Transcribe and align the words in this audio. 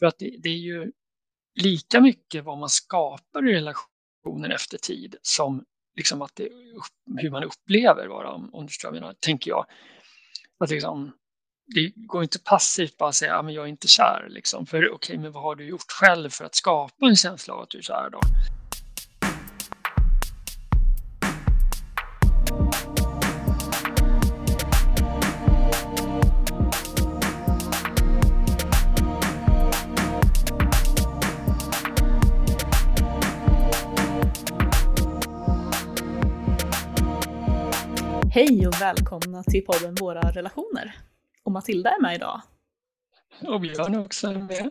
För 0.00 0.06
att 0.06 0.18
det, 0.18 0.36
det 0.42 0.48
är 0.48 0.58
ju 0.58 0.92
lika 1.60 2.00
mycket 2.00 2.44
vad 2.44 2.58
man 2.58 2.68
skapar 2.68 3.48
i 3.48 3.54
relationen 3.54 4.52
efter 4.52 4.78
tid 4.78 5.16
som 5.22 5.64
liksom 5.96 6.22
att 6.22 6.36
det, 6.36 6.48
hur 7.20 7.30
man 7.30 7.44
upplever 7.44 8.06
varandra, 8.06 8.50
om 8.52 8.62
du 8.62 8.68
förstår 8.68 9.00
vad 9.00 9.20
tänker 9.20 9.50
jag. 9.50 9.66
Att 10.64 10.70
liksom, 10.70 11.12
det 11.74 11.92
går 11.96 12.22
inte 12.22 12.38
passivt 12.38 12.96
bara 12.96 13.08
att 13.08 13.14
säga 13.14 13.38
att 13.38 13.52
jag 13.52 13.64
är 13.64 13.68
inte 13.68 13.88
kär. 13.88 14.26
Liksom. 14.28 14.66
För 14.66 14.78
okej, 14.78 14.90
okay, 14.90 15.18
men 15.18 15.32
vad 15.32 15.42
har 15.42 15.54
du 15.54 15.64
gjort 15.64 15.90
själv 16.00 16.30
för 16.30 16.44
att 16.44 16.54
skapa 16.54 17.06
en 17.06 17.16
känsla 17.16 17.54
av 17.54 17.60
att 17.60 17.70
du 17.70 17.78
är 17.78 17.82
kär 17.82 18.10
då? 18.12 18.20
Och 38.70 38.82
välkomna 38.82 39.42
till 39.42 39.64
podden 39.64 39.94
Våra 39.94 40.20
relationer. 40.20 40.96
Och 41.44 41.52
Matilda 41.52 41.90
är 41.90 42.00
med 42.00 42.14
idag. 42.14 42.42
Och 43.42 43.60
Björn 43.60 43.98
också 43.98 44.28
är 44.28 44.34
med. 44.34 44.70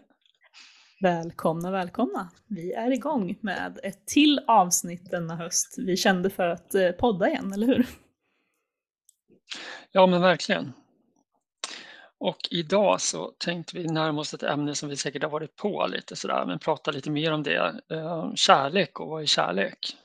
Välkomna, 1.02 1.72
välkomna. 1.72 2.30
Vi 2.48 2.74
är 2.74 2.92
igång 2.92 3.38
med 3.42 3.80
ett 3.84 4.06
till 4.06 4.42
avsnitt 4.48 5.12
denna 5.12 5.36
höst. 5.36 5.76
Vi 5.78 5.98
kände 5.98 6.30
för 6.30 6.48
att 6.48 6.76
eh, 6.76 6.92
podda 6.92 7.30
igen, 7.30 7.54
eller 7.54 7.68
hur? 7.68 7.88
Ja, 9.92 10.08
men 10.08 10.22
verkligen. 10.22 10.74
Och 12.18 12.48
idag 12.52 13.02
så 13.02 13.32
tänkte 13.38 13.78
vi 13.78 13.88
närma 13.88 14.22
oss 14.22 14.34
ett 14.34 14.44
ämne 14.44 14.76
som 14.76 14.90
vi 14.90 14.96
säkert 14.96 15.24
har 15.24 15.30
varit 15.30 15.56
på 15.56 15.88
lite 15.88 16.16
sådär, 16.16 16.46
men 16.46 16.60
prata 16.60 16.92
lite 16.92 17.12
mer 17.12 17.32
om 17.32 17.44
det. 17.44 17.82
Eh, 17.92 18.34
kärlek 18.36 19.00
och 19.00 19.08
vad 19.08 19.22
är 19.22 19.26
kärlek? 19.26 19.98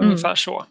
Ungefär 0.00 0.28
mm. 0.28 0.36
så. 0.36 0.66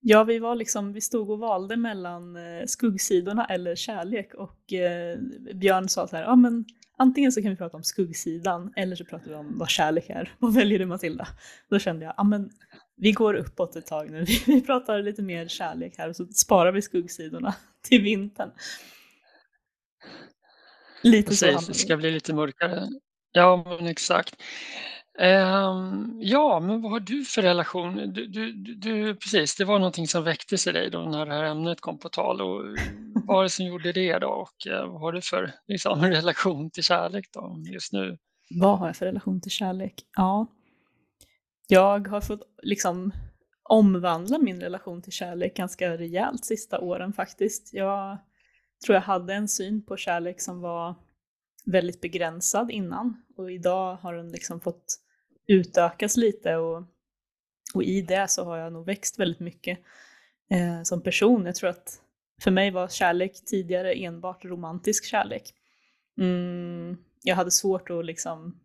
Ja, 0.00 0.24
vi 0.24 0.38
var 0.38 0.54
liksom, 0.54 0.92
vi 0.92 1.00
stod 1.00 1.30
och 1.30 1.38
valde 1.38 1.76
mellan 1.76 2.36
eh, 2.36 2.66
skuggsidorna 2.66 3.44
eller 3.44 3.76
kärlek 3.76 4.34
och 4.34 4.72
eh, 4.72 5.18
Björn 5.54 5.88
sa 5.88 6.08
så 6.08 6.16
här, 6.16 6.22
ja 6.22 6.36
men 6.36 6.64
antingen 6.98 7.32
så 7.32 7.42
kan 7.42 7.50
vi 7.50 7.56
prata 7.56 7.76
om 7.76 7.82
skuggsidan 7.82 8.72
eller 8.76 8.96
så 8.96 9.04
pratar 9.04 9.30
vi 9.30 9.34
om 9.34 9.58
vad 9.58 9.68
kärlek 9.68 10.10
är. 10.10 10.34
Vad 10.38 10.54
väljer 10.54 10.78
du 10.78 10.86
Matilda? 10.86 11.28
Då 11.70 11.78
kände 11.78 12.04
jag, 12.04 12.14
ja 12.16 12.24
men 12.24 12.50
vi 12.96 13.12
går 13.12 13.34
uppåt 13.34 13.76
ett 13.76 13.86
tag 13.86 14.10
nu, 14.10 14.24
vi, 14.24 14.42
vi 14.46 14.60
pratar 14.60 15.02
lite 15.02 15.22
mer 15.22 15.48
kärlek 15.48 15.94
här 15.98 16.08
och 16.08 16.16
så 16.16 16.26
sparar 16.26 16.72
vi 16.72 16.82
skuggsidorna 16.82 17.54
till 17.82 18.02
vintern. 18.02 18.50
Lite 21.02 21.28
Precis, 21.28 21.60
så 21.60 21.72
det 21.72 21.78
ska 21.78 21.96
bli 21.96 22.10
lite 22.10 22.34
mörkare. 22.34 22.88
Ja, 23.32 23.78
men 23.80 23.86
exakt. 23.86 24.42
Um, 25.20 26.18
ja, 26.20 26.60
men 26.60 26.82
vad 26.82 26.92
har 26.92 27.00
du 27.00 27.24
för 27.24 27.42
relation? 27.42 28.12
Du, 28.12 28.26
du, 28.26 28.52
du, 28.52 29.14
precis, 29.14 29.56
det 29.56 29.64
var 29.64 29.78
någonting 29.78 30.08
som 30.08 30.24
väcktes 30.24 30.66
i 30.66 30.72
dig 30.72 30.90
då 30.90 30.98
när 30.98 31.26
det 31.26 31.34
här 31.34 31.44
ämnet 31.44 31.80
kom 31.80 31.98
på 31.98 32.08
tal. 32.08 32.40
Och 32.40 32.64
vad 33.14 33.36
var 33.36 33.42
det 33.42 33.48
som 33.48 33.66
gjorde 33.66 33.92
det 33.92 34.18
då? 34.18 34.28
Och 34.28 34.66
eh, 34.66 34.86
vad 34.86 35.00
har 35.00 35.12
du 35.12 35.22
för 35.22 35.52
liksom, 35.66 36.02
relation 36.02 36.70
till 36.70 36.82
kärlek 36.82 37.28
då 37.32 37.62
just 37.72 37.92
nu? 37.92 38.18
Vad 38.50 38.78
har 38.78 38.86
jag 38.86 38.96
för 38.96 39.06
relation 39.06 39.40
till 39.40 39.50
kärlek? 39.50 39.94
Ja, 40.16 40.46
jag 41.68 42.08
har 42.08 42.20
fått 42.20 42.42
liksom 42.62 43.12
omvandla 43.62 44.38
min 44.38 44.60
relation 44.60 45.02
till 45.02 45.12
kärlek 45.12 45.56
ganska 45.56 45.96
rejält 45.98 46.44
sista 46.44 46.80
åren 46.80 47.12
faktiskt. 47.12 47.74
Jag 47.74 48.18
tror 48.86 48.94
jag 48.94 49.02
hade 49.02 49.34
en 49.34 49.48
syn 49.48 49.84
på 49.84 49.96
kärlek 49.96 50.40
som 50.40 50.60
var 50.60 50.94
väldigt 51.64 52.00
begränsad 52.00 52.70
innan 52.70 53.22
och 53.36 53.52
idag 53.52 53.96
har 53.96 54.14
den 54.14 54.28
liksom 54.28 54.60
fått 54.60 55.00
utökas 55.48 56.16
lite 56.16 56.56
och, 56.56 56.82
och 57.74 57.82
i 57.82 58.02
det 58.02 58.30
så 58.30 58.44
har 58.44 58.56
jag 58.56 58.72
nog 58.72 58.86
växt 58.86 59.18
väldigt 59.18 59.40
mycket 59.40 59.78
eh, 60.50 60.82
som 60.82 61.02
person. 61.02 61.46
Jag 61.46 61.54
tror 61.54 61.70
att 61.70 62.00
för 62.42 62.50
mig 62.50 62.70
var 62.70 62.88
kärlek 62.88 63.44
tidigare 63.44 63.92
enbart 63.92 64.44
romantisk 64.44 65.04
kärlek. 65.04 65.54
Mm, 66.20 66.96
jag 67.22 67.36
hade 67.36 67.50
svårt 67.50 67.90
att 67.90 68.04
liksom 68.04 68.60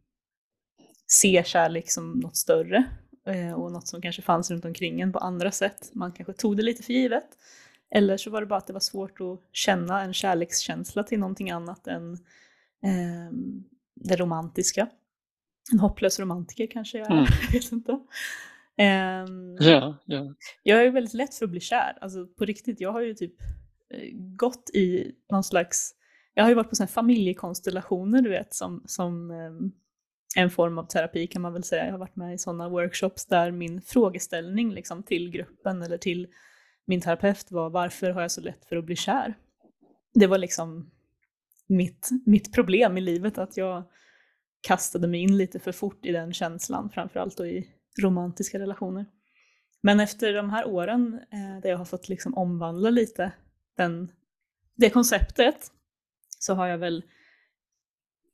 se 1.08 1.44
kärlek 1.46 1.92
som 1.92 2.12
något 2.12 2.36
större 2.36 2.84
eh, 3.28 3.54
och 3.54 3.72
något 3.72 3.88
som 3.88 4.02
kanske 4.02 4.22
fanns 4.22 4.52
runt 4.52 4.66
omkring 4.66 5.02
en 5.02 5.14
på 5.14 5.20
andra 5.20 5.52
sätt. 5.52 5.92
Man 5.94 6.12
kanske 6.12 6.34
tog 6.34 6.58
det 6.58 6.64
lite 6.64 6.84
för 6.84 6.94
givet. 6.94 7.28
Eller 7.96 8.18
så 8.18 8.30
var 8.30 8.42
det 8.42 8.48
bara 8.48 8.58
att 8.58 8.68
det 8.68 8.74
var 8.74 8.80
svårt 8.80 9.22
att 9.22 9.40
känna 9.52 10.02
en 10.02 10.14
kärlekskänsla 10.14 11.04
till 11.04 11.20
någonting 11.20 11.52
annat 11.52 11.88
än 11.88 12.14
eh, 12.84 13.32
det 13.96 14.16
romantiska 14.16 14.88
en 15.72 15.79
hopplös 15.79 16.19
romantiker 16.19 16.68
kanske 16.68 16.97
jag 16.97 17.07
är, 17.07 17.12
mm. 17.12 17.25
jag 17.41 17.51
vet 17.51 17.72
inte. 17.72 17.91
Um, 17.91 19.57
ja, 19.59 19.97
ja. 20.06 20.34
Jag 20.63 20.85
är 20.85 20.91
väldigt 20.91 21.13
lätt 21.13 21.35
för 21.35 21.46
att 21.46 21.51
bli 21.51 21.59
kär, 21.59 21.97
alltså 22.01 22.28
på 22.28 22.46
riktigt. 22.46 22.81
Jag 22.81 22.91
har 22.91 23.01
ju 23.01 23.13
typ 23.13 23.41
eh, 23.90 24.09
gått 24.13 24.69
i 24.74 25.12
någon 25.31 25.44
slags, 25.44 25.91
jag 26.34 26.44
har 26.44 26.50
ju 26.50 26.56
varit 26.56 26.69
på 26.69 26.75
sådana 26.75 26.88
familjekonstellationer 26.88 28.22
du 28.22 28.29
vet 28.29 28.53
som, 28.53 28.84
som 28.85 29.31
um, 29.31 29.72
en 30.35 30.50
form 30.50 30.78
av 30.78 30.84
terapi 30.84 31.28
kan 31.28 31.41
man 31.41 31.53
väl 31.53 31.63
säga. 31.63 31.85
Jag 31.85 31.91
har 31.91 32.00
varit 32.00 32.16
med 32.16 32.34
i 32.34 32.38
sådana 32.38 32.69
workshops 32.69 33.25
där 33.25 33.51
min 33.51 33.81
frågeställning 33.81 34.74
liksom, 34.74 35.03
till 35.03 35.30
gruppen 35.30 35.81
eller 35.81 35.97
till 35.97 36.28
min 36.85 37.01
terapeut 37.01 37.51
var 37.51 37.69
varför 37.69 38.09
har 38.09 38.22
jag 38.22 38.31
så 38.31 38.41
lätt 38.41 38.66
för 38.66 38.75
att 38.75 38.85
bli 38.85 38.95
kär? 38.95 39.34
Det 40.13 40.28
var 40.28 40.38
liksom 40.38 40.91
mitt, 41.68 42.09
mitt 42.25 42.53
problem 42.53 42.97
i 42.97 43.01
livet 43.01 43.38
att 43.38 43.57
jag 43.57 43.84
kastade 44.63 45.07
mig 45.07 45.19
in 45.19 45.38
lite 45.38 45.59
för 45.59 45.72
fort 45.72 46.06
i 46.06 46.12
den 46.12 46.34
känslan, 46.34 46.90
framförallt 46.90 47.38
då 47.38 47.46
i 47.46 47.68
romantiska 48.01 48.59
relationer. 48.59 49.06
Men 49.81 50.00
efter 50.00 50.34
de 50.34 50.50
här 50.50 50.68
åren 50.68 51.19
eh, 51.31 51.62
där 51.62 51.69
jag 51.69 51.78
har 51.78 51.85
fått 51.85 52.09
liksom 52.09 52.38
omvandla 52.38 52.90
lite 52.90 53.31
den, 53.78 54.12
det 54.75 54.90
konceptet 54.90 55.72
så 56.40 56.53
har 56.53 56.68
jag 56.68 56.78
väl, 56.78 57.03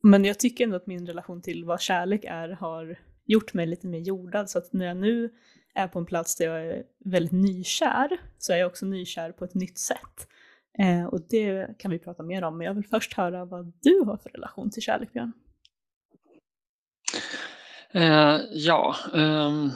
men 0.04 0.26
jag 0.26 0.40
tycker 0.40 0.64
ändå 0.64 0.76
att 0.76 0.88
min 0.88 1.08
relation 1.08 1.42
till 1.42 1.66
vad 1.66 1.82
kärlek 1.82 2.24
är 2.24 2.50
har 2.50 3.00
gjort 3.26 3.54
mig 3.54 3.66
lite 3.66 3.88
mer 3.88 4.00
jordad 4.00 4.50
så 4.50 4.58
att 4.58 4.74
när 4.74 4.86
jag 4.86 4.98
nu 4.98 5.30
är 5.74 5.88
på 5.88 6.00
en 6.00 6.06
plats 6.06 6.36
där 6.36 6.46
jag 6.46 6.66
är 6.66 6.84
väldigt 7.06 7.32
nykär 7.32 8.18
så 8.38 8.54
är 8.54 8.58
jag 8.58 8.68
också 8.68 8.86
nykär 8.86 9.32
på 9.32 9.46
ett 9.46 9.54
nytt 9.54 9.78
sätt. 9.78 10.28
Eh, 10.80 11.06
och 11.06 11.22
det 11.30 11.80
kan 11.80 11.92
vi 11.92 12.00
prata 12.00 12.24
mer 12.24 12.44
om, 12.44 12.58
men 12.58 12.68
jag 12.68 12.74
vill 12.74 12.88
först 12.88 13.14
höra 13.14 13.46
vad 13.46 13.74
du 13.82 14.02
har 14.06 14.18
för 14.18 14.30
relation 14.30 14.72
till 14.72 14.82
kärlek, 14.82 15.14
Björn. 15.14 15.34
Eh, 17.94 18.40
ja, 18.52 18.96
um, 19.14 19.72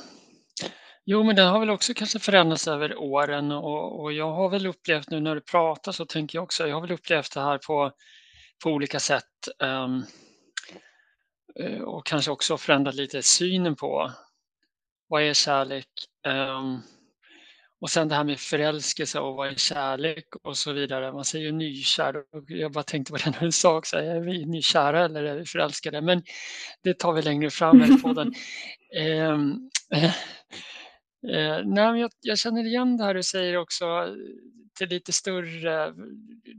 jo 1.05 1.23
men 1.23 1.35
den 1.35 1.47
har 1.47 1.59
väl 1.59 1.69
också 1.69 1.93
kanske 1.93 2.19
förändrats 2.19 2.67
över 2.67 2.97
åren 2.97 3.51
och, 3.51 4.01
och, 4.01 4.13
jag 4.13 4.31
har 4.31 4.49
väl 4.49 4.67
upplevt 4.67 5.09
nu 5.09 5.19
när 5.19 5.35
du 5.35 5.41
pratar 5.41 5.91
så 5.91 6.05
tänker 6.05 6.37
jag 6.37 6.43
också, 6.43 6.67
jag 6.67 6.75
har 6.75 6.81
väl 6.81 6.91
upplevt 6.91 7.33
det 7.33 7.41
här 7.41 7.57
på, 7.57 7.91
på 8.63 8.69
olika 8.69 8.99
sätt 8.99 9.47
um, 9.59 10.05
och 11.85 12.05
kanske 12.05 12.31
också 12.31 12.57
förändrat 12.57 12.95
lite 12.95 13.21
synen 13.21 13.75
på 13.75 14.11
vad 15.07 15.23
är 15.23 15.33
kärlek? 15.33 15.87
Um, 16.27 16.81
och 17.83 17.89
sen 17.89 18.07
det 18.07 18.15
här 18.15 18.23
med 18.23 18.39
förälskelse 18.39 19.19
och 19.19 19.35
vad 19.35 19.47
är 19.47 19.55
kärlek 19.55 20.25
och 20.43 20.57
så 20.57 20.73
vidare. 20.73 21.11
Man 21.11 21.25
säger 21.25 21.45
ju 21.45 21.51
nykär. 21.51 22.15
Och 22.15 22.43
jag 22.47 22.71
bara 22.71 22.83
tänkte 22.83 23.11
på 23.11 23.17
det 23.25 23.29
när 23.29 23.39
du 23.39 23.51
sa 23.51 23.77
också, 23.77 23.97
är 23.97 24.19
vi 24.19 24.45
nykära 24.45 25.05
eller 25.05 25.23
är 25.23 25.35
vi 25.35 25.45
förälskade? 25.45 26.01
Men 26.01 26.23
det 26.83 26.99
tar 26.99 27.13
vi 27.13 27.21
längre 27.21 27.49
fram 27.49 27.83
i 27.83 28.01
podden. 28.01 28.33
eh, 28.95 29.33
eh, 31.31 31.61
nej, 31.65 31.99
jag, 31.99 32.11
jag, 32.21 32.37
känner 32.37 32.65
igen 32.65 32.97
det 32.97 33.03
här 33.03 33.13
du 33.13 33.23
säger 33.23 33.57
också 33.57 33.85
till 34.77 34.89
lite 34.89 35.13
större, 35.13 35.93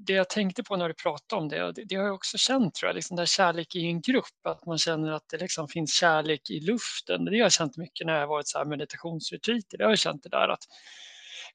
det 0.07 0.13
jag 0.13 0.29
tänkte 0.29 0.63
på 0.63 0.77
när 0.77 0.89
du 0.89 0.95
pratade 0.95 1.43
om 1.43 1.49
det, 1.49 1.73
det, 1.73 1.85
det 1.85 1.95
har 1.95 2.05
jag 2.05 2.15
också 2.15 2.39
känt 2.39 2.75
tror 2.75 2.89
jag, 2.89 2.95
liksom 2.95 3.17
där 3.17 3.27
kärlek 3.27 3.77
i 3.77 3.87
en 3.87 4.01
grupp, 4.01 4.47
att 4.47 4.67
man 4.67 4.79
känner 4.79 5.13
att 5.13 5.29
det 5.31 5.39
liksom 5.39 5.69
finns 5.69 5.95
kärlek 5.95 6.51
i 6.51 6.61
luften. 6.61 7.25
Det 7.25 7.31
har 7.31 7.37
jag 7.37 7.53
känt 7.53 7.77
mycket 7.77 8.07
när 8.07 8.21
jag 8.21 8.27
varit 8.27 8.49
så 8.49 8.59
här 8.59 8.65
meditationsretreat, 8.65 9.65
det 9.71 9.85
har 9.85 9.91
jag 9.91 9.99
känt 9.99 10.23
det 10.23 10.29
där 10.29 10.49
att 10.49 10.65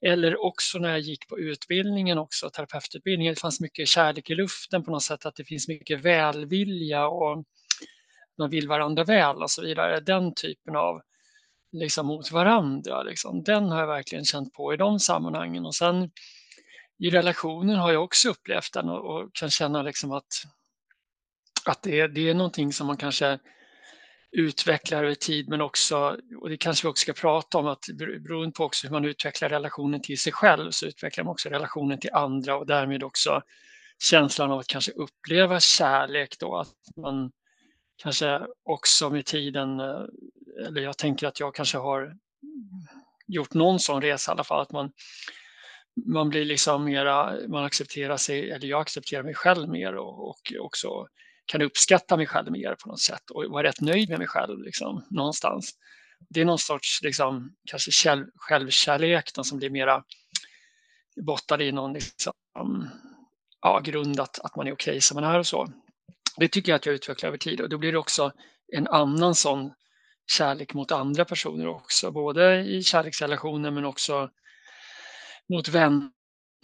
eller 0.01 0.45
också 0.45 0.79
när 0.79 0.89
jag 0.89 0.99
gick 0.99 1.27
på 1.27 1.39
utbildningen 1.39 2.17
också, 2.17 2.49
terapeututbildningen, 2.49 3.33
det 3.33 3.39
fanns 3.39 3.61
mycket 3.61 3.87
kärlek 3.87 4.29
i 4.29 4.35
luften 4.35 4.83
på 4.83 4.91
något 4.91 5.03
sätt, 5.03 5.25
att 5.25 5.35
det 5.35 5.45
finns 5.45 5.67
mycket 5.67 6.01
välvilja 6.01 7.07
och 7.07 7.45
man 8.37 8.49
vill 8.49 8.67
varandra 8.67 9.03
väl 9.03 9.43
och 9.43 9.51
så 9.51 9.61
vidare. 9.61 9.99
Den 9.99 10.33
typen 10.33 10.75
av 10.75 11.01
liksom 11.71 12.07
mot 12.07 12.31
varandra, 12.31 13.03
liksom. 13.03 13.43
den 13.43 13.69
har 13.69 13.79
jag 13.79 13.87
verkligen 13.87 14.25
känt 14.25 14.53
på 14.53 14.73
i 14.73 14.77
de 14.77 14.99
sammanhangen. 14.99 15.65
Och 15.65 15.75
sen 15.75 16.11
i 16.99 17.09
relationen 17.09 17.75
har 17.75 17.91
jag 17.91 18.03
också 18.03 18.29
upplevt 18.29 18.73
den 18.73 18.89
och, 18.89 19.15
och 19.15 19.29
kan 19.33 19.49
känna 19.49 19.81
liksom 19.81 20.11
att, 20.11 20.43
att 21.65 21.81
det, 21.81 22.07
det 22.07 22.29
är 22.29 22.33
någonting 22.33 22.73
som 22.73 22.87
man 22.87 22.97
kanske 22.97 23.39
utvecklar 24.31 25.03
över 25.03 25.15
tid 25.15 25.49
men 25.49 25.61
också, 25.61 26.17
och 26.41 26.49
det 26.49 26.57
kanske 26.57 26.87
vi 26.87 26.91
också 26.91 27.01
ska 27.01 27.13
prata 27.13 27.57
om, 27.57 27.67
att 27.67 27.85
beroende 27.97 28.51
på 28.51 28.63
också 28.63 28.87
hur 28.87 28.91
man 28.93 29.05
utvecklar 29.05 29.49
relationen 29.49 30.01
till 30.01 30.19
sig 30.19 30.33
själv 30.33 30.71
så 30.71 30.85
utvecklar 30.85 31.23
man 31.23 31.31
också 31.31 31.49
relationen 31.49 31.99
till 31.99 32.13
andra 32.13 32.57
och 32.57 32.65
därmed 32.65 33.03
också 33.03 33.41
känslan 34.03 34.51
av 34.51 34.59
att 34.59 34.67
kanske 34.67 34.91
uppleva 34.91 35.59
kärlek 35.59 36.35
då, 36.39 36.57
att 36.57 36.97
man 36.97 37.31
kanske 37.97 38.41
också 38.63 39.09
med 39.09 39.25
tiden, 39.25 39.79
eh, 39.79 40.05
eller 40.67 40.81
jag 40.81 40.97
tänker 40.97 41.27
att 41.27 41.39
jag 41.39 41.55
kanske 41.55 41.77
har 41.77 42.15
gjort 43.27 43.53
någon 43.53 43.79
sån 43.79 44.01
resa 44.01 44.31
i 44.31 44.33
alla 44.33 44.43
fall, 44.43 44.61
att 44.61 44.71
man, 44.71 44.91
man 46.05 46.29
blir 46.29 46.45
liksom 46.45 46.85
mera, 46.85 47.35
man 47.47 47.63
accepterar 47.63 48.17
sig, 48.17 48.51
eller 48.51 48.67
jag 48.67 48.81
accepterar 48.81 49.23
mig 49.23 49.33
själv 49.33 49.69
mer 49.69 49.95
och, 49.95 50.29
och 50.29 50.53
också 50.59 51.07
kan 51.49 51.61
uppskatta 51.61 52.17
mig 52.17 52.27
själv 52.27 52.51
mer 52.51 52.75
på 52.75 52.89
något 52.89 52.99
sätt 52.99 53.29
och 53.29 53.45
vara 53.45 53.63
rätt 53.63 53.81
nöjd 53.81 54.09
med 54.09 54.19
mig 54.19 54.27
själv 54.27 54.63
liksom, 54.63 55.05
någonstans. 55.09 55.71
Det 56.29 56.41
är 56.41 56.45
någon 56.45 56.59
sorts 56.59 57.01
liksom, 57.03 57.55
kanske 57.65 57.91
själv, 57.91 58.25
självkärlek 58.35 59.29
som 59.43 59.57
blir 59.57 59.69
mera 59.69 60.03
bottad 61.25 61.61
i 61.61 61.71
någon 61.71 61.93
liksom, 61.93 62.33
ja, 63.61 63.79
grund 63.79 64.19
att, 64.19 64.39
att 64.39 64.55
man 64.55 64.67
är 64.67 64.73
okej 64.73 64.91
okay 64.91 65.01
som 65.01 65.15
man 65.15 65.23
är 65.23 65.39
och 65.39 65.47
så. 65.47 65.67
Det 66.37 66.47
tycker 66.47 66.71
jag 66.71 66.75
att 66.75 66.85
jag 66.85 66.95
utvecklar 66.95 67.27
över 67.27 67.37
tid 67.37 67.61
och 67.61 67.69
då 67.69 67.77
blir 67.77 67.91
det 67.91 67.97
också 67.97 68.31
en 68.73 68.87
annan 68.87 69.35
sån 69.35 69.73
kärlek 70.31 70.73
mot 70.73 70.91
andra 70.91 71.25
personer 71.25 71.67
också, 71.67 72.11
både 72.11 72.59
i 72.59 72.83
kärleksrelationer 72.83 73.71
men 73.71 73.85
också 73.85 74.29
mot 75.49 75.67
vänner 75.67 76.09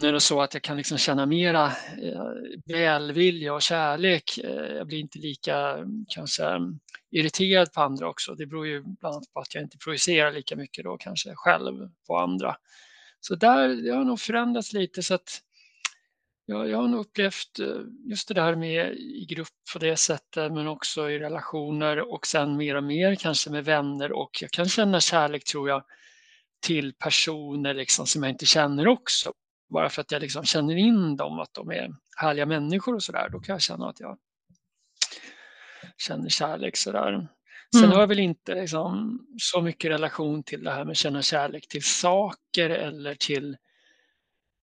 och 0.03 0.23
så 0.23 0.41
att 0.41 0.53
jag 0.53 0.63
kan 0.63 0.77
liksom 0.77 0.97
känna 0.97 1.25
mera 1.25 1.65
eh, 2.01 2.23
välvilja 2.65 3.53
och 3.53 3.61
kärlek. 3.61 4.37
Eh, 4.37 4.75
jag 4.75 4.87
blir 4.87 4.99
inte 4.99 5.19
lika 5.19 5.77
kanske 6.07 6.59
irriterad 7.11 7.73
på 7.73 7.81
andra 7.81 8.09
också. 8.09 8.35
Det 8.35 8.45
beror 8.45 8.67
ju 8.67 8.81
bland 8.81 9.15
annat 9.15 9.33
på 9.33 9.39
att 9.39 9.55
jag 9.55 9.63
inte 9.63 9.77
projicerar 9.77 10.31
lika 10.31 10.55
mycket 10.55 10.83
då 10.83 10.97
kanske 10.97 11.35
själv 11.35 11.89
på 12.07 12.17
andra. 12.17 12.55
Så 13.19 13.35
där, 13.35 13.69
det 13.69 13.91
har 13.91 14.03
nog 14.03 14.19
förändrats 14.19 14.73
lite 14.73 15.03
så 15.03 15.13
att 15.13 15.41
jag, 16.45 16.69
jag 16.69 16.77
har 16.77 16.87
nog 16.87 16.99
upplevt 16.99 17.59
eh, 17.59 17.81
just 18.09 18.27
det 18.27 18.33
där 18.33 18.55
med 18.55 18.93
i 18.93 19.25
grupp 19.29 19.47
på 19.73 19.79
det 19.79 19.97
sättet 19.97 20.51
men 20.51 20.67
också 20.67 21.09
i 21.09 21.19
relationer 21.19 22.13
och 22.13 22.27
sen 22.27 22.57
mer 22.57 22.75
och 22.75 22.83
mer 22.83 23.15
kanske 23.15 23.49
med 23.49 23.65
vänner 23.65 24.11
och 24.11 24.41
jag 24.41 24.51
kan 24.51 24.69
känna 24.69 24.99
kärlek 24.99 25.43
tror 25.43 25.69
jag 25.69 25.83
till 26.65 26.93
personer 26.93 27.73
liksom 27.73 28.07
som 28.07 28.23
jag 28.23 28.29
inte 28.31 28.45
känner 28.45 28.87
också. 28.87 29.33
Bara 29.69 29.89
för 29.89 30.01
att 30.01 30.11
jag 30.11 30.21
liksom 30.21 30.43
känner 30.43 30.75
in 30.75 31.15
dem, 31.15 31.39
att 31.39 31.53
de 31.53 31.71
är 31.71 31.95
härliga 32.17 32.45
människor 32.45 32.95
och 32.95 33.03
sådär. 33.03 33.29
Då 33.29 33.39
kan 33.39 33.53
jag 33.53 33.61
känna 33.61 33.89
att 33.89 33.99
jag 33.99 34.17
känner 35.97 36.29
kärlek 36.29 36.77
sådär. 36.77 37.27
Sen 37.73 37.83
mm. 37.83 37.91
har 37.91 37.99
jag 37.99 38.07
väl 38.07 38.19
inte 38.19 38.55
liksom 38.55 39.19
så 39.37 39.61
mycket 39.61 39.91
relation 39.91 40.43
till 40.43 40.63
det 40.63 40.71
här 40.71 40.83
med 40.83 40.91
att 40.91 40.97
känna 40.97 41.21
kärlek 41.21 41.67
till 41.67 41.83
saker 41.83 42.69
eller 42.69 43.15
till 43.15 43.57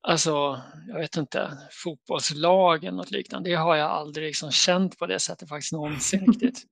Alltså, 0.04 0.60
jag 0.88 0.98
vet 0.98 1.16
inte, 1.16 1.58
fotbollslag 1.70 2.84
eller 2.84 2.96
något 2.96 3.10
liknande. 3.10 3.50
Det 3.50 3.56
har 3.56 3.76
jag 3.76 3.90
aldrig 3.90 4.26
liksom 4.26 4.50
känt 4.50 4.98
på 4.98 5.06
det 5.06 5.18
sättet 5.18 5.48
faktiskt 5.48 5.72
någonsin 5.72 6.26
riktigt. 6.26 6.62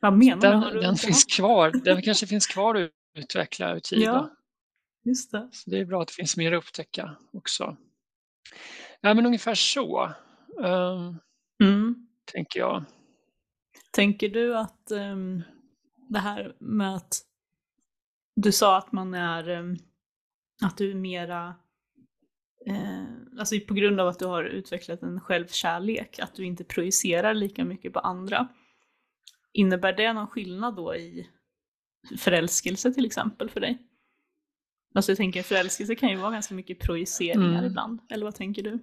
Vad 0.00 0.12
menar 0.12 0.50
den, 0.50 0.60
du? 0.60 0.80
Den 0.80 0.96
finns 0.96 1.24
kvar. 1.24 1.70
Den 1.84 2.02
kanske 2.02 2.26
finns 2.26 2.46
kvar 2.46 2.74
att 2.74 2.90
utveckla 3.18 3.68
över 3.68 3.80
tid. 3.80 3.98
Ja, 3.98 4.30
just 5.06 5.32
det. 5.32 5.48
Så 5.52 5.70
det 5.70 5.78
är 5.78 5.84
bra 5.84 6.02
att 6.02 6.08
det 6.08 6.14
finns 6.14 6.36
mer 6.36 6.52
att 6.52 6.58
upptäcka 6.58 7.16
också. 7.32 7.76
Ja, 9.00 9.14
men 9.14 9.26
ungefär 9.26 9.54
så. 9.54 10.12
Um, 10.56 11.18
mm. 11.62 12.08
Tänker 12.32 12.60
jag. 12.60 12.84
Tänker 13.92 14.28
du 14.28 14.56
att 14.56 14.90
um, 14.90 15.42
det 16.08 16.18
här 16.18 16.56
med 16.58 16.96
att 16.96 17.22
du 18.36 18.52
sa 18.52 18.78
att 18.78 18.92
man 18.92 19.14
är, 19.14 19.48
um, 19.48 19.76
att 20.62 20.76
du 20.76 20.90
är 20.90 20.94
mera 20.94 21.54
eh, 22.66 23.04
alltså 23.38 23.60
på 23.68 23.74
grund 23.74 24.00
av 24.00 24.08
att 24.08 24.18
du 24.18 24.26
har 24.26 24.44
utvecklat 24.44 25.02
en 25.02 25.20
självkärlek, 25.20 26.18
att 26.18 26.34
du 26.34 26.44
inte 26.44 26.64
projicerar 26.64 27.34
lika 27.34 27.64
mycket 27.64 27.92
på 27.92 27.98
andra. 27.98 28.48
Innebär 29.52 29.92
det 29.92 30.12
någon 30.12 30.26
skillnad 30.26 30.76
då 30.76 30.96
i 30.96 31.30
förälskelse 32.18 32.94
till 32.94 33.06
exempel 33.06 33.50
för 33.50 33.60
dig? 33.60 33.78
Alltså 34.96 35.10
jag 35.10 35.16
tänker 35.16 35.42
förälskelse 35.42 35.94
kan 35.94 36.08
ju 36.08 36.16
vara 36.16 36.30
ganska 36.30 36.54
mycket 36.54 36.78
projiceringar 36.78 37.48
mm. 37.48 37.64
ibland, 37.64 38.00
eller 38.10 38.24
vad 38.24 38.34
tänker 38.34 38.62
du? 38.62 38.78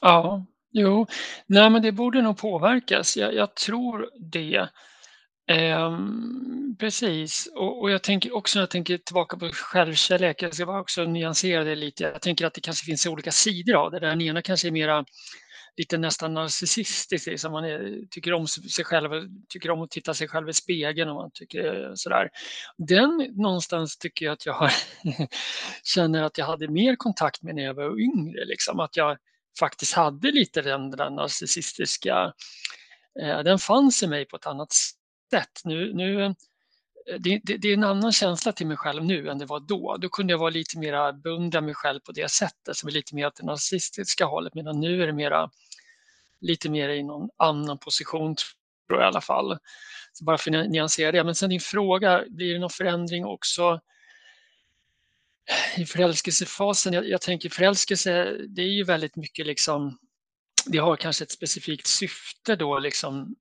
Ja, 0.00 0.46
jo, 0.72 1.06
nej 1.46 1.70
men 1.70 1.82
det 1.82 1.92
borde 1.92 2.22
nog 2.22 2.38
påverkas. 2.38 3.16
Jag, 3.16 3.34
jag 3.34 3.54
tror 3.54 4.10
det. 4.32 4.68
Um, 5.76 6.76
precis, 6.80 7.48
och, 7.56 7.82
och, 7.82 7.90
jag 7.90 8.02
tänker 8.02 8.36
också 8.36 8.58
när 8.58 8.62
jag 8.62 8.70
tänker 8.70 8.98
tillbaka 8.98 9.36
på 9.36 9.48
självkärlek, 9.52 10.42
jag 10.42 10.54
ska 10.54 10.66
bara 10.66 10.80
också 10.80 11.04
nyansera 11.04 11.64
det 11.64 11.74
lite. 11.74 12.04
Jag 12.04 12.22
tänker 12.22 12.46
att 12.46 12.54
det 12.54 12.60
kanske 12.60 12.84
finns 12.84 13.06
olika 13.06 13.30
sidor 13.30 13.74
av 13.74 13.90
det. 13.90 14.00
Den 14.00 14.20
ena 14.20 14.42
kanske 14.42 14.68
är 14.68 14.72
mera 14.72 15.04
lite 15.78 15.98
nästan 15.98 16.34
narcissistisk, 16.34 17.26
liksom 17.26 17.52
man 17.52 17.64
är, 17.64 18.06
tycker 18.10 18.32
om 18.32 18.46
sig 18.48 18.84
själv, 18.84 19.10
tycker 19.48 19.70
om 19.70 19.82
att 19.82 19.90
titta 19.90 20.14
sig 20.14 20.28
själv 20.28 20.48
i 20.48 20.52
spegeln 20.52 21.10
och 21.10 21.14
man 21.14 21.30
tycker 21.34 21.84
eh, 21.84 21.90
sådär. 21.94 22.30
Den 22.78 23.32
någonstans 23.36 23.98
tycker 23.98 24.26
jag 24.26 24.32
att 24.32 24.46
jag 24.46 24.52
har, 24.52 24.72
känner 25.82 26.22
att 26.22 26.38
jag 26.38 26.46
hade 26.46 26.68
mer 26.68 26.96
kontakt 26.96 27.42
med 27.42 27.54
när 27.54 27.62
jag 27.62 27.74
var 27.74 28.00
yngre, 28.00 28.44
liksom. 28.44 28.80
att 28.80 28.96
jag 28.96 29.18
faktiskt 29.58 29.94
hade 29.94 30.32
lite 30.32 30.62
den 30.62 30.90
där 30.90 31.10
narcissistiska, 31.10 32.32
eh, 33.22 33.38
den 33.38 33.58
fanns 33.58 34.02
i 34.02 34.06
mig 34.06 34.24
på 34.24 34.36
ett 34.36 34.46
annat 34.46 34.72
sätt. 35.30 35.60
Nu, 35.64 35.94
nu, 35.94 36.24
eh, 36.24 36.32
det, 37.18 37.40
det, 37.44 37.56
det, 37.56 37.68
är 37.68 37.74
en 37.74 37.84
annan 37.84 38.12
känsla 38.12 38.52
till 38.52 38.66
mig 38.66 38.76
själv 38.76 39.04
nu 39.04 39.28
än 39.28 39.38
det 39.38 39.46
var 39.46 39.60
då. 39.60 39.96
Då 39.96 40.08
kunde 40.08 40.32
jag 40.32 40.38
vara 40.38 40.50
lite 40.50 40.78
mer 40.78 41.12
beundra 41.12 41.60
mig 41.60 41.74
själv 41.74 42.00
på 42.00 42.12
det 42.12 42.30
sättet, 42.30 42.76
som 42.76 42.88
är 42.88 42.92
lite 42.92 43.14
mer 43.14 43.26
åt 43.26 43.36
det 43.36 43.46
narcissistiska 43.46 44.24
hållet, 44.24 44.54
medan 44.54 44.80
nu 44.80 45.02
är 45.02 45.06
det 45.06 45.12
mera, 45.12 45.50
lite 46.40 46.68
mer 46.68 46.88
i 46.88 47.02
någon 47.02 47.28
annan 47.36 47.78
position, 47.78 48.36
tror 48.36 49.00
jag 49.00 49.02
i 49.02 49.04
alla 49.04 49.20
fall. 49.20 49.58
Så 50.12 50.24
bara 50.24 50.38
för 50.38 50.56
att 50.56 50.70
nyansera 50.70 51.12
det. 51.12 51.24
Men 51.24 51.34
sen 51.34 51.50
din 51.50 51.60
fråga, 51.60 52.24
blir 52.28 52.52
det 52.52 52.60
någon 52.60 52.70
förändring 52.70 53.24
också 53.24 53.80
i 55.76 55.84
förälskelsefasen? 55.84 56.92
Jag, 56.92 57.08
jag 57.08 57.20
tänker 57.20 57.48
förälskelse, 57.48 58.36
det 58.48 58.62
är 58.62 58.72
ju 58.72 58.84
väldigt 58.84 59.16
mycket 59.16 59.46
liksom 59.46 59.98
det 60.66 60.78
har 60.78 60.96
kanske 60.96 61.24
ett 61.24 61.30
specifikt 61.30 61.86
syfte 61.86 62.56
då, 62.56 62.78
liksom 62.78 63.34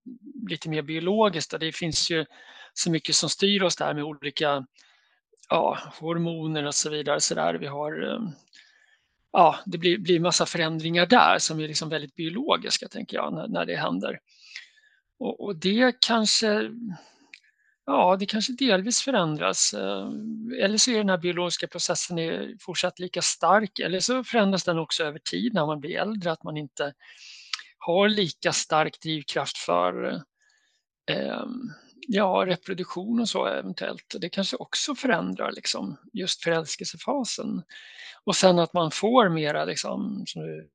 lite 0.50 0.70
mer 0.70 0.82
biologiskt. 0.82 1.60
Det 1.60 1.72
finns 1.72 2.12
ju 2.12 2.26
så 2.74 2.92
mycket 2.92 3.16
som 3.16 3.30
styr 3.30 3.64
oss 3.64 3.76
där 3.76 3.94
med 3.94 4.04
olika 4.04 4.66
ja, 5.50 5.78
hormoner 6.00 6.66
och 6.66 6.76
så 6.76 6.90
vidare. 6.90 7.20
Så 7.22 7.36
där. 7.36 7.54
Vi 7.54 7.68
har, 7.68 8.14
eh, 8.14 8.20
ja, 9.32 9.60
det 9.66 9.78
blir, 9.78 9.98
blir 9.98 10.20
massa 10.20 10.46
förändringar 10.46 11.06
där 11.06 11.38
som 11.40 11.60
är 11.60 11.68
liksom 11.68 11.90
väldigt 11.90 12.16
biologiska, 12.16 12.88
tänker 12.88 13.18
jag, 13.18 13.34
när, 13.34 13.48
när 13.48 13.66
det 13.66 13.76
händer. 13.76 14.20
Och, 15.20 15.46
och, 15.46 15.56
det 15.56 15.96
kanske 16.02 16.72
Ja, 17.90 18.18
det 18.20 18.26
kanske 18.26 18.54
delvis 18.54 19.02
förändras. 19.02 19.74
Eh, 19.74 20.08
eller 20.64 20.78
så 20.78 20.92
är 20.92 20.98
den 20.98 21.10
här 21.10 21.18
biologiska 21.18 21.68
processen 21.68 22.18
fortsatt 22.60 23.00
lika 23.00 23.22
stark 23.22 23.80
eller 23.80 24.00
så 24.00 24.24
förändras 24.24 24.64
den 24.64 24.80
också 24.80 25.04
över 25.04 25.20
tid 25.20 25.54
när 25.54 25.66
man 25.66 25.80
blir 25.80 25.98
äldre, 25.98 26.32
att 26.32 26.44
man 26.44 26.58
inte 26.58 26.94
har 27.78 28.10
lika 28.10 28.54
stark 28.54 29.00
drivkraft 29.02 29.58
för 29.58 30.24
eh, 31.12 31.46
ja, 32.08 32.46
reproduktion 32.48 33.20
och 33.20 33.30
så 33.30 33.46
eventuellt. 33.46 34.16
Det 34.20 34.30
kanske 34.30 34.58
också 34.58 34.96
förändrar 34.96 35.52
liksom, 35.52 35.98
just 36.14 36.44
förälskelsefasen. 36.44 37.64
Och 38.24 38.36
sen 38.36 38.60
att 38.60 38.74
man 38.74 38.92
får 38.92 39.30
mera, 39.30 39.66
liksom, 39.66 40.24
som 40.28 40.42
du 40.42 40.70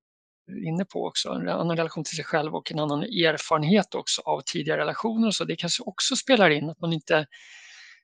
är 0.49 0.69
inne 0.69 0.85
på 0.85 1.07
också, 1.07 1.31
en 1.31 1.49
annan 1.49 1.77
relation 1.77 2.05
till 2.05 2.17
sig 2.17 2.25
själv 2.25 2.55
och 2.55 2.73
en 2.73 2.79
annan 2.79 3.03
erfarenhet 3.03 3.95
också 3.95 4.23
av 4.25 4.43
tidigare 4.47 4.81
relationer 4.81 5.27
och 5.27 5.35
så. 5.35 5.45
Det 5.45 5.57
kanske 5.57 5.83
också 5.83 6.17
spelar 6.17 6.51
in 6.51 6.71
att 6.71 6.81
man 6.81 6.93
inte, 6.93 7.27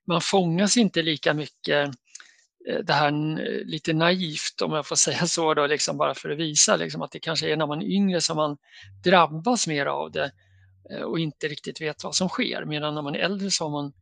man 0.06 0.20
fångas 0.20 0.76
inte 0.76 1.02
lika 1.02 1.35
mycket 1.35 1.88
eh, 2.68 2.78
det 2.85 2.92
här 2.92 3.11
lite 3.64 3.92
naivt, 3.92 4.62
om 4.62 4.73
jag 4.73 4.87
får 4.87 4.97
säga 5.06 5.26
så, 5.26 5.54
då, 5.54 5.66
liksom 5.66 5.97
bara 5.97 6.14
för 6.14 6.30
att 6.30 6.38
visa 6.38 6.76
liksom, 6.76 7.02
att 7.02 7.12
det 7.12 7.20
kanske 7.20 7.52
är 7.52 7.56
när 7.56 7.66
man 7.66 7.82
är 7.82 7.87
yngre 7.87 8.20
som 8.20 8.37
man 8.37 8.56
drabbas 9.04 9.66
mer 9.66 9.87
av 9.87 10.12
det 10.12 10.32
och 11.04 11.18
inte 11.18 11.49
riktigt 11.49 11.80
vet 11.80 12.04
vad 12.04 12.14
som 12.14 12.28
sker. 12.28 12.64
Medan 12.64 12.94
när 12.94 13.02
man 13.02 13.14
är 13.14 13.18
äldre 13.18 13.50
så 13.50 13.64
har 13.64 13.70
man 13.70 13.92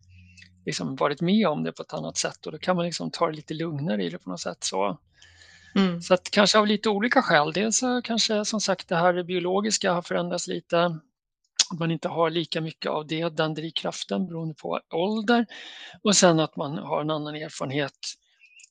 liksom 0.66 0.96
varit 0.96 1.20
med 1.20 1.48
om 1.48 1.64
det 1.64 1.72
på 1.72 1.82
ett 1.82 1.92
annat 1.92 2.16
sätt 2.16 2.46
och 2.46 2.52
då 2.52 2.58
kan 2.58 2.76
man 2.76 2.84
liksom 2.84 3.10
ta 3.10 3.26
det 3.26 3.36
lite 3.36 3.54
lugnare 3.54 4.04
i 4.04 4.10
det 4.10 4.18
på 4.18 4.30
något 4.30 4.40
sätt. 4.40 4.58
Så, 4.60 4.98
mm. 5.74 6.00
så 6.00 6.14
att 6.14 6.30
kanske 6.30 6.58
av 6.58 6.66
lite 6.66 6.88
olika 6.88 7.22
skäl. 7.22 7.52
Dels 7.52 7.82
kanske 8.04 8.44
som 8.44 8.60
sagt 8.60 8.88
det 8.88 8.96
här 8.96 9.22
biologiska 9.22 9.92
har 9.92 10.02
förändrats 10.02 10.48
lite. 10.48 10.84
Att 11.72 11.78
man 11.78 11.90
inte 11.90 12.08
har 12.08 12.30
lika 12.30 12.60
mycket 12.60 12.90
av 12.90 13.06
det, 13.06 13.28
den 13.28 13.54
drivkraften 13.54 14.26
beroende 14.26 14.54
på 14.54 14.80
ålder. 14.94 15.46
Och 16.02 16.16
sen 16.16 16.40
att 16.40 16.56
man 16.56 16.78
har 16.78 17.00
en 17.00 17.10
annan 17.10 17.34
erfarenhet 17.34 17.98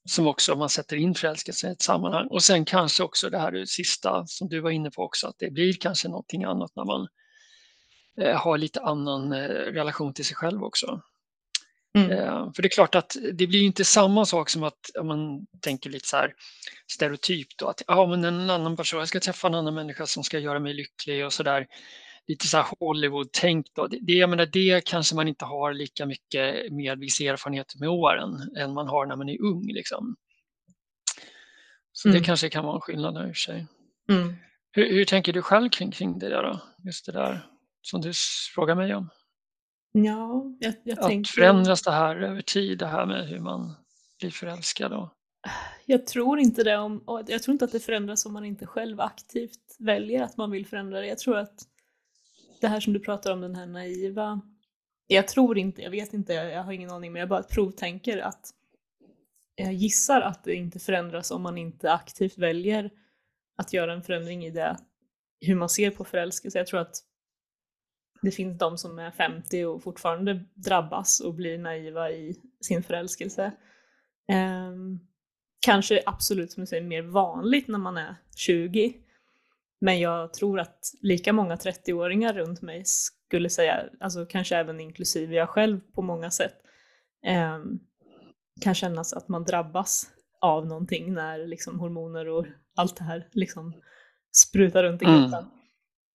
som 0.10 0.28
också 0.28 0.56
man 0.56 0.70
sätter 0.70 0.96
in 0.96 1.16
förälskelse 1.16 1.68
i 1.68 1.72
ett 1.72 1.82
sammanhang. 1.82 2.28
Och 2.28 2.44
sen 2.44 2.66
kanske 2.66 3.04
också 3.04 3.30
det 3.30 3.40
här 3.40 3.52
det 3.52 3.68
sista 3.68 4.26
som 4.28 4.50
du 4.50 4.60
var 4.60 4.72
inne 4.72 4.92
på 4.92 5.04
också, 5.04 5.28
att 5.28 5.36
det 5.40 5.52
blir 5.52 5.74
kanske 5.74 6.08
någonting 6.08 6.44
annat 6.44 6.72
när 6.76 6.86
man 6.86 7.02
eh, 7.02 7.08
har 8.18 8.58
lite 8.58 8.82
annan 8.82 9.34
eh, 9.34 9.48
relation 9.50 10.14
till 10.14 10.26
sig 10.26 10.36
själv 10.36 10.64
också. 10.64 11.02
Mm. 11.98 12.12
Eh, 12.12 12.52
för 12.54 12.62
det 12.62 12.68
är 12.68 12.76
klart 12.76 12.96
att 12.96 13.16
det 13.34 13.48
blir 13.48 13.64
inte 13.64 13.86
samma 13.86 14.26
sak 14.26 14.50
som 14.50 14.64
att 14.64 14.90
om 15.00 15.08
man 15.08 15.46
tänker 15.62 15.90
lite 15.90 16.08
så 16.08 16.18
här 16.18 16.34
stereotypt 16.92 17.58
då, 17.58 17.68
att 17.68 17.82
ja, 17.88 18.08
men 18.08 18.24
en 18.24 18.50
annan 18.50 18.78
person, 18.78 19.00
jag 19.00 19.08
ska 19.08 19.20
träffa 19.20 19.48
en 19.48 19.56
annan 19.56 19.74
människa 19.74 20.06
som 20.06 20.24
ska 20.24 20.40
göra 20.40 20.60
mig 20.60 20.74
lycklig 20.74 21.26
och 21.26 21.34
så 21.34 21.44
där. 21.44 21.68
lite 22.28 22.48
så 22.48 22.58
här 22.58 22.68
Hollywood-tänk 22.80 23.66
då. 23.76 23.88
Det, 23.88 24.14
jag 24.14 24.30
menar, 24.30 24.46
det 24.46 24.86
kanske 24.86 25.16
man 25.16 25.28
inte 25.28 25.46
har 25.46 25.74
lika 25.74 26.06
mycket 26.06 26.72
med 26.72 27.00
viss 27.00 27.22
erfarenhet 27.22 27.76
med 27.80 27.90
åren 27.90 28.56
än 28.58 28.74
man 28.74 28.88
har 28.88 29.06
när 29.06 29.16
man 29.16 29.30
är 29.30 29.42
ung. 29.42 29.68
Liksom. 29.68 30.16
Så 31.92 32.10
mm. 32.10 32.20
det 32.20 32.26
kanske 32.26 32.50
kan 32.50 32.66
vara 32.66 32.76
en 32.76 32.82
skillnad 32.82 33.16
i 33.16 33.32
och 33.32 33.36
för 33.36 33.40
sig. 33.40 33.68
Mm. 34.10 34.34
Hur, 34.72 34.90
hur, 34.90 35.06
tänker 35.06 35.34
du 35.34 35.42
själv 35.42 35.70
kring, 35.70 35.92
kring 35.92 36.20
det 36.20 36.30
där 36.30 36.44
då? 36.44 36.62
Just 36.84 37.06
det 37.06 37.12
där 37.12 37.55
som 37.86 38.02
du 38.02 38.12
frågar 38.56 38.76
mig 38.76 38.96
om. 38.96 39.10
Ja, 39.92 40.44
jag, 40.60 40.74
jag 40.84 41.00
att 41.00 41.08
tänker... 41.08 41.32
förändras 41.32 41.82
det 41.82 41.92
här 41.92 42.16
över 42.16 42.42
tid, 42.42 42.78
det 42.78 42.88
här 42.88 43.06
med 43.06 43.28
hur 43.28 43.40
man 43.40 43.74
blir 44.20 44.32
förälskad? 44.32 44.94
Och... 44.94 45.10
Jag 45.86 46.08
tror 46.08 46.40
inte 46.40 46.64
det. 46.64 46.78
Om, 46.78 47.24
jag 47.28 47.44
tror 47.44 47.54
inte 47.54 47.66
att 47.66 47.72
det 47.72 47.80
förändras 47.80 48.26
om 48.26 48.34
man 48.34 48.46
inte 48.46 48.66
själv 48.66 49.02
aktivt 49.02 49.76
väljer 49.80 50.24
att 50.24 50.38
man 50.38 50.52
vill 50.52 50.66
förändra 50.66 51.00
det. 51.00 51.08
Jag 51.08 51.18
tror 51.18 51.38
att 51.38 51.64
det 52.62 52.68
här 52.68 52.80
som 52.80 52.94
du 52.94 53.00
pratar 53.00 53.34
om, 53.34 53.42
den 53.42 53.56
här 53.56 53.66
naiva... 53.66 54.42
Jag 55.08 55.28
tror 55.28 55.58
inte, 55.58 55.82
jag 55.82 55.92
vet 55.92 56.14
inte, 56.14 56.34
jag 56.34 56.64
har 56.64 56.72
ingen 56.72 56.90
aning, 56.90 57.14
men 57.14 57.20
jag 57.20 57.30
bara 57.30 57.44
provtänker 57.44 58.18
att 58.18 58.50
jag 59.56 59.74
gissar 59.74 60.22
att 60.22 60.44
det 60.44 60.56
inte 60.56 60.80
förändras 60.80 61.32
om 61.32 61.42
man 61.42 61.58
inte 61.58 61.92
aktivt 61.92 62.38
väljer 62.38 62.92
att 63.58 63.74
göra 63.74 63.94
en 63.94 64.04
förändring 64.04 64.46
i 64.46 64.52
det, 64.52 64.78
hur 65.42 65.56
man 65.56 65.70
ser 65.70 65.92
på 65.92 66.04
förälskelse. 66.04 66.58
Jag 66.58 66.68
tror 66.68 66.80
att 66.80 66.96
det 68.26 68.32
finns 68.32 68.58
de 68.58 68.78
som 68.78 69.00
är 69.00 69.12
50 69.12 69.66
och 69.66 69.84
fortfarande 69.84 70.46
drabbas 70.54 71.20
och 71.20 71.34
blir 71.34 71.58
naiva 71.58 72.12
i 72.12 72.36
sin 72.62 72.84
förälskelse. 72.84 73.52
Um, 74.70 75.00
kanske 75.66 76.04
absolut 76.06 76.52
som 76.52 76.62
du 76.62 76.68
säger 76.68 76.84
mer 76.84 77.02
vanligt 77.02 77.68
när 77.68 77.80
man 77.80 77.98
är 77.98 78.16
20. 78.36 78.94
Men 79.80 80.00
jag 80.00 80.34
tror 80.34 80.60
att 80.60 80.80
lika 81.02 81.34
många 81.34 81.56
30-åringar 81.56 82.34
runt 82.34 82.62
mig 82.62 82.84
skulle 82.86 83.50
säga, 83.50 83.84
alltså 84.00 84.26
kanske 84.26 84.58
även 84.58 84.80
inklusive 84.80 85.36
jag 85.36 85.50
själv 85.50 85.80
på 85.80 86.02
många 86.02 86.32
sätt, 86.32 86.56
um, 87.56 87.80
kan 88.62 88.76
kännas 88.76 89.14
att 89.14 89.28
man 89.28 89.44
drabbas 89.44 90.10
av 90.42 90.66
någonting 90.68 91.14
när 91.14 91.48
liksom 91.48 91.80
hormoner 91.80 92.28
och 92.28 92.46
allt 92.76 92.98
det 92.98 93.04
här 93.04 93.28
liksom 93.32 93.74
sprutar 94.36 94.84
runt 94.84 95.02
i 95.02 95.06
kroppen. 95.06 95.34
Mm. 95.34 95.50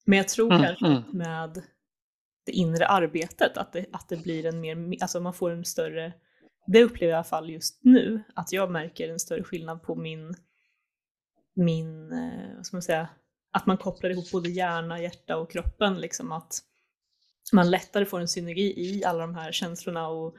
Men 0.07 0.19
jag 0.19 0.29
tror 0.29 0.53
mm, 0.53 0.63
kanske 0.63 0.87
mm. 0.87 1.03
med 1.13 1.63
det 2.51 2.57
inre 2.57 2.87
arbetet, 2.87 3.57
att 3.57 3.73
det, 3.73 3.87
att 3.93 4.09
det 4.09 4.17
blir 4.17 4.47
en 4.47 4.61
mer, 4.61 5.03
alltså 5.03 5.21
man 5.21 5.35
får 5.35 5.51
en 5.51 5.65
större, 5.65 6.13
det 6.67 6.85
upplever 6.85 7.11
jag 7.11 7.17
i 7.17 7.19
alla 7.19 7.25
fall 7.25 7.51
just 7.51 7.81
nu, 7.85 8.23
att 8.35 8.53
jag 8.53 8.71
märker 8.71 9.09
en 9.09 9.19
större 9.19 9.45
skillnad 9.45 9.83
på 9.83 9.95
min, 9.95 10.35
min, 11.55 12.13
eh, 12.13 12.57
vad 12.57 12.67
ska 12.67 12.77
man 12.77 12.83
säga, 12.83 13.09
att 13.53 13.67
man 13.67 13.77
kopplar 13.77 14.11
ihop 14.11 14.31
både 14.33 14.49
hjärna, 14.49 15.01
hjärta 15.01 15.37
och 15.37 15.51
kroppen, 15.51 16.01
liksom 16.01 16.33
att 16.33 16.61
man 17.53 17.71
lättare 17.71 18.05
får 18.05 18.21
en 18.21 18.29
synergi 18.29 18.75
i 18.77 19.05
alla 19.05 19.21
de 19.21 19.35
här 19.35 19.53
känslorna 19.53 20.09
och 20.09 20.37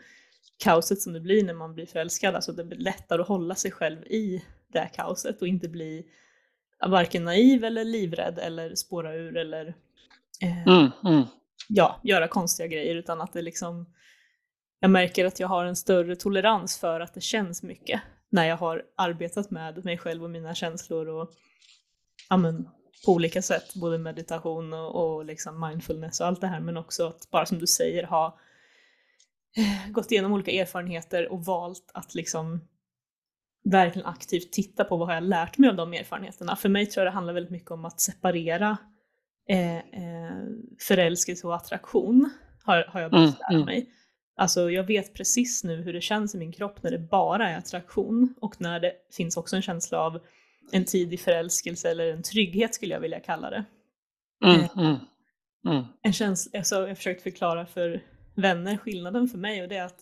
kaoset 0.57 1.01
som 1.01 1.13
det 1.13 1.19
blir 1.19 1.43
när 1.43 1.53
man 1.53 1.73
blir 1.73 1.85
förälskad. 1.85 2.35
Alltså 2.35 2.51
det 2.51 2.63
blir 2.63 2.77
lättare 2.77 3.21
att 3.21 3.27
hålla 3.27 3.55
sig 3.55 3.71
själv 3.71 4.03
i 4.03 4.45
det 4.73 4.79
här 4.79 4.91
kaoset 4.93 5.41
och 5.41 5.47
inte 5.47 5.69
bli 5.69 6.05
varken 6.87 7.23
naiv 7.23 7.63
eller 7.63 7.83
livrädd 7.83 8.39
eller 8.39 8.75
spåra 8.75 9.15
ur 9.15 9.37
eller 9.37 9.75
eh, 10.41 10.67
mm, 10.67 10.91
mm. 11.05 11.23
Ja, 11.73 11.99
göra 12.03 12.27
konstiga 12.27 12.67
grejer 12.67 12.95
utan 12.95 13.21
att 13.21 13.33
det 13.33 13.41
liksom 13.41 13.85
jag 14.79 14.91
märker 14.91 15.25
att 15.25 15.39
jag 15.39 15.47
har 15.47 15.65
en 15.65 15.75
större 15.75 16.15
tolerans 16.15 16.79
för 16.79 16.99
att 16.99 17.13
det 17.13 17.21
känns 17.21 17.63
mycket 17.63 18.01
när 18.29 18.45
jag 18.45 18.57
har 18.57 18.83
arbetat 18.97 19.51
med 19.51 19.85
mig 19.85 19.97
själv 19.97 20.23
och 20.23 20.29
mina 20.29 20.55
känslor 20.55 21.07
och 21.07 21.31
ja, 22.29 22.37
men, 22.37 22.69
på 23.05 23.11
olika 23.11 23.41
sätt, 23.41 23.73
både 23.75 23.97
meditation 23.97 24.73
och, 24.73 25.15
och 25.15 25.25
liksom 25.25 25.59
mindfulness 25.59 26.21
och 26.21 26.27
allt 26.27 26.41
det 26.41 26.47
här, 26.47 26.59
men 26.59 26.77
också 26.77 27.07
att 27.07 27.31
bara 27.31 27.45
som 27.45 27.59
du 27.59 27.67
säger 27.67 28.03
ha 28.03 28.39
eh, 29.57 29.91
gått 29.91 30.11
igenom 30.11 30.33
olika 30.33 30.51
erfarenheter 30.51 31.31
och 31.31 31.45
valt 31.45 31.91
att 31.93 32.15
liksom 32.15 32.67
verkligen 33.63 34.07
aktivt 34.07 34.51
titta 34.51 34.83
på 34.83 34.97
vad 34.97 35.07
har 35.07 35.15
jag 35.15 35.23
lärt 35.23 35.57
mig 35.57 35.69
av 35.69 35.75
de 35.75 35.93
erfarenheterna. 35.93 36.55
För 36.55 36.69
mig 36.69 36.85
tror 36.85 37.05
jag 37.05 37.11
det 37.11 37.15
handlar 37.15 37.33
väldigt 37.33 37.51
mycket 37.51 37.71
om 37.71 37.85
att 37.85 38.01
separera 38.01 38.77
eh, 39.49 39.77
eh, 39.77 40.43
förälskelse 40.79 41.47
och 41.47 41.55
attraktion, 41.55 42.29
har, 42.63 42.85
har 42.87 43.01
jag 43.01 43.11
börjat 43.11 43.39
mm, 43.49 43.57
lära 43.57 43.65
mig. 43.65 43.77
Mm. 43.77 43.91
Alltså 44.35 44.71
jag 44.71 44.83
vet 44.83 45.13
precis 45.13 45.63
nu 45.63 45.81
hur 45.81 45.93
det 45.93 46.01
känns 46.01 46.35
i 46.35 46.37
min 46.37 46.51
kropp 46.51 46.83
när 46.83 46.91
det 46.91 46.99
bara 46.99 47.49
är 47.49 47.57
attraktion 47.57 48.35
och 48.41 48.61
när 48.61 48.79
det 48.79 48.93
finns 49.11 49.37
också 49.37 49.55
en 49.55 49.61
känsla 49.61 49.99
av 49.99 50.19
en 50.71 50.85
tidig 50.85 51.19
förälskelse 51.19 51.91
eller 51.91 52.13
en 52.13 52.23
trygghet 52.23 52.75
skulle 52.75 52.93
jag 52.93 53.01
vilja 53.01 53.19
kalla 53.19 53.49
det. 53.49 53.65
Mm, 54.45 54.59
eh, 54.61 54.77
mm, 54.77 54.95
mm. 55.67 55.85
en 56.01 56.13
känsla, 56.13 56.59
alltså 56.59 56.75
jag 56.75 56.87
har 56.87 56.95
försökt 56.95 57.23
förklara 57.23 57.65
för 57.65 58.03
vänner 58.35 58.77
skillnaden 58.77 59.27
för 59.27 59.37
mig 59.37 59.61
och 59.61 59.69
det 59.69 59.77
är 59.77 59.85
att 59.85 59.99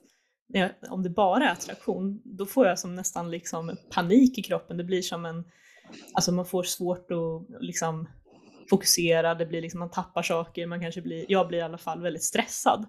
jag, 0.47 0.71
om 0.89 1.03
det 1.03 1.09
bara 1.09 1.49
är 1.49 1.51
attraktion, 1.51 2.21
då 2.23 2.45
får 2.45 2.67
jag 2.67 2.79
som 2.79 2.95
nästan 2.95 3.31
liksom 3.31 3.77
panik 3.89 4.37
i 4.37 4.41
kroppen. 4.41 4.77
Det 4.77 4.83
blir 4.83 5.01
som 5.01 5.25
en, 5.25 5.43
alltså 6.13 6.31
man 6.31 6.45
får 6.45 6.63
svårt 6.63 7.11
att 7.11 7.61
liksom 7.61 8.09
fokusera, 8.69 9.35
det 9.35 9.45
blir 9.45 9.61
liksom, 9.61 9.79
man 9.79 9.91
tappar 9.91 10.23
saker, 10.23 10.67
man 10.67 10.81
kanske 10.81 11.01
blir, 11.01 11.25
jag 11.27 11.47
blir 11.47 11.59
i 11.59 11.61
alla 11.61 11.77
fall 11.77 12.01
väldigt 12.01 12.23
stressad. 12.23 12.85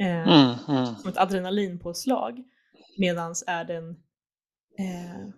Eh, 0.00 0.28
mm, 0.28 0.54
mm. 0.68 0.86
Som 0.96 1.10
ett 1.10 1.16
adrenalinpåslag. 1.16 2.42
Medans 2.98 3.44
är 3.46 3.64
den 3.64 3.90
eh, 4.78 5.28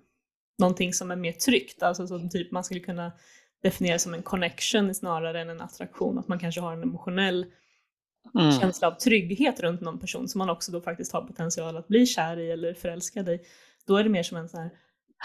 någonting 0.58 0.92
som 0.92 1.10
är 1.10 1.16
mer 1.16 1.32
tryggt, 1.32 1.82
alltså 1.82 2.06
som 2.06 2.30
typ 2.30 2.52
man 2.52 2.64
skulle 2.64 2.80
kunna 2.80 3.12
definiera 3.62 3.98
som 3.98 4.14
en 4.14 4.22
connection 4.22 4.94
snarare 4.94 5.40
än 5.40 5.50
en 5.50 5.60
attraktion, 5.60 6.18
att 6.18 6.28
man 6.28 6.38
kanske 6.38 6.60
har 6.60 6.72
en 6.72 6.82
emotionell 6.82 7.46
mm. 8.34 8.60
känsla 8.60 8.88
av 8.88 8.92
trygghet 8.92 9.60
runt 9.60 9.80
någon 9.80 9.98
person 9.98 10.28
som 10.28 10.38
man 10.38 10.50
också 10.50 10.72
då 10.72 10.80
faktiskt 10.80 11.12
har 11.12 11.22
potential 11.22 11.76
att 11.76 11.88
bli 11.88 12.06
kär 12.06 12.38
i 12.38 12.50
eller 12.50 12.74
förälskad 12.74 13.28
i, 13.28 13.40
då 13.86 13.96
är 13.96 14.04
det 14.04 14.10
mer 14.10 14.22
som 14.22 14.36
en 14.36 14.48
sån 14.48 14.60
här 14.60 14.70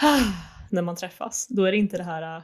när 0.70 0.82
man 0.82 0.96
träffas. 0.96 1.46
Då 1.48 1.64
är 1.64 1.72
det 1.72 1.78
inte 1.78 1.96
det 1.96 2.04
här 2.04 2.42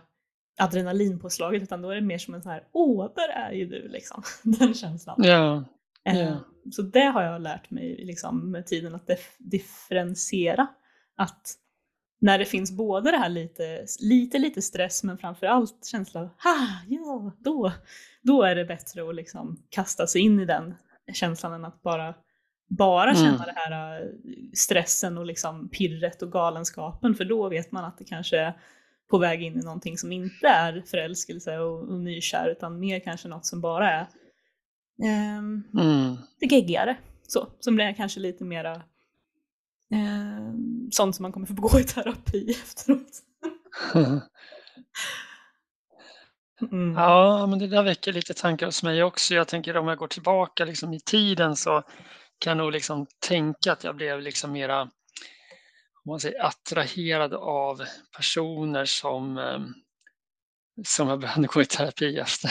adrenalinpåslaget 0.59 1.63
utan 1.63 1.83
då 1.83 1.91
är 1.91 1.95
det 1.95 2.01
mer 2.01 2.19
som 2.19 2.35
en 2.35 2.43
sån 2.43 2.53
här 2.53 2.65
åh, 2.73 3.13
där 3.17 3.29
är 3.29 3.53
ju 3.53 3.67
du 3.67 3.89
liksom. 3.89 4.23
Den 4.43 4.75
känslan. 4.75 5.25
Yeah. 5.25 5.63
Yeah. 6.09 6.39
Så 6.73 6.83
det 6.83 7.05
har 7.05 7.23
jag 7.23 7.43
lärt 7.43 7.71
mig 7.71 8.05
liksom, 8.05 8.51
med 8.51 8.67
tiden 8.67 8.95
att 8.95 9.11
differentiera. 9.39 10.67
Att 11.17 11.55
när 12.21 12.39
det 12.39 12.45
finns 12.45 12.73
både 12.73 13.11
det 13.11 13.17
här 13.17 13.29
lite, 13.29 13.87
lite, 14.01 14.39
lite 14.39 14.63
stress 14.63 15.05
men 15.05 15.19
framförallt 15.19 15.85
känslan 15.85 16.25
av 16.25 16.29
ha, 16.29 16.69
ja, 16.89 17.33
då, 17.39 17.73
då 18.23 18.43
är 18.43 18.55
det 18.55 18.65
bättre 18.65 19.09
att 19.09 19.15
liksom 19.15 19.63
kasta 19.69 20.07
sig 20.07 20.21
in 20.21 20.41
i 20.41 20.45
den 20.45 20.75
känslan 21.13 21.53
än 21.53 21.65
att 21.65 21.83
bara, 21.83 22.15
bara 22.69 23.11
mm. 23.11 23.17
känna 23.17 23.45
mm. 23.45 23.47
det 23.47 23.55
här 23.57 24.01
äh, 24.03 24.09
stressen 24.55 25.19
och 25.19 25.27
liksom 25.27 25.69
pirret 25.69 26.23
och 26.23 26.33
galenskapen 26.33 27.15
för 27.15 27.25
då 27.25 27.49
vet 27.49 27.73
man 27.73 27.85
att 27.85 27.99
det 27.99 28.05
kanske 28.05 28.39
är 28.39 28.57
på 29.11 29.19
väg 29.19 29.43
in 29.43 29.61
i 29.61 29.63
någonting 29.63 29.99
som 29.99 30.13
inte 30.13 30.47
är 30.47 30.83
förälskelse 30.87 31.59
och, 31.59 31.89
och 31.89 32.01
nykär 32.01 32.49
utan 32.49 32.81
mer 32.81 33.01
kanske 33.01 33.29
något 33.29 33.47
som 33.47 33.61
bara 33.61 33.91
är 33.91 34.07
um, 35.39 35.63
mm. 35.75 36.17
det 36.41 36.47
geggigare. 36.47 36.97
Så, 37.29 37.49
som 37.61 37.75
blir 37.75 37.95
kanske 37.95 38.21
lite 38.21 38.45
mera 38.45 38.73
eh, 39.93 40.53
sånt 40.91 41.17
som 41.17 41.23
man 41.23 41.33
kommer 41.33 41.47
få 41.47 41.55
gå 41.55 41.81
i 41.81 41.85
terapi 41.85 42.51
efteråt. 42.63 43.23
Mm. 46.73 46.95
Ja, 46.95 47.47
men 47.47 47.59
det 47.59 47.67
där 47.67 47.83
väcker 47.83 48.13
lite 48.13 48.35
tankar 48.35 48.67
hos 48.67 48.83
mig 48.83 49.03
också. 49.03 49.35
Jag 49.35 49.49
tänker 49.49 49.77
om 49.77 49.89
jag 49.89 49.99
går 49.99 50.09
tillbaka 50.09 50.65
liksom 50.65 50.95
i 50.95 51.01
tiden 51.01 51.57
så 51.57 51.83
kan 52.39 52.51
jag 52.51 52.59
nog 52.59 52.73
liksom 52.73 53.07
tänka 53.29 53.73
att 53.73 53.85
jag 53.85 53.97
blev 53.97 54.21
liksom 54.21 54.53
mera 54.53 54.91
om 56.07 56.11
man 56.11 56.21
säger, 56.21 56.45
attraherad 56.45 57.35
av 57.35 57.83
personer 58.17 58.85
som, 58.85 59.39
ehm, 59.39 59.75
som 60.85 61.09
jag 61.09 61.21
behövde 61.21 61.49
gå 61.49 61.63
i 61.63 61.67
terapi 61.67 62.19
efter. 62.19 62.51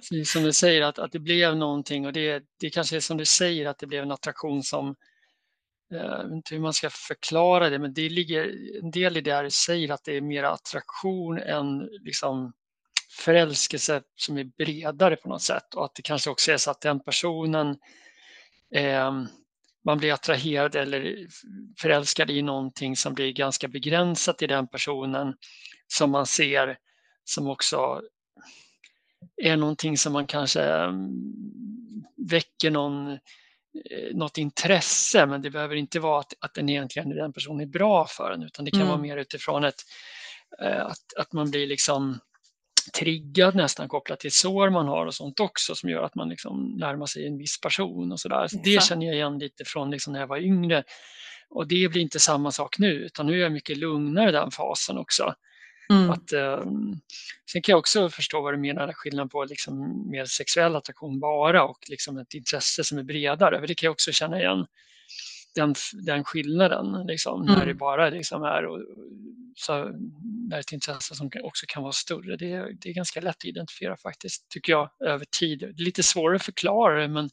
som 0.24 0.42
du 0.42 0.52
säger, 0.52 0.82
att, 0.82 0.98
att 0.98 1.12
det 1.12 1.18
blev 1.18 1.56
någonting 1.56 2.06
och 2.06 2.12
det, 2.12 2.44
det 2.60 2.70
kanske 2.70 2.96
är 2.96 3.00
som 3.00 3.16
du 3.16 3.24
säger 3.24 3.66
att 3.66 3.78
det 3.78 3.86
blev 3.86 4.02
en 4.02 4.10
attraktion 4.10 4.62
som 4.62 4.96
jag 5.88 6.24
vet 6.24 6.32
inte 6.32 6.54
hur 6.54 6.62
man 6.62 6.72
ska 6.72 6.90
förklara 6.90 7.70
det, 7.70 7.78
men 7.78 7.94
det 7.94 8.08
ligger 8.08 8.52
en 8.82 8.90
del 8.90 9.16
i 9.16 9.20
det 9.20 9.42
du 9.42 9.50
säger 9.50 9.92
att 9.92 10.04
det 10.04 10.16
är 10.16 10.20
mer 10.20 10.42
attraktion 10.42 11.38
än 11.38 11.88
liksom 12.00 12.52
förälskelse 13.18 14.02
som 14.16 14.38
är 14.38 14.44
bredare 14.44 15.16
på 15.16 15.28
något 15.28 15.42
sätt 15.42 15.74
och 15.74 15.84
att 15.84 15.94
det 15.94 16.02
kanske 16.02 16.30
också 16.30 16.52
är 16.52 16.56
så 16.56 16.70
att 16.70 16.80
den 16.80 17.00
personen 17.00 17.76
eh, 18.74 19.12
man 19.84 19.98
blir 19.98 20.12
attraherad 20.12 20.74
eller 20.74 21.26
förälskad 21.80 22.30
i 22.30 22.42
någonting 22.42 22.96
som 22.96 23.14
blir 23.14 23.32
ganska 23.32 23.68
begränsat 23.68 24.42
i 24.42 24.46
den 24.46 24.68
personen 24.68 25.34
som 25.86 26.10
man 26.10 26.26
ser 26.26 26.78
som 27.24 27.48
också 27.48 28.02
är 29.42 29.56
någonting 29.56 29.98
som 29.98 30.12
man 30.12 30.26
kanske 30.26 30.62
ehm, 30.62 31.10
väcker 32.16 32.70
någon 32.70 33.18
Eh, 33.90 34.16
något 34.16 34.38
intresse 34.38 35.26
men 35.26 35.42
det 35.42 35.50
behöver 35.50 35.74
inte 35.76 36.00
vara 36.00 36.20
att, 36.20 36.32
att 36.40 36.54
den 36.54 36.68
egentligen 36.68 37.08
den 37.08 37.32
personen 37.32 37.60
är 37.60 37.66
bra 37.66 38.06
för 38.06 38.30
en 38.30 38.42
utan 38.42 38.64
det 38.64 38.70
kan 38.70 38.80
mm. 38.80 38.90
vara 38.90 39.00
mer 39.00 39.16
utifrån 39.16 39.64
ett, 39.64 39.80
eh, 40.62 40.86
att, 40.86 41.14
att 41.16 41.32
man 41.32 41.50
blir 41.50 41.66
liksom 41.66 42.18
triggad 42.90 43.54
nästan 43.54 43.88
kopplat 43.88 44.20
till 44.20 44.32
sår 44.32 44.70
man 44.70 44.88
har 44.88 45.06
och 45.06 45.14
sånt 45.14 45.40
också 45.40 45.74
som 45.74 45.90
gör 45.90 46.02
att 46.02 46.14
man 46.14 46.28
liksom 46.28 46.76
närmar 46.76 47.06
sig 47.06 47.26
en 47.26 47.38
viss 47.38 47.60
person 47.60 48.12
och 48.12 48.20
sådär. 48.20 48.48
Så 48.48 48.56
det 48.64 48.82
känner 48.82 49.06
jag 49.06 49.14
igen 49.14 49.38
lite 49.38 49.64
från 49.64 49.90
liksom 49.90 50.12
när 50.12 50.20
jag 50.20 50.26
var 50.26 50.38
yngre. 50.38 50.84
Och 51.48 51.68
det 51.68 51.88
blir 51.90 52.02
inte 52.02 52.18
samma 52.18 52.50
sak 52.50 52.78
nu 52.78 52.92
utan 52.92 53.26
nu 53.26 53.38
är 53.38 53.42
jag 53.42 53.52
mycket 53.52 53.78
lugnare 53.78 54.28
i 54.28 54.32
den 54.32 54.50
fasen 54.50 54.98
också. 54.98 55.34
Mm. 55.90 56.10
Att, 56.10 56.32
eh, 56.32 56.62
sen 57.52 57.62
kan 57.62 57.72
jag 57.72 57.78
också 57.78 58.10
förstå 58.10 58.40
vad 58.40 58.54
du 58.54 58.58
menar, 58.58 58.92
skillnaden 58.92 59.28
på 59.28 59.44
liksom 59.44 60.04
mer 60.10 60.24
sexuell 60.24 60.76
attraktion 60.76 61.20
bara 61.20 61.64
och 61.64 61.78
liksom 61.88 62.18
ett 62.18 62.34
intresse 62.34 62.84
som 62.84 62.98
är 62.98 63.02
bredare. 63.02 63.60
För 63.60 63.66
det 63.66 63.74
kan 63.74 63.86
jag 63.86 63.92
också 63.92 64.12
känna 64.12 64.40
igen 64.40 64.66
den, 65.54 65.74
den 65.92 66.24
skillnaden, 66.24 67.06
liksom, 67.06 67.42
mm. 67.42 67.54
när 67.54 67.66
det 67.66 67.74
bara 67.74 68.10
liksom 68.10 68.42
är 68.42 68.66
och, 68.66 68.80
så, 69.56 69.92
när 70.48 70.58
ett 70.58 70.72
intresse 70.72 71.14
som 71.14 71.30
också 71.42 71.66
kan 71.68 71.82
vara 71.82 71.92
större. 71.92 72.36
Det, 72.36 72.76
det 72.80 72.88
är 72.88 72.94
ganska 72.94 73.20
lätt 73.20 73.36
att 73.36 73.44
identifiera 73.44 73.96
faktiskt, 73.96 74.48
tycker 74.48 74.72
jag, 74.72 74.90
över 75.00 75.26
tid. 75.38 75.58
Det 75.58 75.82
är 75.82 75.84
lite 75.84 76.02
svårare 76.02 76.36
att 76.36 76.42
förklara 76.42 77.00
det, 77.00 77.08
men, 77.08 77.30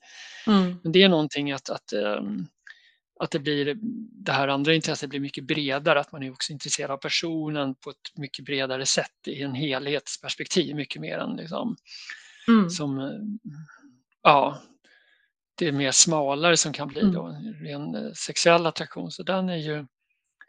mm. 0.48 0.80
men 0.84 0.92
det 0.92 1.04
är 1.04 1.10
någonting 1.10 1.52
att, 1.52 1.70
att, 1.70 1.94
um, 1.94 2.48
att 3.20 3.32
det 3.32 3.40
blir 3.40 3.78
det 4.26 4.32
här 4.32 4.48
andra 4.48 4.74
intresset 4.74 5.10
blir 5.10 5.20
mycket 5.20 5.44
bredare, 5.44 6.00
att 6.00 6.12
man 6.12 6.24
är 6.24 6.32
också 6.32 6.54
intresserad 6.54 6.92
av 6.92 6.98
personen 6.98 7.76
på 7.76 7.90
ett 7.90 8.18
mycket 8.18 8.46
bredare 8.46 8.86
sätt 8.86 9.28
i 9.28 9.42
en 9.42 9.56
helhetsperspektiv, 9.56 10.76
mycket 10.76 11.02
mer 11.02 11.18
än 11.18 11.36
liksom, 11.36 11.76
mm. 12.48 12.70
som, 12.70 13.22
ja, 14.24 14.62
det 15.60 15.68
är 15.68 15.72
mer 15.72 15.92
smalare 15.92 16.58
som 16.58 16.74
kan 16.74 16.88
bli 16.88 17.02
mm. 17.02 17.14
då 17.14 17.36
ren 17.62 17.96
eh, 17.96 18.12
sexuell 18.14 18.66
attraktion. 18.66 19.12
Så 19.12 19.24
den 19.24 19.50
är 19.50 19.58
ju 19.58 19.86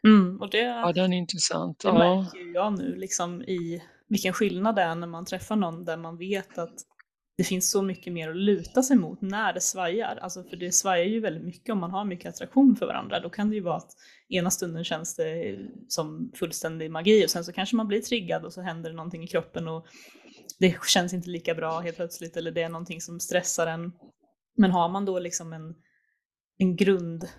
mm, 0.07 0.41
och 0.41 0.49
det, 0.49 0.57
ja, 0.57 0.91
den 0.91 1.13
är 1.13 1.17
intressant. 1.17 1.79
Det 1.79 1.87
ja. 1.87 1.93
märker 1.93 2.53
jag 2.53 2.77
nu 2.77 2.95
liksom 2.95 3.41
i 3.41 3.81
vilken 4.07 4.33
skillnad 4.33 4.75
det 4.75 4.81
är 4.81 4.95
när 4.95 5.07
man 5.07 5.25
träffar 5.25 5.55
någon 5.55 5.85
där 5.85 5.97
man 5.97 6.17
vet 6.17 6.57
att 6.57 6.75
det 7.37 7.43
finns 7.43 7.71
så 7.71 7.81
mycket 7.81 8.13
mer 8.13 8.29
att 8.29 8.37
luta 8.37 8.83
sig 8.83 8.97
mot 8.97 9.21
när 9.21 9.53
det 9.53 9.61
svajar. 9.61 10.19
Alltså 10.21 10.43
för 10.43 10.57
det 10.57 10.71
svajar 10.71 11.05
ju 11.05 11.19
väldigt 11.19 11.43
mycket 11.43 11.73
om 11.73 11.79
man 11.79 11.91
har 11.91 12.05
mycket 12.05 12.29
attraktion 12.29 12.75
för 12.75 12.85
varandra. 12.85 13.19
Då 13.19 13.29
kan 13.29 13.49
det 13.49 13.55
ju 13.55 13.61
vara 13.61 13.77
att 13.77 13.91
ena 14.29 14.51
stunden 14.51 14.83
känns 14.83 15.15
det 15.15 15.57
som 15.87 16.31
fullständig 16.35 16.91
magi 16.91 17.25
och 17.25 17.29
sen 17.29 17.43
så 17.43 17.53
kanske 17.53 17.75
man 17.75 17.87
blir 17.87 18.01
triggad 18.01 18.45
och 18.45 18.53
så 18.53 18.61
händer 18.61 18.89
det 18.89 18.95
någonting 18.95 19.23
i 19.23 19.27
kroppen 19.27 19.67
och 19.67 19.85
det 20.59 20.75
känns 20.87 21.13
inte 21.13 21.29
lika 21.29 21.55
bra 21.55 21.79
helt 21.79 21.95
plötsligt 21.95 22.37
eller 22.37 22.51
det 22.51 22.61
är 22.61 22.69
någonting 22.69 23.01
som 23.01 23.19
stressar 23.19 23.67
en 23.67 23.91
men 24.57 24.71
har 24.71 24.89
man 24.89 25.05
då 25.05 25.19
liksom 25.19 25.53
en, 25.53 25.75
en, 26.57 26.75
grund, 26.75 27.29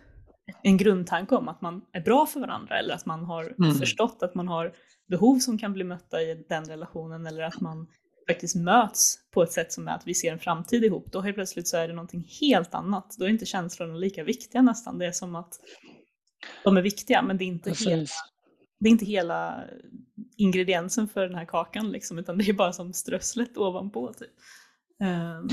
en 0.62 0.76
grundtanke 0.76 1.34
om 1.34 1.48
att 1.48 1.60
man 1.60 1.82
är 1.92 2.00
bra 2.00 2.26
för 2.26 2.40
varandra 2.40 2.78
eller 2.78 2.94
att 2.94 3.06
man 3.06 3.24
har 3.24 3.54
mm. 3.58 3.74
förstått 3.74 4.22
att 4.22 4.34
man 4.34 4.48
har 4.48 4.74
behov 5.08 5.38
som 5.38 5.58
kan 5.58 5.72
bli 5.72 5.84
mötta 5.84 6.22
i 6.22 6.46
den 6.48 6.64
relationen 6.64 7.26
eller 7.26 7.42
att 7.42 7.60
man 7.60 7.86
faktiskt 8.28 8.56
möts 8.56 9.18
på 9.34 9.42
ett 9.42 9.52
sätt 9.52 9.72
som 9.72 9.88
är 9.88 9.92
att 9.92 10.06
vi 10.06 10.14
ser 10.14 10.32
en 10.32 10.38
framtid 10.38 10.84
ihop, 10.84 11.12
då 11.12 11.20
helt 11.20 11.36
plötsligt 11.36 11.68
så 11.68 11.76
är 11.76 11.88
det 11.88 11.94
någonting 11.94 12.28
helt 12.40 12.74
annat. 12.74 13.14
Då 13.18 13.24
är 13.24 13.28
inte 13.28 13.46
känslorna 13.46 13.94
lika 13.94 14.24
viktiga 14.24 14.62
nästan. 14.62 14.98
Det 14.98 15.06
är 15.06 15.12
som 15.12 15.34
att 15.34 15.60
de 16.64 16.76
är 16.76 16.82
viktiga, 16.82 17.22
men 17.22 17.38
det 17.38 17.44
är 17.44 17.46
inte, 17.46 17.70
hela, 17.70 18.06
det 18.80 18.88
är 18.88 18.90
inte 18.90 19.04
hela 19.04 19.64
ingrediensen 20.36 21.08
för 21.08 21.22
den 21.26 21.34
här 21.34 21.44
kakan, 21.44 21.90
liksom, 21.90 22.18
utan 22.18 22.38
det 22.38 22.48
är 22.48 22.52
bara 22.52 22.72
som 22.72 22.92
strösslet 22.92 23.56
ovanpå. 23.56 24.12
Typ. 24.12 24.30
Um, 25.00 25.48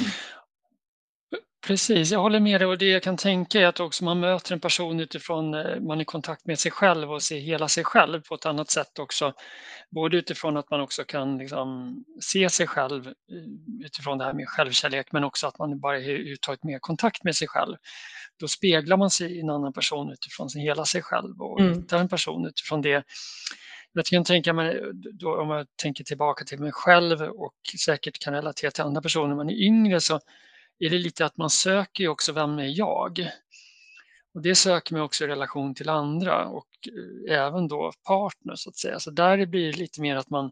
Precis, 1.69 2.11
jag 2.11 2.19
håller 2.19 2.39
med 2.39 2.61
dig 2.61 2.67
och 2.67 2.77
det 2.77 2.89
jag 2.89 3.03
kan 3.03 3.17
tänka 3.17 3.61
är 3.61 3.65
att 3.65 3.79
också 3.79 4.03
man 4.03 4.19
möter 4.19 4.53
en 4.53 4.59
person 4.59 4.99
utifrån, 4.99 5.53
eh, 5.53 5.79
man 5.79 5.97
är 5.97 6.01
i 6.01 6.05
kontakt 6.05 6.45
med 6.45 6.59
sig 6.59 6.71
själv 6.71 7.11
och 7.11 7.23
ser 7.23 7.39
hela 7.39 7.67
sig 7.67 7.83
själv 7.83 8.21
på 8.21 8.35
ett 8.35 8.45
annat 8.45 8.69
sätt 8.69 8.99
också. 8.99 9.33
Både 9.89 10.17
utifrån 10.17 10.57
att 10.57 10.69
man 10.69 10.81
också 10.81 11.03
kan 11.03 11.37
liksom 11.37 11.97
se 12.21 12.49
sig 12.49 12.67
själv 12.67 13.07
eh, 13.07 13.85
utifrån 13.85 14.17
det 14.17 14.23
här 14.23 14.33
med 14.33 14.49
självkärlek 14.49 15.11
men 15.11 15.23
också 15.23 15.47
att 15.47 15.59
man 15.59 15.79
bara 15.79 15.99
uttaget 15.99 16.63
mer 16.63 16.79
kontakt 16.79 17.23
med 17.23 17.35
sig 17.35 17.47
själv. 17.47 17.75
Då 18.39 18.47
speglar 18.47 18.97
man 18.97 19.09
sig 19.09 19.37
i 19.37 19.39
en 19.39 19.49
annan 19.49 19.73
person 19.73 20.11
utifrån 20.11 20.49
sin, 20.49 20.61
hela 20.61 20.85
sig 20.85 21.01
själv 21.01 21.41
och 21.41 21.59
mm. 21.59 21.73
hittar 21.73 21.99
en 21.99 22.09
person 22.09 22.45
utifrån 22.45 22.81
det. 22.81 23.03
Jag 23.93 24.05
kan 24.05 24.23
tänka 24.23 24.53
mig, 24.53 24.81
då, 25.13 25.41
om 25.41 25.49
jag 25.49 25.67
tänker 25.75 26.03
tillbaka 26.03 26.45
till 26.45 26.59
mig 26.59 26.71
själv 26.71 27.21
och 27.21 27.55
säkert 27.85 28.19
kan 28.19 28.33
relatera 28.33 28.71
till 28.71 28.83
andra 28.83 29.01
personer, 29.01 29.35
man 29.35 29.49
är 29.49 29.63
yngre 29.63 29.99
så 29.99 30.19
är 30.79 30.89
det 30.89 30.97
lite 30.97 31.25
att 31.25 31.37
man 31.37 31.49
söker 31.49 32.03
ju 32.03 32.09
också 32.09 32.31
vem 32.31 32.59
är 32.59 32.77
jag? 32.77 33.29
Och 34.33 34.41
det 34.41 34.55
söker 34.55 34.93
man 34.93 35.01
också 35.01 35.23
i 35.23 35.27
relation 35.27 35.75
till 35.75 35.89
andra 35.89 36.45
och 36.45 36.67
eh, 37.27 37.37
även 37.37 37.67
då 37.67 37.91
partner 38.07 38.55
så 38.55 38.69
att 38.69 38.77
säga. 38.77 38.99
Så 38.99 39.11
där 39.11 39.45
blir 39.45 39.71
det 39.71 39.77
lite 39.77 40.01
mer 40.01 40.15
att 40.15 40.29
man 40.29 40.51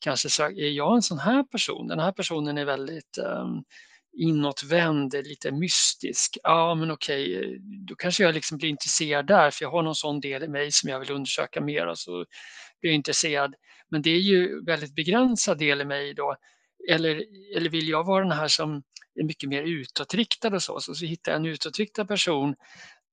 kanske 0.00 0.30
söker, 0.30 0.62
är 0.62 0.70
jag 0.70 0.94
en 0.96 1.02
sån 1.02 1.18
här 1.18 1.42
person? 1.42 1.88
Den 1.88 1.98
här 1.98 2.12
personen 2.12 2.58
är 2.58 2.64
väldigt 2.64 3.18
um, 3.18 3.64
inåtvänd, 4.16 5.14
lite 5.24 5.52
mystisk. 5.52 6.38
Ja, 6.42 6.74
men 6.74 6.90
okej, 6.90 7.36
eh, 7.36 7.60
då 7.60 7.94
kanske 7.94 8.22
jag 8.22 8.34
liksom 8.34 8.58
blir 8.58 8.68
intresserad 8.68 9.26
där, 9.26 9.50
för 9.50 9.64
jag 9.64 9.70
har 9.70 9.82
någon 9.82 9.94
sån 9.94 10.20
del 10.20 10.42
i 10.42 10.48
mig 10.48 10.72
som 10.72 10.90
jag 10.90 11.00
vill 11.00 11.10
undersöka 11.12 11.60
mer 11.60 11.86
och 11.86 11.98
så 11.98 12.10
blir 12.80 12.90
jag 12.90 12.94
intresserad. 12.94 13.54
Men 13.90 14.02
det 14.02 14.10
är 14.10 14.20
ju 14.20 14.64
väldigt 14.64 14.94
begränsad 14.94 15.58
del 15.58 15.80
i 15.80 15.84
mig 15.84 16.14
då. 16.14 16.36
Eller, 16.90 17.24
eller 17.56 17.70
vill 17.70 17.88
jag 17.88 18.04
vara 18.06 18.24
den 18.24 18.38
här 18.38 18.48
som 18.48 18.82
är 19.20 19.24
mycket 19.24 19.48
mer 19.48 19.62
utåtriktad 19.62 20.54
och 20.54 20.62
så, 20.62 20.80
så, 20.80 20.94
så 20.94 21.04
hittar 21.04 21.32
jag 21.32 21.38
en 21.38 21.46
utåtriktad 21.46 22.04
person, 22.04 22.54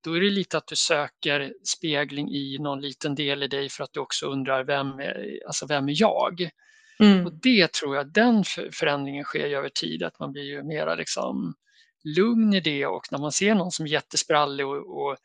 då 0.04 0.16
är 0.16 0.20
det 0.20 0.30
lite 0.30 0.56
att 0.56 0.66
du 0.66 0.76
söker 0.76 1.54
spegling 1.64 2.30
i 2.30 2.58
någon 2.60 2.80
liten 2.80 3.14
del 3.14 3.42
i 3.42 3.48
dig 3.48 3.68
för 3.68 3.84
att 3.84 3.92
du 3.92 4.00
också 4.00 4.26
undrar 4.26 4.64
vem 4.64 4.98
är, 4.98 5.40
alltså 5.46 5.66
vem 5.66 5.88
är 5.88 6.00
jag? 6.00 6.50
Mm. 6.98 7.26
Och 7.26 7.32
det 7.32 7.72
tror 7.72 7.96
jag, 7.96 8.12
den 8.12 8.44
förändringen 8.72 9.24
sker 9.24 9.56
över 9.56 9.68
tid, 9.68 10.02
att 10.02 10.18
man 10.18 10.32
blir 10.32 10.42
ju 10.42 10.62
mera 10.62 10.94
liksom 10.94 11.54
lugn 12.04 12.54
i 12.54 12.60
det 12.60 12.86
och 12.86 13.02
när 13.10 13.18
man 13.18 13.32
ser 13.32 13.54
någon 13.54 13.72
som 13.72 13.86
är 13.86 13.90
jättesprallig 13.90 14.66
och, 14.66 15.02
och 15.02 15.16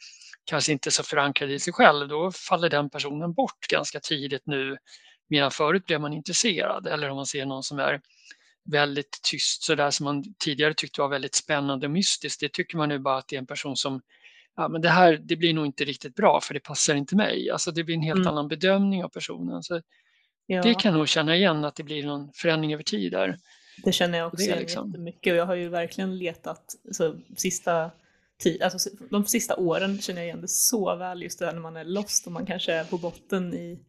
kanske 0.45 0.71
inte 0.71 0.91
så 0.91 1.03
förankrad 1.03 1.51
i 1.51 1.59
sig 1.59 1.73
själv, 1.73 2.07
då 2.07 2.31
faller 2.31 2.69
den 2.69 2.89
personen 2.89 3.33
bort 3.33 3.67
ganska 3.69 3.99
tidigt 3.99 4.43
nu. 4.45 4.77
Medan 5.29 5.51
förut 5.51 5.85
blev 5.85 6.01
man 6.01 6.13
intresserad. 6.13 6.87
Eller 6.87 7.09
om 7.09 7.15
man 7.15 7.25
ser 7.25 7.45
någon 7.45 7.63
som 7.63 7.79
är 7.79 8.01
väldigt 8.71 9.19
tyst 9.23 9.63
sådär 9.63 9.91
som 9.91 10.03
man 10.03 10.23
tidigare 10.39 10.73
tyckte 10.73 11.01
var 11.01 11.09
väldigt 11.09 11.35
spännande 11.35 11.87
och 11.87 11.91
mystiskt. 11.91 12.39
Det 12.39 12.53
tycker 12.53 12.77
man 12.77 12.89
nu 12.89 12.99
bara 12.99 13.17
att 13.17 13.27
det 13.27 13.35
är 13.35 13.39
en 13.39 13.47
person 13.47 13.75
som 13.75 14.01
ja, 14.55 14.67
men 14.67 14.81
det 14.81 14.89
här 14.89 15.17
det 15.23 15.35
blir 15.35 15.53
nog 15.53 15.65
inte 15.65 15.85
riktigt 15.85 16.15
bra 16.15 16.41
för 16.41 16.53
det 16.53 16.59
passar 16.59 16.95
inte 16.95 17.15
mig. 17.15 17.49
Alltså 17.49 17.71
det 17.71 17.83
blir 17.83 17.95
en 17.95 18.01
helt 18.01 18.17
mm. 18.17 18.27
annan 18.27 18.47
bedömning 18.47 19.03
av 19.03 19.09
personen. 19.09 19.63
Så 19.63 19.81
ja. 20.45 20.61
Det 20.61 20.73
kan 20.73 20.91
jag 20.91 20.97
nog 20.97 21.07
känna 21.07 21.35
igen 21.35 21.65
att 21.65 21.75
det 21.75 21.83
blir 21.83 22.05
någon 22.05 22.33
förändring 22.33 22.73
över 22.73 22.83
tid 22.83 23.11
där. 23.11 23.37
Det 23.83 23.91
känner 23.91 24.17
jag 24.17 24.27
också 24.27 24.43
igen 24.43 24.59
liksom... 24.59 24.87
jättemycket 24.87 25.31
och 25.31 25.37
jag 25.37 25.45
har 25.45 25.55
ju 25.55 25.69
verkligen 25.69 26.17
letat 26.17 26.75
alltså, 26.87 27.15
sista 27.37 27.91
tid, 28.39 28.61
alltså, 28.61 28.89
de 29.09 29.25
sista 29.25 29.55
åren 29.55 30.01
känner 30.01 30.21
jag 30.21 30.27
igen 30.27 30.41
det 30.41 30.47
så 30.47 30.95
väl 30.95 31.21
just 31.21 31.39
det 31.39 31.45
där 31.45 31.53
när 31.53 31.61
man 31.61 31.77
är 31.77 31.83
lost 31.83 32.25
och 32.25 32.31
man 32.31 32.45
kanske 32.45 32.73
är 32.73 32.83
på 32.83 32.97
botten 32.97 33.53
i, 33.53 33.79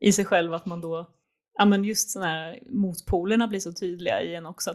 i 0.00 0.12
sig 0.12 0.24
själv 0.24 0.54
att 0.54 0.66
man 0.66 0.80
då 0.80 1.17
ja, 1.58 1.64
men 1.64 1.84
just 1.84 2.10
sådana 2.10 2.30
här 2.30 2.58
motpolerna 2.70 3.48
blir 3.48 3.60
så 3.60 3.72
tydliga 3.72 4.22
i 4.22 4.34
en 4.34 4.46
också. 4.46 4.74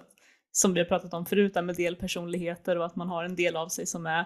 Som 0.52 0.74
vi 0.74 0.80
har 0.80 0.86
pratat 0.86 1.14
om 1.14 1.26
förut, 1.26 1.56
med 1.56 1.76
delpersonligheter 1.76 2.78
och 2.78 2.86
att 2.86 2.96
man 2.96 3.08
har 3.08 3.24
en 3.24 3.36
del 3.36 3.56
av 3.56 3.68
sig 3.68 3.86
som 3.86 4.06
är, 4.06 4.26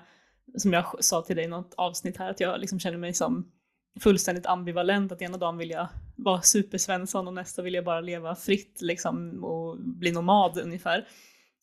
som 0.57 0.73
jag 0.73 1.03
sa 1.03 1.21
till 1.21 1.35
dig 1.35 1.45
i 1.45 1.47
något 1.47 1.73
avsnitt 1.77 2.17
här, 2.17 2.29
att 2.29 2.39
jag 2.39 2.59
liksom 2.59 2.79
känner 2.79 2.97
mig 2.97 3.13
som 3.13 3.51
fullständigt 3.99 4.45
ambivalent, 4.45 5.11
att 5.11 5.21
ena 5.21 5.37
dagen 5.37 5.57
vill 5.57 5.69
jag 5.69 5.87
vara 6.15 6.41
supersvensson 6.41 7.27
och 7.27 7.33
nästa 7.33 7.61
vill 7.61 7.73
jag 7.73 7.85
bara 7.85 8.01
leva 8.01 8.35
fritt 8.35 8.81
liksom, 8.81 9.43
och 9.43 9.77
bli 9.79 10.11
nomad 10.11 10.57
ungefär. 10.57 11.07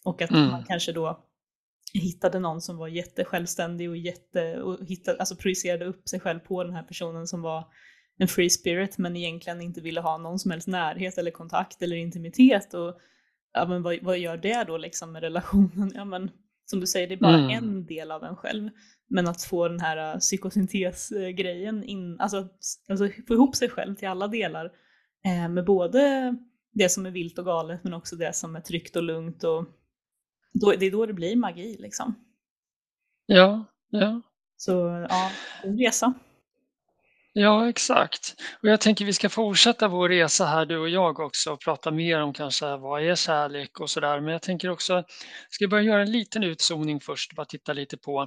Och 0.04 0.22
att 0.22 0.30
mm. 0.30 0.50
man 0.50 0.64
kanske 0.64 0.92
då 0.92 1.24
hittade 1.94 2.38
någon 2.38 2.60
som 2.60 2.76
var 2.76 2.88
jättesjälvständig 2.88 3.90
och, 3.90 3.96
jätte, 3.96 4.62
och 4.62 4.86
hittade, 4.86 5.18
alltså 5.18 5.36
projicerade 5.36 5.84
upp 5.84 6.08
sig 6.08 6.20
själv 6.20 6.38
på 6.38 6.64
den 6.64 6.74
här 6.74 6.82
personen 6.82 7.26
som 7.26 7.42
var 7.42 7.64
en 8.18 8.28
free 8.28 8.50
spirit 8.50 8.98
men 8.98 9.16
egentligen 9.16 9.62
inte 9.62 9.80
ville 9.80 10.00
ha 10.00 10.18
någon 10.18 10.38
som 10.38 10.50
helst 10.50 10.68
närhet 10.68 11.18
eller 11.18 11.30
kontakt 11.30 11.82
eller 11.82 11.96
intimitet. 11.96 12.74
Och, 12.74 12.98
ja, 13.52 13.66
men 13.66 13.82
vad, 13.82 13.98
vad 14.02 14.18
gör 14.18 14.36
det 14.36 14.64
då 14.64 14.76
liksom 14.76 15.12
med 15.12 15.22
relationen? 15.22 15.92
Ja, 15.94 16.04
men, 16.04 16.30
som 16.66 16.80
du 16.80 16.86
säger, 16.86 17.08
det 17.08 17.14
är 17.14 17.20
bara 17.20 17.38
mm. 17.38 17.50
en 17.50 17.86
del 17.86 18.10
av 18.10 18.24
en 18.24 18.36
själv. 18.36 18.70
Men 19.08 19.28
att 19.28 19.42
få 19.42 19.68
den 19.68 19.80
här 19.80 20.14
uh, 20.14 20.18
psykosyntes-grejen, 20.18 21.84
in, 21.84 22.20
alltså, 22.20 22.48
alltså 22.88 23.08
få 23.28 23.34
ihop 23.34 23.56
sig 23.56 23.68
själv 23.68 23.94
till 23.94 24.08
alla 24.08 24.28
delar 24.28 24.64
eh, 25.24 25.48
med 25.48 25.64
både 25.64 26.34
det 26.72 26.88
som 26.88 27.06
är 27.06 27.10
vilt 27.10 27.38
och 27.38 27.44
galet 27.44 27.84
men 27.84 27.94
också 27.94 28.16
det 28.16 28.32
som 28.32 28.56
är 28.56 28.60
tryggt 28.60 28.96
och 28.96 29.02
lugnt. 29.02 29.44
Och 29.44 29.64
då, 30.52 30.72
det 30.78 30.86
är 30.86 30.90
då 30.90 31.06
det 31.06 31.12
blir 31.12 31.36
magi 31.36 31.76
liksom. 31.80 32.14
Ja, 33.26 33.64
ja. 33.90 34.20
Så 34.56 35.06
ja, 35.10 35.30
en 35.62 35.78
resa. 35.78 36.14
Ja, 37.36 37.68
exakt. 37.68 38.34
Och 38.62 38.68
jag 38.68 38.80
tänker 38.80 39.04
vi 39.04 39.12
ska 39.12 39.28
fortsätta 39.28 39.88
vår 39.88 40.08
resa 40.08 40.44
här 40.46 40.66
du 40.66 40.78
och 40.78 40.88
jag 40.88 41.20
också 41.20 41.52
och 41.52 41.60
prata 41.60 41.90
mer 41.90 42.20
om 42.20 42.32
kanske 42.32 42.76
vad 42.76 43.02
är 43.02 43.14
kärlek 43.14 43.80
och 43.80 43.90
sådär. 43.90 44.20
Men 44.20 44.32
jag 44.32 44.42
tänker 44.42 44.70
också, 44.70 45.04
ska 45.50 45.64
vi 45.64 45.68
börja 45.68 45.82
göra 45.84 46.02
en 46.02 46.12
liten 46.12 46.44
utzoning 46.44 47.00
först, 47.00 47.34
bara 47.36 47.46
titta 47.46 47.72
lite 47.72 47.96
på 47.96 48.22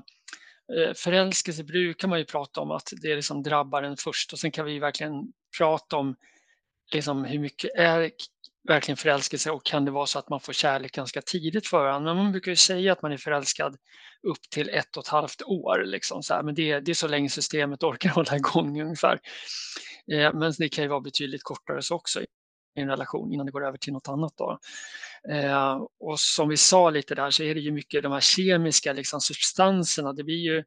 eh, 0.77 0.93
förälskelse 0.95 1.63
brukar 1.63 2.07
man 2.07 2.19
ju 2.19 2.25
prata 2.25 2.61
om 2.61 2.71
att 2.71 2.93
det 3.01 3.15
liksom 3.15 3.43
drabbar 3.43 3.83
en 3.83 3.97
först 3.97 4.33
och 4.33 4.39
sen 4.39 4.51
kan 4.51 4.65
vi 4.65 4.79
verkligen 4.79 5.13
prata 5.57 5.97
om 5.97 6.15
liksom 6.93 7.25
hur 7.25 7.39
mycket 7.39 7.71
är 7.75 8.11
verkligen 8.67 8.97
förälskelse 8.97 9.51
och 9.51 9.65
kan 9.65 9.85
det 9.85 9.91
vara 9.91 10.05
så 10.05 10.19
att 10.19 10.29
man 10.29 10.39
får 10.39 10.53
kärlek 10.53 10.91
ganska 10.91 11.21
tidigt 11.21 11.67
för 11.67 11.77
varandra? 11.77 12.13
Man 12.13 12.31
brukar 12.31 12.51
ju 12.51 12.55
säga 12.55 12.91
att 12.91 13.01
man 13.01 13.11
är 13.11 13.17
förälskad 13.17 13.77
upp 14.23 14.49
till 14.49 14.69
ett 14.69 14.97
och 14.97 15.03
ett 15.03 15.09
halvt 15.09 15.41
år. 15.41 15.83
Liksom, 15.85 16.23
så 16.23 16.33
här. 16.33 16.43
Men 16.43 16.55
det, 16.55 16.79
det 16.79 16.91
är 16.91 16.95
så 16.95 17.07
länge 17.07 17.29
systemet 17.29 17.83
orkar 17.83 18.09
hålla 18.15 18.35
igång 18.35 18.81
ungefär. 18.81 19.19
Eh, 20.11 20.33
men 20.33 20.53
det 20.57 20.69
kan 20.69 20.83
ju 20.83 20.87
vara 20.87 21.01
betydligt 21.01 21.43
kortare 21.43 21.81
så 21.81 21.95
också 21.95 22.21
i 22.21 22.25
en 22.81 22.89
relation 22.89 23.33
innan 23.33 23.45
det 23.45 23.51
går 23.51 23.67
över 23.67 23.77
till 23.77 23.93
något 23.93 24.07
annat. 24.07 24.33
Då. 24.37 24.59
Eh, 25.31 25.81
och 25.99 26.19
som 26.19 26.49
vi 26.49 26.57
sa 26.57 26.89
lite 26.89 27.15
där 27.15 27.31
så 27.31 27.43
är 27.43 27.55
det 27.55 27.61
ju 27.61 27.71
mycket 27.71 28.03
de 28.03 28.11
här 28.11 28.19
kemiska 28.19 28.93
liksom, 28.93 29.21
substanserna. 29.21 30.13
Det 30.13 30.23
blir 30.23 30.43
ju 30.43 30.63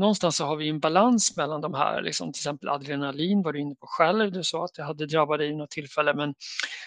någonstans 0.00 0.36
så 0.36 0.44
har 0.44 0.56
vi 0.56 0.68
en 0.68 0.80
balans 0.80 1.36
mellan 1.36 1.60
de 1.60 1.74
här, 1.74 2.02
liksom 2.02 2.32
till 2.32 2.40
exempel 2.40 2.68
adrenalin 2.68 3.42
var 3.42 3.52
du 3.52 3.60
inne 3.60 3.74
på 3.74 3.86
själv, 3.86 4.32
du 4.32 4.44
sa 4.44 4.64
att 4.64 4.74
det 4.74 4.82
hade 4.82 5.06
drabbat 5.06 5.38
dig 5.38 5.48
i 5.48 5.54
något 5.54 5.70
tillfälle, 5.70 6.14
men 6.14 6.34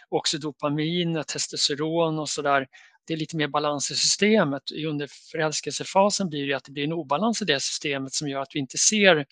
också 0.10 0.38
dopamin, 0.38 1.24
testosteron 1.28 2.20
och 2.20 2.30
sådär. 2.30 2.68
Det 3.08 3.14
är 3.14 3.18
lite 3.18 3.38
mer 3.38 3.48
balans 3.48 3.92
i 3.92 3.96
systemet. 3.96 4.64
Under 4.88 5.08
förälskelsefasen 5.32 6.30
blir 6.30 6.48
det 6.48 6.54
att 6.54 6.64
det 6.64 6.72
blir 6.72 6.84
en 6.84 6.94
obalans 6.94 7.42
i 7.42 7.46
det 7.46 7.60
systemet 7.60 8.14
som 8.14 8.30
gör 8.30 8.42
att 8.42 8.56
vi 8.56 8.60
inte 8.60 8.78
ser 8.78 9.26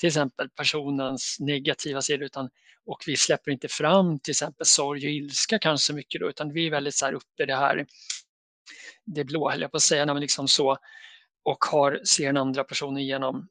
till 0.00 0.06
exempel 0.06 0.48
personens 0.48 1.36
negativa 1.40 2.02
sidor 2.02 2.24
utan 2.24 2.50
och 2.86 3.02
vi 3.06 3.16
släpper 3.16 3.50
inte 3.50 3.68
fram 3.68 4.18
till 4.18 4.32
exempel 4.32 4.66
sorg 4.66 5.06
och 5.06 5.12
ilska 5.12 5.58
kanske 5.58 5.92
mycket 5.92 6.20
då, 6.20 6.28
utan 6.28 6.52
vi 6.52 6.66
är 6.66 6.70
väldigt 6.70 6.94
så 6.94 7.06
här 7.06 7.12
uppe 7.12 7.42
i 7.42 7.46
det 7.46 7.56
här 7.56 7.86
det 9.04 9.24
blå, 9.24 9.50
höll 9.50 9.60
jag 9.60 9.70
på 9.70 9.76
att 9.76 9.82
säga, 9.82 10.06
men 10.06 10.20
liksom 10.20 10.48
så 10.48 10.76
och 11.44 11.64
har, 11.64 12.00
ser 12.04 12.26
den 12.26 12.36
andra 12.36 12.64
personen 12.64 13.04
genom 13.04 13.48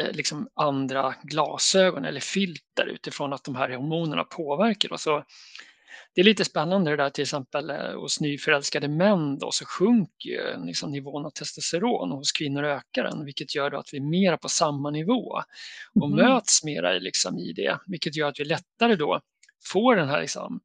eh, 0.00 0.12
liksom 0.12 0.48
andra 0.54 1.14
glasögon 1.22 2.04
eller 2.04 2.20
filter 2.20 2.86
utifrån 2.86 3.32
att 3.32 3.44
de 3.44 3.56
här 3.56 3.70
hormonerna 3.70 4.24
påverkar. 4.24 4.92
Och 4.92 5.00
så, 5.00 5.24
det 6.14 6.20
är 6.20 6.24
lite 6.24 6.44
spännande 6.44 6.90
det 6.90 6.96
där 6.96 7.10
till 7.10 7.22
exempel 7.22 7.70
eh, 7.70 8.00
hos 8.00 8.20
nyförälskade 8.20 8.88
män 8.88 9.38
då, 9.38 9.50
så 9.50 9.64
sjunker 9.64 10.66
liksom 10.66 10.90
nivån 10.90 11.26
av 11.26 11.30
testosteron 11.30 12.12
och 12.12 12.18
hos 12.18 12.32
kvinnor 12.32 12.64
ökar 12.64 13.04
den 13.04 13.24
vilket 13.24 13.54
gör 13.54 13.74
att 13.74 13.88
vi 13.92 13.96
är 13.96 14.10
mera 14.10 14.38
på 14.38 14.48
samma 14.48 14.90
nivå 14.90 15.42
och 16.00 16.06
mm. 16.06 16.16
möts 16.16 16.64
mera 16.64 16.92
liksom 16.92 17.38
i 17.38 17.52
det 17.52 17.78
vilket 17.86 18.16
gör 18.16 18.28
att 18.28 18.40
vi 18.40 18.44
lättare 18.44 18.96
då 18.96 19.20
får 19.72 19.96
den 19.96 20.08
här 20.08 20.20
liksom, 20.20 20.60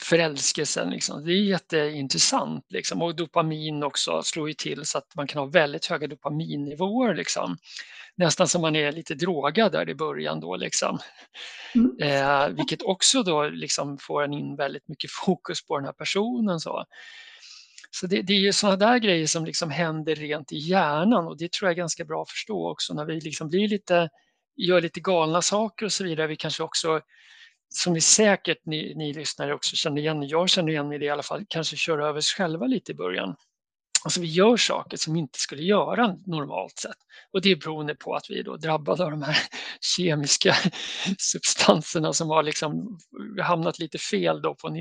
förälskelsen. 0.00 0.90
Liksom. 0.90 1.24
Det 1.24 1.32
är 1.32 1.42
jätteintressant. 1.42 2.64
Liksom. 2.68 3.02
Och 3.02 3.16
dopamin 3.16 3.82
också 3.82 4.22
slår 4.22 4.48
ju 4.48 4.54
till 4.54 4.84
så 4.84 4.98
att 4.98 5.14
man 5.16 5.26
kan 5.26 5.40
ha 5.40 5.46
väldigt 5.46 5.86
höga 5.86 6.06
dopaminnivåer. 6.06 7.14
Liksom. 7.14 7.56
Nästan 8.16 8.48
som 8.48 8.62
man 8.62 8.76
är 8.76 8.92
lite 8.92 9.14
drogad 9.14 9.72
där 9.72 9.88
i 9.88 9.94
början 9.94 10.40
då. 10.40 10.56
Liksom. 10.56 10.98
Mm. 11.74 11.96
Eh, 12.00 12.48
vilket 12.48 12.82
också 12.82 13.22
då 13.22 13.48
liksom 13.48 13.98
får 13.98 14.22
en 14.24 14.32
in 14.32 14.56
väldigt 14.56 14.88
mycket 14.88 15.10
fokus 15.10 15.66
på 15.66 15.76
den 15.76 15.84
här 15.84 15.92
personen. 15.92 16.60
Så, 16.60 16.84
så 17.90 18.06
det, 18.06 18.22
det 18.22 18.32
är 18.32 18.40
ju 18.40 18.52
sådana 18.52 18.76
där 18.76 18.98
grejer 18.98 19.26
som 19.26 19.44
liksom 19.44 19.70
händer 19.70 20.14
rent 20.14 20.52
i 20.52 20.56
hjärnan 20.58 21.26
och 21.26 21.38
det 21.38 21.52
tror 21.52 21.68
jag 21.68 21.72
är 21.72 21.76
ganska 21.76 22.04
bra 22.04 22.22
att 22.22 22.30
förstå 22.30 22.70
också 22.70 22.94
när 22.94 23.04
vi 23.04 23.20
liksom 23.20 23.48
blir 23.48 23.68
lite, 23.68 24.08
gör 24.56 24.80
lite 24.80 25.00
galna 25.00 25.42
saker 25.42 25.86
och 25.86 25.92
så 25.92 26.04
vidare. 26.04 26.26
Vi 26.26 26.36
kanske 26.36 26.62
också 26.62 27.00
som 27.68 27.94
vi 27.94 28.00
säkert 28.00 28.58
ni, 28.66 28.94
ni 28.94 29.12
lyssnare 29.12 29.54
också 29.54 29.76
känner 29.76 30.00
igen, 30.00 30.28
jag 30.28 30.48
känner 30.48 30.72
igen 30.72 30.92
i 30.92 30.98
det 30.98 31.04
i 31.04 31.10
alla 31.10 31.22
fall, 31.22 31.44
kanske 31.48 31.76
kör 31.76 31.98
över 31.98 32.18
oss 32.18 32.32
själva 32.32 32.66
lite 32.66 32.92
i 32.92 32.94
början. 32.94 33.36
Alltså 34.04 34.20
vi 34.20 34.26
gör 34.26 34.56
saker 34.56 34.96
som 34.96 35.14
vi 35.14 35.20
inte 35.20 35.38
skulle 35.38 35.62
göra 35.62 36.16
normalt 36.26 36.78
sett. 36.78 36.96
Och 37.32 37.42
det 37.42 37.50
är 37.50 37.56
beroende 37.56 37.94
på 37.94 38.14
att 38.14 38.30
vi 38.30 38.38
är 38.38 38.42
då 38.42 38.56
drabbade 38.56 39.04
av 39.04 39.10
de 39.10 39.22
här 39.22 39.36
kemiska 39.80 40.54
substanserna 41.18 42.12
som 42.12 42.30
har 42.30 42.42
liksom 42.42 42.98
hamnat 43.42 43.78
lite 43.78 43.98
fel 43.98 44.42
då 44.42 44.54
på 44.54 44.76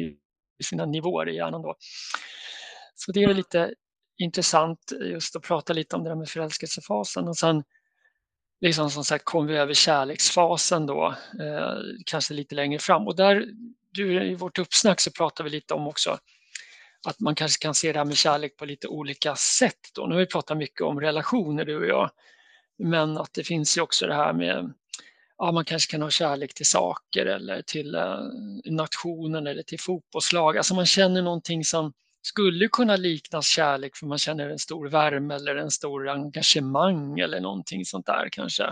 sina 0.63 0.86
nivåer 0.86 1.30
i 1.30 1.36
hjärnan. 1.36 1.62
Då. 1.62 1.76
Så 2.95 3.12
det 3.12 3.24
är 3.24 3.34
lite 3.34 3.74
intressant 4.17 4.80
just 5.02 5.36
att 5.36 5.43
prata 5.43 5.74
lite 5.74 5.95
om 5.95 6.04
det 6.04 6.10
där 6.10 6.15
med 6.15 6.30
förälskelsefasen. 6.30 7.28
Och 7.28 7.38
sen 7.38 7.63
liksom 8.65 8.91
som 8.91 9.04
sagt 9.04 9.25
kom 9.25 9.47
vi 9.47 9.58
över 9.58 9.73
kärleksfasen 9.73 10.86
då, 10.86 11.15
eh, 11.39 11.78
kanske 12.06 12.34
lite 12.34 12.56
längre 12.56 12.80
fram. 12.80 13.08
Och 13.08 13.15
där, 13.15 13.45
du, 13.91 14.23
i 14.23 14.36
vårt 14.36 14.60
uppsnack 14.60 14.99
så 14.99 15.12
pratar 15.12 15.43
vi 15.43 15.49
lite 15.49 15.73
om 15.73 15.88
också 15.88 16.17
att 17.08 17.19
man 17.19 17.36
kanske 17.36 17.62
kan 17.62 17.75
se 17.75 17.91
det 17.91 17.99
här 17.99 18.06
med 18.06 18.17
kärlek 18.17 18.58
på 18.58 18.65
lite 18.65 18.88
olika 18.88 19.36
sätt. 19.36 19.80
Då. 19.95 20.06
Nu 20.06 20.13
har 20.15 20.19
vi 20.19 20.25
pratat 20.25 20.58
mycket 20.58 20.82
om 20.82 21.01
relationer 21.01 21.65
du 21.65 21.78
och 21.78 21.86
jag, 21.86 22.12
men 22.78 23.17
att 23.17 23.34
det 23.34 23.43
finns 23.43 23.78
ju 23.78 23.82
också 23.82 24.08
det 24.08 24.15
här 24.15 24.34
med 24.34 24.73
ja, 25.38 25.51
man 25.51 25.65
kanske 25.65 25.91
kan 25.91 26.01
ha 26.01 26.10
kärlek 26.10 26.54
till 26.54 26.69
saker 26.69 27.25
eller 27.25 27.62
till 27.62 27.95
eh, 27.95 28.19
nationen 28.65 29.47
eller 29.47 29.63
till 29.63 29.80
fotbollslag. 29.80 30.58
Alltså 30.58 30.75
man 30.75 30.86
känner 30.86 31.21
någonting 31.21 31.63
som 31.63 31.93
skulle 32.26 32.68
kunna 32.68 32.96
liknas 32.96 33.48
kärlek 33.48 33.96
för 33.96 34.06
man 34.06 34.18
känner 34.18 34.50
en 34.50 34.60
stor 34.60 34.90
värme 34.90 35.36
eller 35.36 35.56
en 35.56 35.72
stor 35.72 36.10
engagemang 36.10 37.20
eller 37.20 37.40
någonting 37.40 37.86
sånt 37.86 38.06
där 38.06 38.30
kanske. 38.32 38.64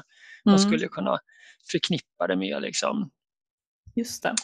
Man 0.46 0.56
mm. 0.56 0.70
skulle 0.70 0.88
kunna 0.88 1.20
förknippa 1.72 2.28
det 2.28 2.36
med 2.36 2.62
liksom. 2.62 3.12
Just 3.96 4.24
det. 4.24 4.36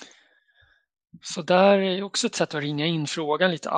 Så 1.21 1.41
där 1.41 1.77
är 1.77 2.03
också 2.03 2.27
ett 2.27 2.35
sätt 2.35 2.55
att 2.55 2.61
ringa 2.61 2.85
in 2.85 3.07
frågan 3.07 3.51
lite. 3.51 3.69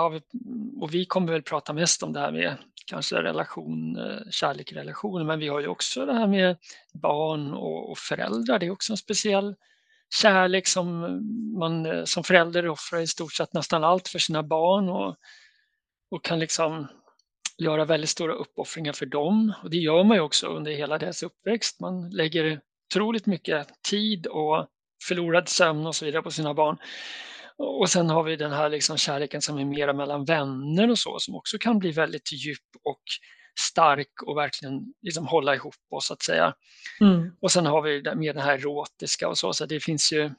och 0.82 0.94
vi 0.94 1.06
kommer 1.06 1.32
väl 1.32 1.44
prata 1.44 1.74
mest 1.74 2.04
om 2.04 2.14
det 2.14 2.20
här 2.20 2.32
med 2.32 2.58
kanske 2.86 3.16
relation, 3.16 3.98
eh, 3.98 4.30
kärlek 4.32 4.72
i 4.72 4.76
relationer, 4.76 5.26
men 5.26 5.40
vi 5.40 5.48
har 5.48 5.60
ju 5.60 5.68
också 5.68 6.06
det 6.06 6.14
här 6.14 6.28
med 6.28 6.58
barn 6.94 7.54
och 7.54 7.98
föräldrar. 7.98 8.60
Det 8.60 8.66
är 8.66 8.72
också 8.72 8.94
en 8.94 8.98
speciell 8.98 9.56
kärlek 10.14 10.68
som 10.68 11.20
man 11.60 11.86
eh, 11.86 12.04
som 12.04 12.24
förälder 12.24 12.68
offrar 12.68 13.00
i 13.00 13.08
stort 13.08 13.34
sett 13.34 13.54
nästan 13.54 13.84
allt 13.84 14.08
för 14.08 14.20
sina 14.20 14.44
barn 14.44 14.90
och, 14.90 15.16
och 16.12 16.24
kan 16.24 16.40
liksom 16.40 16.88
göra 17.58 17.86
väldigt 17.86 18.10
stora 18.10 18.34
uppoffringar 18.34 18.94
för 18.94 19.06
dem. 19.06 19.54
Och 19.64 19.70
det 19.70 19.78
gör 19.78 20.04
man 20.04 20.18
ju 20.18 20.22
också 20.22 20.48
under 20.48 20.72
hela 20.72 20.98
deras 20.98 21.24
uppväxt. 21.24 21.80
Man 21.80 22.10
lägger 22.10 22.62
otroligt 22.90 23.26
mycket 23.26 23.68
tid 23.90 24.28
och 24.28 24.68
förlorad 25.08 25.50
sömn 25.50 25.86
och 25.86 25.96
så 25.96 26.06
vidare 26.06 26.22
på 26.22 26.32
sina 26.32 26.54
barn. 26.54 26.78
Och 27.58 27.90
sen 27.90 28.10
har 28.10 28.24
vi 28.24 28.36
den 28.36 28.52
här 28.52 28.70
liksom 28.70 28.98
kärleken 28.98 29.42
som 29.42 29.58
är 29.58 29.66
mera 29.66 29.94
mellan 29.94 30.26
vänner 30.26 30.90
och 30.90 31.00
så 31.00 31.20
som 31.20 31.36
också 31.36 31.58
kan 31.58 31.80
bli 31.80 31.92
väldigt 31.92 32.32
djup 32.32 32.58
och 32.84 33.02
stark 33.60 34.24
och 34.26 34.38
verkligen 34.38 34.94
liksom 35.02 35.28
hålla 35.28 35.56
ihop 35.56 35.76
oss 35.90 36.08
så 36.08 36.14
att 36.14 36.24
säga. 36.24 36.54
Mm. 37.02 37.32
Och 37.40 37.52
sen 37.52 37.66
har 37.66 37.82
vi 37.82 38.16
med 38.16 38.36
det 38.36 38.42
här 38.42 38.58
erotiska 38.58 39.30
och 39.30 39.38
så, 39.38 39.54
så 39.54 39.66
det 39.66 39.80
finns 39.80 40.14
ju 40.14 40.32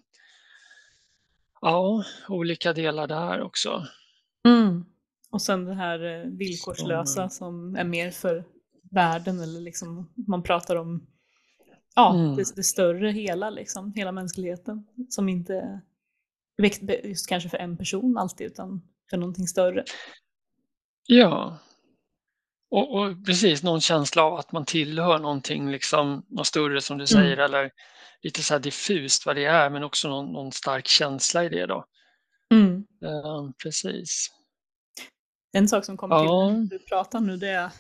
ja, 1.61 2.05
olika 2.29 2.73
delar 2.73 3.07
där 3.07 3.41
också. 3.41 3.87
Mm. 4.49 4.85
Och 5.31 5.43
sen 5.43 5.65
det 5.65 5.75
här 5.75 6.05
eh, 6.05 6.31
villkorslösa 6.31 7.29
som 7.29 7.77
är 7.77 7.85
mer 7.85 8.11
för 8.11 8.45
världen 8.91 9.41
eller 9.41 9.61
liksom 9.61 10.13
man 10.15 10.43
pratar 10.43 10.77
om 10.77 11.07
ja, 11.95 12.15
mm. 12.15 12.37
det, 12.37 12.57
det, 12.57 12.63
större 12.63 13.11
hela 13.11 13.51
liksom, 13.51 13.93
hela 13.93 14.13
mänskligheten 14.13 14.87
som 15.09 15.29
inte 15.29 15.81
är 16.57 17.07
just 17.07 17.29
kanske 17.29 17.49
för 17.49 17.59
en 17.59 17.77
person 17.77 18.19
alltid 18.19 18.47
utan 18.47 18.83
för 19.11 19.17
någonting 19.17 19.47
större. 19.47 19.85
Ja, 21.07 21.59
och, 22.73 23.01
och, 23.01 23.27
precis, 23.27 23.63
någon 23.63 23.81
känsla 23.81 24.23
av 24.23 24.35
att 24.35 24.53
man 24.53 24.65
tillhör 24.65 25.19
någonting, 25.19 25.71
liksom, 25.71 26.27
något 26.29 26.47
större 26.47 26.81
som 26.81 26.99
du 26.99 27.07
säger, 27.07 27.33
mm. 27.33 27.45
eller 27.45 27.71
lite 28.23 28.43
så 28.43 28.55
här 28.55 28.61
diffust 28.61 29.27
vad 29.27 29.37
det 29.37 29.45
är, 29.45 29.71
men 29.71 29.85
också 29.85 30.09
någon, 30.09 30.33
någon 30.33 30.53
stark 30.53 30.87
känsla 30.87 31.45
i 31.45 31.49
det 31.49 31.67
då. 31.67 31.85
Mm. 32.55 32.75
Uh, 33.05 33.51
precis. 33.63 34.31
En 35.53 35.69
sak 35.69 35.85
som 35.85 35.97
kommer 35.97 36.17
ja. 36.17 36.49
till 36.49 36.59
när 36.59 36.67
du 36.67 36.79
pratar 36.79 37.21
nu, 37.21 37.37
det 37.37 37.49
är 37.49 37.71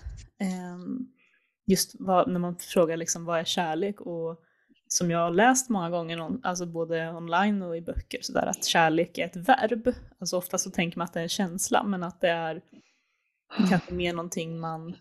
um, 0.75 1.09
just 1.67 1.93
vad, 1.99 2.31
när 2.31 2.41
man 2.41 2.57
frågar 2.57 2.97
liksom, 2.97 3.25
vad 3.25 3.41
är 3.41 3.45
kärlek? 3.45 4.01
Och 4.01 4.41
som 4.89 5.11
jag 5.11 5.19
har 5.19 5.31
läst 5.31 5.71
många 5.71 5.91
gånger, 5.91 6.39
alltså 6.43 6.67
både 6.67 7.11
online 7.11 7.63
och 7.63 7.77
i 7.77 7.81
böcker, 7.81 8.19
så 8.23 8.33
där, 8.33 8.47
att 8.47 8.65
kärlek 8.65 9.19
är 9.19 9.27
ett 9.27 9.37
verb. 9.37 9.95
Alltså 10.21 10.37
ofta 10.37 10.59
så 10.59 10.71
tänker 10.71 10.99
man 10.99 11.05
att 11.05 11.13
det 11.13 11.21
är 11.21 11.23
en 11.23 11.29
känsla, 11.29 11.83
men 11.83 12.03
att 12.03 12.21
det 12.21 12.31
är 12.31 12.63
kanske 13.69 13.95
mer 13.95 14.13
någonting 14.13 14.61
man 14.61 14.97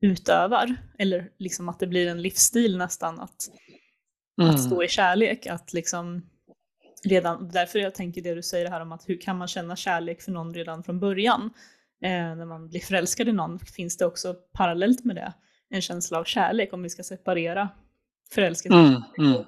utövar. 0.00 0.76
Eller 0.98 1.30
liksom 1.38 1.68
att 1.68 1.78
det 1.78 1.86
blir 1.86 2.08
en 2.08 2.22
livsstil 2.22 2.78
nästan 2.78 3.20
att, 3.20 3.36
mm. 4.40 4.54
att 4.54 4.62
stå 4.62 4.82
i 4.82 4.88
kärlek. 4.88 5.46
Att 5.46 5.72
liksom 5.72 6.26
redan, 7.04 7.48
därför 7.48 7.78
jag 7.78 7.94
tänker 7.94 8.22
det 8.22 8.34
du 8.34 8.42
säger 8.42 8.70
här 8.70 8.80
om 8.80 8.92
att 8.92 9.08
hur 9.08 9.20
kan 9.20 9.38
man 9.38 9.48
känna 9.48 9.76
kärlek 9.76 10.22
för 10.22 10.32
någon 10.32 10.54
redan 10.54 10.84
från 10.84 11.00
början? 11.00 11.50
Eh, 12.04 12.10
när 12.10 12.46
man 12.46 12.68
blir 12.68 12.80
förälskad 12.80 13.28
i 13.28 13.32
någon 13.32 13.58
finns 13.58 13.96
det 13.96 14.06
också 14.06 14.34
parallellt 14.52 15.04
med 15.04 15.16
det 15.16 15.32
en 15.70 15.82
känsla 15.82 16.18
av 16.18 16.24
kärlek 16.24 16.72
om 16.72 16.82
vi 16.82 16.90
ska 16.90 17.02
separera 17.02 17.68
förälskelse 18.30 18.78
mm, 18.78 19.02
mm. 19.18 19.44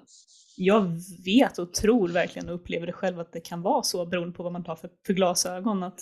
Jag 0.57 1.01
vet 1.25 1.59
och 1.59 1.73
tror 1.73 2.09
verkligen 2.09 2.49
och 2.49 2.55
upplever 2.55 2.87
det 2.87 2.93
själv 2.93 3.21
att 3.21 3.33
det 3.33 3.41
kan 3.41 3.63
vara 3.63 3.83
så 3.83 4.07
beroende 4.07 4.37
på 4.37 4.43
vad 4.43 4.53
man 4.53 4.65
tar 4.65 4.77
för, 4.77 4.91
för 5.07 5.13
glasögon. 5.13 5.83
Att, 5.83 6.01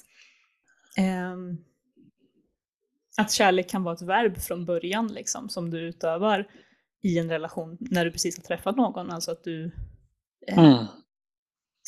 eh, 0.98 1.36
att 3.16 3.32
kärlek 3.32 3.70
kan 3.70 3.82
vara 3.82 3.94
ett 3.94 4.02
verb 4.02 4.38
från 4.38 4.64
början 4.64 5.06
liksom, 5.06 5.48
som 5.48 5.70
du 5.70 5.80
utövar 5.80 6.48
i 7.02 7.18
en 7.18 7.28
relation 7.28 7.76
när 7.80 8.04
du 8.04 8.10
precis 8.10 8.36
har 8.38 8.42
träffat 8.42 8.76
någon. 8.76 9.10
Alltså 9.10 9.30
att 9.30 9.44
du 9.44 9.72
eh, 10.48 10.58
mm. 10.58 10.86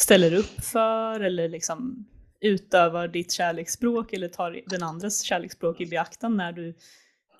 ställer 0.00 0.34
upp 0.34 0.60
för 0.64 1.20
eller 1.20 1.48
liksom 1.48 2.06
utövar 2.40 3.08
ditt 3.08 3.32
kärleksspråk 3.32 4.12
eller 4.12 4.28
tar 4.28 4.60
den 4.66 4.82
andres 4.82 5.22
kärleksspråk 5.22 5.80
i 5.80 5.87
beaktan 5.87 6.37
när 6.37 6.52
du 6.52 6.74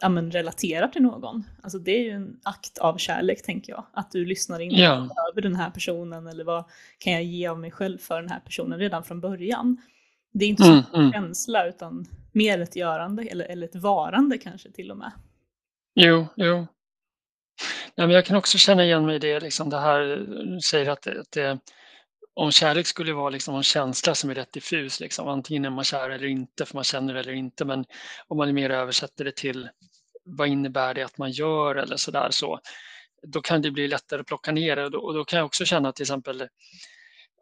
ja, 0.01 0.09
men, 0.09 0.31
relaterar 0.31 0.89
till 0.89 1.03
någon. 1.03 1.45
Alltså 1.63 1.79
det 1.79 1.91
är 1.91 2.03
ju 2.03 2.11
en 2.11 2.41
akt 2.43 2.79
av 2.79 2.97
kärlek 2.99 3.43
tänker 3.43 3.73
jag. 3.73 3.87
Att 3.93 4.11
du 4.11 4.25
lyssnar 4.25 4.61
in 4.61 4.71
Ja. 4.71 5.09
över 5.33 5.43
den 5.43 5.57
här 5.57 5.71
personen 5.71 6.27
eller 6.27 6.45
vad 6.45 6.65
kan 6.99 7.13
jag 7.13 7.25
ge 7.25 7.47
av 7.47 7.59
mig 7.59 7.71
själv 7.71 7.99
för 7.99 8.21
den 8.21 8.31
här 8.31 8.41
personen 8.41 8.79
redan 8.79 9.05
från 9.05 9.21
början. 9.21 9.77
Det 10.35 10.45
är 10.45 10.49
inte 10.49 10.63
så 10.63 10.69
Mm, 10.69 10.79
mycket 10.79 10.95
mm. 10.95 11.13
känsla 11.13 11.67
utan 11.67 12.07
mer 12.33 12.61
ett 12.61 12.77
görande 12.77 13.23
eller, 13.23 13.45
eller 13.45 13.67
ett 13.67 13.75
varande 13.77 14.39
kanske 14.39 14.73
till 14.73 14.91
och 14.91 14.97
med. 14.97 15.13
Jo, 15.95 16.27
jo. 16.37 16.57
Nej, 17.97 18.07
men 18.07 18.11
jag 18.11 18.25
kan 18.27 18.37
också 18.37 18.59
känna 18.59 18.85
igen 18.85 19.07
mig 19.07 19.17
i 19.17 19.19
det, 19.19 19.41
liksom 19.41 19.71
det 19.71 19.81
här 19.81 20.01
du 20.55 20.61
säger 20.61 20.91
att 20.91 21.07
att 21.07 21.33
det 21.33 21.59
om 22.35 22.51
kärlek 22.53 22.87
skulle 22.87 23.13
vara 23.13 23.31
liksom 23.31 23.55
en 23.55 23.63
känsla 23.63 24.15
som 24.15 24.31
är 24.31 24.35
rätt 24.35 24.53
diffus, 24.53 25.01
liksom, 25.01 25.29
antingen 25.29 25.65
är 25.65 25.71
man 25.71 25.85
kär 25.85 26.11
eller 26.11 26.27
inte, 26.27 26.65
för 26.65 26.75
man 26.75 26.85
känner 26.85 27.15
det 27.15 27.21
eller 27.21 27.33
inte, 27.33 27.65
men 27.65 27.85
om 28.29 28.37
man 28.37 28.55
mer 28.55 28.71
översätter 28.71 29.25
det 29.25 29.37
till 29.37 29.69
vad 30.25 30.49
innebär 30.49 30.95
det 30.95 31.03
att 31.03 31.19
man 31.19 31.31
gör 31.31 31.75
eller 31.77 31.97
sådär 31.97 32.29
så, 32.31 32.61
då 33.27 33.41
kan 33.41 33.63
det 33.63 33.71
bli 33.71 33.89
lättare 33.89 34.21
att 34.21 34.27
plocka 34.27 34.53
ner 34.53 34.77
det 34.77 34.85
och 34.85 34.91
då, 34.91 34.99
och 34.99 35.15
då 35.15 35.25
kan 35.25 35.37
jag 35.39 35.47
också 35.47 35.65
känna 35.65 35.93
till 35.93 36.03
exempel 36.03 36.49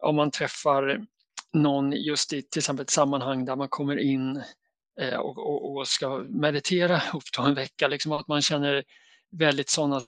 om 0.01 0.15
man 0.15 0.31
träffar 0.31 1.05
någon 1.53 1.91
just 1.91 2.33
i 2.33 2.41
till 2.41 2.59
exempel 2.59 2.83
ett 2.83 2.89
sammanhang 2.89 3.45
där 3.45 3.55
man 3.55 3.69
kommer 3.69 3.97
in 3.97 4.43
eh, 5.01 5.17
och, 5.17 5.37
och, 5.37 5.75
och 5.75 5.87
ska 5.87 6.25
meditera 6.29 7.01
ihop 7.07 7.23
till 7.23 7.43
en 7.43 7.55
vecka, 7.55 7.87
liksom 7.87 8.11
att 8.11 8.27
man 8.27 8.41
känner 8.41 8.83
väldigt 9.31 9.69
sådana 9.69 10.01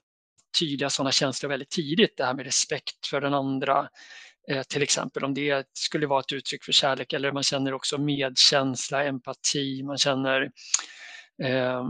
tydliga 0.60 0.90
sådana 0.90 1.12
känslor 1.12 1.50
väldigt 1.50 1.70
tidigt, 1.70 2.18
det 2.18 2.26
här 2.26 2.34
med 2.34 2.46
respekt 2.46 3.08
för 3.10 3.22
den 3.22 3.34
andra, 3.34 3.90
eh, 4.52 4.64
till 4.64 4.82
exempel 4.82 5.24
om 5.24 5.34
det 5.34 5.68
skulle 5.74 6.08
vara 6.08 6.20
ett 6.20 6.32
uttryck 6.32 6.64
för 6.64 6.72
kärlek 6.72 7.14
eller 7.14 7.32
man 7.32 7.44
känner 7.44 7.74
också 7.74 7.98
medkänsla, 7.98 9.04
empati, 9.04 9.84
man 9.84 9.98
känner 9.98 10.52
eh, 11.44 11.86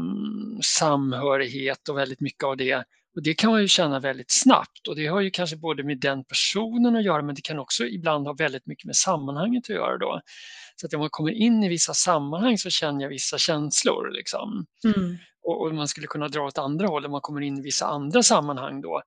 samhörighet 0.63 1.89
och 1.89 1.97
väldigt 1.97 2.21
mycket 2.21 2.43
av 2.43 2.57
det. 2.57 2.83
Och 3.15 3.23
det 3.23 3.33
kan 3.33 3.51
man 3.51 3.61
ju 3.61 3.67
känna 3.67 3.99
väldigt 3.99 4.31
snabbt 4.31 4.87
och 4.87 4.95
det 4.95 5.07
har 5.07 5.21
ju 5.21 5.29
kanske 5.29 5.55
både 5.55 5.83
med 5.83 5.99
den 5.99 6.23
personen 6.23 6.95
att 6.95 7.03
göra 7.03 7.21
men 7.21 7.35
det 7.35 7.41
kan 7.41 7.59
också 7.59 7.85
ibland 7.85 8.27
ha 8.27 8.33
väldigt 8.33 8.65
mycket 8.65 8.85
med 8.85 8.95
sammanhanget 8.95 9.63
att 9.63 9.75
göra 9.75 9.97
då. 9.97 10.21
Så 10.75 10.87
att 10.87 10.93
om 10.93 10.99
man 10.99 11.09
kommer 11.09 11.31
in 11.31 11.63
i 11.63 11.69
vissa 11.69 11.93
sammanhang 11.93 12.57
så 12.57 12.69
känner 12.69 13.01
jag 13.01 13.09
vissa 13.09 13.37
känslor. 13.37 14.11
Liksom. 14.11 14.65
Mm. 14.85 15.17
Och, 15.43 15.61
och 15.61 15.75
man 15.75 15.87
skulle 15.87 16.07
kunna 16.07 16.27
dra 16.27 16.41
åt 16.41 16.57
andra 16.57 16.87
håll, 16.87 17.05
om 17.05 17.11
man 17.11 17.21
kommer 17.21 17.41
in 17.41 17.57
i 17.57 17.61
vissa 17.61 17.85
andra 17.85 18.23
sammanhang 18.23 18.81
då, 18.81 19.01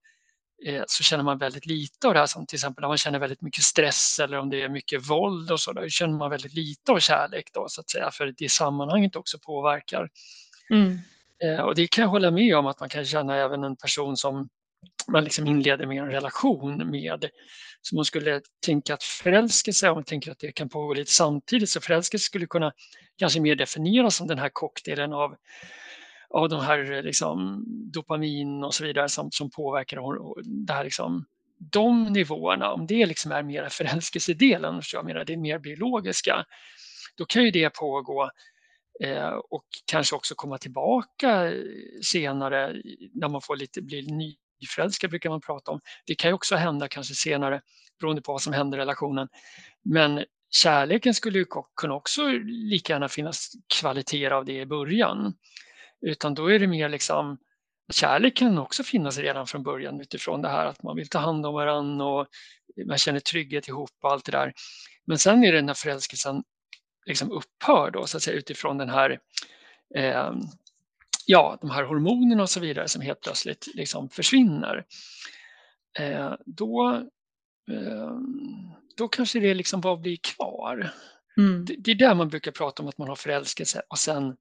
eh, 0.66 0.82
så 0.86 1.02
känner 1.02 1.24
man 1.24 1.38
väldigt 1.38 1.66
lite 1.66 2.08
av 2.08 2.14
det 2.14 2.20
här, 2.20 2.26
som 2.26 2.46
till 2.46 2.56
exempel 2.56 2.82
när 2.82 2.88
man 2.88 2.98
känner 2.98 3.18
väldigt 3.18 3.42
mycket 3.42 3.64
stress 3.64 4.18
eller 4.18 4.38
om 4.38 4.50
det 4.50 4.62
är 4.62 4.68
mycket 4.68 5.10
våld 5.10 5.50
och 5.50 5.60
så, 5.60 5.72
då 5.72 5.88
känner 5.88 6.18
man 6.18 6.30
väldigt 6.30 6.54
lite 6.54 6.92
av 6.92 6.98
kärlek 6.98 7.50
då 7.52 7.66
så 7.68 7.80
att 7.80 7.90
säga, 7.90 8.10
för 8.10 8.34
det 8.38 8.50
sammanhanget 8.50 9.16
också 9.16 9.38
påverkar. 9.38 10.08
Mm. 10.70 10.98
Eh, 11.44 11.60
och 11.60 11.74
det 11.74 11.86
kan 11.86 12.02
jag 12.02 12.08
hålla 12.08 12.30
med 12.30 12.56
om 12.56 12.66
att 12.66 12.80
man 12.80 12.88
kan 12.88 13.04
känna 13.04 13.36
även 13.36 13.64
en 13.64 13.76
person 13.76 14.16
som 14.16 14.48
man 15.08 15.24
liksom 15.24 15.46
inleder 15.46 15.86
med 15.86 16.02
en 16.02 16.10
relation 16.10 16.90
med. 16.90 17.28
Så 17.82 17.94
man 17.94 18.04
skulle 18.04 18.40
tänka 18.66 18.94
att 18.94 19.02
förälskelse, 19.02 19.88
om 19.88 19.94
man 19.94 20.04
tänker 20.04 20.30
att 20.30 20.38
det 20.38 20.52
kan 20.52 20.68
pågå 20.68 20.94
lite 20.94 21.12
samtidigt, 21.12 21.70
så 21.70 21.80
förälskelse 21.80 22.24
skulle 22.24 22.46
kunna 22.46 22.72
kanske 23.18 23.40
mer 23.40 23.56
definieras 23.56 24.16
som 24.16 24.26
den 24.26 24.38
här 24.38 24.50
cocktailen 24.52 25.12
av, 25.12 25.36
av 26.30 26.48
de 26.48 26.60
här 26.60 26.92
eh, 26.92 27.02
liksom, 27.02 27.64
dopamin 27.66 28.64
och 28.64 28.74
så 28.74 28.84
vidare 28.84 29.08
som, 29.08 29.30
som 29.30 29.50
påverkar 29.50 30.00
det 30.66 30.72
här 30.72 30.84
liksom, 30.84 31.24
de 31.58 32.04
nivåerna, 32.04 32.72
om 32.72 32.86
det 32.86 33.06
liksom 33.06 33.32
är 33.32 33.42
mer 33.42 33.68
förälskelsedelen, 33.68 34.82
så 34.82 34.96
jag 34.96 35.04
menar 35.04 35.24
det 35.24 35.32
är 35.32 35.36
mer 35.36 35.58
biologiska, 35.58 36.44
då 37.16 37.24
kan 37.24 37.44
ju 37.44 37.50
det 37.50 37.70
pågå 37.70 38.30
Eh, 39.04 39.28
och 39.50 39.64
kanske 39.90 40.16
också 40.16 40.34
komma 40.34 40.58
tillbaka 40.58 41.52
eh, 41.52 41.62
senare 42.02 42.82
när 43.14 43.28
man 43.28 43.42
får 43.42 43.56
lite, 43.56 43.82
blir 43.82 44.02
nyförälskad 44.60 45.10
brukar 45.10 45.30
man 45.30 45.40
prata 45.40 45.70
om. 45.70 45.80
Det 46.06 46.14
kan 46.14 46.30
ju 46.30 46.34
också 46.34 46.56
hända 46.56 46.88
kanske 46.88 47.14
senare 47.14 47.60
beroende 48.00 48.22
på 48.22 48.32
vad 48.32 48.42
som 48.42 48.52
händer 48.52 48.78
i 48.78 48.80
relationen. 48.80 49.28
Men 49.84 50.24
kärleken 50.50 51.14
skulle 51.14 51.38
ju 51.38 51.46
kunna 51.80 51.94
också 51.94 52.28
lika 52.44 52.92
gärna 52.92 53.08
finnas 53.08 53.52
kvaliteter 53.80 54.30
av 54.30 54.44
det 54.44 54.60
i 54.60 54.66
början. 54.66 55.34
Utan 56.06 56.34
då 56.34 56.52
är 56.52 56.58
det 56.58 56.66
mer 56.66 56.88
liksom 56.88 57.38
Kärlek 57.92 58.36
kan 58.36 58.58
också 58.58 58.82
finnas 58.82 59.18
redan 59.18 59.46
från 59.46 59.62
början 59.62 60.00
utifrån 60.00 60.42
det 60.42 60.48
här 60.48 60.66
att 60.66 60.82
man 60.82 60.96
vill 60.96 61.08
ta 61.08 61.18
hand 61.18 61.46
om 61.46 61.54
varandra 61.54 62.04
och 62.04 62.26
man 62.86 62.98
känner 62.98 63.20
trygghet 63.20 63.68
ihop 63.68 63.90
och 64.02 64.12
allt 64.12 64.24
det 64.24 64.32
där. 64.32 64.52
Men 65.06 65.18
sen 65.18 65.44
är 65.44 65.52
det 65.52 65.62
när 65.62 65.74
förälskelsen 65.74 66.42
liksom 67.08 67.32
upphör 67.32 67.90
då 67.90 68.06
så 68.06 68.16
att 68.16 68.22
säga 68.22 68.36
utifrån 68.36 68.78
den 68.78 68.88
här 68.88 69.20
eh, 69.94 70.32
ja, 71.26 71.58
de 71.60 71.70
här 71.70 71.84
hormonerna 71.84 72.42
och 72.42 72.50
så 72.50 72.60
vidare 72.60 72.88
som 72.88 73.02
helt 73.02 73.20
plötsligt 73.20 73.68
liksom 73.74 74.08
försvinner. 74.08 74.84
Eh, 75.98 76.34
då, 76.46 77.02
eh, 77.70 78.12
då 78.96 79.08
kanske 79.08 79.40
det 79.40 79.54
liksom 79.54 79.80
bara 79.80 79.96
blir 79.96 80.16
kvar. 80.16 80.90
Mm. 81.36 81.64
Det, 81.64 81.74
det 81.78 81.90
är 81.90 81.94
där 81.94 82.14
man 82.14 82.28
brukar 82.28 82.50
prata 82.50 82.82
om 82.82 82.88
att 82.88 82.98
man 82.98 83.08
har 83.08 83.16
förälskelse 83.16 83.82
och 83.88 83.98
sen 83.98 84.36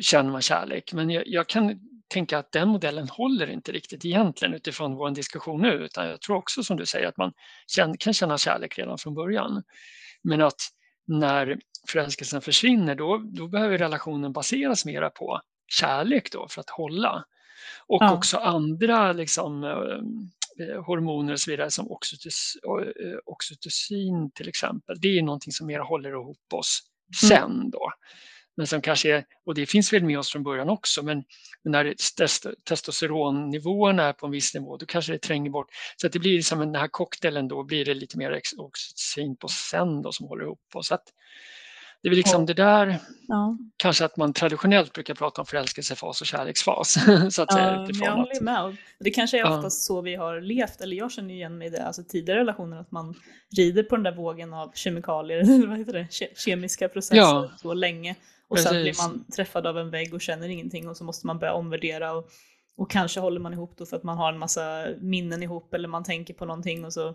känner 0.00 0.30
man 0.30 0.42
kärlek. 0.42 0.92
Men 0.92 1.10
jag, 1.10 1.22
jag 1.26 1.48
kan 1.48 1.80
tänka 2.08 2.38
att 2.38 2.52
den 2.52 2.68
modellen 2.68 3.08
håller 3.08 3.50
inte 3.50 3.72
riktigt 3.72 4.04
egentligen 4.04 4.54
utifrån 4.54 4.94
vår 4.94 5.10
diskussion 5.10 5.62
nu, 5.62 5.72
utan 5.72 6.08
jag 6.08 6.20
tror 6.20 6.36
också 6.36 6.62
som 6.62 6.76
du 6.76 6.86
säger 6.86 7.06
att 7.06 7.16
man 7.16 7.32
kan 7.98 8.14
känna 8.14 8.38
kärlek 8.38 8.78
redan 8.78 8.98
från 8.98 9.14
början. 9.14 9.62
Men 10.22 10.42
att 10.42 10.60
när 11.06 11.58
förälskelsen 11.88 12.40
försvinner, 12.40 12.94
då, 12.94 13.18
då 13.24 13.48
behöver 13.48 13.78
relationen 13.78 14.32
baseras 14.32 14.84
mera 14.84 15.10
på 15.10 15.40
kärlek 15.66 16.32
då 16.32 16.48
för 16.48 16.60
att 16.60 16.70
hålla. 16.70 17.24
Och 17.86 18.02
Ja. 18.02 18.12
också 18.14 18.36
andra 18.36 19.12
liksom, 19.12 19.64
eh, 19.64 20.82
hormoner 20.84 21.32
och 21.32 21.40
så 21.40 21.50
vidare 21.50 21.70
som 21.70 21.86
eh, 21.86 23.18
oxytocin 23.24 24.30
till 24.30 24.48
exempel. 24.48 25.00
Det 25.00 25.18
är 25.18 25.22
någonting 25.22 25.52
som 25.52 25.66
mer 25.66 25.78
håller 25.80 26.10
ihop 26.10 26.52
oss 26.54 26.80
sen 27.30 27.70
då. 27.70 27.92
Men 28.56 28.66
som 28.66 28.80
kanske 28.80 29.16
är, 29.16 29.24
och 29.44 29.54
det 29.54 29.66
finns 29.66 29.92
väl 29.92 30.04
med 30.04 30.18
oss 30.18 30.32
från 30.32 30.42
början 30.42 30.68
också, 30.68 31.02
men 31.02 31.24
när 31.64 31.84
test- 32.18 32.54
testosteronnivåerna 32.64 34.02
är 34.04 34.12
på 34.12 34.26
en 34.26 34.32
viss 34.32 34.54
nivå, 34.54 34.76
då 34.76 34.86
kanske 34.86 35.12
det 35.12 35.18
tränger 35.18 35.50
bort. 35.50 35.66
Så 35.96 36.06
att 36.06 36.12
det 36.12 36.18
blir 36.18 36.42
som 36.42 36.58
den 36.58 36.74
här 36.74 36.88
cocktailen 36.88 37.48
då 37.48 37.64
blir 37.64 37.84
det 37.84 37.94
lite 37.94 38.18
mer 38.18 38.40
oxytocin 38.56 39.36
på 39.36 39.48
sen 39.48 40.02
då 40.02 40.12
som 40.12 40.26
håller 40.26 40.44
ihop 40.44 40.60
oss. 40.74 40.86
Så 40.88 40.94
att 40.94 41.04
det 42.02 42.08
är 42.08 42.14
liksom 42.14 42.40
Ja. 42.40 42.46
det 42.46 42.54
där, 42.54 42.98
Ja. 43.28 43.56
kanske 43.76 44.04
att 44.04 44.16
man 44.16 44.32
traditionellt 44.32 44.92
brukar 44.92 45.14
prata 45.14 45.40
om 45.42 45.46
förälskelsefas 45.46 46.20
och 46.20 46.26
kärleksfas. 46.26 46.92
så 47.34 47.42
att 47.42 47.52
säga, 47.52 47.72
Ja, 47.72 47.88
jag 48.04 48.12
håller 48.12 48.40
med. 48.40 48.76
Det 49.00 49.10
kanske 49.10 49.36
är 49.38 49.40
Ja. 49.40 49.56
oftast 49.56 49.82
så 49.82 50.00
vi 50.00 50.14
har 50.14 50.40
levt, 50.40 50.80
eller 50.80 50.96
jag 50.96 51.12
känner 51.12 51.34
igen 51.34 51.58
mig 51.58 51.66
i 51.66 51.70
det, 51.70 51.82
alltså 51.86 52.02
tidigare 52.08 52.40
relationer, 52.40 52.76
att 52.80 52.90
man 52.90 53.14
rider 53.56 53.82
på 53.82 53.96
den 53.96 54.02
där 54.02 54.14
vågen 54.16 54.54
av 54.54 54.72
kemikalier, 54.74 55.38
eller 55.42 55.66
vad 55.66 55.78
heter 55.78 55.92
det, 55.92 56.02
Ke- 56.10 56.34
kemiska 56.36 56.88
processer 56.88 57.16
Ja. 57.16 57.50
så 57.62 57.74
länge. 57.74 58.14
Och 58.48 58.58
sen 58.58 58.72
blir 58.74 58.84
Precis. 58.84 59.02
man 59.06 59.24
träffad 59.36 59.66
av 59.66 59.78
en 59.78 59.90
vägg 59.90 60.14
och 60.14 60.20
känner 60.20 60.48
ingenting 60.48 60.88
och 60.88 60.96
så 60.96 61.04
måste 61.04 61.26
man 61.26 61.38
börja 61.38 61.52
omvärdera 61.52 62.12
och, 62.12 62.28
och 62.76 62.90
kanske 62.90 63.20
håller 63.20 63.40
man 63.40 63.52
ihop 63.52 63.74
då 63.76 63.86
för 63.86 63.96
att 63.96 64.02
man 64.02 64.18
har 64.18 64.32
en 64.32 64.38
massa 64.38 64.86
minnen 65.00 65.42
ihop 65.42 65.74
eller 65.74 65.88
man 65.88 66.04
tänker 66.04 66.34
på 66.34 66.44
någonting 66.44 66.84
och 66.84 66.92
så, 66.92 67.14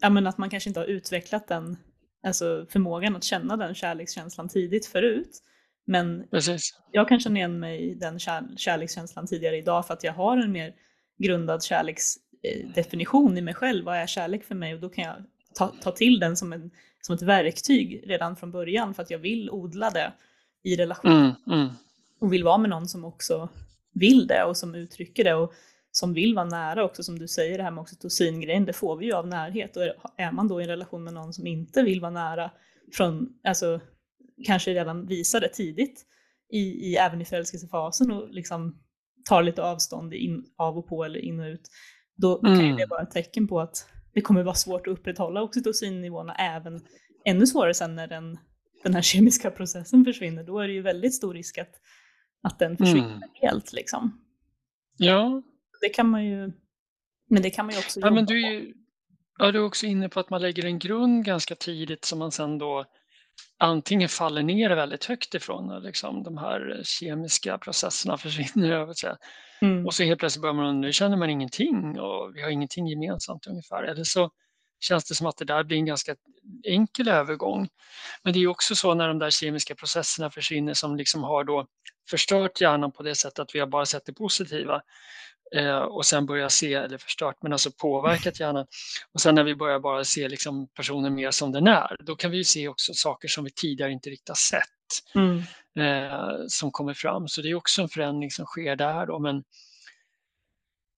ja 0.00 0.10
men 0.10 0.26
att 0.26 0.38
man 0.38 0.50
kanske 0.50 0.70
inte 0.70 0.80
har 0.80 0.86
utvecklat 0.86 1.48
den, 1.48 1.76
alltså 2.22 2.66
förmågan 2.70 3.16
att 3.16 3.24
känna 3.24 3.56
den 3.56 3.74
kärlekskänslan 3.74 4.48
tidigt 4.48 4.86
förut. 4.86 5.42
Men 5.84 6.26
precis. 6.30 6.78
jag 6.92 7.08
kan 7.08 7.20
känna 7.20 7.36
igen 7.36 7.60
mig 7.60 7.90
i 7.90 7.94
den 7.94 8.18
kär, 8.18 8.44
kärlekskänslan 8.56 9.26
tidigare 9.26 9.56
idag 9.56 9.86
för 9.86 9.94
att 9.94 10.04
jag 10.04 10.12
har 10.12 10.36
en 10.36 10.52
mer 10.52 10.74
grundad 11.18 11.62
kärleksdefinition 11.62 13.38
i 13.38 13.40
mig 13.40 13.54
själv. 13.54 13.84
Vad 13.84 13.96
är 13.96 14.06
kärlek 14.06 14.44
för 14.44 14.54
mig? 14.54 14.74
Och 14.74 14.80
då 14.80 14.88
kan 14.88 15.04
jag 15.04 15.16
ta, 15.54 15.72
ta 15.82 15.92
till 15.92 16.20
den 16.20 16.36
som, 16.36 16.52
en, 16.52 16.70
som 17.00 17.14
ett 17.14 17.22
verktyg 17.22 18.04
redan 18.06 18.36
från 18.36 18.52
början 18.52 18.94
för 18.94 19.02
att 19.02 19.10
jag 19.10 19.18
vill 19.18 19.50
odla 19.50 19.90
det 19.90 20.12
i 20.62 20.76
relation 20.76 21.12
Mm, 21.12 21.32
mm, 21.46 21.68
och 22.20 22.32
vill 22.32 22.44
vara 22.44 22.58
med 22.58 22.70
någon 22.70 22.88
som 22.88 23.04
också 23.04 23.48
vill 23.92 24.26
det 24.26 24.44
och 24.44 24.56
som 24.56 24.74
uttrycker 24.74 25.24
det 25.24 25.34
och 25.34 25.52
som 25.90 26.14
vill 26.14 26.34
vara 26.34 26.44
nära 26.44 26.84
också 26.84 27.02
som 27.02 27.18
du 27.18 27.28
säger 27.28 27.58
det 27.58 27.64
här 27.64 27.70
med 27.70 27.82
oxytocin-grejen, 27.82 28.64
det 28.64 28.72
får 28.72 28.96
vi 28.96 29.06
ju 29.06 29.12
av 29.12 29.28
närhet 29.28 29.76
och 29.76 29.82
är- 30.16 30.32
man 30.32 30.48
då 30.48 30.60
i 30.60 30.64
en 30.64 30.70
relation 30.70 31.04
med 31.04 31.14
någon 31.14 31.32
som 31.32 31.46
inte 31.46 31.82
vill 31.82 32.00
vara 32.00 32.10
nära 32.10 32.50
från, 32.92 33.28
alltså 33.44 33.80
kanske 34.46 34.70
redan 34.74 35.06
visar 35.06 35.40
det 35.40 35.48
tidigt 35.48 36.06
i, 36.52 36.58
i 36.58 36.96
även 36.96 37.20
i 37.20 37.24
förälskelsefasen 37.24 38.10
och 38.12 38.28
liksom 38.30 38.78
tar 39.28 39.42
lite 39.42 39.62
avstånd 39.62 40.14
in, 40.14 40.44
av 40.56 40.78
och 40.78 40.86
på 40.88 41.04
eller 41.04 41.18
in 41.20 41.40
och 41.40 41.46
ut, 41.46 41.68
då 42.16 42.40
kan 42.40 42.54
ju 42.60 42.64
Mm. 42.64 42.76
det 42.76 42.86
vara 42.86 43.02
ett 43.02 43.10
tecken 43.10 43.48
på 43.48 43.60
att 43.60 43.86
det 44.14 44.20
kommer 44.20 44.42
vara 44.42 44.54
svårt 44.54 44.86
att 44.86 44.92
upprätthålla 44.92 45.42
oxytocinnivåerna 45.42 46.34
även 46.34 46.80
ännu 47.24 47.46
svårare 47.46 47.74
sen 47.74 47.94
när 47.94 48.06
den, 48.06 48.38
den 48.84 48.94
här 48.94 49.02
kemiska 49.02 49.50
processen 49.50 50.04
försvinner. 50.04 50.44
Då 50.44 50.58
är 50.58 50.66
det 50.68 50.72
ju 50.74 50.82
väldigt 50.82 51.14
stor 51.14 51.34
risk 51.34 51.58
att, 51.58 51.74
att 52.42 52.58
den 52.58 52.76
försvinner 52.76 53.16
Mm. 53.16 53.28
helt. 53.34 53.72
Liksom. 53.72 54.20
Ja, 54.96 55.42
Det 55.80 55.88
kan 55.88 56.08
man 56.08 56.24
ju, 56.24 56.52
men 57.30 57.42
det 57.42 57.50
kan 57.50 57.66
man 57.66 57.74
ju 57.74 57.78
också 57.78 58.00
Ja, 58.00 58.10
men 58.10 58.26
du 58.26 58.46
är 58.46 58.50
ju 58.50 58.74
ja, 59.38 59.52
du 59.52 59.58
är 59.58 59.64
också 59.64 59.86
inne 59.86 60.08
på 60.08 60.20
att 60.20 60.30
man 60.30 60.42
lägger 60.42 60.64
en 60.64 60.78
grund 60.78 61.24
ganska 61.24 61.54
tidigt 61.54 62.04
som 62.04 62.18
man 62.18 62.32
sen 62.32 62.58
då 62.58 62.84
antingen 63.58 64.08
faller 64.08 64.42
ner 64.42 64.70
väldigt 64.70 65.04
högt 65.04 65.34
ifrån, 65.34 65.82
liksom, 65.82 66.22
de 66.22 66.38
här 66.38 66.80
kemiska 66.84 67.58
processerna 67.58 68.18
försvinner. 68.18 68.72
Jag 68.72 68.96
säga. 68.96 69.16
Mm. 69.62 69.86
Och 69.86 69.94
så 69.94 70.04
helt 70.04 70.20
plötsligt 70.20 70.42
börjar 70.42 70.54
man, 70.54 70.80
nu 70.80 70.92
känner 70.92 71.16
man 71.16 71.30
ingenting 71.30 72.00
och 72.00 72.36
vi 72.36 72.42
har 72.42 72.50
ingenting 72.50 72.86
gemensamt 72.86 73.46
ungefär. 73.46 73.82
Eller 73.82 74.04
så 74.04 74.30
känns 74.80 75.04
det 75.04 75.14
som 75.14 75.26
att 75.26 75.36
det 75.36 75.44
där 75.44 75.64
blir 75.64 75.76
en 75.76 75.86
ganska 75.86 76.16
enkel 76.64 77.08
övergång. 77.08 77.68
Men 78.22 78.32
det 78.32 78.38
är 78.38 78.46
också 78.46 78.74
så 78.74 78.94
när 78.94 79.08
de 79.08 79.18
där 79.18 79.30
kemiska 79.30 79.74
processerna 79.74 80.30
försvinner 80.30 80.74
som 80.74 80.96
liksom 80.96 81.22
har 81.22 81.44
då 81.44 81.66
förstört 82.10 82.60
hjärnan 82.60 82.92
på 82.92 83.02
det 83.02 83.14
sättet 83.14 83.38
att 83.38 83.54
vi 83.54 83.60
har 83.60 83.66
bara 83.66 83.86
sett 83.86 84.06
det 84.06 84.12
positiva 84.12 84.82
eh, 85.56 85.78
och 85.78 86.06
sen 86.06 86.26
börjar 86.26 86.48
se, 86.48 86.74
eller 86.74 86.98
förstört, 86.98 87.36
men 87.42 87.52
alltså 87.52 87.70
påverkat 87.70 88.40
hjärnan. 88.40 88.66
Och 89.12 89.20
sen 89.20 89.34
när 89.34 89.44
vi 89.44 89.54
börjar 89.54 89.78
bara 89.78 90.04
se 90.04 90.28
liksom 90.28 90.68
personen 90.68 91.14
mer 91.14 91.30
som 91.30 91.52
den 91.52 91.66
är, 91.66 91.96
då 92.00 92.16
kan 92.16 92.30
vi 92.30 92.44
se 92.44 92.68
också 92.68 92.94
saker 92.94 93.28
som 93.28 93.44
vi 93.44 93.50
tidigare 93.50 93.92
inte 93.92 94.10
riktigt 94.10 94.28
har 94.28 94.34
sett 94.34 95.14
mm. 95.14 95.42
eh, 95.78 96.46
som 96.48 96.70
kommer 96.70 96.94
fram. 96.94 97.28
Så 97.28 97.42
det 97.42 97.50
är 97.50 97.54
också 97.54 97.82
en 97.82 97.88
förändring 97.88 98.30
som 98.30 98.46
sker 98.46 98.76
där. 98.76 99.06
Då, 99.06 99.18
men 99.18 99.44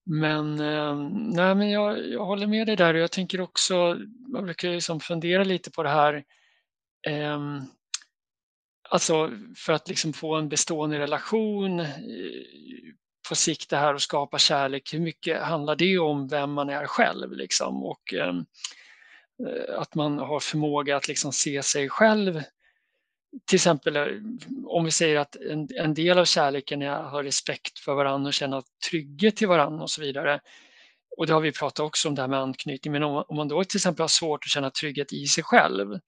men, 0.05 0.61
eh, 0.61 0.97
nej, 1.13 1.55
men 1.55 1.71
jag, 1.71 2.09
jag 2.09 2.25
håller 2.25 2.47
med 2.47 2.67
dig 2.67 2.77
där 2.77 2.95
och 2.95 3.01
jag 3.01 3.11
tänker 3.11 3.41
också, 3.41 3.99
man 4.29 4.45
brukar 4.45 4.69
liksom 4.69 5.01
fundera 5.01 5.45
lite 5.45 5.71
på 5.71 5.83
det 5.83 5.89
här 5.89 6.25
eh, 7.07 7.39
Alltså 8.93 9.31
för 9.57 9.73
att 9.73 9.89
liksom 9.89 10.13
få 10.13 10.35
en 10.37 10.49
bestående 10.49 10.99
relation 10.99 11.81
eh, 11.81 11.87
på 13.29 13.35
sikt 13.35 13.71
det 13.71 13.77
här 13.77 13.95
att 13.95 14.03
skapa 14.03 14.39
kärlek, 14.39 14.95
hur 14.95 15.01
mycket 15.01 15.43
handlar 15.43 15.77
det 15.77 15.99
om 15.99 16.29
vem 16.29 16.53
man 16.53 16.69
är 16.69 16.87
själv 16.87 17.33
liksom? 17.33 17.85
Och 17.85 18.15
ehm, 18.15 18.45
eh, 19.47 19.79
att 19.79 19.95
man 19.95 20.19
har 20.19 20.41
förmåga 20.41 20.97
att 20.97 21.09
liksom 21.09 21.33
se 21.33 21.63
sig 21.63 21.89
själv? 21.89 22.43
Till 23.47 23.57
exempel 23.57 23.97
eh, 23.97 24.07
om 24.67 24.85
vi 24.85 24.91
säger 24.91 25.19
att 25.19 25.37
en, 25.37 25.69
en 25.79 25.95
del 25.95 26.19
av 26.19 26.25
kärleken 26.25 26.83
är 26.83 26.91
att 26.91 27.11
ha 27.11 27.23
respekt 27.23 27.79
för 27.79 27.95
varandra 27.95 28.29
och 28.29 28.35
känna 28.35 28.63
trygghet 28.91 29.37
till 29.37 29.49
varandra 29.49 29.83
och 29.83 29.91
så 29.91 30.01
vidare. 30.01 30.41
Och 31.17 31.27
det 31.27 31.33
har 31.33 31.41
vi 31.41 31.53
pratat 31.53 31.81
också 31.81 32.09
om 32.09 32.15
det 32.15 32.23
här 32.23 32.29
med 32.29 32.41
anknytning, 32.41 32.93
men 32.93 33.03
om, 33.03 33.25
om 33.29 33.37
man 33.37 33.49
då 33.49 33.65
till 33.65 33.79
exempel 33.79 34.03
har 34.03 34.09
svårt 34.09 34.45
att 34.45 34.51
känna 34.51 34.71
trygghet 34.71 35.13
i 35.13 35.27
sig 35.27 35.45
själv, 35.45 35.99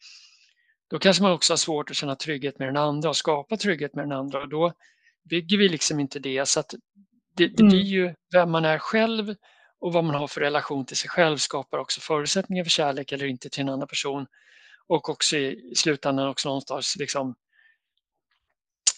då 0.91 0.99
kanske 0.99 1.23
man 1.23 1.33
också 1.33 1.53
har 1.53 1.59
svårt 1.59 1.91
att 1.91 1.97
känna 1.97 2.17
trygghet 2.17 2.59
med 2.59 2.69
den 2.69 2.77
andra 2.77 3.09
och 3.09 3.17
skapa 3.17 3.57
trygghet 3.57 3.95
med 3.95 4.05
den 4.05 4.13
andra. 4.13 4.41
Och 4.41 4.49
då 4.49 4.73
bygger 5.31 5.59
vi 5.59 5.69
liksom 5.69 6.01
inte 6.01 6.19
det. 6.19 6.49
Så 6.49 6.61
att 6.61 6.75
det, 7.37 7.49
det 7.49 7.61
mm. 7.61 7.69
blir 7.69 7.83
ju 7.83 8.15
vem 8.33 8.51
man 8.51 8.65
är 8.65 8.79
själv 8.79 9.35
och 9.81 9.93
vad 9.93 10.05
man 10.05 10.15
har 10.15 10.27
för 10.27 10.41
relation 10.41 10.87
till 10.87 10.97
sig 10.97 11.11
själv 11.11 11.37
skapar 11.37 11.79
också 11.79 12.01
förutsättningar 12.01 12.65
för 12.65 12.71
kärlek 12.71 13.13
eller 13.13 13.27
inte 13.27 13.49
till 13.49 13.61
en 13.61 13.69
annan 13.69 13.89
person 13.89 14.27
och 14.87 15.09
också 15.09 15.37
i 15.37 15.73
slutändan 15.77 16.29
också 16.29 16.49
någonstans 16.49 16.97
liksom 16.99 17.35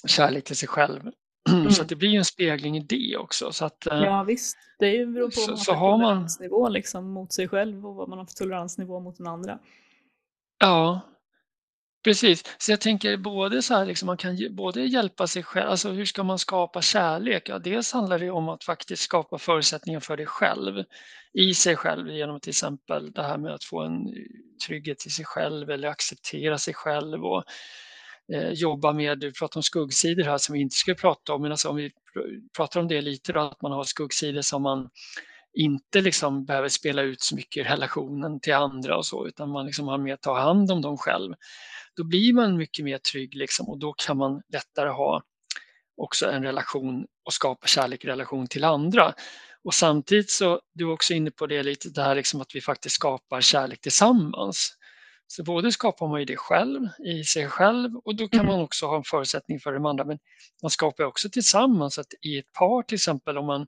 kärlek 0.06 0.44
till 0.44 0.56
sig 0.56 0.68
själv. 0.68 1.02
Mm. 1.50 1.70
Så 1.70 1.82
det 1.82 1.96
blir 1.96 2.18
en 2.18 2.24
spegling 2.24 2.76
i 2.76 2.80
det 2.80 3.16
också. 3.16 3.52
Så 3.52 3.64
att, 3.64 3.86
eh, 3.86 3.98
ja 3.98 4.22
visst, 4.22 4.58
det 4.78 5.06
beror 5.06 5.30
på 5.30 5.40
vad 5.40 5.48
man 5.48 5.58
har 5.58 5.64
för 5.64 5.74
toleransnivå 5.74 6.62
man... 6.62 6.72
liksom, 6.72 7.10
mot 7.10 7.32
sig 7.32 7.48
själv 7.48 7.86
och 7.86 7.94
vad 7.94 8.08
man 8.08 8.18
har 8.18 8.26
för 8.26 8.34
toleransnivå 8.34 9.00
mot 9.00 9.16
den 9.16 9.26
andra. 9.26 9.58
Ja, 10.58 11.00
Precis, 12.07 12.45
så 12.59 12.73
jag 12.73 12.81
tänker 12.81 13.16
både 13.16 13.62
så 13.62 13.75
här, 13.75 13.87
liksom 13.87 14.07
man 14.07 14.16
kan 14.16 14.38
både 14.51 14.85
hjälpa 14.85 15.27
sig 15.27 15.42
själv, 15.42 15.71
alltså 15.71 15.90
hur 15.90 16.05
ska 16.05 16.23
man 16.23 16.38
skapa 16.38 16.83
kärlek? 16.83 17.49
Ja, 17.49 17.59
dels 17.59 17.92
handlar 17.92 18.19
det 18.19 18.31
om 18.31 18.49
att 18.49 18.64
faktiskt 18.64 19.03
skapa 19.03 19.38
förutsättningar 19.38 20.01
för 20.01 20.16
dig 20.16 20.27
själv, 20.27 20.85
i 21.33 21.55
sig 21.55 21.77
själv 21.77 22.09
genom 22.11 22.40
till 22.40 22.51
exempel 22.51 23.12
det 23.12 23.23
här 23.23 23.38
med 23.38 23.55
att 23.55 23.64
få 23.64 23.83
en 23.83 24.01
trygghet 24.66 25.07
i 25.07 25.11
sig 25.11 25.25
själv 25.25 25.71
eller 25.71 25.88
acceptera 25.88 26.59
sig 26.59 26.75
själv 26.75 27.25
och 27.25 27.45
eh, 28.35 28.51
jobba 28.51 28.92
med, 28.92 29.19
du 29.19 29.33
pratar 29.33 29.59
om 29.59 29.62
skuggsidor 29.62 30.25
här 30.25 30.38
som 30.38 30.53
vi 30.53 30.61
inte 30.61 30.77
skulle 30.77 30.97
prata 30.97 31.35
om, 31.35 31.42
men 31.42 31.51
alltså 31.51 31.69
om 31.69 31.77
vi 31.77 31.90
pratar 32.57 32.81
om 32.81 32.88
det 32.88 33.01
lite 33.01 33.33
då, 33.33 33.40
att 33.40 33.62
man 33.62 33.73
har 33.73 33.85
skuggsidor 33.85 34.42
som 34.42 34.62
man 34.62 34.88
inte 35.57 36.01
liksom 36.01 36.45
behöver 36.45 36.69
spela 36.69 37.03
ut 37.03 37.21
så 37.21 37.37
mycket 37.37 37.66
i 37.66 37.69
relationen 37.69 38.40
till 38.40 38.55
andra 38.55 38.97
och 38.97 39.07
så, 39.07 39.27
utan 39.27 39.51
man 39.51 39.66
liksom 39.66 39.88
har 39.88 39.99
med 39.99 40.14
att 40.14 40.23
ta 40.23 40.38
hand 40.40 40.71
om 40.71 40.83
dem 40.83 40.97
själv 40.97 41.35
då 41.97 42.05
blir 42.05 42.33
man 42.33 42.57
mycket 42.57 42.85
mer 42.85 42.99
trygg 42.99 43.35
liksom, 43.35 43.69
och 43.69 43.79
då 43.79 43.92
kan 43.92 44.16
man 44.16 44.42
lättare 44.53 44.88
ha 44.88 45.23
också 45.97 46.31
en 46.31 46.42
relation 46.42 47.07
och 47.25 47.33
skapa 47.33 47.66
kärlek 47.66 48.05
i 48.05 48.09
relation 48.09 48.47
till 48.47 48.64
andra. 48.64 49.14
Och 49.64 49.75
samtidigt 49.75 50.31
så, 50.31 50.61
du 50.75 50.85
är 50.85 50.92
också 50.92 51.14
inne 51.14 51.31
på 51.31 51.47
det 51.47 51.62
lite, 51.62 51.88
det 51.88 52.03
här 52.03 52.14
liksom 52.14 52.40
att 52.40 52.55
vi 52.55 52.61
faktiskt 52.61 52.95
skapar 52.95 53.40
kärlek 53.40 53.81
tillsammans. 53.81 54.73
Så 55.27 55.42
både 55.42 55.73
skapar 55.73 56.09
man 56.09 56.21
ju 56.21 56.25
det 56.27 56.37
själv, 56.37 56.88
i 57.07 57.25
sig 57.25 57.49
själv 57.49 57.97
och 58.05 58.16
då 58.16 58.29
kan 58.29 58.40
mm. 58.40 58.53
man 58.53 58.64
också 58.64 58.87
ha 58.87 58.97
en 58.97 59.05
förutsättning 59.05 59.61
för 59.61 59.73
de 59.73 59.87
andra. 59.87 60.05
Men 60.05 60.19
man 60.62 60.71
skapar 60.71 61.05
också 61.05 61.29
tillsammans, 61.31 61.99
att 61.99 62.07
i 62.23 62.38
ett 62.38 62.53
par 62.53 62.83
till 62.83 62.95
exempel 62.95 63.38
om 63.38 63.47
man 63.47 63.66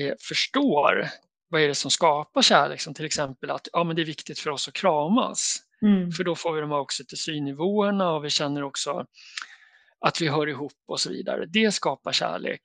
eh, 0.00 0.14
förstår 0.20 1.08
vad 1.48 1.62
är 1.62 1.68
det 1.68 1.74
som 1.74 1.90
skapar 1.90 2.42
kärlek, 2.42 2.80
som 2.80 2.94
till 2.94 3.04
exempel 3.04 3.50
att 3.50 3.68
ja, 3.72 3.84
men 3.84 3.96
det 3.96 4.02
är 4.02 4.06
viktigt 4.06 4.38
för 4.38 4.50
oss 4.50 4.68
att 4.68 4.74
kramas. 4.74 5.62
Mm. 5.82 6.12
För 6.12 6.24
då 6.24 6.34
får 6.34 6.52
vi 6.52 6.60
de 6.60 6.70
här 6.70 6.78
oxytocinnivåerna 6.78 8.10
och 8.10 8.24
vi 8.24 8.30
känner 8.30 8.62
också 8.62 9.06
att 10.00 10.20
vi 10.20 10.28
hör 10.28 10.48
ihop 10.48 10.72
och 10.86 11.00
så 11.00 11.10
vidare. 11.10 11.46
Det 11.46 11.72
skapar 11.72 12.12
kärlek 12.12 12.60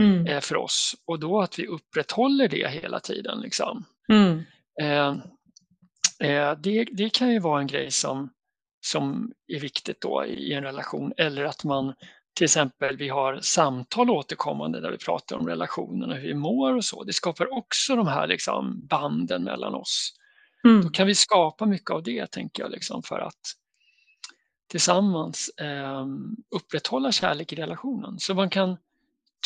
mm. 0.00 0.26
eh, 0.26 0.40
för 0.40 0.56
oss 0.56 0.94
och 1.04 1.20
då 1.20 1.40
att 1.40 1.58
vi 1.58 1.66
upprätthåller 1.66 2.48
det 2.48 2.68
hela 2.68 3.00
tiden. 3.00 3.40
Liksom. 3.40 3.84
Mm. 4.08 4.42
Eh, 4.82 5.08
eh, 6.30 6.58
det, 6.58 6.84
det 6.84 7.12
kan 7.12 7.32
ju 7.32 7.38
vara 7.38 7.60
en 7.60 7.66
grej 7.66 7.90
som, 7.90 8.30
som 8.80 9.32
är 9.46 9.60
viktigt 9.60 10.00
då 10.00 10.24
i 10.26 10.52
en 10.52 10.62
relation 10.64 11.12
eller 11.16 11.44
att 11.44 11.64
man 11.64 11.94
till 12.36 12.44
exempel 12.44 12.96
vi 12.96 13.08
har 13.08 13.40
samtal 13.40 14.10
återkommande 14.10 14.80
där 14.80 14.90
vi 14.90 14.98
pratar 14.98 15.36
om 15.36 15.48
relationen 15.48 16.10
och 16.10 16.16
hur 16.16 16.28
vi 16.28 16.34
mår 16.34 16.76
och 16.76 16.84
så. 16.84 17.04
Det 17.04 17.12
skapar 17.12 17.52
också 17.52 17.96
de 17.96 18.06
här 18.06 18.26
liksom 18.26 18.86
banden 18.86 19.44
mellan 19.44 19.74
oss. 19.74 20.12
Mm. 20.64 20.82
Då 20.82 20.88
kan 20.88 21.06
vi 21.06 21.14
skapa 21.14 21.66
mycket 21.66 21.90
av 21.90 22.02
det, 22.02 22.30
tänker 22.30 22.62
jag, 22.62 22.70
liksom, 22.70 23.02
för 23.02 23.18
att 23.18 23.40
tillsammans 24.68 25.48
eh, 25.48 26.06
upprätthålla 26.56 27.12
kärlek 27.12 27.52
i 27.52 27.56
relationen. 27.56 28.18
Så 28.18 28.34
man 28.34 28.50
kan, 28.50 28.76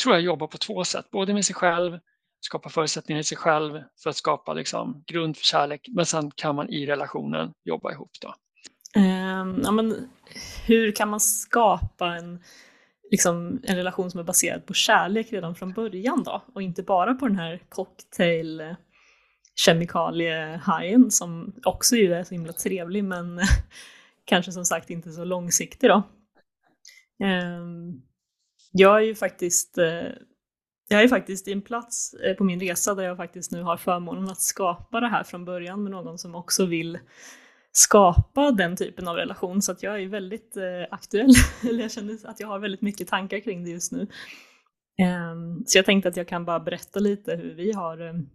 tror 0.03 0.15
jag, 0.15 0.23
jobba 0.23 0.47
på 0.47 0.57
två 0.57 0.83
sätt, 0.83 1.11
både 1.11 1.33
med 1.33 1.45
sig 1.45 1.55
själv, 1.55 1.99
skapa 2.39 2.69
förutsättningar 2.69 3.19
i 3.19 3.23
sig 3.23 3.37
själv 3.37 3.83
för 4.03 4.09
att 4.09 4.15
skapa 4.15 4.53
liksom, 4.53 5.03
grund 5.07 5.37
för 5.37 5.45
kärlek, 5.45 5.87
men 5.89 6.05
sen 6.05 6.31
kan 6.31 6.55
man 6.55 6.69
i 6.69 6.85
relationen 6.85 7.53
jobba 7.63 7.91
ihop. 7.91 8.11
Då. 8.21 8.33
Um, 8.99 9.61
ja, 9.63 9.71
men 9.71 10.09
hur 10.65 10.91
kan 10.91 11.09
man 11.09 11.19
skapa 11.19 12.15
en, 12.15 12.43
liksom, 13.11 13.59
en 13.63 13.75
relation 13.75 14.11
som 14.11 14.19
är 14.19 14.23
baserad 14.23 14.65
på 14.65 14.73
kärlek 14.73 15.33
redan 15.33 15.55
från 15.55 15.73
början 15.73 16.23
då? 16.23 16.43
Och 16.53 16.61
inte 16.61 16.83
bara 16.83 17.13
på 17.13 17.27
den 17.27 17.37
här 17.37 17.61
cocktail 17.69 18.61
eh, 18.61 18.75
kemikaliehajen 19.55 21.11
som 21.11 21.53
också 21.63 21.95
ju 21.95 22.13
är 22.13 22.23
så 22.23 22.33
himla 22.33 22.53
trevlig 22.53 23.03
men 23.03 23.39
kanske 24.25 24.51
som 24.51 24.65
sagt 24.65 24.89
inte 24.89 25.11
så 25.11 25.23
långsiktig 25.23 25.89
då. 25.89 26.03
Ehm, 27.23 28.01
jag 28.71 28.97
är 28.97 29.01
ju 29.01 29.15
faktiskt 29.15 29.77
eh, 29.77 30.11
jag 30.87 31.03
är 31.03 31.07
faktiskt 31.07 31.47
i 31.47 31.51
en 31.51 31.61
plats 31.61 32.13
eh, 32.13 32.35
på 32.35 32.43
min 32.43 32.59
resa 32.59 32.95
där 32.95 33.03
jag 33.03 33.17
faktiskt 33.17 33.51
nu 33.51 33.61
har 33.61 33.77
förmånen 33.77 34.29
att 34.29 34.41
skapa 34.41 34.99
det 34.99 35.07
här 35.07 35.23
från 35.23 35.45
början 35.45 35.83
med 35.83 35.91
någon 35.91 36.17
som 36.17 36.35
också 36.35 36.65
vill 36.65 36.99
skapa 37.71 38.51
den 38.51 38.75
typen 38.75 39.07
av 39.07 39.15
relation 39.15 39.61
så 39.61 39.71
att 39.71 39.83
jag 39.83 40.01
är 40.01 40.07
väldigt 40.07 40.57
eh, 40.57 40.63
aktuell. 40.91 41.33
Eller 41.69 41.81
jag 41.81 41.91
känner 41.91 42.17
att 42.23 42.39
jag 42.39 42.47
har 42.47 42.59
väldigt 42.59 42.81
mycket 42.81 43.07
tankar 43.07 43.39
kring 43.39 43.63
det 43.63 43.69
just 43.69 43.91
nu. 43.91 44.07
Ehm, 45.01 45.63
så 45.65 45.77
jag 45.77 45.85
tänkte 45.85 46.09
att 46.09 46.17
jag 46.17 46.27
kan 46.27 46.45
bara 46.45 46.59
berätta 46.59 46.99
lite 46.99 47.35
hur 47.35 47.53
vi 47.53 47.71
har 47.71 48.25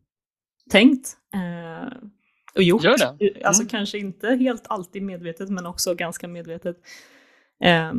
tänkt 0.70 1.16
eh, 1.34 2.08
och 2.54 2.62
gjort. 2.62 2.84
Gör 2.84 2.98
det. 2.98 3.28
Mm. 3.30 3.42
Alltså 3.44 3.64
kanske 3.68 3.98
inte 3.98 4.28
helt 4.28 4.64
alltid 4.66 5.02
medvetet 5.02 5.50
men 5.50 5.66
också 5.66 5.94
ganska 5.94 6.28
medvetet. 6.28 6.76
Eh, 7.64 7.92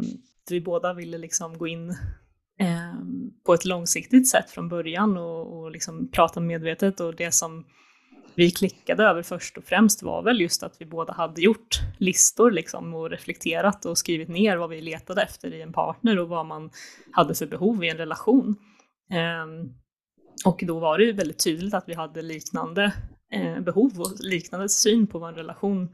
vi 0.49 0.61
båda 0.61 0.93
ville 0.93 1.17
liksom 1.17 1.57
gå 1.57 1.67
in 1.67 1.89
eh, 2.59 2.93
på 3.45 3.53
ett 3.53 3.65
långsiktigt 3.65 4.29
sätt 4.29 4.49
från 4.49 4.69
början 4.69 5.17
och, 5.17 5.57
och 5.57 5.71
liksom 5.71 6.11
prata 6.11 6.39
medvetet 6.39 6.99
och 6.99 7.15
det 7.15 7.31
som 7.31 7.65
vi 8.37 8.51
klickade 8.51 9.03
över 9.03 9.23
först 9.23 9.57
och 9.57 9.63
främst 9.63 10.03
var 10.03 10.21
väl 10.21 10.41
just 10.41 10.63
att 10.63 10.75
vi 10.79 10.85
båda 10.85 11.13
hade 11.13 11.41
gjort 11.41 11.79
listor 11.97 12.51
liksom 12.51 12.93
och 12.93 13.09
reflekterat 13.09 13.85
och 13.85 13.97
skrivit 13.97 14.29
ner 14.29 14.57
vad 14.57 14.69
vi 14.69 14.81
letade 14.81 15.21
efter 15.21 15.53
i 15.53 15.61
en 15.61 15.73
partner 15.73 16.19
och 16.19 16.29
vad 16.29 16.45
man 16.45 16.69
hade 17.11 17.35
för 17.35 17.45
behov 17.45 17.83
i 17.83 17.89
en 17.89 17.97
relation. 17.97 18.55
Ehm, 19.11 19.73
och 20.45 20.63
då 20.67 20.79
var 20.79 20.97
det 20.97 21.03
ju 21.03 21.11
väldigt 21.11 21.43
tydligt 21.43 21.73
att 21.73 21.83
vi 21.87 21.93
hade 21.93 22.21
liknande 22.21 22.93
eh, 23.33 23.59
behov 23.59 23.99
och 23.99 24.11
liknande 24.19 24.69
syn 24.69 25.07
på 25.07 25.19
vad 25.19 25.29
en 25.29 25.35
relation 25.35 25.89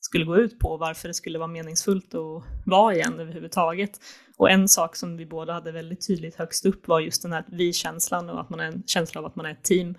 skulle 0.00 0.24
gå 0.24 0.36
ut 0.36 0.58
på 0.58 0.68
och 0.68 0.78
varför 0.78 1.08
det 1.08 1.14
skulle 1.14 1.38
vara 1.38 1.48
meningsfullt 1.48 2.14
att 2.14 2.44
vara 2.66 2.94
igen 2.94 3.20
överhuvudtaget. 3.20 4.00
Och 4.36 4.50
en 4.50 4.68
sak 4.68 4.96
som 4.96 5.16
vi 5.16 5.26
båda 5.26 5.52
hade 5.52 5.72
väldigt 5.72 6.06
tydligt 6.06 6.34
högst 6.36 6.66
upp 6.66 6.88
var 6.88 7.00
just 7.00 7.22
den 7.22 7.32
här 7.32 7.44
vi-känslan 7.48 8.30
och 8.30 8.40
att 8.40 8.50
man 8.50 8.60
är 8.60 8.64
en 8.64 8.82
känsla 8.86 9.20
av 9.20 9.26
att 9.26 9.36
man 9.36 9.46
är 9.46 9.50
ett 9.50 9.64
team. 9.64 9.94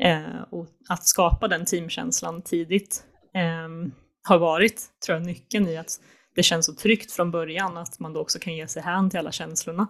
Eh, 0.00 0.42
och 0.50 0.66
att 0.88 1.06
skapa 1.06 1.48
den 1.48 1.64
teamkänslan 1.64 2.42
tidigt 2.42 3.04
eh, 3.34 3.92
har 4.28 4.38
varit, 4.38 4.82
tror 5.06 5.18
jag, 5.18 5.26
nyckeln 5.26 5.68
i 5.68 5.76
att 5.76 6.00
det 6.34 6.42
känns 6.42 6.66
så 6.66 6.74
tryggt 6.74 7.12
från 7.12 7.30
början 7.30 7.76
att 7.76 7.98
man 7.98 8.12
då 8.12 8.20
också 8.20 8.38
kan 8.38 8.54
ge 8.54 8.68
sig 8.68 8.82
hän 8.82 9.10
till 9.10 9.18
alla 9.18 9.32
känslorna. 9.32 9.86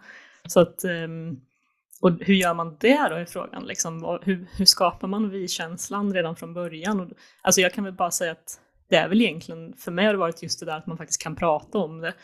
Så 0.49 0.61
att, 0.61 0.85
ehm, 0.85 1.37
och 2.01 2.11
hur 2.21 2.35
gör 2.35 2.55
man 2.55 2.77
det 2.81 3.09
då 3.11 3.15
är 3.15 3.25
frågan. 3.25 3.65
Liksom, 3.65 4.19
hur, 4.23 4.47
hur 4.57 4.65
skapar 4.65 5.09
man 5.09 5.31
vi-känslan 5.31 6.15
redan 6.15 6.37
från 6.37 6.55
början? 6.55 7.01
Och, 7.01 7.11
alltså 7.43 7.61
jag 7.61 7.75
kan 7.75 7.85
väl 7.85 7.93
bara 7.93 8.11
säga 8.11 8.33
att 8.33 8.61
det 8.89 8.97
är 8.97 9.09
väl 9.09 9.21
egentligen, 9.21 9.73
för 9.77 9.93
mig 9.93 10.07
har 10.07 10.13
det 10.13 10.19
varit 10.19 10.43
just 10.43 10.61
det 10.61 10.67
där 10.67 10.77
att 10.77 10.87
man 10.87 10.97
faktiskt 10.97 11.23
kan 11.23 11.37
prata 11.37 11.79
om 11.79 12.01
det 12.01 12.15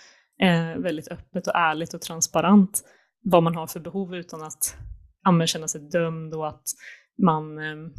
eh, 0.42 0.78
väldigt 0.78 1.08
öppet 1.08 1.46
och 1.46 1.56
ärligt 1.56 1.94
och 1.94 2.00
transparent 2.00 2.82
vad 3.22 3.42
man 3.42 3.56
har 3.56 3.66
för 3.66 3.80
behov 3.80 4.14
utan 4.14 4.42
att 4.42 4.76
ja, 5.22 5.46
känna 5.46 5.68
sig 5.68 5.80
dömd 5.80 6.34
och 6.34 6.48
att 6.48 6.64
man 7.22 7.58
eh, 7.58 7.90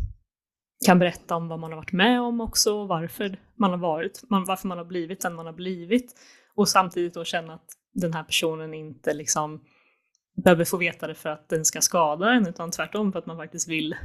kan 0.86 1.00
berätta 1.00 1.36
om 1.36 1.48
vad 1.48 1.60
man 1.60 1.72
har 1.72 1.78
varit 1.78 1.92
med 1.92 2.22
om 2.22 2.42
också 2.42 2.74
och 2.74 2.88
varför 2.88 3.40
man 3.56 3.72
har 3.72 3.78
varit, 3.78 4.22
man, 4.30 4.46
varför 4.46 4.68
man 4.68 4.78
har 4.78 4.86
blivit 4.86 5.22
den 5.22 5.36
man 5.36 5.46
har 5.46 5.54
blivit 5.54 6.14
och 6.56 6.70
samtidigt 6.70 7.14
då 7.14 7.24
känna 7.24 7.54
att 7.54 7.70
den 7.94 8.14
här 8.14 8.24
personen 8.24 8.74
inte 8.74 9.14
liksom 9.14 9.62
behöver 10.44 10.66
få 10.66 10.78
veta 10.78 11.08
det 11.08 11.16
för 11.16 11.30
att 11.30 11.50
den 11.50 11.66
ska 11.66 11.82
skada 11.82 12.32
en 12.32 12.48
utan 12.48 12.72
tvärtom 12.72 13.12
för 13.12 13.20
att 13.20 13.26
man 13.26 13.38
faktiskt 13.38 13.68
vill 13.68 13.96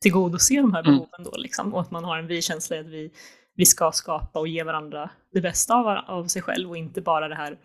tillgodose 0.00 0.54
de 0.54 0.74
här 0.74 0.80
mm. 0.80 0.92
behoven 0.92 1.24
då 1.24 1.36
liksom 1.36 1.74
och 1.74 1.80
att 1.80 1.90
man 1.90 2.04
har 2.04 2.18
en 2.18 2.26
vi-känsla 2.26 2.76
i 2.76 2.78
att 2.78 2.86
vi, 2.86 3.12
vi 3.54 3.66
ska 3.66 3.92
skapa 3.92 4.38
och 4.38 4.48
ge 4.48 4.62
varandra 4.62 5.10
det 5.32 5.40
bästa 5.40 5.74
av, 5.74 5.86
av 5.86 6.26
sig 6.26 6.42
själv 6.42 6.70
och 6.70 6.76
inte 6.76 7.00
bara 7.00 7.28
det 7.28 7.34
här 7.34 7.58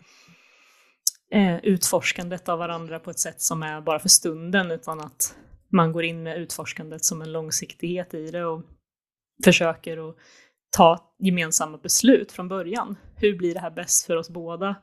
eh, 1.32 1.56
utforskandet 1.56 2.48
av 2.48 2.58
varandra 2.58 2.98
på 2.98 3.10
ett 3.10 3.18
sätt 3.18 3.40
som 3.40 3.62
är 3.62 3.80
bara 3.80 3.98
för 3.98 4.08
stunden 4.08 4.70
utan 4.70 5.00
att 5.00 5.36
man 5.68 5.92
går 5.92 6.04
in 6.04 6.22
med 6.22 6.38
utforskandet 6.38 7.04
som 7.04 7.22
en 7.22 7.32
långsiktighet 7.32 8.14
i 8.14 8.30
det 8.30 8.44
och 8.44 8.62
försöker 9.44 10.08
att 10.08 10.16
ta 10.76 11.14
gemensamma 11.18 11.78
beslut 11.78 12.32
från 12.32 12.48
början. 12.48 12.96
Hur 13.16 13.38
blir 13.38 13.54
det 13.54 13.60
här 13.60 13.70
bäst 13.70 14.06
för 14.06 14.16
oss 14.16 14.30
båda 14.30 14.76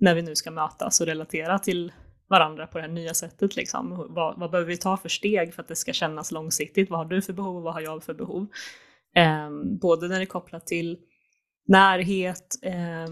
när 0.00 0.14
vi 0.14 0.22
nu 0.22 0.36
ska 0.36 0.50
mötas 0.50 1.00
och 1.00 1.06
relatera 1.06 1.58
till 1.58 1.92
varandra 2.28 2.66
på 2.66 2.78
det 2.78 2.82
här 2.82 2.90
nya 2.90 3.14
sättet? 3.14 3.56
Liksom? 3.56 4.06
Vad, 4.10 4.38
vad 4.38 4.50
behöver 4.50 4.68
vi 4.68 4.76
ta 4.76 4.96
för 4.96 5.08
steg 5.08 5.54
för 5.54 5.62
att 5.62 5.68
det 5.68 5.76
ska 5.76 5.92
kännas 5.92 6.32
långsiktigt? 6.32 6.90
Vad 6.90 6.98
har 6.98 7.06
du 7.06 7.22
för 7.22 7.32
behov 7.32 7.56
och 7.56 7.62
vad 7.62 7.74
har 7.74 7.80
jag 7.80 8.04
för 8.04 8.14
behov? 8.14 8.46
Eh, 9.16 9.50
både 9.80 10.08
när 10.08 10.16
det 10.16 10.24
är 10.24 10.26
kopplat 10.26 10.66
till 10.66 10.98
närhet, 11.68 12.58
eh, 12.62 13.06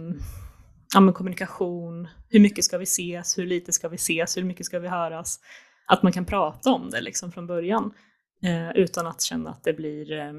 ja, 0.94 1.12
kommunikation, 1.12 2.08
hur 2.28 2.40
mycket 2.40 2.64
ska 2.64 2.78
vi 2.78 2.84
ses, 2.84 3.38
hur 3.38 3.46
lite 3.46 3.72
ska 3.72 3.88
vi 3.88 3.94
ses, 3.94 4.36
hur 4.36 4.44
mycket 4.44 4.66
ska 4.66 4.78
vi 4.78 4.88
höras? 4.88 5.40
Att 5.86 6.02
man 6.02 6.12
kan 6.12 6.24
prata 6.24 6.70
om 6.70 6.90
det 6.90 7.00
liksom 7.00 7.32
från 7.32 7.46
början 7.46 7.94
eh, 8.42 8.70
utan 8.70 9.06
att 9.06 9.22
känna 9.22 9.50
att 9.50 9.64
det 9.64 9.72
blir, 9.72 10.12
eh, 10.12 10.32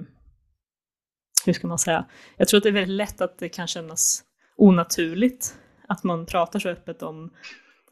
hur 1.45 1.53
ska 1.53 1.67
man 1.67 1.79
säga, 1.79 2.05
jag 2.37 2.47
tror 2.47 2.57
att 2.57 2.63
det 2.63 2.69
är 2.69 2.73
väldigt 2.73 2.97
lätt 2.97 3.21
att 3.21 3.37
det 3.37 3.49
kan 3.49 3.67
kännas 3.67 4.23
onaturligt 4.57 5.55
att 5.87 6.03
man 6.03 6.25
pratar 6.25 6.59
så 6.59 6.69
öppet 6.69 7.03
om 7.03 7.33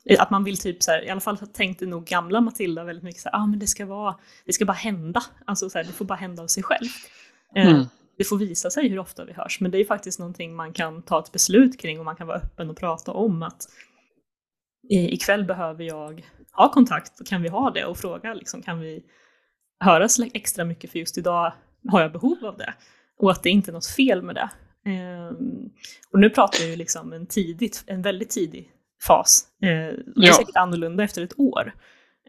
eh, 0.05 0.21
att 0.21 0.29
man 0.29 0.43
vill 0.43 0.57
typ 0.57 0.83
så 0.83 0.91
här, 0.91 1.05
i 1.05 1.09
alla 1.09 1.21
fall 1.21 1.37
tänkte 1.37 1.85
nog 1.85 2.05
gamla 2.05 2.41
Matilda 2.41 2.83
väldigt 2.83 3.03
mycket 3.03 3.21
så 3.21 3.29
här, 3.29 3.39
ah, 3.39 3.45
men 3.45 3.59
det 3.59 3.67
ska 3.67 3.85
vara, 3.85 4.15
det 4.45 4.53
ska 4.53 4.65
bara 4.65 4.73
hända, 4.73 5.23
alltså 5.45 5.69
så 5.69 5.77
här, 5.77 5.85
det 5.85 5.93
får 5.93 6.05
bara 6.05 6.15
hända 6.15 6.43
av 6.43 6.47
sig 6.47 6.63
själv. 6.63 6.89
Eh, 7.55 7.67
mm. 7.67 7.85
Det 8.17 8.23
får 8.23 8.37
visa 8.37 8.69
sig 8.69 8.89
hur 8.89 8.99
ofta 8.99 9.25
vi 9.25 9.33
hörs, 9.33 9.59
men 9.59 9.71
det 9.71 9.77
är 9.77 9.85
faktiskt 9.85 10.19
någonting 10.19 10.55
man 10.55 10.73
kan 10.73 11.01
ta 11.01 11.19
ett 11.19 11.31
beslut 11.31 11.79
kring 11.79 11.99
och 11.99 12.05
man 12.05 12.15
kan 12.15 12.27
vara 12.27 12.37
öppen 12.37 12.69
och 12.69 12.77
prata 12.77 13.11
om 13.11 13.43
att 13.43 13.65
ikväll 14.89 15.45
behöver 15.45 15.83
jag 15.83 16.25
ha 16.53 16.71
kontakt, 16.71 17.27
kan 17.29 17.41
vi 17.41 17.49
ha 17.49 17.69
det 17.69 17.85
och 17.85 17.97
fråga 17.97 18.33
liksom, 18.33 18.61
kan 18.61 18.79
vi 18.79 19.03
höras 19.79 20.19
extra 20.33 20.65
mycket 20.65 20.91
för 20.91 20.99
just 20.99 21.17
idag 21.17 21.53
har 21.89 22.01
jag 22.01 22.11
behov 22.11 22.45
av 22.45 22.57
det. 22.57 22.73
Och 23.17 23.31
att 23.31 23.43
det 23.43 23.49
inte 23.49 23.71
är 23.71 23.73
något 23.73 23.85
fel 23.85 24.21
med 24.21 24.35
det. 24.35 24.49
Um, 24.85 25.69
och 26.11 26.19
nu 26.19 26.29
pratar 26.29 26.59
jag 26.59 26.69
ju 26.69 26.75
liksom 26.75 27.13
en, 27.13 27.25
tidigt, 27.25 27.83
en 27.87 28.01
väldigt 28.01 28.29
tidig 28.29 28.69
fas. 29.07 29.47
Uh, 29.63 29.69
det 29.69 29.71
är 29.71 30.03
ja. 30.15 30.33
säkert 30.33 30.55
annorlunda 30.55 31.03
efter 31.03 31.21
ett 31.21 31.39
år. 31.39 31.73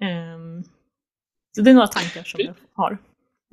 Um, 0.00 0.64
så 1.56 1.62
det 1.62 1.70
är 1.70 1.74
några 1.74 1.86
tankar 1.86 2.22
som 2.22 2.40
jag 2.40 2.54
har. 2.72 2.98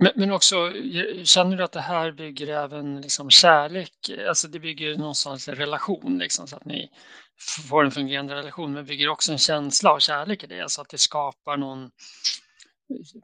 Men, 0.01 0.11
men 0.15 0.31
också, 0.31 0.55
eh, 0.55 1.23
känner 1.23 1.57
du 1.57 1.63
att 1.63 1.71
det 1.71 1.81
här 1.81 2.11
bygger 2.11 2.47
även 2.47 3.01
liksom 3.01 3.29
kärlek? 3.29 4.11
Alltså 4.27 4.47
det 4.47 4.59
bygger 4.59 4.97
någonstans 4.97 5.47
en 5.47 5.55
relation, 5.55 6.17
liksom, 6.17 6.47
så 6.47 6.55
att 6.55 6.65
ni 6.65 6.89
får 7.69 7.85
en 7.85 7.91
fungerande 7.91 8.35
relation, 8.35 8.73
men 8.73 8.85
bygger 8.85 9.09
också 9.09 9.31
en 9.31 9.37
känsla 9.37 9.91
av 9.91 9.99
kärlek 9.99 10.43
i 10.43 10.47
det, 10.47 10.61
alltså 10.61 10.81
att 10.81 10.89
det 10.89 10.97
skapar 10.97 11.57
någon 11.57 11.83
eh, 11.83 11.89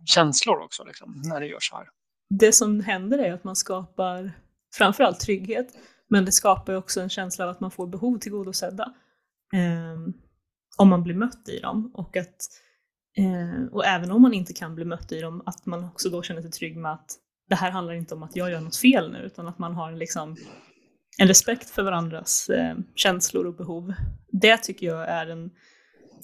känslor 0.06 0.60
också 0.62 0.84
liksom, 0.84 1.22
när 1.26 1.40
det 1.40 1.48
görs 1.48 1.70
så 1.70 1.76
här. 1.76 1.88
Det 2.30 2.54
som 2.54 2.80
händer 2.80 3.18
är 3.18 3.34
att 3.34 3.44
man 3.44 3.56
skapar 3.56 4.32
framförallt 4.76 5.20
trygghet, 5.20 5.68
men 6.10 6.26
det 6.26 6.32
skapar 6.32 6.74
också 6.74 7.02
en 7.02 7.10
känsla 7.10 7.46
av 7.46 7.52
att 7.52 7.60
man 7.60 7.72
får 7.72 7.88
behov 7.88 8.20
tillgodosedda. 8.20 8.94
Eh, 9.54 10.14
om 10.78 10.90
man 10.90 11.04
blir 11.04 11.16
mött 11.16 11.50
i 11.50 11.60
dem 11.60 11.92
och 11.94 12.18
att 12.18 12.36
eh, 13.18 13.66
och 13.72 13.86
även 13.86 14.12
om 14.12 14.22
man 14.22 14.34
inte 14.34 14.54
kan 14.54 14.76
bli 14.76 14.86
mött 14.86 15.12
i 15.12 15.22
dem, 15.22 15.44
att 15.46 15.66
man 15.66 15.84
också 15.84 16.10
då 16.10 16.22
känner 16.22 16.42
sig 16.42 16.52
trygg 16.52 16.78
med 16.78 16.92
att 16.92 17.12
det 17.50 17.56
här 17.56 17.72
handlar 17.72 17.94
inte 17.94 18.16
om 18.16 18.24
att 18.24 18.36
jag 18.36 18.52
gör 18.52 18.62
något 18.62 18.78
fel 18.78 19.12
nu, 19.12 19.20
utan 19.20 19.48
att 19.48 19.60
man 19.60 19.76
har 19.76 19.92
en 19.92 20.00
liksom 20.00 20.38
en 21.18 21.28
respekt 21.28 21.70
för 21.70 21.84
varandras 21.84 22.50
eh, 22.50 22.76
känslor 22.96 23.46
och 23.46 23.56
behov. 23.56 23.94
Det 24.32 24.58
tycker 24.58 24.88
jag 24.88 25.10
är 25.10 25.28
en 25.28 25.52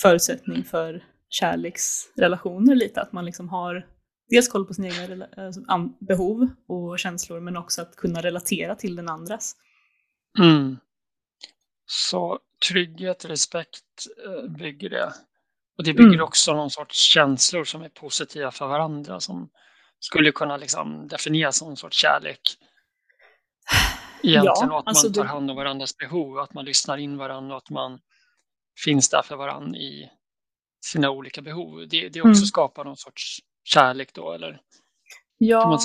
förutsättning 0.02 0.64
för 0.64 1.04
kärleksrelationer 1.30 2.76
lite, 2.76 3.02
att 3.02 3.12
man 3.12 3.26
liksom 3.26 3.50
har 3.50 3.88
dels 4.30 4.48
koll 4.48 4.66
på 4.66 4.74
sina 4.74 4.88
egna 4.88 5.28
alltså, 5.38 5.62
behov 6.00 6.50
och 6.68 7.00
känslor, 7.00 7.40
men 7.40 7.58
också 7.58 7.82
att 7.82 7.96
kunna 7.96 8.22
relatera 8.22 8.76
till 8.76 8.96
den 8.96 9.10
andras. 9.10 9.56
Mm. 10.40 10.78
Så 11.86 12.40
trygghet, 12.70 13.26
respekt 13.26 14.06
eh, 14.26 14.52
bygger 14.52 14.90
det. 14.90 15.14
Och 15.78 15.84
det 15.84 15.94
bygger 15.94 16.14
mm. 16.14 16.24
också 16.24 16.54
någon 16.54 16.70
sorts 16.70 16.98
känslor 16.98 17.64
som 17.64 17.82
är 17.82 17.90
positiva 17.90 18.52
för 18.52 18.68
varandra, 18.68 19.20
som 19.20 19.50
skulle 20.00 20.32
kunna 20.32 20.58
liksom 20.58 21.08
definieras 21.08 21.58
som 21.58 21.68
någon 21.68 21.78
sorts 21.78 21.98
kärlek. 21.98 22.42
Egentligen 24.24 24.70
ja, 24.70 24.80
att 24.80 24.88
alltså 24.88 25.08
man 25.08 25.14
tar 25.14 25.24
hand 25.26 25.52
om 25.52 25.56
varandras 25.58 25.98
behov, 25.98 26.38
att 26.38 26.54
man 26.54 26.66
lyssnar 26.66 26.98
in 26.98 27.18
varandra 27.18 27.56
och 27.56 27.58
att 27.58 27.70
man 27.70 28.00
finns 28.86 29.10
där 29.10 29.22
för 29.22 29.36
varandra 29.36 29.78
i 29.78 30.10
sina 30.86 31.10
olika 31.10 31.42
behov. 31.42 31.88
Det, 31.90 32.10
det 32.10 32.22
också 32.22 32.28
mm. 32.28 32.36
skapar 32.36 32.84
någon 32.84 32.98
sorts 32.98 33.40
kärlek 33.64 34.14
då, 34.14 34.32
eller? 34.32 34.62
Ja, 35.38 35.80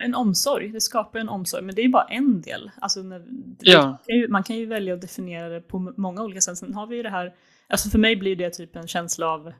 en 0.00 0.14
omsorg. 0.14 0.68
Det 0.68 0.80
skapar 0.80 1.18
en 1.18 1.28
omsorg, 1.28 1.62
men 1.62 1.74
det 1.74 1.82
är 1.82 1.88
bara 1.88 2.04
en 2.04 2.40
del. 2.40 2.70
Alltså, 2.80 3.02
när, 3.02 3.26
ja. 3.60 3.86
man, 3.86 3.98
kan 4.06 4.16
ju, 4.16 4.28
man 4.28 4.42
kan 4.42 4.56
ju 4.56 4.66
välja 4.66 4.94
att 4.94 5.00
definiera 5.00 5.48
det 5.48 5.60
på 5.60 5.78
många 5.96 6.22
olika 6.22 6.40
sätt. 6.40 6.58
Sen 6.58 6.74
har 6.74 6.86
vi 6.86 6.96
ju 6.96 7.02
det 7.02 7.10
här, 7.10 7.34
alltså 7.70 7.90
för 7.90 7.98
mig 7.98 8.16
blir 8.16 8.36
det 8.36 8.50
typ 8.50 8.76
en 8.76 8.88
känsla 8.88 9.26
av 9.26 9.52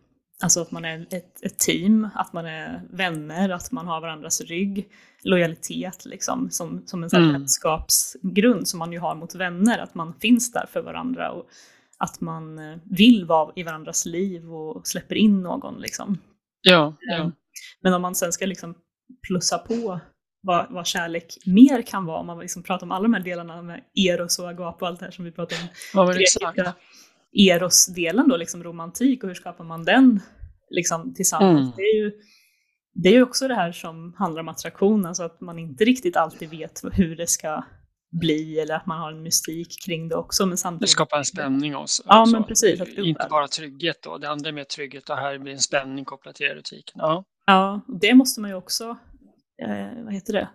Alltså 0.42 0.62
att 0.62 0.70
man 0.70 0.84
är 0.84 1.06
ett, 1.10 1.42
ett, 1.42 1.58
team, 1.58 2.08
att 2.14 2.32
man 2.32 2.46
är 2.46 2.82
vänner, 2.90 3.48
att 3.48 3.72
man 3.72 3.86
har 3.86 4.00
varandras 4.00 4.40
rygg. 4.40 4.88
Lojalitet 5.22 6.04
liksom, 6.04 6.50
som, 6.50 6.82
som 6.86 7.02
en 7.04 7.10
mm. 7.12 7.32
vänskapsgrund 7.32 8.68
som 8.68 8.78
man 8.78 8.92
ju 8.92 8.98
har 8.98 9.14
mot 9.14 9.34
vänner, 9.34 9.78
att 9.78 9.94
man 9.94 10.14
finns 10.20 10.52
där 10.52 10.66
för 10.72 10.82
varandra 10.82 11.30
och 11.30 11.46
att 11.98 12.20
man 12.20 12.58
eh, 12.58 12.78
vill 12.84 13.24
vara 13.24 13.52
i 13.56 13.62
varandras 13.62 14.06
liv 14.06 14.52
och 14.54 14.86
släpper 14.86 15.14
in 15.14 15.42
någon. 15.42 15.80
Liksom. 15.80 16.18
Ja, 16.62 16.94
ja. 17.00 17.14
Ehm, 17.14 17.32
men 17.82 17.94
om 17.94 18.02
man 18.02 18.14
sen 18.14 18.32
ska 18.32 18.46
liksom 18.46 18.74
plussa 19.26 19.58
på 19.58 20.00
vad, 20.42 20.66
vad 20.70 20.86
kärlek 20.86 21.38
mer 21.46 21.82
kan 21.82 22.06
vara, 22.06 22.20
om 22.20 22.26
man 22.26 22.38
liksom 22.38 22.62
pratar 22.62 22.86
om 22.86 22.92
alla 22.92 23.02
de 23.02 23.14
här 23.14 23.20
delarna 23.20 23.62
med 23.62 23.80
eros 23.94 24.38
och 24.38 24.48
agape 24.48 24.84
och 24.84 24.88
allt 24.88 24.98
det 25.00 25.06
här 25.06 25.12
som 25.12 25.24
vi 25.24 25.32
pratar 25.32 25.56
om. 25.56 25.68
Ja, 25.94 26.06
grekiska, 26.06 26.74
Eros-delen 27.32 28.28
då, 28.28 28.36
liksom 28.36 28.64
romantik 28.64 29.22
och 29.22 29.28
hur 29.28 29.34
skapar 29.34 29.64
man 29.64 29.84
den 29.84 30.20
liksom, 30.70 31.14
tillsammans? 31.14 31.60
Mm. 31.60 31.72
Det, 31.76 31.82
är 31.82 31.96
ju, 31.96 32.12
det 32.94 33.08
är 33.08 33.12
ju 33.12 33.22
också 33.22 33.48
det 33.48 33.54
här 33.54 33.72
som 33.72 34.14
handlar 34.18 34.40
om 34.40 34.48
attraktion, 34.48 35.06
alltså 35.06 35.22
att 35.22 35.40
man 35.40 35.58
inte 35.58 35.84
riktigt 35.84 36.16
alltid 36.16 36.50
vet 36.50 36.82
hur 36.92 37.16
det 37.16 37.26
ska 37.26 37.64
bli 38.20 38.60
eller 38.60 38.74
att 38.74 38.86
man 38.86 39.00
har 39.00 39.12
en 39.12 39.22
mystik 39.22 39.84
kring 39.86 40.08
det 40.08 40.16
också. 40.16 40.46
Men 40.46 40.58
samtidigt... 40.58 40.80
Det 40.80 40.92
skapar 40.92 41.18
en 41.18 41.24
spänning 41.24 41.76
också. 41.76 42.02
Ja, 42.06 42.26
men 42.26 42.44
precis. 42.44 42.98
Inte 42.98 43.26
bara 43.30 43.48
trygghet 43.48 44.02
då, 44.02 44.18
det 44.18 44.30
andra 44.30 44.48
är 44.48 44.52
mer 44.52 44.64
trygghet 44.64 45.10
och 45.10 45.16
här 45.16 45.38
blir 45.38 45.52
en 45.52 45.58
spänning 45.58 46.04
kopplat 46.04 46.34
till 46.34 46.46
erotiken. 46.46 46.94
Ja, 46.94 47.24
ja 47.46 47.80
det 48.00 48.14
måste 48.14 48.40
man 48.40 48.50
ju 48.50 48.56
också, 48.56 48.84
eh, 49.62 50.04
vad 50.04 50.14
heter 50.14 50.32
det, 50.32 50.48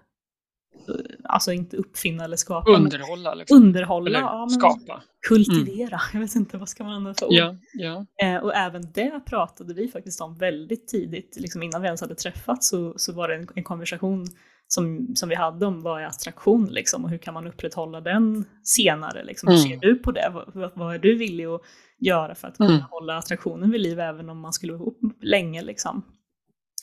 alltså 1.23 1.51
inte 1.51 1.77
uppfinna 1.77 2.23
eller 2.23 2.37
skapa. 2.37 2.71
Underhålla. 2.71 3.33
Liksom. 3.33 3.57
Underhålla, 3.57 4.07
eller 4.09 4.19
ja, 4.19 4.47
skapa. 4.49 5.03
Kultivera, 5.27 5.87
mm. 5.87 5.99
jag 6.13 6.19
vet 6.19 6.35
inte 6.35 6.57
vad 6.57 6.69
ska 6.69 6.83
man 6.83 6.93
använda 6.93 7.19
för 7.19 7.25
ord. 7.25 7.33
Ja, 7.33 7.55
ja. 7.73 8.05
Eh, 8.23 8.43
och 8.43 8.55
även 8.55 8.91
det 8.91 9.21
pratade 9.25 9.73
vi 9.73 9.87
faktiskt 9.87 10.21
om 10.21 10.37
väldigt 10.37 10.87
tidigt, 10.87 11.37
liksom 11.39 11.63
innan 11.63 11.81
vi 11.81 11.85
ens 11.85 12.01
hade 12.01 12.15
träffats 12.15 12.69
så, 12.69 12.93
så 12.97 13.13
var 13.13 13.27
det 13.27 13.35
en, 13.35 13.47
en 13.55 13.63
konversation 13.63 14.25
som, 14.67 15.15
som 15.15 15.29
vi 15.29 15.35
hade 15.35 15.65
om 15.65 15.81
vad 15.81 16.01
är 16.01 16.05
attraktion 16.05 16.65
liksom, 16.65 17.03
och 17.03 17.09
hur 17.09 17.17
kan 17.17 17.33
man 17.33 17.47
upprätthålla 17.47 18.01
den 18.01 18.45
senare. 18.63 19.23
Liksom. 19.23 19.49
Hur 19.49 19.57
mm. 19.57 19.69
ser 19.69 19.87
du 19.87 19.95
på 19.95 20.11
det? 20.11 20.31
Vad, 20.53 20.71
vad, 20.75 20.95
är 20.95 20.99
du 20.99 21.17
villig 21.17 21.45
att 21.45 21.61
göra 21.99 22.35
för 22.35 22.47
att 22.47 22.57
kunna 22.57 22.69
mm. 22.69 22.83
hålla 22.89 23.17
attraktionen 23.17 23.71
vid 23.71 23.81
liv 23.81 23.99
även 23.99 24.29
om 24.29 24.39
man 24.39 24.53
skulle 24.53 24.73
vara 24.73 24.81
ihop 24.81 24.99
länge? 25.21 25.61
Liksom? 25.61 26.05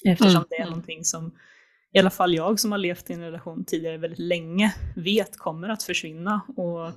Eftersom 0.04 0.36
mm. 0.36 0.46
det 0.48 0.56
är 0.56 0.60
mm. 0.60 0.70
någonting 0.70 1.04
som 1.04 1.32
i 1.92 1.98
alla 1.98 2.10
fall 2.10 2.34
jag 2.34 2.60
som 2.60 2.72
har 2.72 2.78
levt 2.78 3.10
i 3.10 3.12
en 3.12 3.20
relation 3.20 3.64
tidigare 3.64 3.98
väldigt 3.98 4.18
länge 4.18 4.74
vet 4.96 5.36
kommer 5.36 5.68
att 5.68 5.82
försvinna. 5.82 6.40
Och 6.56 6.92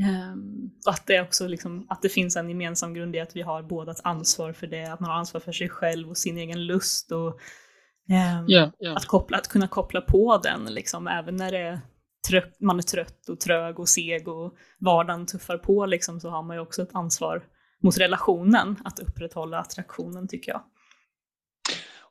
Um, 0.00 0.70
och 0.86 0.92
att 0.92 1.06
det 1.06 1.20
också 1.20 1.48
liksom, 1.48 1.86
att 1.88 2.02
det 2.02 2.08
finns 2.08 2.36
en 2.36 2.48
gemensam 2.48 2.94
grund 2.94 3.16
i 3.16 3.20
att 3.20 3.36
vi 3.36 3.42
har 3.42 3.62
båda 3.62 3.92
ett 3.92 4.00
ansvar 4.04 4.52
för 4.52 4.66
det, 4.66 4.84
att 4.84 5.00
man 5.00 5.10
har 5.10 5.16
ansvar 5.16 5.40
för 5.40 5.52
sig 5.52 5.68
själv 5.68 6.08
och 6.08 6.16
sin 6.16 6.38
egen 6.38 6.66
lust 6.66 7.12
och 7.12 7.26
um, 7.26 8.48
yeah, 8.48 8.70
yeah. 8.82 8.96
Att, 8.96 9.06
koppla, 9.06 9.38
att 9.38 9.48
kunna 9.48 9.68
koppla 9.68 10.00
på 10.00 10.40
den 10.42 10.64
liksom, 10.64 11.08
även 11.08 11.36
när 11.36 11.52
är 11.52 11.80
trött, 12.28 12.60
man 12.60 12.78
är 12.78 12.82
trött 12.82 13.28
och 13.28 13.40
trög 13.40 13.78
och 13.78 13.88
seg 13.88 14.28
och 14.28 14.54
vardagen 14.80 15.26
tuffar 15.26 15.58
på 15.58 15.86
liksom, 15.86 16.20
så 16.20 16.30
har 16.30 16.42
man 16.42 16.56
ju 16.56 16.62
också 16.62 16.82
ett 16.82 16.94
ansvar 16.94 17.42
mot 17.82 17.98
relationen 17.98 18.76
att 18.84 18.98
upprätthålla 18.98 19.58
attraktionen 19.58 20.28
tycker 20.28 20.52
jag. 20.52 20.62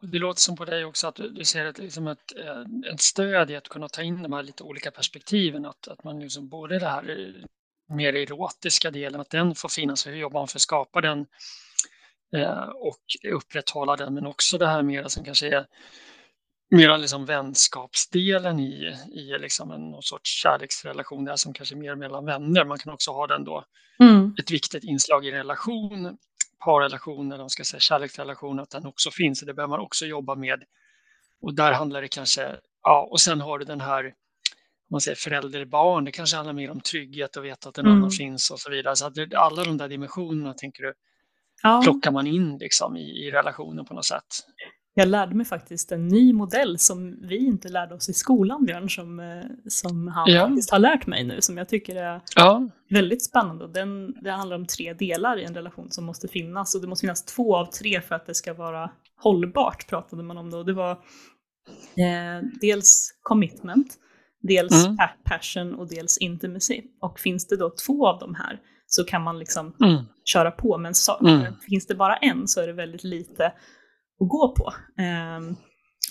Och 0.01 0.07
det 0.07 0.19
låter 0.19 0.41
som 0.41 0.55
på 0.55 0.65
dig 0.65 0.85
också 0.85 1.07
att 1.07 1.15
du, 1.15 1.45
ser 1.45 1.63
det 1.63 1.77
liksom 1.77 2.07
ett, 2.07 2.31
ett 2.31 2.91
eh, 2.91 2.95
stöd 2.97 3.51
i 3.51 3.55
att 3.55 3.69
kunna 3.69 3.89
ta 3.89 4.01
in 4.01 4.23
de 4.23 4.33
här 4.33 4.43
lite 4.43 4.63
olika 4.63 4.91
perspektiven. 4.91 5.65
Att, 5.65 5.87
att 5.87 6.03
man 6.03 6.19
liksom 6.19 6.49
både 6.49 6.79
det 6.79 6.87
här 6.87 7.33
mer 7.89 8.15
erotiska 8.15 8.91
delen, 8.91 9.21
att 9.21 9.29
den 9.29 9.55
får 9.55 9.69
finnas. 9.69 10.07
Hur 10.07 10.15
jobbar 10.15 10.39
man 10.39 10.47
för 10.47 10.57
att 10.57 10.61
skapa 10.61 11.01
den 11.01 11.25
eh, 12.35 12.69
och 12.69 13.33
upprätthålla 13.33 13.95
den? 13.95 14.13
Men 14.13 14.25
också 14.25 14.57
det 14.57 14.67
här 14.67 14.81
mera 14.81 15.09
som 15.09 15.23
kanske 15.23 15.47
är 15.47 15.65
mera 16.69 16.97
liksom 16.97 17.25
vänskapsdelen 17.25 18.59
i, 18.59 18.95
i 19.11 19.37
liksom 19.39 19.71
en 19.71 19.91
någon 19.91 20.03
sorts 20.03 20.29
kärleksrelation 20.29 21.25
där 21.25 21.35
som 21.35 21.53
kanske 21.53 21.75
är 21.75 21.77
mer 21.77 21.95
mellan 21.95 22.25
vänner. 22.25 22.65
Man 22.65 22.79
kan 22.79 22.93
också 22.93 23.11
ha 23.11 23.27
den 23.27 23.43
då, 23.43 23.65
mm. 23.99 24.35
ett 24.39 24.51
viktigt 24.51 24.83
inslag 24.83 25.25
i 25.25 25.31
relation, 25.31 26.17
parrelation 26.65 27.31
eller 27.31 27.47
ska 27.47 27.63
säga 27.63 27.79
kärleksrelation, 27.79 28.59
att 28.59 28.69
den 28.69 28.85
också 28.85 29.11
finns. 29.11 29.41
Det 29.41 29.53
behöver 29.53 29.69
man 29.69 29.79
också 29.79 30.05
jobba 30.05 30.35
med. 30.35 30.63
Och 31.41 31.55
där 31.55 31.71
handlar 31.71 32.01
det 32.01 32.07
kanske, 32.07 32.55
ja, 32.83 33.07
och 33.11 33.19
sen 33.19 33.41
har 33.41 33.59
du 33.59 33.65
den 33.65 33.81
här 33.81 34.13
man 34.89 35.01
säger 35.01 35.15
förälder-barn, 35.15 36.05
det 36.05 36.11
kanske 36.11 36.35
handlar 36.35 36.53
mer 36.53 36.71
om 36.71 36.81
trygghet 36.81 37.35
och 37.35 37.45
veta 37.45 37.69
att 37.69 37.77
en 37.77 37.85
mm. 37.85 37.97
annan 37.97 38.11
finns 38.11 38.51
och 38.51 38.59
så 38.59 38.69
vidare. 38.69 38.95
Så 38.95 39.05
att 39.05 39.15
det, 39.15 39.35
alla 39.35 39.63
de 39.63 39.77
där 39.77 39.89
dimensionerna 39.89 40.53
tänker 40.53 40.83
du, 40.83 40.93
ja. 41.63 41.81
plockar 41.83 42.11
man 42.11 42.27
in 42.27 42.57
liksom 42.57 42.97
i, 42.97 43.27
i 43.27 43.31
relationen 43.31 43.85
på 43.85 43.93
något 43.93 44.05
sätt. 44.05 44.23
Jag 44.99 45.07
lärde 45.07 45.35
mig 45.35 45.45
faktiskt 45.45 45.91
en 45.91 46.07
ny 46.07 46.33
modell 46.33 46.79
som 46.79 47.17
vi 47.21 47.37
inte 47.37 47.69
lärde 47.69 47.95
oss 47.95 48.09
i 48.09 48.13
skolan, 48.13 48.65
Björn, 48.65 48.89
som, 48.89 49.19
eh, 49.19 49.43
som 49.67 50.07
han 50.07 50.31
ja. 50.31 50.47
faktiskt 50.47 50.71
har 50.71 50.79
lärt 50.79 51.07
mig 51.07 51.23
nu, 51.23 51.41
som 51.41 51.57
jag 51.57 51.69
tycker 51.69 51.95
är 51.95 52.21
ja. 52.35 52.69
väldigt 52.89 53.25
spännande. 53.25 53.67
Den, 53.67 54.13
det 54.21 54.31
handlar 54.31 54.55
om 54.55 54.65
tre 54.65 54.93
delar 54.93 55.39
i 55.39 55.43
en 55.43 55.55
relation 55.55 55.91
som 55.91 56.05
måste 56.05 56.27
finnas 56.27 56.75
och 56.75 56.81
det 56.81 56.87
måste 56.87 57.01
finnas 57.01 57.25
två 57.25 57.55
av 57.55 57.65
tre 57.65 58.01
för 58.01 58.15
att 58.15 58.25
det 58.25 58.35
ska 58.35 58.53
vara 58.53 58.91
hållbart, 59.17 59.87
pratade 59.89 60.23
man 60.23 60.37
om 60.37 60.51
då. 60.51 60.63
Det 60.63 60.73
var 60.73 60.91
eh, 60.91 62.47
dels 62.61 63.13
commitment, 63.21 63.87
dels 64.41 64.85
mm. 64.85 64.97
passion 65.23 65.75
och 65.75 65.87
dels 65.89 66.17
intimacy. 66.17 66.81
Och 67.01 67.19
finns 67.19 67.47
det 67.47 67.57
då 67.57 67.73
två 67.85 68.07
av 68.07 68.19
de 68.19 68.35
här 68.35 68.59
så 68.87 69.03
kan 69.03 69.23
man 69.23 69.39
liksom 69.39 69.75
mm. 69.79 70.03
köra 70.25 70.51
på, 70.51 70.77
men 70.77 70.93
så, 70.93 71.19
mm. 71.19 71.53
finns 71.69 71.87
det 71.87 71.95
bara 71.95 72.15
en 72.15 72.47
så 72.47 72.61
är 72.61 72.67
det 72.67 72.73
väldigt 72.73 73.03
lite 73.03 73.53
att 74.19 74.29
gå 74.29 74.55
på. 74.55 74.73
Um, 75.37 75.55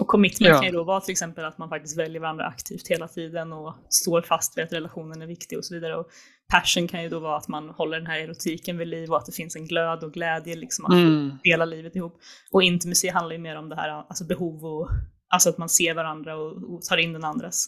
och 0.00 0.06
commitment 0.06 0.50
ja. 0.50 0.56
kan 0.56 0.66
ju 0.66 0.72
då 0.72 0.84
vara 0.84 1.00
till 1.00 1.12
exempel 1.12 1.44
att 1.44 1.58
man 1.58 1.68
faktiskt 1.68 1.98
väljer 1.98 2.20
varandra 2.20 2.44
aktivt 2.46 2.88
hela 2.88 3.08
tiden 3.08 3.52
och 3.52 3.74
står 3.88 4.22
fast 4.22 4.58
vid 4.58 4.64
att 4.64 4.72
relationen 4.72 5.22
är 5.22 5.26
viktig 5.26 5.58
och 5.58 5.64
så 5.64 5.74
vidare. 5.74 5.96
Och 5.96 6.06
passion 6.52 6.88
kan 6.88 7.02
ju 7.02 7.08
då 7.08 7.18
vara 7.18 7.36
att 7.36 7.48
man 7.48 7.68
håller 7.68 7.98
den 7.98 8.06
här 8.06 8.18
erotiken 8.18 8.78
vid 8.78 8.88
liv 8.88 9.10
och 9.10 9.16
att 9.16 9.26
det 9.26 9.32
finns 9.32 9.56
en 9.56 9.66
glöd 9.66 10.04
och 10.04 10.12
glädje 10.12 10.56
liksom 10.56 10.84
att 10.84 10.92
mm. 10.92 11.38
dela 11.42 11.64
livet 11.64 11.96
ihop. 11.96 12.18
Och 12.52 12.62
intimacy 12.62 13.10
handlar 13.10 13.32
ju 13.32 13.38
mer 13.38 13.56
om 13.56 13.68
det 13.68 13.76
här 13.76 13.88
alltså 13.88 14.24
behov 14.24 14.64
och 14.64 14.88
alltså 15.28 15.48
att 15.48 15.58
man 15.58 15.68
ser 15.68 15.94
varandra 15.94 16.36
och, 16.36 16.74
och 16.74 16.82
tar 16.82 16.96
in 16.96 17.12
den 17.12 17.24
andras 17.24 17.66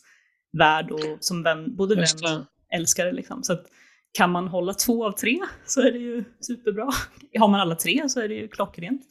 värld 0.58 0.90
och 0.90 1.18
som 1.20 1.42
vän, 1.42 1.76
både 1.76 1.94
vän 1.94 2.04
och 2.22 2.76
älskare. 2.76 3.12
Liksom. 3.12 3.42
Så 3.42 3.52
att, 3.52 3.66
kan 4.12 4.30
man 4.30 4.48
hålla 4.48 4.74
två 4.74 5.06
av 5.06 5.12
tre 5.12 5.38
så 5.66 5.80
är 5.80 5.92
det 5.92 5.98
ju 5.98 6.24
superbra. 6.40 6.90
Har 7.38 7.48
man 7.48 7.60
alla 7.60 7.74
tre 7.74 8.08
så 8.08 8.20
är 8.20 8.28
det 8.28 8.34
ju 8.34 8.48
klockrent. 8.48 9.02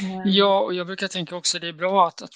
Eh. 0.00 0.22
Ja, 0.24 0.60
och 0.60 0.74
jag 0.74 0.86
brukar 0.86 1.08
tänka 1.08 1.36
också 1.36 1.56
att 1.56 1.60
det 1.60 1.68
är 1.68 1.72
bra 1.72 2.08
att, 2.08 2.22
att 2.22 2.34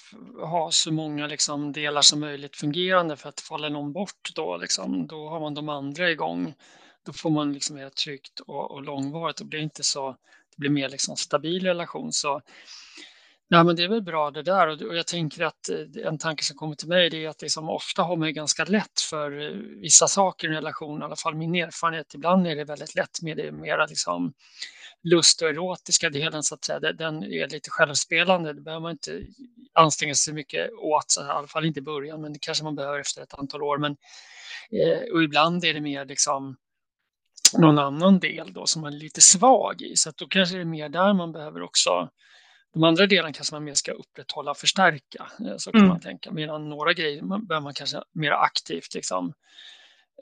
ha 0.49 0.71
så 0.71 0.91
många 0.91 1.27
liksom, 1.27 1.71
delar 1.71 2.01
som 2.01 2.19
möjligt 2.19 2.57
fungerande 2.57 3.15
för 3.15 3.29
att 3.29 3.39
faller 3.39 3.69
någon 3.69 3.93
bort 3.93 4.31
då, 4.35 4.57
liksom, 4.57 5.07
då 5.07 5.29
har 5.29 5.39
man 5.39 5.53
de 5.53 5.69
andra 5.69 6.11
igång. 6.11 6.53
Då 7.05 7.13
får 7.13 7.29
man 7.29 7.53
liksom 7.53 7.75
mer 7.75 7.89
tryggt 7.89 8.39
och, 8.39 8.71
och 8.71 8.81
långvarigt 8.81 9.39
och 9.39 9.45
blir 9.45 9.59
inte 9.59 9.83
så, 9.83 10.11
det 10.55 10.57
blir 10.57 10.69
mer 10.69 10.89
liksom 10.89 11.15
stabil 11.15 11.65
relation. 11.65 12.11
Så 12.11 12.41
nej, 13.49 13.63
men 13.63 13.75
det 13.75 13.83
är 13.83 13.87
väl 13.87 14.01
bra 14.01 14.31
det 14.31 14.43
där 14.43 14.67
och 14.87 14.95
jag 14.95 15.07
tänker 15.07 15.43
att 15.43 15.69
eh, 15.69 16.07
en 16.07 16.17
tanke 16.17 16.43
som 16.43 16.57
kommer 16.57 16.75
till 16.75 16.87
mig 16.87 17.25
är 17.25 17.29
att 17.29 17.41
liksom 17.41 17.69
ofta 17.69 18.03
har 18.03 18.15
man 18.15 18.33
ganska 18.33 18.65
lätt 18.65 19.01
för 19.09 19.41
eh, 19.41 19.57
vissa 19.81 20.07
saker 20.07 20.47
i 20.47 20.49
en 20.49 20.55
relation, 20.55 21.01
i 21.01 21.05
alla 21.05 21.15
fall 21.15 21.35
min 21.35 21.55
erfarenhet. 21.55 22.13
Ibland 22.13 22.47
är 22.47 22.55
det 22.55 22.63
väldigt 22.63 22.95
lätt 22.95 23.21
med 23.21 23.37
det 23.37 23.51
mera 23.51 23.85
liksom 23.85 24.33
lust 25.03 25.41
och 25.41 25.49
erotiska 25.49 26.09
delen 26.09 26.43
så 26.43 26.55
att 26.55 26.65
säga. 26.65 26.79
Den 26.79 27.23
är 27.23 27.47
lite 27.47 27.69
självspelande. 27.69 28.53
Det 28.53 28.61
behöver 28.61 28.81
man 28.81 28.91
inte 28.91 29.21
anstränga 29.73 30.13
sig 30.13 30.31
så 30.31 30.35
mycket 30.35 30.71
åt, 30.71 31.05
i 31.19 31.31
alla 31.31 31.47
fall 31.47 31.65
inte 31.65 31.79
i 31.79 31.83
början, 31.83 32.21
men 32.21 32.33
det 32.33 32.39
kanske 32.41 32.63
man 32.63 32.75
behöver 32.75 32.99
efter 32.99 33.21
ett 33.21 33.33
antal 33.33 33.63
år. 33.63 33.77
Men, 33.77 33.91
eh, 34.71 35.13
och 35.13 35.23
ibland 35.23 35.65
är 35.65 35.73
det 35.73 35.81
mer 35.81 36.05
liksom 36.05 36.57
någon 37.57 37.79
annan 37.79 38.19
del 38.19 38.53
då 38.53 38.65
som 38.65 38.81
man 38.81 38.93
är 38.93 38.97
lite 38.97 39.21
svag 39.21 39.81
i, 39.81 39.95
så 39.95 40.09
att 40.09 40.17
då 40.17 40.27
kanske 40.27 40.55
det 40.55 40.61
är 40.61 40.65
mer 40.65 40.89
där 40.89 41.13
man 41.13 41.31
behöver 41.31 41.61
också 41.61 42.09
de 42.73 42.83
andra 42.83 43.07
delarna 43.07 43.33
kanske 43.33 43.55
man 43.55 43.63
mer 43.63 43.73
ska 43.73 43.91
upprätthålla 43.91 44.51
och 44.51 44.57
förstärka. 44.57 45.31
Eh, 45.39 45.57
så 45.57 45.71
kan 45.71 45.79
mm. 45.79 45.89
man 45.89 45.99
tänka. 45.99 46.31
Medan 46.31 46.69
några 46.69 46.93
grejer 46.93 47.21
behöver 47.21 47.63
man 47.63 47.73
kanske 47.73 48.03
mer 48.13 48.31
aktivt 48.31 48.93
liksom, 48.93 49.33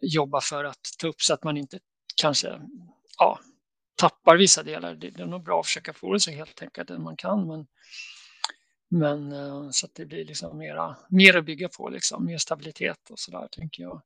jobba 0.02 0.42
för 0.42 0.64
att 0.64 0.80
ta 1.00 1.08
upp 1.08 1.22
så 1.22 1.34
att 1.34 1.44
man 1.44 1.58
inte 1.58 1.80
kanske 2.22 2.62
ja, 3.18 3.40
tappar 4.00 4.38
vissa 4.38 4.64
delar. 4.64 4.96
Det, 4.96 5.10
det 5.10 5.22
är 5.22 5.26
nog 5.26 5.44
bra 5.44 5.60
att 5.60 5.66
försöka 5.66 5.94
få 5.94 6.14
det 6.14 6.20
så 6.20 6.32
helt 6.32 6.62
enkelt 6.62 6.90
man 6.90 7.18
kan. 7.18 7.48
Men, 7.48 7.68
men 8.90 9.32
eh, 9.32 9.70
så 9.72 9.86
att 9.86 9.96
det 9.96 10.06
blir 10.06 10.26
liksom 10.26 10.58
mera, 10.58 10.96
mer 11.10 11.38
att 11.38 11.46
bygga 11.46 11.70
på, 11.70 11.90
liksom, 11.90 12.26
mer 12.26 12.38
stabilitet 12.38 13.10
och 13.10 13.20
så 13.20 13.32
där 13.32 13.48
tänker 13.52 13.84
jag. 13.84 14.02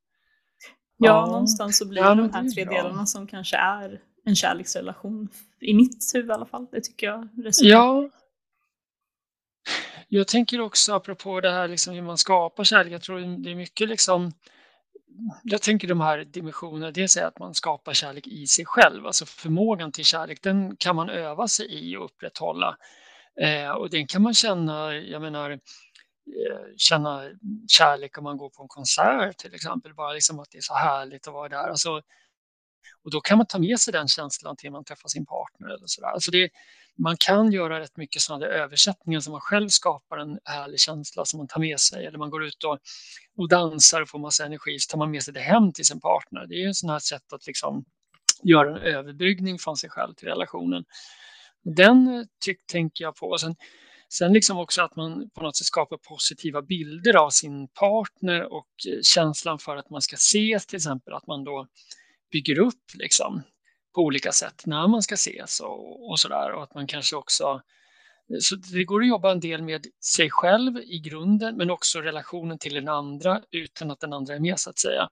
Ja, 0.96 1.06
ja, 1.06 1.26
någonstans 1.26 1.78
så 1.78 1.88
blir 1.88 2.02
ja, 2.02 2.14
de 2.14 2.32
här 2.32 2.50
tre 2.50 2.64
bra. 2.64 2.74
delarna 2.74 3.06
som 3.06 3.26
kanske 3.26 3.56
är 3.56 4.00
en 4.24 4.36
kärleksrelation, 4.36 5.28
i 5.60 5.74
mitt 5.74 6.10
huvud 6.14 6.30
i 6.30 6.32
alla 6.32 6.46
fall. 6.46 6.66
Det 6.72 6.80
tycker 6.80 7.06
jag 7.06 7.28
resonerar. 7.44 7.76
Ja, 7.76 8.10
jag 10.08 10.28
tänker 10.28 10.60
också 10.60 10.92
apropå 10.94 11.40
det 11.40 11.50
här 11.50 11.68
liksom 11.68 11.94
hur 11.94 12.02
man 12.02 12.18
skapar 12.18 12.64
kärlek, 12.64 12.92
jag 12.92 13.02
tror 13.02 13.42
det 13.42 13.50
är 13.50 13.54
mycket 13.54 13.88
liksom 13.88 14.32
jag 15.42 15.62
tänker 15.62 15.88
de 15.88 16.00
här 16.00 16.24
dimensionerna, 16.24 16.90
dels 16.90 17.16
är 17.16 17.24
att 17.24 17.38
man 17.38 17.54
skapar 17.54 17.92
kärlek 17.92 18.26
i 18.26 18.46
sig 18.46 18.64
själv, 18.64 19.06
alltså 19.06 19.26
förmågan 19.26 19.92
till 19.92 20.04
kärlek, 20.04 20.42
den 20.42 20.76
kan 20.76 20.96
man 20.96 21.10
öva 21.10 21.48
sig 21.48 21.66
i 21.66 21.96
och 21.96 22.04
upprätthålla. 22.04 22.76
Eh, 23.40 23.70
och 23.70 23.90
den 23.90 24.06
kan 24.06 24.22
man 24.22 24.34
känna, 24.34 24.94
jag 24.94 25.22
menar, 25.22 25.50
eh, 25.50 25.58
känna 26.76 27.30
kärlek 27.68 28.18
om 28.18 28.24
man 28.24 28.36
går 28.36 28.50
på 28.50 28.62
en 28.62 28.68
konsert 28.68 29.36
till 29.36 29.54
exempel, 29.54 29.94
bara 29.94 30.12
liksom 30.12 30.40
att 30.40 30.50
det 30.50 30.58
är 30.58 30.62
så 30.62 30.74
härligt 30.74 31.28
att 31.28 31.34
vara 31.34 31.48
där. 31.48 31.68
Alltså, 31.68 32.02
och 33.04 33.10
då 33.10 33.20
kan 33.20 33.38
man 33.38 33.46
ta 33.46 33.58
med 33.58 33.80
sig 33.80 33.92
den 33.92 34.08
känslan 34.08 34.56
till 34.56 34.70
man 34.70 34.84
träffar 34.84 35.08
sin 35.08 35.26
partner 35.26 35.68
eller 35.68 35.86
sådär. 35.86 36.08
Alltså 36.08 36.30
det, 36.30 36.50
man 36.98 37.16
kan 37.16 37.52
göra 37.52 37.80
rätt 37.80 37.96
mycket 37.96 38.22
sådana 38.22 38.46
översättningar 38.46 39.20
som 39.20 39.30
man 39.30 39.40
själv 39.40 39.68
skapar 39.68 40.18
en 40.18 40.38
härlig 40.44 40.80
känsla 40.80 41.24
som 41.24 41.38
man 41.38 41.48
tar 41.48 41.60
med 41.60 41.80
sig. 41.80 42.06
Eller 42.06 42.18
man 42.18 42.30
går 42.30 42.44
ut 42.44 42.64
och, 42.64 42.78
och 43.36 43.48
dansar 43.48 44.02
och 44.02 44.08
får 44.08 44.18
massa 44.18 44.46
energi 44.46 44.78
så 44.78 44.90
tar 44.90 44.98
man 44.98 45.10
med 45.10 45.22
sig 45.22 45.34
det 45.34 45.40
hem 45.40 45.72
till 45.72 45.84
sin 45.84 46.00
partner. 46.00 46.46
Det 46.46 46.54
är 46.54 46.68
ett 46.68 46.76
sånt 46.76 46.90
här 46.90 46.98
sätt 46.98 47.32
att 47.32 47.46
liksom 47.46 47.84
göra 48.42 48.70
en 48.70 48.94
överbryggning 48.94 49.58
från 49.58 49.76
sig 49.76 49.90
själv 49.90 50.14
till 50.14 50.28
relationen. 50.28 50.84
Den 51.64 52.08
eh, 52.08 52.24
tyck, 52.44 52.66
tänker 52.66 53.04
jag 53.04 53.16
på. 53.16 53.38
Sen, 53.38 53.56
sen 54.08 54.32
liksom 54.32 54.58
också 54.58 54.82
att 54.82 54.96
man 54.96 55.30
på 55.30 55.42
något 55.42 55.56
sätt 55.56 55.66
skapar 55.66 55.96
positiva 55.96 56.62
bilder 56.62 57.16
av 57.16 57.30
sin 57.30 57.68
partner 57.68 58.52
och 58.52 58.68
eh, 58.88 59.00
känslan 59.02 59.58
för 59.58 59.76
att 59.76 59.90
man 59.90 60.02
ska 60.02 60.14
ses 60.14 60.66
till 60.66 60.76
exempel. 60.76 61.14
Att 61.14 61.26
man 61.26 61.44
då 61.44 61.66
bygger 62.32 62.58
upp 62.58 62.84
liksom 62.94 63.42
på 63.94 64.00
olika 64.00 64.32
sätt 64.32 64.62
när 64.66 64.88
man 64.88 65.02
ska 65.02 65.14
ses 65.14 65.60
och, 65.60 66.10
och 66.10 66.18
där. 66.28 66.52
Och 66.52 66.62
att 66.62 66.74
man 66.74 66.86
kanske 66.86 67.16
också 67.16 67.62
så 68.40 68.56
det 68.56 68.84
går 68.84 69.02
att 69.02 69.08
jobba 69.08 69.32
en 69.32 69.40
del 69.40 69.62
med 69.62 69.86
sig 70.00 70.30
själv 70.30 70.78
i 70.78 70.98
grunden 70.98 71.56
men 71.56 71.70
också 71.70 72.00
relationen 72.00 72.58
till 72.58 72.74
den 72.74 72.88
andra 72.88 73.42
utan 73.50 73.90
att 73.90 74.00
den 74.00 74.12
andra 74.12 74.34
är 74.34 74.40
med 74.40 74.58
så 74.58 74.70
att 74.70 74.78
säga. 74.78 75.08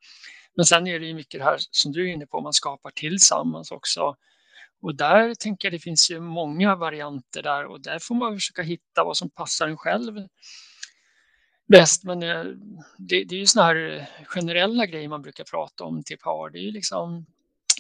Men 0.56 0.64
sen 0.64 0.86
är 0.86 1.00
det 1.00 1.06
ju 1.06 1.14
mycket 1.14 1.40
det 1.40 1.44
här 1.44 1.56
som 1.70 1.92
du 1.92 2.08
är 2.08 2.12
inne 2.12 2.26
på, 2.26 2.40
man 2.40 2.52
skapar 2.52 2.90
tillsammans 2.90 3.70
också. 3.70 4.16
Och 4.82 4.94
där 4.94 5.34
tänker 5.34 5.68
jag 5.68 5.72
det 5.72 5.78
finns 5.78 6.10
ju 6.10 6.20
många 6.20 6.76
varianter 6.76 7.42
där 7.42 7.64
och 7.64 7.80
där 7.80 7.98
får 7.98 8.14
man 8.14 8.34
försöka 8.34 8.62
hitta 8.62 9.04
vad 9.04 9.16
som 9.16 9.30
passar 9.30 9.68
en 9.68 9.76
själv 9.76 10.28
bäst. 11.68 12.04
Men 12.04 12.22
eh, 12.22 12.44
det, 12.98 13.24
det 13.24 13.34
är 13.34 13.38
ju 13.38 13.46
sådana 13.46 13.68
här 13.68 14.10
generella 14.26 14.86
grejer 14.86 15.08
man 15.08 15.22
brukar 15.22 15.44
prata 15.44 15.84
om 15.84 16.02
till 16.04 16.18
par. 16.18 16.50
Det 16.50 16.58
är 16.58 16.62
ju 16.62 16.70
liksom 16.70 17.26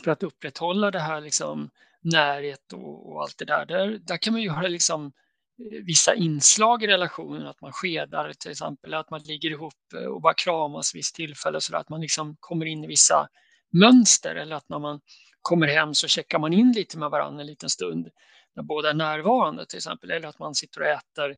för 0.04 0.10
att 0.10 0.22
upprätthålla 0.22 0.90
det 0.90 1.00
här 1.00 1.20
liksom 1.20 1.70
närhet 2.00 2.72
och, 2.72 3.12
och 3.12 3.22
allt 3.22 3.38
det 3.38 3.44
där. 3.44 3.66
där. 3.66 3.98
Där 3.98 4.16
kan 4.16 4.32
man 4.32 4.42
ju 4.42 4.50
ha 4.50 4.62
liksom 4.62 5.06
eh, 5.06 5.84
vissa 5.84 6.14
inslag 6.14 6.82
i 6.82 6.86
relationen, 6.86 7.46
att 7.46 7.60
man 7.60 7.72
skedar 7.72 8.32
till 8.32 8.50
exempel, 8.50 8.94
att 8.94 9.10
man 9.10 9.20
ligger 9.20 9.50
ihop 9.50 9.92
eh, 9.94 10.04
och 10.04 10.20
bara 10.20 10.34
kramas 10.34 10.94
vid 10.94 10.98
visst 10.98 11.14
tillfälle 11.14 11.60
så 11.60 11.76
att 11.76 11.88
man 11.88 12.00
liksom 12.00 12.36
kommer 12.40 12.66
in 12.66 12.84
i 12.84 12.86
vissa 12.86 13.28
mönster 13.72 14.34
eller 14.34 14.56
att 14.56 14.68
när 14.68 14.78
man 14.78 15.00
kommer 15.42 15.66
hem 15.66 15.94
så 15.94 16.08
checkar 16.08 16.38
man 16.38 16.52
in 16.52 16.72
lite 16.72 16.98
med 16.98 17.10
varandra 17.10 17.40
en 17.40 17.46
liten 17.46 17.70
stund 17.70 18.08
när 18.54 18.62
båda 18.62 18.90
är 18.90 18.94
närvarande 18.94 19.66
till 19.66 19.76
exempel. 19.76 20.10
Eller 20.10 20.28
att 20.28 20.38
man 20.38 20.54
sitter 20.54 20.80
och 20.80 20.86
äter 20.86 21.36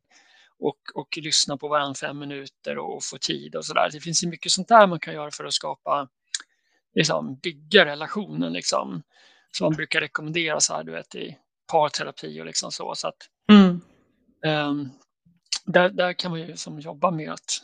och, 0.59 0.77
och 0.95 1.17
lyssnar 1.17 1.57
på 1.57 1.67
varandra 1.67 1.95
fem 1.95 2.19
minuter 2.19 2.77
och, 2.77 2.95
och 2.95 3.03
får 3.03 3.17
tid 3.17 3.55
och 3.55 3.65
sådär. 3.65 3.89
Det 3.91 3.99
finns 3.99 4.23
ju 4.23 4.27
mycket 4.27 4.51
sånt 4.51 4.67
där 4.67 4.87
man 4.87 4.99
kan 4.99 5.13
göra 5.13 5.31
för 5.31 5.45
att 5.45 5.53
skapa, 5.53 6.07
liksom, 6.95 7.35
bygga 7.35 7.85
relationen 7.85 8.53
liksom. 8.53 9.03
Som 9.51 9.65
man 9.65 9.73
brukar 9.73 10.01
rekommendera 10.01 10.59
så 10.59 10.73
här, 10.73 10.83
du 10.83 10.91
vet, 10.91 11.15
i 11.15 11.37
parterapi 11.71 12.41
och 12.41 12.45
liksom 12.45 12.71
så. 12.71 12.95
så 12.95 13.07
att, 13.07 13.29
Mm. 13.49 13.81
um, 14.69 14.89
där, 15.65 15.89
där 15.89 16.13
kan 16.13 16.31
man 16.31 16.39
ju 16.39 16.57
som 16.57 16.79
jobba 16.79 17.11
med 17.11 17.31
att 17.31 17.63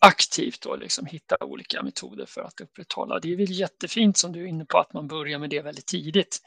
aktivt 0.00 0.60
då 0.60 0.76
liksom 0.76 1.06
hitta 1.06 1.36
olika 1.40 1.82
metoder 1.82 2.26
för 2.26 2.40
att 2.40 2.60
upprätthålla. 2.60 3.18
Det 3.18 3.32
är 3.32 3.36
väl 3.36 3.50
jättefint 3.50 4.16
som 4.16 4.32
du 4.32 4.42
är 4.42 4.46
inne 4.46 4.64
på 4.64 4.78
att 4.78 4.92
man 4.92 5.08
börjar 5.08 5.38
med 5.38 5.50
det 5.50 5.60
väldigt 5.62 5.86
tidigt. 5.86 6.38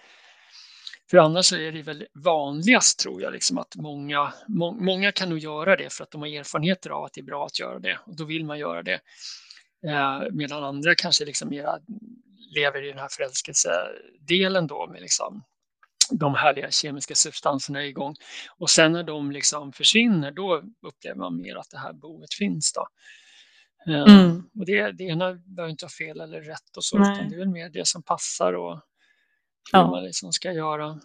För 1.09 1.17
annars 1.17 1.45
så 1.45 1.55
är 1.55 1.71
det 1.71 1.81
väl 1.81 2.07
vanligast 2.13 2.99
tror 2.99 3.21
jag 3.21 3.33
liksom 3.33 3.57
att 3.57 3.75
många, 3.75 4.33
må, 4.47 4.71
många 4.71 5.11
kan 5.11 5.29
nog 5.29 5.39
göra 5.39 5.75
det 5.75 5.93
för 5.93 6.03
att 6.03 6.11
de 6.11 6.21
har 6.21 6.27
erfarenheter 6.27 6.89
av 6.89 7.03
att 7.03 7.13
det 7.13 7.21
är 7.21 7.25
bra 7.25 7.45
att 7.45 7.59
göra 7.59 7.79
det 7.79 7.99
och 8.05 8.15
då 8.15 8.23
vill 8.23 8.45
man 8.45 8.59
göra 8.59 8.83
det. 8.83 8.99
Eh, 9.87 10.21
medan 10.31 10.63
andra 10.63 10.95
kanske 10.95 11.25
liksom 11.25 11.49
mera 11.49 11.79
lever 12.55 12.83
i 12.83 12.89
den 12.89 12.99
här 12.99 13.07
förälskelsedelen 13.11 14.67
då 14.67 14.87
med 14.87 15.01
liksom 15.01 15.43
de 16.11 16.35
härliga 16.35 16.71
kemiska 16.71 17.15
substanserna 17.15 17.85
igång. 17.85 18.15
Och 18.57 18.69
sen 18.69 18.91
när 18.91 19.03
de 19.03 19.31
liksom 19.31 19.73
försvinner, 19.73 20.31
då 20.31 20.63
upplever 20.87 21.17
man 21.17 21.41
mer 21.41 21.55
att 21.55 21.69
det 21.69 21.77
här 21.77 21.93
behovet 21.93 22.33
finns. 22.33 22.73
Då. 22.73 22.87
Eh, 23.93 24.03
Mm. 24.03 24.49
Och 24.59 24.65
det, 24.65 24.91
det 24.91 25.03
ena 25.03 25.33
behöver 25.33 25.71
inte 25.71 25.85
ha 25.85 25.89
fel 25.89 26.19
eller 26.21 26.41
rätt 26.41 26.77
och 26.77 26.83
så, 26.83 26.97
Nej. 26.97 27.13
utan 27.13 27.29
det 27.29 27.35
är 27.35 27.39
väl 27.39 27.49
mer 27.49 27.69
det 27.69 27.87
som 27.87 28.03
passar 28.03 28.53
och 28.53 28.73
hur 29.71 29.79
Ja. 29.79 29.89
man 29.89 30.03
liksom 30.03 30.31
ska 30.33 30.51
göra. 30.51 30.99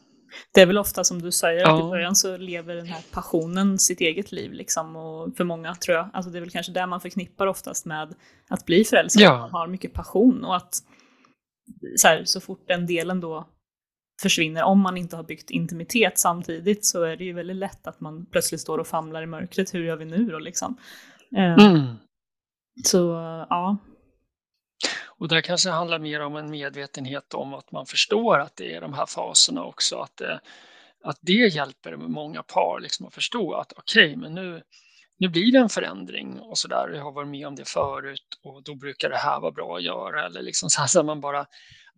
Det 0.55 0.61
är 0.61 0.66
väl 0.66 0.78
ofta 0.78 1.05
som 1.05 1.22
du 1.22 1.32
säger, 1.32 1.62
att 1.64 1.78
i 1.80 1.82
Ja. 1.82 1.89
början 1.91 2.16
så 2.16 2.37
lever 2.37 2.74
den 2.74 2.87
här 2.87 3.03
passionen 3.12 3.78
sitt 3.78 4.01
eget 4.01 4.32
liv. 4.32 4.53
Liksom, 4.53 4.97
och 4.97 5.37
för 5.37 5.45
många 5.45 5.74
tror 5.74 5.97
jag, 5.97 6.09
alltså 6.12 6.30
det 6.30 6.39
är 6.39 6.41
väl 6.41 6.51
kanske 6.51 6.72
där 6.72 6.87
man 6.87 7.01
förknippar 7.01 7.47
oftast 7.47 7.87
med 7.87 8.14
att 8.49 8.66
bli 8.66 8.85
förälskad. 8.85 9.22
Ja. 9.22 9.39
Man 9.39 9.51
har 9.51 9.66
mycket 9.66 9.93
passion 9.93 10.45
och 10.45 10.57
att 10.57 10.74
så, 11.97 12.09
här, 12.09 12.24
så 12.24 12.41
fort 12.41 12.64
den 12.68 12.87
delen 12.87 13.20
då 13.20 13.49
försvinner, 14.22 14.62
om 14.62 14.80
man 14.80 14.97
inte 14.97 15.16
har 15.16 15.22
byggt 15.22 15.51
intimitet 15.51 16.18
samtidigt, 16.18 16.87
så 16.87 17.03
är 17.03 17.16
det 17.16 17.24
ju 17.24 17.32
väldigt 17.32 17.57
lätt 17.57 17.87
att 17.87 18.01
man 18.01 18.26
plötsligt 18.26 18.61
står 18.61 18.78
och 18.78 18.87
famlar 18.87 19.22
i 19.22 19.26
mörkret. 19.26 19.74
Hur 19.74 19.85
gör 19.85 19.97
vi 19.97 20.05
nu 20.05 20.24
då 20.30 20.39
liksom? 20.39 20.76
Eh, 21.37 21.55
Mm. 21.66 21.87
Så 22.85 22.99
ja, 23.51 23.76
Och 25.18 25.28
där 25.28 25.40
kanske 25.40 25.68
det 25.68 25.72
handlar 25.72 25.98
mer 25.98 26.20
om 26.20 26.36
en 26.36 26.50
medvetenhet 26.50 27.34
om 27.34 27.54
att 27.54 27.72
man 27.72 27.86
förstår 27.86 28.38
att 28.38 28.56
det 28.56 28.74
är 28.74 28.80
de 28.80 28.94
här 28.94 29.06
faserna 29.06 29.64
också. 29.64 29.96
Att 29.96 30.16
det, 30.16 30.40
att 31.04 31.18
det 31.20 31.32
hjälper 31.54 31.96
många 31.96 32.42
par 32.42 32.80
liksom 32.80 33.06
att 33.06 33.14
förstå 33.14 33.54
att 33.54 33.72
okej, 33.76 34.16
men 34.16 34.34
nu, 34.34 34.62
nu 35.18 35.28
blir 35.28 35.52
det 35.52 35.58
en 35.58 35.68
förändring 35.68 36.40
och 36.40 36.58
så 36.58 36.68
där. 36.68 36.88
Jag 36.88 37.02
har 37.04 37.12
varit 37.12 37.28
med 37.28 37.46
om 37.46 37.54
det 37.56 37.68
förut 37.68 38.40
och 38.42 38.62
då 38.62 38.74
brukar 38.74 39.10
det 39.10 39.16
här 39.16 39.40
vara 39.40 39.52
bra 39.52 39.76
att 39.76 39.82
göra. 39.82 40.26
Eller 40.26 40.42
liksom 40.42 40.70
så 40.70 40.80
här 40.80 40.88
så 40.88 41.02
man 41.02 41.20
bara 41.20 41.46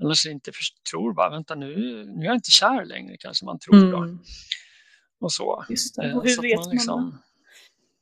annars 0.02 0.26
inte 0.26 0.50
tror 0.92 1.12
bara 1.14 1.30
vänta 1.30 1.54
nu, 1.54 2.04
nu 2.06 2.22
är 2.22 2.26
jag 2.26 2.34
inte 2.34 2.50
kär 2.50 2.84
längre 2.84 3.16
kanske 3.20 3.44
man 3.44 3.58
tror 3.58 3.90
då. 3.90 3.96
mm, 3.96 4.18
Och 5.20 5.32
så. 5.32 5.64
Eh, 6.02 6.16
Och 6.16 6.22
hur 6.22 6.30
så 6.30 6.42
vet, 6.42 6.56
man 6.56 6.64
man, 6.66 6.74
liksom, 6.74 7.22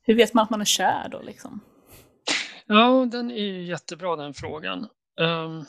hur 0.01 0.15
vet 0.15 0.33
man 0.33 0.43
att 0.43 0.49
man 0.49 0.61
är 0.61 0.65
kär 0.65 1.09
då? 1.11 1.21
Liksom? 1.21 1.59
Ja, 2.65 3.07
den 3.11 3.31
är 3.31 3.61
jättebra 3.61 4.15
den 4.15 4.33
frågan. 4.33 4.87
Um, 5.19 5.65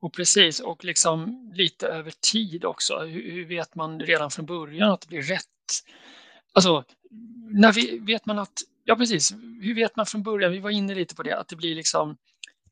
och 0.00 0.12
precis, 0.12 0.60
och 0.60 0.84
liksom 0.84 1.50
lite 1.54 1.86
över 1.86 2.12
tid 2.32 2.64
också. 2.64 2.98
Hur, 2.98 3.32
hur 3.32 3.44
vet 3.44 3.74
man 3.74 4.00
redan 4.00 4.30
från 4.30 4.46
början 4.46 4.90
att 4.90 5.00
det 5.00 5.08
blir 5.08 5.22
rätt? 5.22 5.44
Alltså, 6.52 6.84
när 7.50 7.72
vi, 7.72 7.98
vet 7.98 8.26
man 8.26 8.38
att, 8.38 8.52
ja 8.84 8.96
precis, 8.96 9.32
hur 9.62 9.74
vet 9.74 9.96
man 9.96 10.06
från 10.06 10.22
början, 10.22 10.52
vi 10.52 10.58
var 10.58 10.70
inne 10.70 10.94
lite 10.94 11.14
på 11.14 11.22
det, 11.22 11.38
att 11.38 11.48
det 11.48 11.56
blir 11.56 11.74
liksom, 11.74 12.16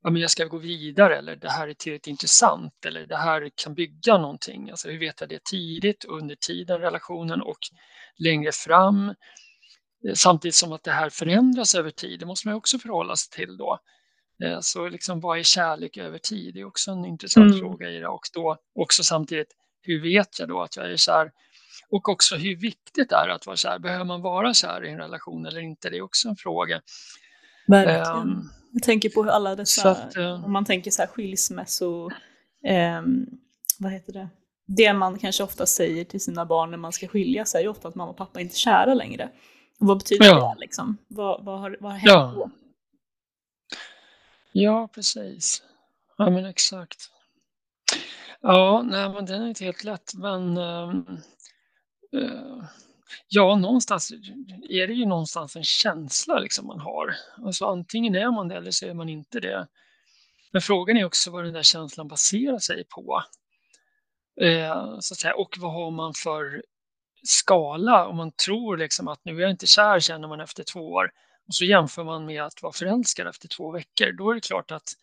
ja 0.02 0.10
men 0.10 0.22
jag 0.22 0.30
ska 0.30 0.44
gå 0.44 0.58
vidare 0.58 1.16
eller 1.16 1.36
det 1.36 1.50
här 1.50 1.68
är 1.68 1.74
tillräckligt 1.74 2.06
intressant 2.06 2.84
eller 2.86 3.06
det 3.06 3.16
här 3.16 3.50
kan 3.54 3.74
bygga 3.74 4.18
någonting. 4.18 4.70
Alltså 4.70 4.88
hur 4.88 4.98
vet 4.98 5.20
jag 5.20 5.28
det 5.28 5.44
tidigt, 5.44 6.04
under 6.04 6.34
tiden, 6.34 6.80
relationen 6.80 7.42
och 7.42 7.58
längre 8.16 8.52
fram? 8.52 9.14
Samtidigt 10.14 10.54
som 10.54 10.72
att 10.72 10.84
det 10.84 10.90
här 10.90 11.10
förändras 11.10 11.74
över 11.74 11.90
tid, 11.90 12.20
det 12.20 12.26
måste 12.26 12.48
man 12.48 12.56
också 12.56 12.78
förhålla 12.78 13.16
sig 13.16 13.30
till 13.30 13.56
då. 13.56 13.78
Eh, 14.44 14.58
Så 14.60 14.88
liksom 14.88 15.20
vad 15.20 15.38
är 15.38 15.42
kärlek 15.42 15.96
över 15.96 16.18
tid? 16.18 16.54
Det 16.54 16.60
är 16.60 16.64
också 16.64 16.90
en 16.90 17.04
intressant 17.04 17.46
Mm. 17.46 17.58
fråga 17.58 17.90
i 17.90 17.98
det. 17.98 18.08
Och 18.08 18.20
då 18.34 18.56
också 18.74 19.02
samtidigt, 19.04 19.48
hur 19.82 20.02
vet 20.02 20.38
jag 20.38 20.48
då 20.48 20.62
att 20.62 20.76
jag 20.76 20.92
är 20.92 20.96
kär? 20.96 21.30
Och 21.90 22.08
också 22.08 22.36
hur 22.36 22.56
viktigt 22.56 23.12
är 23.12 23.28
det 23.28 23.34
att 23.34 23.46
vara 23.46 23.56
kär? 23.56 23.78
Behöver 23.78 24.04
man 24.04 24.22
vara 24.22 24.54
kär 24.54 24.84
i 24.84 24.90
en 24.90 24.98
relation 24.98 25.46
eller 25.46 25.60
inte? 25.60 25.90
Det 25.90 25.96
är 25.96 26.02
också 26.02 26.28
en 26.28 26.36
fråga. 26.36 26.80
Verkligen. 27.66 28.02
Ehm, 28.28 28.42
Jag 28.72 28.82
tänker 28.82 29.08
på 29.08 29.22
hur 29.22 29.30
alla 29.30 29.56
dessa, 29.56 29.90
att, 29.90 30.16
eh, 30.16 30.44
om 30.44 30.52
man 30.52 30.64
tänker 30.64 30.90
så 30.90 31.02
här 31.02 31.06
skilsmässo, 31.06 32.10
ehm, 32.66 33.26
vad 33.78 33.92
heter 33.92 34.12
det? 34.12 34.28
Det 34.66 34.92
man 34.92 35.18
kanske 35.18 35.42
ofta 35.42 35.66
säger 35.66 36.04
till 36.04 36.20
sina 36.20 36.46
barn 36.46 36.70
när 36.70 36.78
man 36.78 36.92
ska 36.92 37.08
skilja 37.08 37.44
sig 37.44 37.58
är 37.58 37.62
ju 37.62 37.68
ofta 37.68 37.88
att 37.88 37.94
mamma 37.94 38.10
och 38.10 38.16
pappa 38.16 38.40
inte 38.40 38.52
är 38.54 38.56
kära 38.56 38.94
längre. 38.94 39.30
Och 39.80 39.86
vad 39.86 39.98
betyder 39.98 40.26
Ja. 40.26 40.54
det 40.56 40.60
liksom? 40.60 40.96
Vad, 41.08 41.44
vad, 41.44 41.60
har, 41.60 41.76
vad 41.80 41.92
har 41.92 41.98
hänt 41.98 42.10
Ja. 42.12 42.32
då? 42.36 42.50
Ja, 44.60 44.88
precis. 44.94 45.62
Ja, 46.16 46.30
men 46.30 46.44
exakt. 46.46 47.10
Ja, 48.40 48.82
nej, 48.86 49.08
men 49.08 49.26
den 49.26 49.42
är 49.42 49.48
inte 49.48 49.64
helt 49.64 49.84
lätt, 49.84 50.14
men 50.14 50.56
ehm, 50.56 51.06
eh, 52.12 52.64
ja, 53.28 53.56
någonstans 53.56 54.12
är 54.68 54.86
det 54.86 54.94
ju 54.94 55.06
någonstans 55.06 55.56
en 55.56 55.64
känsla 55.64 56.38
liksom 56.38 56.66
man 56.66 56.80
har. 56.80 57.14
Alltså 57.44 57.66
antingen 57.66 58.14
är 58.14 58.30
man 58.30 58.48
det 58.48 58.56
eller 58.56 58.70
så 58.70 58.86
är 58.86 58.94
man 58.94 59.08
inte 59.08 59.40
det. 59.40 59.66
Men 60.52 60.62
frågan 60.62 60.96
är 60.96 61.04
också 61.04 61.30
vad 61.30 61.44
den 61.44 61.54
där 61.54 61.62
känslan 61.62 62.08
baserar 62.08 62.58
sig 62.58 62.84
på. 62.84 63.22
Uh, 64.42 64.98
så 65.00 65.14
att 65.14 65.18
säga. 65.18 65.34
Och 65.34 65.56
vad 65.58 65.72
har 65.72 65.90
man 65.90 66.14
för 66.14 66.62
skala? 67.22 68.06
Om 68.06 68.16
man 68.16 68.32
tror 68.32 68.76
liksom 68.76 69.08
att 69.08 69.24
nu 69.24 69.36
är 69.36 69.40
jag 69.40 69.50
inte 69.50 69.66
kär 69.66 70.00
känner 70.00 70.28
man 70.28 70.40
efter 70.40 70.64
två 70.64 70.80
år 70.80 71.10
och 71.48 71.54
så 71.54 71.64
jämför 71.64 72.04
man 72.04 72.26
med 72.26 72.42
att 72.42 72.62
vara 72.62 72.72
förälskad 72.72 73.26
efter 73.26 73.48
två 73.48 73.70
veckor. 73.70 74.12
Då 74.12 74.30
är 74.30 74.34
det 74.34 74.40
klart 74.40 74.70
att 74.70 74.96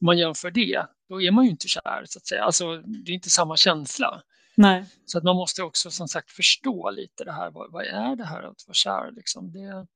om 0.00 0.06
man 0.06 0.18
jämför 0.18 0.50
det, 0.50 0.86
då 1.08 1.22
är 1.22 1.30
man 1.30 1.44
ju 1.44 1.50
inte 1.50 1.68
kär 1.68 2.04
så 2.06 2.18
att 2.18 2.26
säga. 2.26 2.44
Alltså, 2.44 2.76
det 2.76 3.12
är 3.12 3.14
inte 3.14 3.30
samma 3.30 3.56
känsla. 3.56 4.22
Nej. 4.54 4.84
Så 5.06 5.18
att 5.18 5.24
man 5.24 5.36
måste 5.36 5.62
också 5.62 5.90
som 5.90 6.08
sagt 6.08 6.30
förstå 6.30 6.90
lite 6.90 7.24
det 7.24 7.32
här. 7.32 7.50
Vad, 7.50 7.72
vad 7.72 7.84
är 7.84 8.16
det 8.16 8.24
här 8.24 8.42
att 8.42 8.64
vara 8.66 8.74
kär? 8.74 9.10
Liksom? 9.12 9.52
Det, 9.52 9.86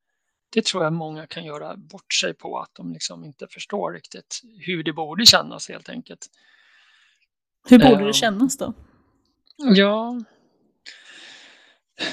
det 0.51 0.65
tror 0.65 0.85
jag 0.85 0.93
många 0.93 1.27
kan 1.27 1.45
göra 1.45 1.77
bort 1.77 2.15
sig 2.15 2.35
på, 2.35 2.59
att 2.59 2.75
de 2.75 2.93
liksom 2.93 3.25
inte 3.25 3.47
förstår 3.51 3.93
riktigt 3.93 4.43
hur 4.59 4.83
det 4.83 4.93
borde 4.93 5.27
kännas 5.27 5.69
helt 5.69 5.89
enkelt. 5.89 6.27
Hur 7.69 7.79
borde 7.79 8.07
det 8.07 8.13
kännas 8.13 8.57
då? 8.59 8.73
Ja, 9.57 10.23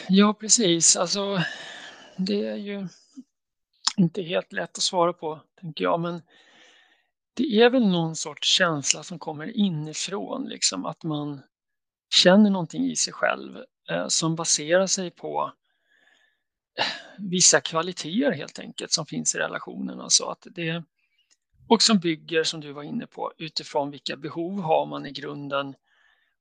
ja 0.08 0.34
precis. 0.34 0.96
Alltså, 0.96 1.42
det 2.18 2.48
är 2.48 2.56
ju 2.56 2.88
inte 3.98 4.22
helt 4.22 4.54
lätt 4.54 4.78
att 4.78 4.84
svara 4.84 5.14
på, 5.14 5.42
tänker 5.62 5.84
jag. 5.84 6.00
Men 6.00 6.22
det 7.34 7.44
är 7.44 7.70
väl 7.70 7.88
någon 7.88 8.16
sorts 8.16 8.48
känsla 8.48 9.04
som 9.04 9.20
kommer 9.20 9.58
inifrån, 9.58 10.48
liksom 10.50 10.86
att 10.86 11.04
man 11.04 11.42
känner 12.10 12.50
någonting 12.50 12.92
i 12.92 12.96
sig 12.96 13.14
själv 13.14 13.58
eh, 13.90 14.08
som 14.08 14.36
baserar 14.36 14.88
sig 14.88 15.12
på 15.12 15.54
eh, 16.80 16.86
vissa 17.18 17.62
kvaliteter 17.62 18.32
helt 18.32 18.60
enkelt 18.60 18.92
som 18.92 19.06
finns 19.06 19.36
i 19.36 19.38
relationen. 19.38 20.02
Alltså 20.02 20.26
att 20.26 20.48
det, 20.52 20.84
och 21.68 21.82
som 21.82 22.00
bygger, 22.00 22.44
som 22.44 22.62
du 22.62 22.72
var 22.72 22.84
inne 22.84 23.08
på, 23.08 23.34
utifrån 23.38 23.92
vilka 23.92 24.16
behov 24.16 24.62
har 24.62 24.86
man 24.86 25.06
i 25.06 25.12
grunden. 25.12 25.76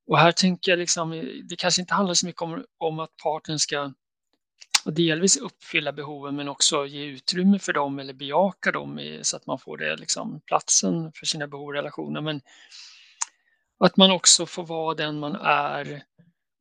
Och 0.07 0.19
här 0.19 0.33
tänker 0.33 0.73
jag 0.73 0.79
liksom, 0.79 1.13
eh, 1.13 1.25
det 1.49 1.57
kanske 1.57 1.81
inte 1.81 1.95
handlar 1.95 2.15
så 2.15 2.27
mycket 2.27 2.43
om, 2.43 2.65
om 2.79 2.99
att 2.99 3.17
partnern 3.17 3.59
ska 3.59 3.93
delvis 4.85 5.37
uppfylla 5.37 5.93
behoven 5.93 6.37
men 6.37 6.49
också 6.49 6.87
ge 6.87 7.05
utrymme 7.05 7.59
för 7.59 7.73
dem 7.73 7.99
eller 7.99 8.13
bejaka 8.13 8.73
dem 8.73 8.99
i, 8.99 9.19
så 9.23 9.37
att 9.37 9.47
man 9.47 9.59
får 9.59 9.77
det 9.77 9.97
liksom 9.97 10.41
platsen 10.47 11.13
för 11.15 11.27
sina 11.27 11.47
behov 11.47 11.75
i 11.75 11.79
relationen. 11.79 12.25
Men 12.25 12.41
att 13.85 13.97
man 13.97 14.11
också 14.11 14.47
får 14.47 14.67
vara 14.67 14.95
den 14.95 15.19
man 15.19 15.37
är 15.43 16.03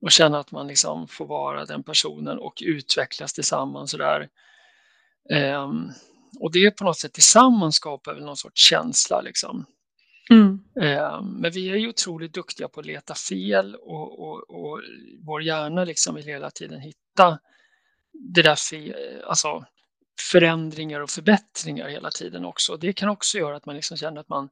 och 0.01 0.11
känna 0.11 0.39
att 0.39 0.51
man 0.51 0.67
liksom 0.67 1.07
får 1.07 1.25
vara 1.25 1.65
den 1.65 1.83
personen 1.83 2.37
och 2.37 2.63
utvecklas 2.65 3.33
tillsammans. 3.33 3.91
Sådär. 3.91 4.29
Ehm, 5.29 5.89
och 6.39 6.51
det 6.51 6.71
på 6.71 6.83
något 6.83 6.97
sätt 6.97 7.13
tillsammans 7.13 7.75
skapar 7.75 8.13
väl 8.13 8.25
någon 8.25 8.37
sorts 8.37 8.69
känsla. 8.69 9.21
Liksom. 9.21 9.65
Mm. 10.29 10.59
Ehm, 10.81 11.25
men 11.25 11.51
vi 11.51 11.69
är 11.69 11.75
ju 11.75 11.89
otroligt 11.89 12.33
duktiga 12.33 12.67
på 12.67 12.79
att 12.79 12.85
leta 12.85 13.15
fel 13.15 13.75
och, 13.75 14.19
och, 14.19 14.49
och 14.49 14.81
vår 15.25 15.43
hjärna 15.43 15.83
liksom 15.83 16.15
vill 16.15 16.25
hela 16.25 16.51
tiden 16.51 16.79
hitta 16.81 17.39
det 18.13 18.41
där 18.41 18.55
fe- 18.55 18.95
eh, 18.95 19.29
alltså 19.29 19.65
förändringar 20.31 20.99
och 20.99 21.09
förbättringar 21.09 21.89
hela 21.89 22.11
tiden 22.11 22.45
också. 22.45 22.77
Det 22.77 22.93
kan 22.93 23.09
också 23.09 23.37
göra 23.37 23.55
att 23.55 23.65
man 23.65 23.75
liksom 23.75 23.97
känner 23.97 24.21
att 24.21 24.29
man 24.29 24.49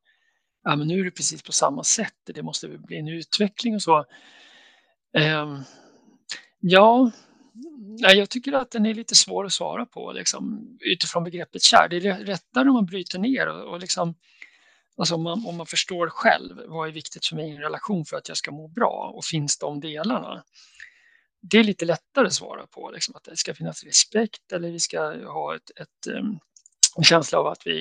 ja, 0.63 0.75
men 0.75 0.87
nu 0.87 0.99
är 0.99 1.03
det 1.03 1.11
precis 1.11 1.43
på 1.43 1.51
samma 1.51 1.83
sätt, 1.83 2.15
det 2.25 2.43
måste 2.43 2.67
bli 2.67 2.97
en 2.97 3.07
utveckling 3.07 3.75
och 3.75 3.81
så. 3.81 4.05
Eh, 5.17 5.59
ja, 6.59 7.11
jag 7.97 8.29
tycker 8.29 8.53
att 8.53 8.71
den 8.71 8.85
är 8.85 8.93
lite 8.93 9.15
svår 9.15 9.45
att 9.45 9.53
svara 9.53 9.85
på 9.85 10.11
liksom, 10.11 10.67
utifrån 10.79 11.23
begreppet 11.23 11.63
kär. 11.63 11.87
Det 11.89 11.97
är 11.97 12.25
lättare 12.25 12.69
om 12.69 12.73
man 12.73 12.85
bryter 12.85 13.19
ner 13.19 13.47
och, 13.47 13.73
och 13.73 13.79
liksom, 13.79 14.15
alltså 14.97 15.15
om, 15.15 15.23
man, 15.23 15.45
om 15.45 15.57
man 15.57 15.65
förstår 15.65 16.09
själv 16.09 16.61
vad 16.67 16.87
är 16.87 16.91
viktigt 16.91 17.25
för 17.25 17.35
mig 17.35 17.49
i 17.49 17.55
en 17.55 17.61
relation 17.61 18.05
för 18.05 18.17
att 18.17 18.27
jag 18.27 18.37
ska 18.37 18.51
må 18.51 18.67
bra 18.67 19.11
och 19.15 19.25
finns 19.25 19.57
de 19.57 19.79
delarna. 19.79 20.43
Det 21.41 21.57
är 21.57 21.63
lite 21.63 21.85
lättare 21.85 22.27
att 22.27 22.33
svara 22.33 22.67
på, 22.67 22.91
liksom, 22.91 23.15
att 23.15 23.23
det 23.23 23.37
ska 23.37 23.53
finnas 23.53 23.83
respekt 23.83 24.51
eller 24.51 24.71
vi 24.71 24.79
ska 24.79 25.01
ha 25.25 25.55
ett, 25.55 25.71
ett, 25.75 26.07
en 26.97 27.03
känsla 27.03 27.39
av 27.39 27.47
att 27.47 27.67
vi 27.67 27.79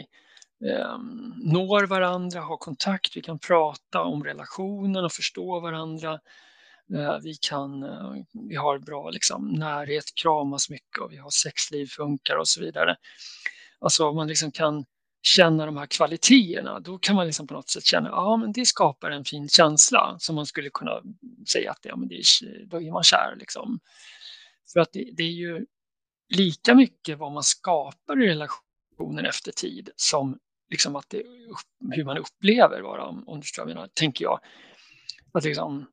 eh, 0.64 0.98
når 1.44 1.86
varandra, 1.86 2.40
har 2.40 2.56
kontakt, 2.56 3.16
vi 3.16 3.22
kan 3.22 3.38
prata 3.38 4.02
om 4.02 4.24
relationen 4.24 5.04
och 5.04 5.12
förstå 5.12 5.60
varandra. 5.60 6.20
Eh, 6.94 7.18
vi, 7.22 7.34
kan, 7.34 7.82
eh, 7.82 8.14
vi 8.48 8.56
har 8.56 8.78
bra 8.78 9.10
liksom, 9.10 9.48
närhet, 9.48 10.14
kramas 10.14 10.70
mycket 10.70 10.98
och 10.98 11.12
vi 11.12 11.16
har 11.16 11.30
sexliv 11.30 11.86
funkar 11.86 12.36
och 12.36 12.48
så 12.48 12.60
vidare. 12.60 12.96
Alltså 13.78 14.12
man 14.12 14.28
liksom 14.28 14.52
kan 14.52 14.84
känna 15.22 15.66
de 15.66 15.76
här 15.76 15.86
kvaliteterna, 15.86 16.80
då 16.80 16.98
kan 16.98 17.16
man 17.16 17.26
liksom 17.26 17.46
på 17.46 17.54
något 17.54 17.68
sätt 17.68 17.84
känna 17.84 18.08
ja, 18.08 18.52
det 18.54 18.66
skapar 18.66 19.10
en 19.10 19.24
fin 19.24 19.48
känsla 19.48 20.16
som 20.18 20.36
man 20.36 20.46
skulle 20.46 20.70
kunna 20.70 21.02
säga 21.52 21.70
att 21.70 21.80
ja, 21.82 21.96
men 21.96 22.08
det 22.08 22.14
är, 22.14 22.66
då 22.66 22.82
är 22.82 22.90
man 22.90 23.02
kär. 23.02 23.36
Liksom. 23.38 23.80
För 24.72 24.80
att 24.80 24.92
det, 24.92 25.10
det 25.16 25.22
är 25.22 25.32
ju 25.32 25.66
lika 26.28 26.74
mycket 26.74 27.18
vad 27.18 27.32
man 27.32 27.42
skapar 27.42 28.22
i 28.22 28.28
relationen 28.28 29.26
efter 29.26 29.52
tid 29.52 29.90
som 29.96 30.38
liksom 30.70 30.96
att 30.96 31.10
det, 31.10 31.22
hur 31.90 32.04
man 32.04 32.18
upplever 32.18 32.80
varandra, 32.80 33.22
om 33.26 33.40
du 33.40 33.42
förstår 33.42 33.62
vad 33.62 33.70
jag 33.70 33.74
menar, 33.74 33.88
tänker 33.94 34.24
jag. 34.24 34.40
Att 35.32 35.44
liksom, 35.44 35.86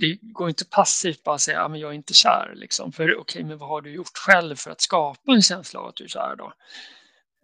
det 0.00 0.18
går 0.22 0.48
inte 0.48 0.64
passivt 0.64 1.22
bara 1.22 1.34
att 1.34 1.40
säga 1.40 1.62
att 1.62 1.78
jag 1.78 1.90
är 1.90 1.94
inte 1.94 2.14
kär. 2.14 2.52
Liksom. 2.56 2.92
För 2.92 3.04
okej, 3.04 3.16
okay, 3.20 3.44
men 3.44 3.58
vad 3.58 3.68
har 3.68 3.82
du 3.82 3.90
gjort 3.90 4.16
själv 4.18 4.56
för 4.56 4.70
att 4.70 4.80
skapa 4.80 5.32
en 5.32 5.42
känsla 5.42 5.80
av 5.80 5.86
att 5.86 5.96
du 5.96 6.04
är 6.04 6.08
kär 6.08 6.36
då? 6.36 6.52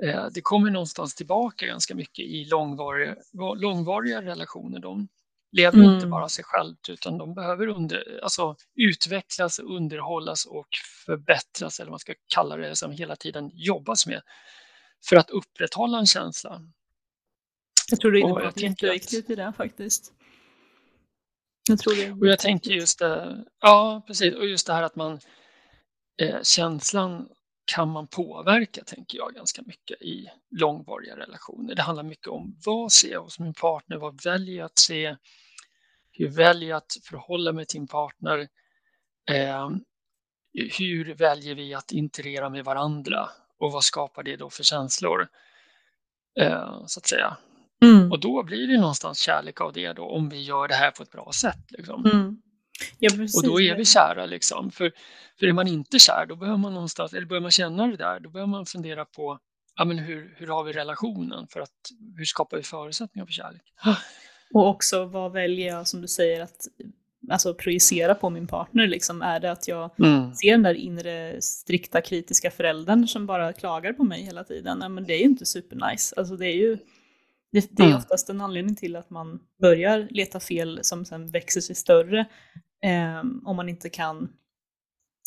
Eh, 0.03 0.27
det 0.35 0.41
kommer 0.41 0.71
någonstans 0.71 1.15
tillbaka 1.15 1.67
ganska 1.67 1.95
mycket 1.95 2.25
i 2.25 2.45
långvariga, 2.45 3.17
långvariga 3.57 4.23
relationer. 4.23 4.81
De 4.81 5.09
lever 5.53 5.79
mm. 5.79 5.95
inte 5.95 6.07
bara 6.07 6.29
sig 6.29 6.45
självt 6.45 6.89
utan 6.89 7.19
de 7.19 7.35
behöver 7.35 7.67
under, 7.67 8.21
alltså, 8.23 8.57
utvecklas, 8.75 9.59
underhållas 9.59 10.47
och 10.47 10.69
förbättras 11.07 11.81
eller 11.81 11.87
vad 11.87 11.93
man 11.93 11.99
ska 11.99 12.15
kalla 12.35 12.57
det, 12.57 12.77
som 12.77 12.91
hela 12.91 13.17
tiden 13.17 13.51
jobbas 13.55 14.07
med 14.07 14.23
för 15.09 15.17
att 15.17 15.31
upprätthålla 15.31 15.99
en 15.99 16.07
känsla. 16.07 16.63
Jag 17.91 18.01
tror 18.01 18.13
det 18.13 18.21
är 18.21 18.29
något 18.29 18.61
jätteviktigt 18.61 19.31
i 19.31 19.35
det 19.35 19.53
faktiskt. 19.57 20.13
Jag 21.69 21.79
tror 21.79 21.95
det. 21.95 22.13
Och 22.13 22.27
jag 22.27 22.39
tänker 22.39 22.71
just 22.71 22.99
det, 22.99 23.45
ja 23.61 24.05
precis, 24.07 24.35
och 24.35 24.47
just 24.47 24.67
det 24.67 24.73
här 24.73 24.83
att 24.83 24.97
man 24.97 25.21
eh, 26.23 26.43
känslan 26.43 27.29
kan 27.67 27.89
man 27.89 28.07
påverka, 28.07 28.85
tänker 28.85 29.19
jag, 29.19 29.35
ganska 29.35 29.63
mycket 29.63 30.03
i 30.03 30.27
långvariga 30.51 31.17
relationer. 31.17 31.75
Det 31.75 31.83
handlar 31.83 32.03
mycket 32.03 32.29
om 32.29 32.57
vad 32.65 32.93
ser 32.93 33.13
jag 33.13 33.23
hos 33.23 33.39
min 33.39 33.55
partner, 33.55 33.97
vad 33.97 34.23
väljer 34.23 34.57
jag 34.57 34.67
att 34.67 34.79
se, 34.79 35.17
hur 36.13 36.29
väljer 36.29 36.69
jag 36.69 36.77
att 36.77 36.97
förhålla 37.03 37.53
mig 37.53 37.67
till 37.67 37.81
min 37.81 37.89
partner, 37.89 38.49
eh, 39.31 39.71
hur 40.79 41.15
väljer 41.15 41.55
vi 41.55 41.75
att 41.75 41.93
interagera 41.93 42.51
med 42.51 42.65
varandra 42.65 43.29
och 43.59 43.73
vad 43.73 43.85
skapar 43.85 44.23
det 44.23 44.37
då 44.37 44.51
för 44.51 44.63
känslor? 44.63 45.29
Eh, 46.41 46.87
så 46.87 47.01
att 47.01 47.07
säga. 47.07 47.37
Mm. 47.83 48.13
Och 48.13 48.21
då 48.21 48.43
blir 48.43 48.67
det 48.67 48.81
någonstans 48.81 49.19
kärlek 49.19 49.61
av 49.61 49.73
det 49.73 49.93
då, 49.93 50.05
om 50.05 50.29
vi 50.29 50.43
gör 50.43 50.69
det 50.69 50.75
här 50.75 50.91
på 50.91 51.03
ett 51.03 51.11
bra 51.11 51.31
sätt. 51.33 51.71
Liksom. 51.71 52.05
Mm. 52.05 52.43
Ja, 52.99 53.11
och 53.37 53.43
då 53.45 53.61
är 53.61 53.77
vi 53.77 53.85
kära. 53.85 54.27
Liksom. 54.27 54.71
För, 54.71 54.93
för 55.39 55.47
är 55.47 55.53
man 55.53 55.69
inte 55.69 55.99
kär, 55.99 56.27
då 56.29 56.37
behöver 56.37 56.59
man 56.59 56.75
någonstans, 56.75 57.13
eller 57.13 57.27
börjar 57.27 57.43
man 57.43 57.51
känna 57.51 57.87
det 57.87 57.97
där, 57.97 58.21
då 58.21 58.31
behöver 58.31 58.51
man 58.51 58.67
fundera 58.67 59.05
på 59.05 59.39
ja, 59.77 59.85
men 59.85 59.99
hur, 59.99 60.35
hur 60.37 60.47
har 60.47 60.65
vi 60.65 60.73
relationen? 60.73 61.47
För 61.49 61.61
att, 61.61 61.91
hur 62.17 62.25
skapar 62.25 62.57
vi 62.57 62.63
förutsättningar 62.63 63.27
för 63.27 63.33
kärlek? 63.33 63.63
Och 64.55 64.69
också 64.69 65.05
vad 65.05 65.33
väljer 65.33 65.67
jag, 65.67 65.89
som 65.89 66.01
du 66.01 66.09
säger, 66.09 66.41
att 66.41 66.67
alltså, 67.31 67.55
projicera 67.55 68.15
på 68.15 68.31
min 68.31 68.47
partner? 68.47 68.87
Liksom? 68.87 69.23
Är 69.23 69.41
det 69.41 69.53
att 69.53 69.69
jag 69.69 69.91
mm. 69.99 70.35
ser 70.35 70.51
den 70.51 70.63
där 70.63 70.75
inre 70.75 71.43
strikta 71.43 72.01
kritiska 72.01 72.51
föräldern 72.51 73.07
som 73.07 73.27
bara 73.27 73.53
klagar 73.53 73.93
på 73.93 74.05
mig 74.05 74.23
hela 74.23 74.45
tiden? 74.45 74.79
Nej, 74.79 74.89
men 74.89 75.05
det 75.05 75.15
är 75.15 75.19
ju 75.19 75.25
inte 75.25 75.47
supernice. 75.47 76.15
Alltså, 76.17 76.37
det 76.37 76.47
är 76.47 76.57
ju 76.57 76.79
det, 77.53 77.77
det 77.77 77.83
är 77.83 77.87
mm. 77.87 77.99
oftast 77.99 78.31
en 78.31 78.41
anledning 78.41 78.77
till 78.77 78.97
att 78.97 79.11
man 79.11 79.41
börjar 79.61 80.09
leta 80.11 80.41
fel 80.41 80.79
som 80.83 81.05
sen 81.05 81.31
växer 81.31 81.61
sig 81.61 81.77
större. 81.77 82.27
Eh, 82.85 83.23
om 83.45 83.57
man 83.57 83.69
inte 83.69 83.89
kan 83.89 84.29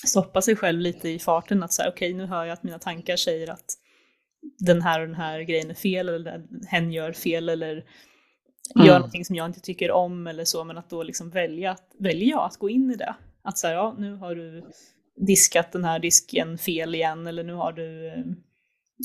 stoppa 0.05 0.41
sig 0.41 0.55
själv 0.55 0.79
lite 0.79 1.09
i 1.09 1.19
farten 1.19 1.63
att 1.63 1.73
säga 1.73 1.89
okej 1.89 2.09
okay, 2.13 2.17
nu 2.17 2.25
hör 2.25 2.45
jag 2.45 2.53
att 2.53 2.63
mina 2.63 2.79
tankar 2.79 3.15
säger 3.15 3.49
att 3.49 3.65
den 4.59 4.81
här 4.81 5.01
och 5.01 5.07
den 5.07 5.15
här 5.15 5.41
grejen 5.41 5.69
är 5.69 5.73
fel 5.73 6.09
eller 6.09 6.43
hen 6.67 6.91
gör 6.91 7.13
fel 7.13 7.49
eller 7.49 7.71
mm. 7.71 8.87
gör 8.87 8.99
någonting 8.99 9.25
som 9.25 9.35
jag 9.35 9.45
inte 9.45 9.59
tycker 9.59 9.91
om 9.91 10.27
eller 10.27 10.45
så 10.45 10.63
men 10.63 10.77
att 10.77 10.89
då 10.89 11.03
liksom 11.03 11.29
välja, 11.29 11.77
välja 11.99 12.27
jag 12.27 12.45
att 12.45 12.57
gå 12.57 12.69
in 12.69 12.91
i 12.91 12.95
det. 12.95 13.15
Att 13.43 13.57
säga 13.57 13.73
ja 13.73 13.95
nu 13.97 14.15
har 14.15 14.35
du 14.35 14.63
diskat 15.27 15.71
den 15.71 15.83
här 15.83 15.99
disken 15.99 16.57
fel 16.57 16.95
igen 16.95 17.27
eller 17.27 17.43
nu 17.43 17.53
har 17.53 17.71
du 17.71 18.07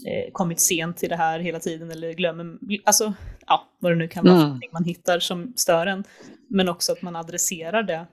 eh, 0.06 0.32
kommit 0.32 0.60
sent 0.60 0.96
till 0.96 1.08
det 1.08 1.16
här 1.16 1.38
hela 1.38 1.60
tiden 1.60 1.90
eller 1.90 2.12
glömmer, 2.12 2.58
alltså 2.84 3.14
ja, 3.46 3.68
vad 3.78 3.92
det 3.92 3.96
nu 3.96 4.08
kan 4.08 4.24
vara 4.24 4.42
mm. 4.42 4.60
man 4.72 4.84
hittar 4.84 5.18
som 5.18 5.52
stör 5.56 5.86
en. 5.86 6.04
Men 6.48 6.68
också 6.68 6.92
att 6.92 7.02
man 7.02 7.16
adresserar 7.16 7.82
det 7.82 8.06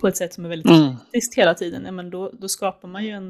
på 0.00 0.08
ett 0.08 0.16
sätt 0.16 0.34
som 0.34 0.44
är 0.44 0.48
väldigt 0.48 0.70
mm. 0.70 0.96
kritiskt 0.96 1.34
hela 1.34 1.54
tiden, 1.54 1.82
ja, 1.84 1.92
men 1.92 2.10
då, 2.10 2.30
då 2.40 2.48
skapar 2.48 2.88
man 2.88 3.04
ju 3.04 3.10
en, 3.10 3.28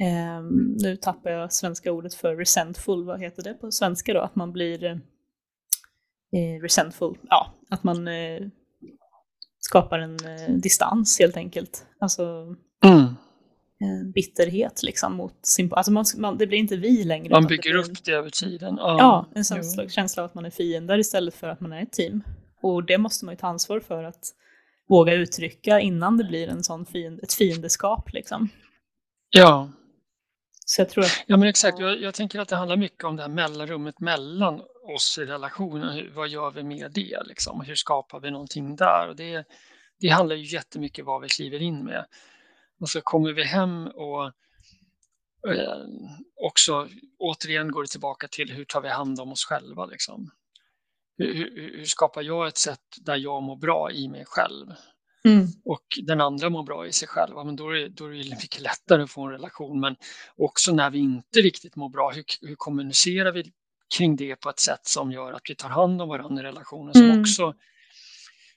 eh, 0.00 0.42
nu 0.82 0.96
tappar 0.96 1.30
jag 1.30 1.52
svenska 1.52 1.92
ordet 1.92 2.14
för 2.14 2.36
resentful, 2.36 3.04
vad 3.04 3.20
heter 3.20 3.42
det 3.42 3.54
på 3.54 3.70
svenska 3.70 4.14
då? 4.14 4.20
Att 4.20 4.36
man 4.36 4.52
blir 4.52 4.84
eh, 4.84 6.62
resentful, 6.62 7.18
ja, 7.22 7.54
att 7.70 7.84
man 7.84 8.08
eh, 8.08 8.40
skapar 9.58 9.98
en 9.98 10.16
eh, 10.24 10.54
distans 10.54 11.18
helt 11.18 11.36
enkelt. 11.36 11.86
Alltså 12.00 12.22
mm. 12.84 13.14
bitterhet 14.14 14.82
liksom 14.82 15.16
mot 15.16 15.46
sin, 15.46 15.72
alltså 15.72 15.92
man, 15.92 16.04
man, 16.16 16.38
det 16.38 16.46
blir 16.46 16.58
inte 16.58 16.76
vi 16.76 17.04
längre. 17.04 17.30
Man 17.30 17.46
bygger 17.46 17.72
det 17.72 17.78
upp 17.78 18.04
det 18.04 18.12
över 18.12 18.30
tiden. 18.30 18.76
Ja, 18.78 18.96
ja 18.98 19.26
en 19.34 19.44
sån 19.44 19.88
känsla 19.88 20.22
av 20.22 20.26
att 20.28 20.34
man 20.34 20.46
är 20.46 20.50
fiender 20.50 20.98
istället 20.98 21.34
för 21.34 21.48
att 21.48 21.60
man 21.60 21.72
är 21.72 21.82
ett 21.82 21.92
team. 21.92 22.22
Och 22.62 22.84
det 22.84 22.98
måste 22.98 23.24
man 23.24 23.32
ju 23.32 23.38
ta 23.38 23.46
ansvar 23.46 23.80
för 23.80 24.04
att 24.04 24.34
våga 24.88 25.14
uttrycka 25.14 25.80
innan 25.80 26.16
det 26.16 26.24
blir 26.24 26.48
en 26.48 26.64
sån 26.64 26.86
fiend, 26.86 27.20
ett 27.22 27.32
fiendeskap. 27.32 28.12
Liksom. 28.12 28.48
Ja. 29.30 29.70
Så 30.66 30.80
jag 30.80 30.88
tror 30.88 31.04
att... 31.04 31.24
Ja, 31.26 31.36
men 31.36 31.48
exakt. 31.48 31.78
Jag, 31.78 32.00
jag, 32.00 32.14
tänker 32.14 32.40
att 32.40 32.48
det 32.48 32.56
handlar 32.56 32.76
mycket 32.76 33.04
om 33.04 33.16
det 33.16 33.22
här 33.22 33.28
mellanrummet 33.28 34.00
mellan 34.00 34.60
oss 34.94 35.18
i 35.18 35.24
relationen. 35.24 35.94
Hur, 35.94 36.10
vad 36.14 36.28
gör 36.28 36.50
vi 36.50 36.62
med 36.62 36.92
det? 36.92 37.22
Liksom? 37.26 37.60
Hur 37.60 37.74
skapar 37.74 38.20
vi 38.20 38.30
någonting 38.30 38.76
där? 38.76 39.08
Och 39.08 39.16
det, 39.16 39.44
det 40.00 40.08
handlar 40.08 40.36
ju 40.36 40.44
jättemycket 40.44 41.04
vad 41.04 41.22
vi 41.22 41.28
kliver 41.28 41.62
in 41.62 41.84
med. 41.84 42.06
Och 42.80 42.88
så 42.88 43.00
kommer 43.00 43.32
vi 43.32 43.44
hem 43.44 43.86
och 43.86 44.24
eh, 45.48 45.84
också 46.44 46.88
återigen 47.18 47.70
går 47.70 47.82
det 47.82 47.88
tillbaka 47.88 48.28
till 48.28 48.52
hur 48.52 48.64
tar 48.64 48.80
vi 48.80 48.88
hand 48.88 49.20
om 49.20 49.32
oss 49.32 49.44
själva? 49.44 49.86
Liksom? 49.86 50.30
Hur, 51.18 51.34
hur, 51.78 51.84
skapar 51.84 52.22
jag 52.22 52.48
ett 52.48 52.58
sätt 52.58 52.80
där 53.00 53.16
jag 53.16 53.42
mår 53.42 53.56
bra 53.56 53.90
i 53.92 54.08
mig 54.08 54.24
själv? 54.26 54.66
Mm. 55.24 55.46
Och 55.64 55.84
den 56.02 56.20
andra 56.20 56.50
mår 56.50 56.62
bra 56.62 56.86
i 56.86 56.92
sig 56.92 57.08
själv, 57.08 57.36
men 57.46 57.56
då 57.56 57.76
är, 57.76 57.88
då 57.88 58.04
är 58.04 58.10
det 58.10 58.16
mycket 58.42 58.60
lättare 58.60 59.02
att 59.02 59.10
få 59.10 59.22
en 59.22 59.32
relation. 59.32 59.80
Men 59.80 59.96
också 60.36 60.72
när 60.72 60.90
vi 60.90 60.98
inte 60.98 61.40
riktigt 61.40 61.76
mår 61.76 61.88
bra, 61.88 62.10
hur, 62.10 62.24
hur 62.40 62.54
kommunicerar 62.54 63.32
vi 63.32 63.52
kring 63.96 64.16
det 64.16 64.36
på 64.36 64.50
ett 64.50 64.60
sätt 64.60 64.86
som 64.86 65.12
gör 65.12 65.32
att 65.32 65.50
vi 65.50 65.54
tar 65.54 65.68
hand 65.68 66.02
om 66.02 66.08
varandra 66.08 66.42
i 66.42 66.46
relationen? 66.46 66.94
Som 66.94 67.04
mm. 67.04 67.20
också, 67.20 67.54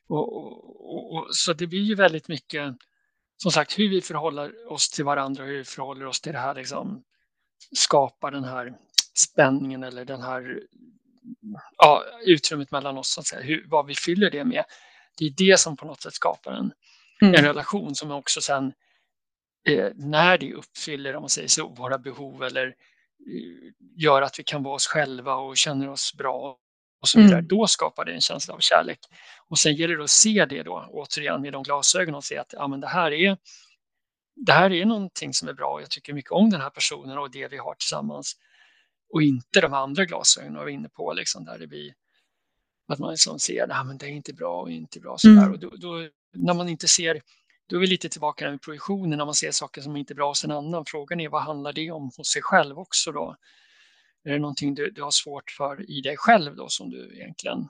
och, 0.07 0.38
och, 0.38 1.14
och, 1.14 1.28
så 1.36 1.53
det 1.53 1.68
blir 1.68 1.82
ju 1.82 1.95
väldigt 1.95 2.28
mycket, 2.28 2.76
som 3.38 3.51
sagt, 3.51 3.80
hur 3.80 3.89
vi 3.89 4.01
förhåller 4.01 4.72
oss 4.72 4.89
till 4.89 5.05
varandra, 5.05 5.43
hur 5.43 5.57
vi 5.57 5.64
förhåller 5.64 6.05
oss 6.05 6.22
till 6.22 6.34
det 6.34 6.39
här, 6.39 6.55
liksom, 6.55 7.03
skapar 7.76 8.32
den 8.32 8.43
här 8.43 8.74
spänningen 9.14 9.84
eller 9.84 10.05
den 10.05 10.22
här 10.22 10.62
ja, 11.78 12.03
utrymmet 12.26 12.72
mellan 12.72 12.97
oss, 12.97 13.13
så 13.13 13.19
att 13.19 13.28
säga, 13.28 13.41
hur, 13.41 13.65
vad 13.67 13.86
vi 13.86 13.95
fyller 13.95 14.32
det 14.32 14.45
med. 14.45 14.63
Det 15.17 15.26
är 15.26 15.34
det 15.38 15.59
som 15.59 15.78
på 15.78 15.86
något 15.86 16.01
sätt 16.01 16.13
skapar 16.13 16.51
en, 16.51 16.72
mm. 17.22 17.36
en 17.36 17.45
relation 17.45 17.95
som 17.95 18.11
också 18.11 18.41
sen, 18.41 18.74
eh, 19.69 19.89
när 19.95 20.38
det 20.38 20.53
uppfyller 20.53 21.15
om 21.15 21.22
man 21.22 21.30
säger 21.30 21.47
så, 21.47 21.67
våra 21.67 21.97
behov 21.97 22.43
eller 22.43 22.67
eh, 22.67 22.74
gör 23.97 24.22
att 24.22 24.39
vi 24.39 24.43
kan 24.43 24.63
vara 24.63 24.76
oss 24.76 24.88
själva 24.88 25.36
och 25.36 25.57
känner 25.57 25.89
oss 25.89 26.13
bra 26.17 26.57
och 27.01 27.07
så 27.07 27.19
vidare, 27.19 27.38
mm. 27.38 27.47
då 27.47 27.67
skapar 27.67 28.05
det 28.05 28.13
en 28.13 28.22
känsla 28.22 28.53
av 28.53 28.59
kärlek. 28.59 28.99
Och 29.49 29.59
sen 29.59 29.76
gäller 29.76 29.97
det 29.97 30.03
att 30.03 30.09
se 30.09 30.45
det 30.45 30.63
då, 30.63 30.88
återigen 30.89 31.41
med 31.41 31.53
de 31.53 31.63
glasögonen 31.63 32.15
och 32.15 32.24
se 32.24 32.38
att 32.38 32.53
ja, 32.53 32.67
men 32.67 32.80
det, 32.82 32.88
här 32.88 33.11
är, 33.11 33.38
det 34.36 34.53
här 34.53 34.72
är 34.72 34.86
någonting 34.86 35.34
som 35.34 35.47
är 35.47 35.53
bra. 35.53 35.82
Jag 35.82 35.89
tycker 35.89 36.13
mycket 36.13 36.32
om 36.32 36.49
den 36.49 36.61
här 36.61 36.69
personen 36.69 37.17
och 37.17 37.32
det 37.32 37.47
vi 37.47 37.57
har 37.57 37.76
tillsammans 37.76 38.36
och 39.14 39.22
inte 39.22 39.62
de 39.62 39.74
andra 39.74 40.05
glasögonen 40.05 40.55
jag 40.55 40.62
var 40.62 40.70
inne 40.70 40.89
på, 40.89 41.14
liksom, 41.14 41.45
där 41.45 41.59
det 41.59 41.68
blir 41.68 41.93
att 42.88 42.99
man 42.99 43.12
liksom 43.12 43.39
ser 43.39 43.64
att 43.64 43.70
ah, 43.72 43.93
det 43.99 44.05
är 44.05 44.09
inte 44.09 44.34
bra 44.34 44.62
och 44.62 44.72
inte 44.72 44.99
bra. 44.99 45.18
Sådär. 45.18 45.38
Mm. 45.38 45.51
Och 45.51 45.59
då, 45.59 45.70
då, 45.70 46.09
när 46.34 46.53
man 46.53 46.70
inte 46.70 46.88
ser, 46.88 47.22
då 47.70 47.76
är 47.76 47.80
vi 47.80 47.88
lite 47.88 48.09
tillbaka 48.09 48.49
med 48.49 48.62
projektionen, 48.62 49.18
när 49.18 49.26
man 49.26 49.34
ser 49.34 49.51
saker 49.51 49.82
som 49.82 49.95
inte 49.95 50.14
är 50.14 50.16
bra 50.16 50.28
hos 50.28 50.43
en 50.43 50.51
annan. 50.51 50.86
Frågan 50.88 51.20
är 51.20 51.30
vad 51.30 51.43
handlar 51.43 51.74
det 51.74 51.91
om 51.91 52.12
hos 52.18 52.28
sig 52.28 52.41
själv 52.41 52.80
också 52.80 53.12
då? 53.12 53.36
Är 54.24 54.32
det 54.32 54.39
någonting 54.39 54.76
du, 54.76 54.91
du 54.91 55.01
har 55.01 55.12
svårt 55.12 55.51
för 55.51 55.91
i 55.91 56.01
dig 56.01 56.18
själv 56.18 56.55
då 56.55 56.70
som 56.70 56.89
du 56.89 57.16
egentligen 57.16 57.68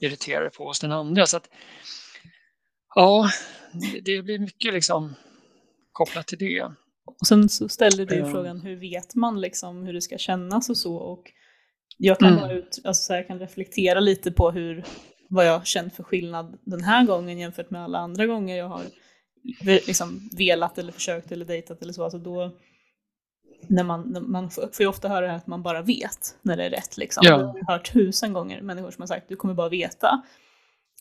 irriterar 0.00 0.40
dig 0.40 0.50
på 0.50 0.66
hos 0.66 0.80
den 0.80 0.92
andra? 0.92 1.26
Så 1.26 1.36
att, 1.36 1.48
ja, 2.94 3.30
det 4.02 4.22
blir 4.22 4.38
mycket 4.38 4.74
liksom 4.74 5.14
kopplat 5.92 6.26
till 6.26 6.38
det. 6.38 6.72
Och 7.20 7.26
sen 7.26 7.48
så 7.48 7.68
ställer 7.68 8.06
du 8.06 8.16
mm. 8.16 8.32
frågan 8.32 8.60
hur 8.60 8.76
vet 8.76 9.14
man 9.14 9.40
liksom 9.40 9.82
hur 9.82 9.92
det 9.92 10.00
ska 10.00 10.18
kännas 10.18 10.70
och 10.70 10.76
så 10.76 10.96
och 10.96 11.32
jag 12.02 12.18
kan 12.18 12.38
mm. 12.38 12.50
ut, 12.50 12.80
alltså 12.84 13.02
så 13.02 13.12
här, 13.12 13.22
kan 13.22 13.38
reflektera 13.38 14.00
lite 14.00 14.32
på 14.32 14.50
hur, 14.50 14.84
vad 15.28 15.46
jag 15.46 15.58
har 15.58 15.64
känt 15.64 15.94
för 15.94 16.02
skillnad 16.02 16.58
den 16.64 16.84
här 16.84 17.06
gången 17.06 17.38
jämfört 17.38 17.70
med 17.70 17.84
alla 17.84 17.98
andra 17.98 18.26
gånger 18.26 18.56
jag 18.56 18.68
har 18.68 18.82
liksom 19.86 20.30
velat 20.36 20.78
eller 20.78 20.92
försökt 20.92 21.32
eller 21.32 21.44
dejtat 21.44 21.82
eller 21.82 21.92
så. 21.92 22.04
Alltså 22.04 22.18
då, 22.18 22.56
när 23.68 23.84
man, 23.84 24.02
när 24.02 24.20
man 24.20 24.50
får 24.50 24.80
ju 24.80 24.86
ofta 24.86 25.08
höra 25.08 25.34
att 25.34 25.46
man 25.46 25.62
bara 25.62 25.82
vet 25.82 26.38
när 26.42 26.56
det 26.56 26.64
är 26.64 26.70
rätt. 26.70 26.96
Liksom. 26.96 27.22
Ja. 27.26 27.40
Jag 27.40 27.46
har 27.46 27.72
hört 27.72 27.92
tusen 27.92 28.32
gånger 28.32 28.62
människor 28.62 28.90
som 28.90 29.02
har 29.02 29.06
sagt 29.06 29.28
du 29.28 29.36
kommer 29.36 29.54
bara 29.54 29.68
veta. 29.68 30.22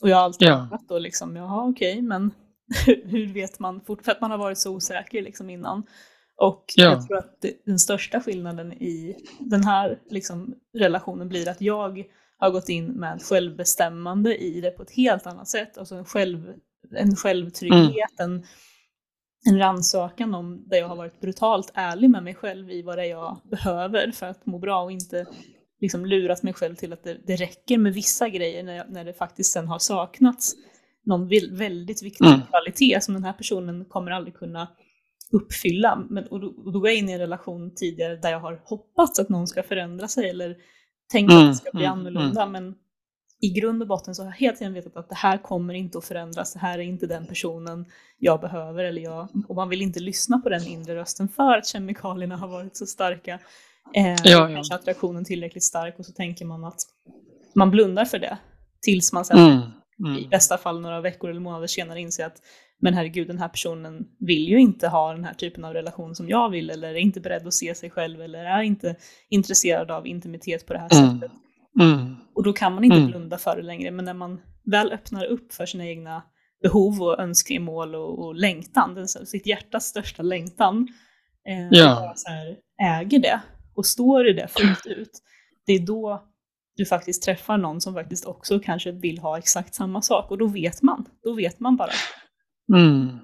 Och 0.01 0.09
jag 0.09 0.17
har 0.17 0.23
alltid 0.23 0.47
ja. 0.47 0.79
då 0.87 0.99
liksom, 0.99 1.35
jaha 1.35 1.69
okej, 1.69 1.93
okay, 1.93 2.01
men 2.01 2.31
hur 3.05 3.33
vet 3.33 3.59
man, 3.59 3.81
för 3.81 4.11
att 4.11 4.21
man 4.21 4.31
har 4.31 4.37
varit 4.37 4.57
så 4.57 4.71
osäker 4.71 5.21
liksom 5.21 5.49
innan. 5.49 5.83
Och 6.35 6.65
ja. 6.75 6.83
jag 6.83 7.07
tror 7.07 7.17
att 7.17 7.41
det, 7.41 7.65
den 7.65 7.79
största 7.79 8.21
skillnaden 8.21 8.73
i 8.73 9.15
den 9.39 9.63
här 9.63 9.99
liksom, 10.09 10.55
relationen 10.77 11.29
blir 11.29 11.49
att 11.49 11.61
jag 11.61 12.05
har 12.37 12.51
gått 12.51 12.69
in 12.69 12.85
med 12.85 13.21
självbestämmande 13.21 14.37
i 14.37 14.61
det 14.61 14.71
på 14.71 14.83
ett 14.83 14.91
helt 14.91 15.27
annat 15.27 15.47
sätt. 15.47 15.77
Alltså 15.77 15.95
en, 15.95 16.05
själv, 16.05 16.53
en 16.95 17.15
självtrygghet, 17.15 18.19
mm. 18.19 18.31
en, 18.31 18.45
en 19.45 19.59
rannsakan 19.59 20.33
om 20.33 20.63
där 20.67 20.77
jag 20.77 20.87
har 20.87 20.95
varit 20.95 21.21
brutalt 21.21 21.71
ärlig 21.73 22.09
med 22.09 22.23
mig 22.23 22.35
själv 22.35 22.71
i 22.71 22.81
vad 22.81 22.97
det 22.97 23.05
är 23.05 23.09
jag 23.09 23.41
behöver 23.51 24.11
för 24.11 24.25
att 24.25 24.45
må 24.45 24.59
bra 24.59 24.83
och 24.83 24.91
inte 24.91 25.25
liksom 25.81 26.05
lurat 26.05 26.43
mig 26.43 26.53
själv 26.53 26.75
till 26.75 26.93
att 26.93 27.03
det, 27.03 27.17
det 27.27 27.35
räcker 27.35 27.77
med 27.77 27.93
vissa 27.93 28.29
grejer 28.29 28.63
när, 28.63 28.75
jag, 28.75 28.89
när 28.89 29.05
det 29.05 29.13
faktiskt 29.13 29.51
sen 29.53 29.67
har 29.67 29.79
saknats 29.79 30.55
någon 31.09 31.27
väldigt 31.57 32.03
viktig 32.03 32.25
mm. 32.25 32.41
kvalitet 32.49 33.01
som 33.01 33.13
den 33.13 33.23
här 33.23 33.33
personen 33.33 33.85
kommer 33.85 34.11
aldrig 34.11 34.35
kunna 34.35 34.67
uppfylla. 35.31 36.03
Men, 36.09 36.27
och, 36.27 36.39
då, 36.39 36.47
och 36.47 36.73
då 36.73 36.79
går 36.79 36.89
jag 36.89 36.97
in 36.97 37.09
i 37.09 37.11
en 37.11 37.19
relation 37.19 37.75
tidigare 37.75 38.15
där 38.15 38.31
jag 38.31 38.39
har 38.39 38.61
hoppats 38.65 39.19
att 39.19 39.29
någon 39.29 39.47
ska 39.47 39.63
förändra 39.63 40.07
sig 40.07 40.29
eller 40.29 40.57
tänkt 41.11 41.31
mm, 41.31 41.43
att 41.43 41.51
det 41.51 41.57
ska 41.57 41.71
bli 41.73 41.85
mm, 41.85 41.99
annorlunda. 41.99 42.41
Mm. 42.41 42.51
Men 42.51 42.75
i 43.41 43.49
grund 43.49 43.81
och 43.81 43.87
botten 43.87 44.15
så 44.15 44.23
har 44.23 44.29
jag 44.29 44.37
hela 44.37 44.57
tiden 44.57 44.73
vetat 44.73 44.97
att 44.97 45.09
det 45.09 45.15
här 45.15 45.37
kommer 45.37 45.73
inte 45.73 45.97
att 45.97 46.05
förändras. 46.05 46.53
Det 46.53 46.59
här 46.59 46.79
är 46.79 46.83
inte 46.83 47.07
den 47.07 47.25
personen 47.25 47.85
jag 48.17 48.41
behöver. 48.41 48.83
Eller 48.83 49.01
jag, 49.01 49.27
och 49.47 49.55
man 49.55 49.69
vill 49.69 49.81
inte 49.81 49.99
lyssna 49.99 50.37
på 50.39 50.49
den 50.49 50.67
inre 50.67 50.95
rösten 50.95 51.29
för 51.29 51.57
att 51.57 51.67
kemikalierna 51.67 52.37
har 52.37 52.47
varit 52.47 52.77
så 52.77 52.85
starka. 52.85 53.39
Eh, 53.95 54.15
ja, 54.23 54.49
ja. 54.49 54.75
Attraktionen 54.75 55.25
tillräckligt 55.25 55.63
stark 55.63 55.99
och 55.99 56.05
så 56.05 56.11
tänker 56.11 56.45
man 56.45 56.63
att 56.63 56.79
man 57.55 57.71
blundar 57.71 58.05
för 58.05 58.19
det. 58.19 58.37
Tills 58.81 59.13
man 59.13 59.25
sen 59.25 59.61
mm, 60.05 60.17
i 60.17 60.27
bästa 60.27 60.57
fall 60.57 60.81
några 60.81 61.01
veckor 61.01 61.29
eller 61.29 61.39
månader 61.39 61.67
senare 61.67 62.01
inser 62.01 62.25
att 62.25 62.41
men 62.81 62.93
herregud, 62.93 63.27
den 63.27 63.39
här 63.39 63.47
personen 63.47 64.07
vill 64.19 64.47
ju 64.47 64.59
inte 64.59 64.87
ha 64.87 65.13
den 65.13 65.23
här 65.23 65.33
typen 65.33 65.65
av 65.65 65.73
relation 65.73 66.15
som 66.15 66.29
jag 66.29 66.49
vill 66.49 66.69
eller 66.69 66.89
är 66.89 66.95
inte 66.95 67.21
beredd 67.21 67.47
att 67.47 67.53
se 67.53 67.75
sig 67.75 67.89
själv 67.89 68.21
eller 68.21 68.45
är 68.45 68.61
inte 68.61 68.95
intresserad 69.29 69.91
av 69.91 70.07
intimitet 70.07 70.65
på 70.65 70.73
det 70.73 70.79
här 70.79 70.89
mm. 70.99 71.19
sättet. 71.19 71.31
Mm. 71.79 72.15
Och 72.35 72.43
då 72.43 72.53
kan 72.53 72.73
man 72.73 72.83
inte 72.83 72.97
mm. 72.97 73.07
blunda 73.07 73.37
för 73.37 73.55
det 73.55 73.61
längre, 73.61 73.91
men 73.91 74.05
när 74.05 74.13
man 74.13 74.41
väl 74.65 74.91
öppnar 74.91 75.25
upp 75.25 75.53
för 75.53 75.65
sina 75.65 75.85
egna 75.85 76.23
behov 76.61 77.01
och 77.01 77.19
önskemål 77.19 77.95
och, 77.95 78.25
och 78.25 78.35
längtan, 78.35 78.95
den, 78.95 79.07
sitt 79.07 79.45
hjärtas 79.45 79.85
största 79.85 80.23
längtan, 80.23 80.87
eh, 81.47 81.67
ja. 81.79 82.13
så 82.15 82.29
här, 82.29 82.57
äger 82.81 83.19
det 83.19 83.41
och 83.75 83.85
står 83.85 84.27
i 84.27 84.33
det 84.33 84.47
fullt 84.47 84.85
ut, 84.85 85.11
det 85.65 85.73
är 85.73 85.79
då 85.79 86.23
du 86.79 86.85
faktiskt 86.85 87.23
träffar 87.23 87.57
någon 87.57 87.81
som 87.81 87.93
faktiskt 87.93 88.25
också 88.25 88.59
kanske 88.59 88.91
vill 88.91 89.19
ha 89.19 89.37
exakt 89.37 89.75
samma 89.75 90.01
sak 90.01 90.31
och 90.31 90.37
då 90.37 90.47
vet 90.47 90.81
man. 90.81 91.05
Då 91.23 91.33
vet 91.33 91.59
man 91.59 91.77
bara. 91.77 91.91
Mm. 92.73 93.17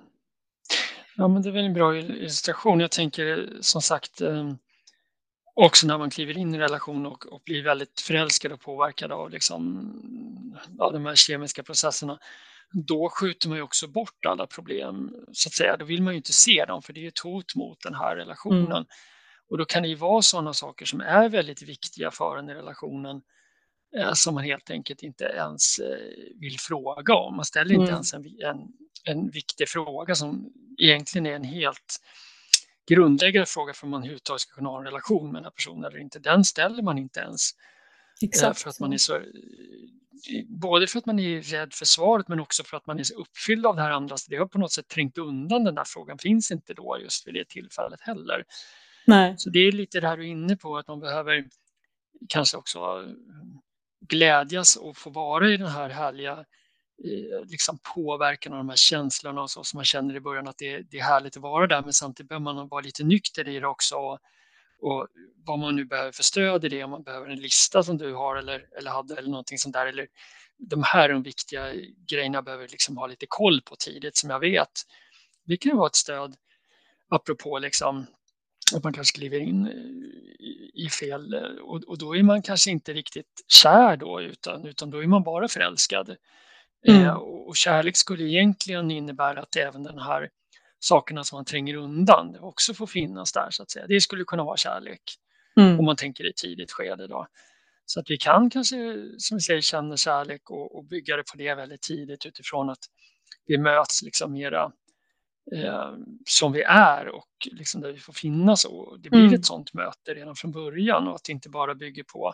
Ja, 1.15 1.27
men 1.27 1.41
det 1.41 1.49
är 1.49 1.53
väl 1.53 1.65
en 1.65 1.73
bra 1.73 1.97
illustration. 1.97 2.79
Jag 2.79 2.91
tänker 2.91 3.57
som 3.61 3.81
sagt 3.81 4.21
eh, 4.21 4.53
också 5.55 5.87
när 5.87 5.97
man 5.97 6.09
kliver 6.09 6.37
in 6.37 6.51
i 6.51 6.57
en 6.57 6.59
relation 6.59 7.05
och, 7.05 7.25
och 7.25 7.41
blir 7.45 7.63
väldigt 7.63 8.01
förälskad 8.01 8.51
och 8.51 8.61
påverkad 8.61 9.11
av 9.11 9.29
liksom, 9.29 9.91
ja, 10.77 10.91
de 10.91 11.05
här 11.05 11.15
kemiska 11.15 11.63
processerna. 11.63 12.19
Då 12.87 13.09
skjuter 13.09 13.49
man 13.49 13.57
ju 13.57 13.63
också 13.63 13.87
bort 13.87 14.25
alla 14.25 14.47
problem, 14.47 15.11
så 15.31 15.49
att 15.49 15.53
säga. 15.53 15.77
Då 15.77 15.85
vill 15.85 16.01
man 16.01 16.13
ju 16.13 16.17
inte 16.17 16.33
se 16.33 16.65
dem, 16.65 16.81
för 16.81 16.93
det 16.93 17.03
är 17.03 17.07
ett 17.07 17.19
hot 17.19 17.55
mot 17.55 17.81
den 17.83 17.93
här 17.93 18.15
relationen. 18.15 18.71
Mm. 18.71 18.85
Och 19.49 19.57
då 19.57 19.65
kan 19.65 19.83
det 19.83 19.89
ju 19.89 19.95
vara 19.95 20.21
sådana 20.21 20.53
saker 20.53 20.85
som 20.85 21.01
är 21.01 21.29
väldigt 21.29 21.61
viktiga 21.61 22.11
för 22.11 22.37
en 22.37 22.49
i 22.49 22.53
relationen 22.53 23.15
eh, 23.15 23.21
som 24.13 24.35
man 24.35 24.43
helt 24.43 24.69
enkelt 24.69 25.03
inte 25.03 25.23
ens 25.23 25.79
eh, 25.79 26.39
vill 26.39 26.59
fråga 26.59 27.13
om. 27.13 27.35
Man 27.35 27.45
ställer 27.45 27.71
inte 27.71 27.83
mm. 27.83 27.93
ens 27.93 28.13
en, 28.13 28.25
en 28.25 28.67
en 29.05 29.29
viktig 29.29 29.69
fråga 29.69 30.15
som 30.15 30.53
egentligen 30.77 31.25
är 31.25 31.33
en 31.35 31.43
helt 31.43 32.01
grundläggande 32.89 33.45
fråga 33.45 33.73
för 33.73 33.85
om 33.85 33.91
man 33.91 34.01
överhuvudtaget 34.01 34.41
ska 34.41 34.55
kunna 34.55 34.69
ha 34.69 34.79
en 34.79 34.85
relation 34.85 35.25
med 35.25 35.35
den 35.35 35.43
här 35.43 35.51
personen 35.51 35.83
eller 35.83 35.99
inte. 35.99 36.19
Den 36.19 36.43
ställer 36.43 36.83
man 36.83 36.97
inte 36.97 37.19
ens. 37.19 37.51
Eh, 38.21 38.27
Exakt. 38.27 38.61
För 38.61 38.69
att 38.69 38.79
man 38.79 38.93
är 38.93 38.97
så, 38.97 39.21
både 40.47 40.87
för 40.87 40.99
att 40.99 41.05
man 41.05 41.19
är 41.19 41.41
rädd 41.41 41.73
för 41.73 41.85
svaret 41.85 42.27
men 42.27 42.39
också 42.39 42.63
för 42.63 42.77
att 42.77 42.87
man 42.87 42.99
är 42.99 43.03
så 43.03 43.15
uppfylld 43.15 43.65
av 43.65 43.75
det 43.75 43.81
här 43.81 43.91
andra. 43.91 44.17
Så 44.17 44.31
det 44.31 44.37
har 44.37 44.45
på 44.45 44.57
något 44.57 44.71
sätt 44.71 44.87
trängt 44.87 45.17
undan 45.17 45.63
den 45.63 45.77
här 45.77 45.85
frågan. 45.87 46.17
Finns 46.17 46.51
inte 46.51 46.73
då 46.73 46.97
just 47.01 47.27
vid 47.27 47.33
det 47.33 47.49
tillfället 47.49 48.01
heller. 48.01 48.43
Nej. 49.07 49.35
Så 49.37 49.49
det 49.49 49.59
är 49.59 49.71
lite 49.71 49.99
det 49.99 50.07
här 50.07 50.17
du 50.17 50.23
är 50.23 50.31
inne 50.31 50.57
på 50.57 50.77
att 50.77 50.87
man 50.87 50.99
behöver 50.99 51.45
kanske 52.29 52.57
också 52.57 52.79
glädjas 54.07 54.75
och 54.75 54.97
få 54.97 55.09
vara 55.09 55.49
i 55.49 55.57
den 55.57 55.67
här 55.67 55.89
härliga 55.89 56.31
eh, 57.03 57.45
liksom 57.45 57.79
påverkan 57.95 58.53
av 58.53 58.57
de 58.57 58.69
här 58.69 58.75
känslorna 58.75 59.41
och 59.41 59.51
så 59.51 59.63
som 59.63 59.77
man 59.77 59.85
känner 59.85 60.15
i 60.15 60.19
början 60.19 60.47
att 60.47 60.57
det, 60.57 60.81
det 60.81 60.99
är 60.99 61.03
härligt 61.03 61.37
att 61.37 61.43
vara 61.43 61.67
där 61.67 61.81
men 61.81 61.93
samtidigt 61.93 62.29
behöver 62.29 62.43
man 62.43 62.67
vara 62.67 62.81
lite 62.81 63.03
nykter 63.03 63.47
i 63.47 63.59
det 63.59 63.67
också 63.67 63.95
och, 63.95 64.19
och 64.81 65.07
vad 65.45 65.59
man 65.59 65.75
nu 65.75 65.85
behöver 65.85 66.11
för 66.11 66.23
stöd 66.23 66.65
i 66.65 66.69
det, 66.69 66.83
om 66.83 66.91
man 66.91 67.03
behöver 67.03 67.27
en 67.27 67.39
lista 67.39 67.83
som 67.83 67.97
du 67.97 68.13
har 68.13 68.35
eller, 68.35 68.67
eller 68.77 68.91
hade 68.91 69.15
eller 69.15 69.29
någonting 69.29 69.57
sånt 69.57 69.73
där 69.73 69.87
eller 69.87 70.07
de 70.57 70.83
här 70.83 71.09
de 71.09 71.23
viktiga 71.23 71.73
grejerna 72.09 72.41
behöver 72.41 72.67
liksom 72.67 72.97
ha 72.97 73.07
lite 73.07 73.25
koll 73.29 73.61
på 73.61 73.75
tidigt 73.75 74.17
som 74.17 74.29
jag 74.29 74.39
vet. 74.39 74.71
Det 75.43 75.57
kan 75.57 75.77
vara 75.77 75.87
ett 75.87 75.95
stöd 75.95 76.35
apropå 77.09 77.59
liksom 77.59 78.05
att 78.73 78.83
man 78.83 78.93
kanske 78.93 79.17
kliver 79.17 79.39
in 79.39 79.67
i 80.73 80.89
fel 80.89 81.35
och, 81.61 81.83
och 81.83 81.97
då 81.97 82.15
är 82.15 82.23
man 82.23 82.41
kanske 82.41 82.71
inte 82.71 82.93
riktigt 82.93 83.45
kär 83.47 83.97
då 83.97 84.21
utan, 84.21 84.65
utan 84.65 84.89
då 84.89 85.03
är 85.03 85.07
man 85.07 85.23
bara 85.23 85.47
förälskad. 85.47 86.15
Mm. 86.87 87.01
Eh, 87.01 87.15
och 87.15 87.55
kärlek 87.55 87.97
skulle 87.97 88.23
egentligen 88.23 88.91
innebära 88.91 89.41
att 89.41 89.55
även 89.55 89.83
den 89.83 89.99
här 89.99 90.29
sakerna 90.79 91.23
som 91.23 91.37
man 91.37 91.45
tränger 91.45 91.75
undan 91.75 92.37
också 92.39 92.73
får 92.73 92.87
finnas 92.87 93.31
där 93.31 93.47
så 93.49 93.63
att 93.63 93.71
säga. 93.71 93.87
Det 93.87 94.01
skulle 94.01 94.23
kunna 94.23 94.43
vara 94.43 94.57
kärlek 94.57 95.01
mm. 95.59 95.79
om 95.79 95.85
man 95.85 95.95
tänker 95.95 96.29
i 96.29 96.33
tidigt 96.33 96.71
skede 96.71 97.07
då. 97.07 97.27
Så 97.85 97.99
att 97.99 98.09
vi 98.09 98.17
kan 98.17 98.49
kanske, 98.49 98.75
som 99.17 99.37
vi 99.37 99.41
säger, 99.41 99.61
känna 99.61 99.97
kärlek 99.97 100.49
och, 100.49 100.75
och 100.77 100.85
bygga 100.85 101.17
det 101.17 101.23
på 101.31 101.37
det 101.37 101.55
väldigt 101.55 101.81
tidigt 101.81 102.25
utifrån 102.25 102.69
att 102.69 102.83
vi 103.45 103.57
möts 103.57 104.01
liksom 104.01 104.33
mera 104.33 104.71
eh, 105.51 105.93
som 106.25 106.51
vi 106.51 106.61
är 106.61 107.07
och 107.07 107.47
liksom 107.51 107.81
där 107.81 107.91
vi 107.91 107.99
får 107.99 108.13
finnas 108.13 108.65
och 108.65 108.99
det 108.99 109.09
blir 109.09 109.19
mm. 109.19 109.33
ett 109.33 109.45
sånt 109.45 109.73
möte 109.73 110.13
redan 110.13 110.35
från 110.35 110.51
början 110.51 111.07
och 111.07 111.15
att 111.15 111.23
det 111.23 111.31
inte 111.31 111.49
bara 111.49 111.75
bygger 111.75 112.03
på, 112.03 112.33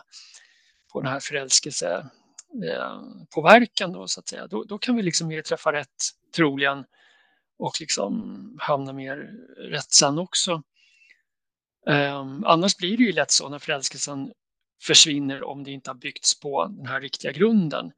på 0.92 1.00
den 1.00 1.12
här 1.12 1.20
förälskelse 1.20 2.10
Eh, 2.64 3.02
påverkan 3.34 3.92
då 3.92 4.08
så 4.08 4.20
att 4.20 4.28
säga, 4.28 4.46
då, 4.46 4.64
då 4.64 4.78
kan 4.78 4.96
vi 4.96 5.02
liksom 5.02 5.28
mer 5.28 5.42
träffa 5.42 5.72
rätt 5.72 6.02
troligen 6.36 6.84
och 7.58 7.80
liksom 7.80 8.56
hamna 8.60 8.92
mer 8.92 9.16
rätt 9.56 9.92
sen 9.92 10.18
också. 10.18 10.62
Um, 11.86 12.44
annars 12.44 12.76
blir 12.76 12.96
det 12.96 13.02
ju 13.02 13.12
lätt 13.12 13.30
så 13.30 13.48
när 13.48 13.58
förälskelsen 13.58 14.32
försvinner 14.82 15.44
om 15.44 15.64
det 15.64 15.70
inte 15.70 15.90
har 15.90 15.94
byggts 15.94 16.40
på 16.40 16.66
den 16.66 16.86
här 16.86 17.00
riktiga 17.00 17.32
grunden. 17.32 17.92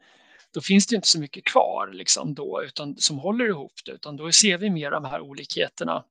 Då 0.55 0.61
finns 0.61 0.87
det 0.87 0.97
inte 0.97 1.09
så 1.09 1.21
mycket 1.21 1.45
kvar 1.45 1.91
liksom 1.93 2.35
då, 2.35 2.63
utan, 2.65 2.97
som 2.97 3.19
håller 3.19 3.49
ihop 3.49 3.73
det, 3.85 3.93
utan 3.93 4.17
då 4.17 4.33
ser 4.33 4.59
vi 4.59 4.71
mer 4.71 4.91
de 4.91 5.05
här 5.05 5.21
olikheterna. 5.21 6.05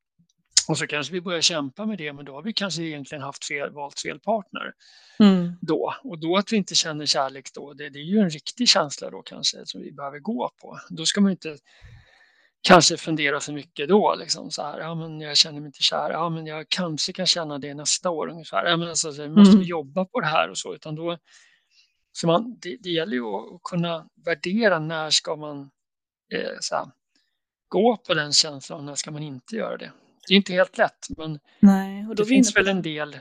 Och 0.68 0.78
så 0.78 0.88
kanske 0.88 1.14
vi 1.14 1.22
börjar 1.22 1.42
kämpa 1.42 1.86
med 1.86 1.98
det, 1.98 2.14
men 2.14 2.26
då 2.26 2.34
har 2.34 2.44
vi 2.44 2.54
kanske 2.54 2.84
egentligen 2.84 3.22
haft 3.22 3.46
fel, 3.46 3.72
valt 3.72 4.00
fel 4.00 4.20
partner. 4.20 4.74
Mm. 5.20 5.54
Då. 5.62 5.94
Och 6.04 6.20
då 6.20 6.38
att 6.38 6.54
vi 6.54 6.58
inte 6.58 6.76
känner 6.76 7.06
kärlek 7.06 7.50
då, 7.54 7.74
det, 7.74 7.90
det, 7.90 8.00
är 8.00 8.04
ju 8.04 8.20
en 8.20 8.30
riktig 8.30 8.70
känsla 8.70 9.10
då 9.10 9.22
kanske 9.22 9.58
som 9.66 9.82
vi 9.82 9.92
behöver 9.92 10.20
gå 10.20 10.52
på. 10.62 10.80
Då 10.90 11.06
ska 11.06 11.22
man 11.22 11.32
inte 11.32 11.58
kanske 12.68 12.98
fundera 12.98 13.40
för 13.40 13.54
mycket 13.54 13.90
då, 13.90 14.16
liksom 14.20 14.52
så 14.52 14.62
här, 14.62 14.80
ja 14.80 14.96
men 14.96 15.22
jag 15.22 15.38
känner 15.38 15.60
mig 15.60 15.68
inte 15.68 15.84
kär, 15.84 16.12
ja 16.12 16.30
men 16.30 16.46
jag 16.46 16.66
kanske 16.70 17.14
kan 17.14 17.26
känna 17.26 17.60
det 17.60 17.74
nästa 17.74 18.10
år 18.10 18.28
ungefär, 18.30 18.66
ja 18.66 18.78
men 18.78 18.90
alltså, 18.90 19.14
så 19.14 19.30
måste 19.30 19.52
mm. 19.52 19.60
vi 19.60 19.66
jobba 19.66 20.06
på 20.06 20.20
det 20.20 20.28
här 20.28 20.50
och 20.50 20.58
så, 20.58 20.76
utan 20.76 20.96
då, 20.96 21.18
Så 22.16 22.28
man, 22.28 22.58
det, 22.62 22.78
det 22.80 22.90
gäller 22.90 23.14
ju 23.14 23.26
att 23.26 23.64
kunna 23.64 24.08
värdera 24.26 24.80
när 24.80 25.10
ska 25.10 25.36
man 25.36 25.72
eh, 26.34 26.40
här, 26.72 26.92
gå 27.68 27.98
på 27.98 28.14
den 28.14 28.34
känslan 28.34 28.80
och 28.80 28.86
när 28.86 28.96
ska 28.96 29.12
man 29.12 29.24
inte 29.24 29.56
göra 29.56 29.78
det. 29.78 29.92
Det 30.28 30.34
är 30.34 30.38
inte 30.38 30.54
helt 30.54 30.78
lätt, 30.78 31.08
men 31.18 31.40
Nej, 31.60 32.06
det 32.16 32.26
finns 32.26 32.56
väl 32.56 32.68
en 32.68 32.82
del. 32.82 33.20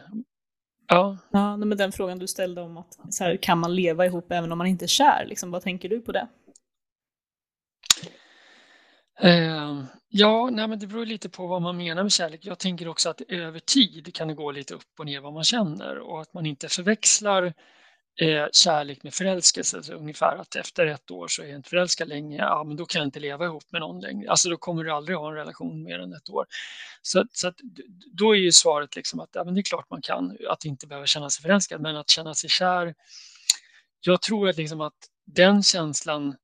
Ja, 0.88 1.18
Ja, 1.30 1.56
men 1.56 1.78
den 1.78 1.92
frågan 1.92 2.18
du 2.18 2.26
ställde 2.26 2.60
om 2.60 2.76
att 2.76 2.98
så 3.14 3.24
här, 3.24 3.36
kan 3.36 3.58
man 3.58 3.74
leva 3.74 4.06
ihop 4.06 4.32
även 4.32 4.52
om 4.52 4.58
man 4.58 4.66
inte 4.66 4.84
är 4.84 4.86
kär? 4.86 5.24
Liksom, 5.26 5.50
vad 5.50 5.62
tänker 5.62 5.88
du 5.88 6.00
på 6.00 6.12
det? 6.12 6.28
Eh, 9.20 9.84
ja, 10.08 10.50
nej, 10.52 10.68
men 10.68 10.78
det 10.78 10.86
beror 10.86 11.06
lite 11.06 11.28
på 11.28 11.46
vad 11.46 11.62
man 11.62 11.76
menar 11.76 12.02
med 12.02 12.12
kärlek. 12.12 12.40
Jag 12.42 12.58
tänker 12.58 12.88
också 12.88 13.10
att 13.10 13.20
över 13.20 13.58
tid 13.58 14.14
kan 14.14 14.28
det 14.28 14.34
gå 14.34 14.50
lite 14.50 14.74
upp 14.74 14.98
och 14.98 15.06
ner 15.06 15.20
vad 15.20 15.32
man 15.32 15.44
känner 15.44 15.98
och 15.98 16.20
att 16.20 16.34
man 16.34 16.46
inte 16.46 16.68
förväxlar 16.68 17.54
eh, 18.20 18.46
kärlek 18.52 19.02
med 19.02 19.14
förälskelse. 19.14 19.82
Så 19.82 19.94
ungefär 19.94 20.36
att 20.36 20.56
efter 20.56 20.86
ett 20.86 21.10
år 21.10 21.28
så 21.28 21.42
är 21.42 21.46
jag 21.46 21.56
inte 21.56 21.70
förälskad 21.70 22.08
längre, 22.08 22.36
ja 22.36 22.64
men 22.64 22.76
då 22.76 22.86
kan 22.86 22.98
jag 22.98 23.06
inte 23.06 23.20
leva 23.20 23.44
ihop 23.44 23.64
med 23.70 23.80
någon 23.80 24.00
längre. 24.00 24.30
Alltså 24.30 24.48
då 24.48 24.56
kommer 24.56 24.84
du 24.84 24.92
aldrig 24.92 25.18
ha 25.18 25.28
en 25.28 25.34
relation 25.34 25.82
mer 25.82 25.98
än 25.98 26.12
ett 26.12 26.30
år. 26.30 26.46
Så, 27.02 27.24
så 27.32 27.48
att, 27.48 27.56
då 28.12 28.36
är 28.36 28.38
ju 28.38 28.52
svaret 28.52 28.96
liksom 28.96 29.20
att 29.20 29.30
ja, 29.32 29.44
men 29.44 29.54
det 29.54 29.60
är 29.60 29.62
klart 29.62 29.90
man 29.90 30.02
kan, 30.02 30.36
att 30.48 30.64
inte 30.64 30.86
behöva 30.86 31.06
känna 31.06 31.30
sig 31.30 31.42
förälskad, 31.42 31.80
men 31.80 31.96
att 31.96 32.08
känna 32.08 32.34
sig 32.34 32.50
kär. 32.50 32.94
Jag 34.00 34.22
tror 34.22 34.48
att, 34.48 34.56
liksom 34.56 34.80
att 34.80 35.08
den 35.24 35.62
känslan 35.62 36.36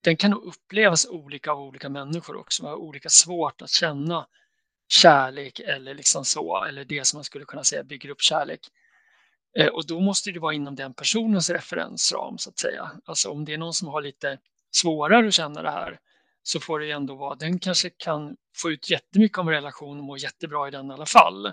den 0.00 0.16
kan 0.16 0.32
upplevas 0.32 1.06
olika 1.06 1.52
av 1.52 1.60
olika 1.60 1.88
människor 1.88 2.36
också. 2.36 2.62
Man 2.62 2.72
har 2.72 2.78
olika 2.78 3.08
svårt 3.08 3.62
att 3.62 3.70
känna 3.70 4.26
kärlek 4.88 5.60
eller 5.60 5.94
liksom 5.94 6.24
så, 6.24 6.64
eller 6.64 6.84
det 6.84 7.06
som 7.06 7.16
man 7.16 7.24
skulle 7.24 7.44
kunna 7.44 7.64
säga 7.64 7.84
bygger 7.84 8.08
upp 8.08 8.22
kärlek. 8.22 8.60
Eh, 9.58 9.66
och 9.66 9.86
då 9.86 10.00
måste 10.00 10.30
det 10.30 10.40
vara 10.40 10.54
inom 10.54 10.74
den 10.74 10.94
personens 10.94 11.50
referensram 11.50 12.38
så 12.38 12.50
att 12.50 12.58
säga. 12.58 12.90
Alltså 13.04 13.30
om 13.30 13.44
det 13.44 13.54
är 13.54 13.58
någon 13.58 13.74
som 13.74 13.88
har 13.88 14.02
lite 14.02 14.38
svårare 14.70 15.28
att 15.28 15.34
känna 15.34 15.62
det 15.62 15.70
här 15.70 15.98
så 16.42 16.60
får 16.60 16.80
det 16.80 16.90
ändå 16.90 17.14
vara, 17.14 17.34
den 17.34 17.58
kanske 17.58 17.90
kan 17.90 18.36
få 18.56 18.70
ut 18.70 18.90
jättemycket 18.90 19.38
av 19.38 19.48
en 19.48 19.54
relation 19.54 19.98
och 19.98 20.04
må 20.04 20.16
jättebra 20.16 20.68
i 20.68 20.70
den 20.70 20.90
i 20.90 20.92
alla 20.92 21.06
fall. 21.06 21.52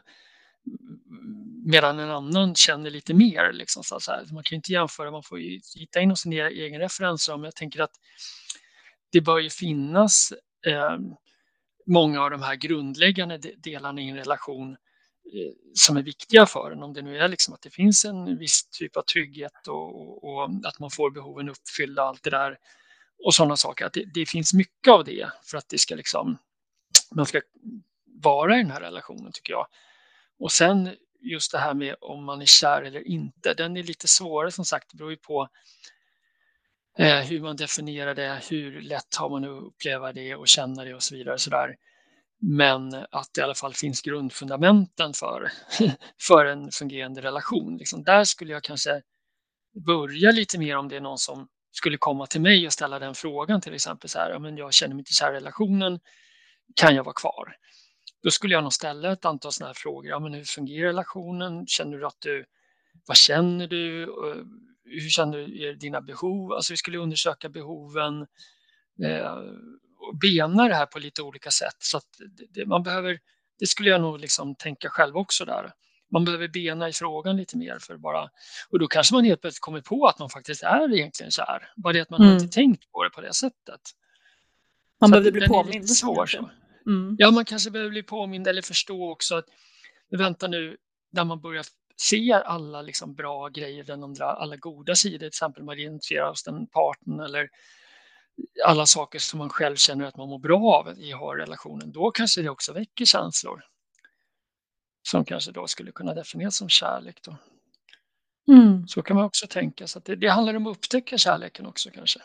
Medan 1.66 2.00
en 2.00 2.12
annan 2.12 2.56
känner 2.56 2.90
lite 2.90 3.14
mer. 3.14 3.52
Liksom, 3.54 3.84
så 3.84 4.00
här. 4.08 4.26
Man 4.34 4.44
kan 4.44 4.56
ju 4.56 4.56
inte 4.56 4.72
jämföra, 4.72 5.12
man 5.12 5.24
får 5.24 5.40
ju 5.40 5.60
hitta 5.76 6.02
inom 6.02 6.16
sin 6.16 6.34
e-, 6.34 6.50
egen 6.50 6.82
referensram. 6.82 7.44
Jag 7.44 7.56
tänker 7.56 7.80
att 7.82 7.92
det 9.12 9.22
bör 9.22 9.40
ju 9.40 9.50
finnas 9.50 10.34
eh, 10.68 10.98
många 11.88 12.22
av 12.22 12.32
de 12.32 12.42
här 12.42 12.56
grundläggande 12.56 13.38
delarna 13.38 14.02
i 14.02 14.10
en 14.10 14.18
relation 14.18 14.78
Eh, 15.26 15.54
som 15.74 15.98
är 15.98 16.04
viktiga 16.04 16.46
för 16.46 16.72
en. 16.72 16.84
Om 16.84 16.94
det 16.94 17.02
nu 17.02 17.18
är 17.18 17.28
liksom 17.28 17.54
att 17.54 17.62
det 17.62 17.70
finns 17.70 18.06
en 18.06 18.38
viss 18.38 18.70
typ 18.70 18.98
av 18.98 19.02
trygghet 19.02 19.68
och, 19.68 20.02
och, 20.02 20.24
och 20.24 20.50
att 20.64 20.80
man 20.80 20.92
får 20.92 21.12
behoven 21.12 21.50
uppfyllda, 21.50 22.04
allt 22.04 22.24
det 22.24 22.30
där 22.30 22.58
och 23.26 23.34
sådana 23.34 23.58
saker. 23.58 23.86
Att 23.86 23.94
det, 23.94 24.06
det 24.14 24.26
finns 24.26 24.54
mycket 24.54 24.92
av 24.92 25.06
det 25.06 25.30
för 25.44 25.58
att 25.58 25.70
det 25.70 25.78
ska 25.78 25.96
liksom, 25.96 26.38
man 27.16 27.26
ska 27.26 27.42
vara 28.06 28.56
i 28.56 28.62
den 28.62 28.72
här 28.72 28.82
relationen 28.82 29.32
tycker 29.32 29.54
jag. 29.54 29.68
Och 30.40 30.52
sen 30.52 30.96
just 31.22 31.52
det 31.52 31.58
här 31.58 31.74
med 31.74 31.96
om 32.02 32.24
man 32.24 32.42
är 32.42 32.46
kär 32.46 32.82
eller 32.82 33.08
inte, 33.08 33.54
den 33.54 33.78
är 33.78 33.84
lite 33.84 34.08
svårare 34.08 34.52
som 34.52 34.66
sagt. 34.66 34.92
Det 34.92 34.98
beror 34.98 35.12
ju 35.12 35.18
på 35.18 35.48
eh, 36.98 37.20
hur 37.20 37.42
man 37.42 37.56
definierar 37.56 38.16
det, 38.16 38.42
hur 38.50 38.82
lätt 38.82 39.16
har 39.16 39.30
man 39.30 39.44
att 39.44 39.64
uppleva 39.64 40.14
det 40.14 40.36
och 40.36 40.48
känna 40.48 40.84
det 40.84 40.94
och 40.94 41.04
så 41.04 41.16
vidare. 41.16 41.38
Så 41.40 41.50
där. 41.50 41.76
Men 42.42 42.94
att 42.94 43.30
det 43.34 43.42
i 43.42 43.44
alla 43.44 43.56
fall 43.56 43.74
finns 43.74 44.02
grundfundamenten 44.02 45.14
för, 45.14 45.52
för 46.28 46.46
en 46.46 46.72
fungerande 46.72 47.22
relation. 47.22 47.78
Liksom 47.78 48.04
där 48.04 48.24
skulle 48.24 48.54
jag 48.54 48.64
kanske 48.64 49.02
börja 49.86 50.32
lite 50.32 50.60
mer 50.60 50.78
om 50.78 50.88
det 50.88 50.96
är 50.96 51.02
någon 51.02 51.18
som 51.18 51.48
skulle 51.72 51.98
komma 51.98 52.26
till 52.28 52.42
mig 52.42 52.66
och 52.66 52.74
ställa 52.74 53.00
den 53.00 53.16
frågan 53.16 53.62
till 53.62 53.74
exempel 53.74 54.10
så 54.10 54.20
här, 54.20 54.30
ja, 54.30 54.40
men 54.40 54.58
jag 54.58 54.74
känner 54.74 54.96
mig 54.96 55.02
inte 55.02 55.14
kär 55.14 55.34
i 55.34 55.36
relationen, 55.36 56.00
kan 56.76 56.96
jag 56.96 57.04
vara 57.04 57.14
kvar? 57.14 57.56
Då 58.24 58.32
skulle 58.32 58.54
jag 58.54 58.64
nog 58.64 58.74
ställa 58.74 59.12
ett 59.12 59.26
antal 59.26 59.52
sådana 59.52 59.70
här 59.70 59.74
frågor. 59.74 60.10
Ja, 60.10 60.20
men 60.20 60.34
hur 60.34 60.44
fungerar 60.44 60.88
relationen? 60.88 61.68
Känner 61.68 61.98
du 61.98 62.06
att 62.06 62.22
du, 62.22 62.46
vad 63.08 63.18
känner 63.18 63.68
du? 63.68 64.06
Hur 64.84 65.10
känner 65.10 65.38
du 65.38 65.76
dina 65.76 66.02
behov? 66.02 66.54
Alltså 66.54 66.74
vi 66.74 66.78
skulle 66.78 66.98
undersöka 66.98 67.50
behoven 67.50 68.22
eh, 69.04 69.38
och 70.12 70.18
bena 70.20 70.68
det 70.68 70.76
här 70.76 70.86
på 70.86 71.00
lite 71.00 71.22
olika 71.22 71.52
sätt. 71.52 71.76
Så 71.80 72.00
det, 72.50 72.66
man 72.66 72.84
behöver, 72.84 73.20
det 73.60 73.68
skulle 73.68 73.90
jag 73.90 74.02
nog 74.02 74.20
liksom 74.20 74.56
tänka 74.56 74.90
själv 74.90 75.18
också 75.18 75.46
där. 75.46 75.72
Man 76.14 76.26
behöver 76.26 76.48
bena 76.48 76.90
i 76.90 76.94
frågan 76.94 77.38
lite 77.38 77.58
mer 77.58 77.78
för 77.80 77.98
bara, 77.98 78.30
och 78.70 78.80
då 78.80 78.88
kanske 78.88 79.14
man 79.16 79.26
helt 79.26 79.42
plötsligt 79.42 79.62
kommer 79.62 79.82
på 79.82 80.06
att 80.08 80.20
man 80.20 80.30
faktiskt 80.30 80.64
är 80.64 80.94
egentligen 80.94 81.32
kär. 81.32 81.72
Bara 81.76 81.94
det 81.94 82.02
att 82.02 82.10
man 82.10 82.22
Mm. 82.22 82.34
inte 82.34 82.48
tänkt 82.48 82.92
på 82.92 83.04
det 83.04 83.10
på 83.10 83.22
det 83.22 83.34
sättet. 83.34 83.82
Man 85.02 85.10
Så 85.10 85.12
behövde 85.12 85.30
att 85.30 85.34
bli 85.34 85.48
påmind. 85.48 85.90
svår. 85.90 86.26
Så. 86.26 86.50
Mm. 86.88 87.16
Ja, 87.20 87.32
man 87.32 87.46
kanske 87.46 87.72
behöver 87.72 87.90
bli 87.92 88.04
påmind 88.04 88.48
eller 88.48 88.62
förstå 88.62 89.12
också 89.12 89.36
att 89.36 89.46
vänta 90.18 90.48
nu, 90.48 90.78
när 91.12 91.24
man 91.24 91.42
börjar 91.42 91.66
se 91.96 92.34
alla 92.34 92.82
liksom 92.82 93.16
bra 93.16 93.48
grejer, 93.50 93.84
den 93.84 94.04
andra, 94.04 94.26
alla 94.26 94.56
goda 94.56 94.96
sidor, 94.96 95.18
till 95.18 95.28
exempel 95.28 95.64
man 95.64 95.80
identifierar 95.80 96.30
hos 96.30 96.44
den 96.44 96.68
partnern 96.68 97.20
eller 97.20 97.50
alla 98.66 98.86
saker 98.86 99.20
som 99.20 99.38
man 99.38 99.50
själv 99.50 99.76
känner 99.76 100.06
att 100.06 100.18
man 100.18 100.30
mår 100.30 100.40
bra 100.40 100.74
av 100.74 101.00
i 101.00 101.14
relationen, 101.14 101.92
då 101.92 102.12
kanske 102.12 102.42
det 102.42 102.50
också 102.50 102.74
väcker 102.74 103.06
känslor 103.06 103.64
som 105.04 105.26
kanske 105.26 105.52
då 105.52 105.68
skulle 105.68 105.92
kunna 105.92 106.14
definieras 106.14 106.56
som 106.56 106.70
kärlek. 106.70 107.22
Då. 107.24 107.36
Mm. 108.54 108.88
Så 108.88 109.02
kan 109.02 109.16
man 109.16 109.26
också 109.26 109.48
tänka. 109.48 109.88
Så 109.88 110.00
att 110.00 110.06
det, 110.06 110.16
det 110.16 110.28
handlar 110.28 110.54
om 110.54 110.68
att 110.68 110.78
upptäcka 110.78 111.18
kärleken 111.18 111.66
också 111.66 111.90
kanske. 111.90 112.20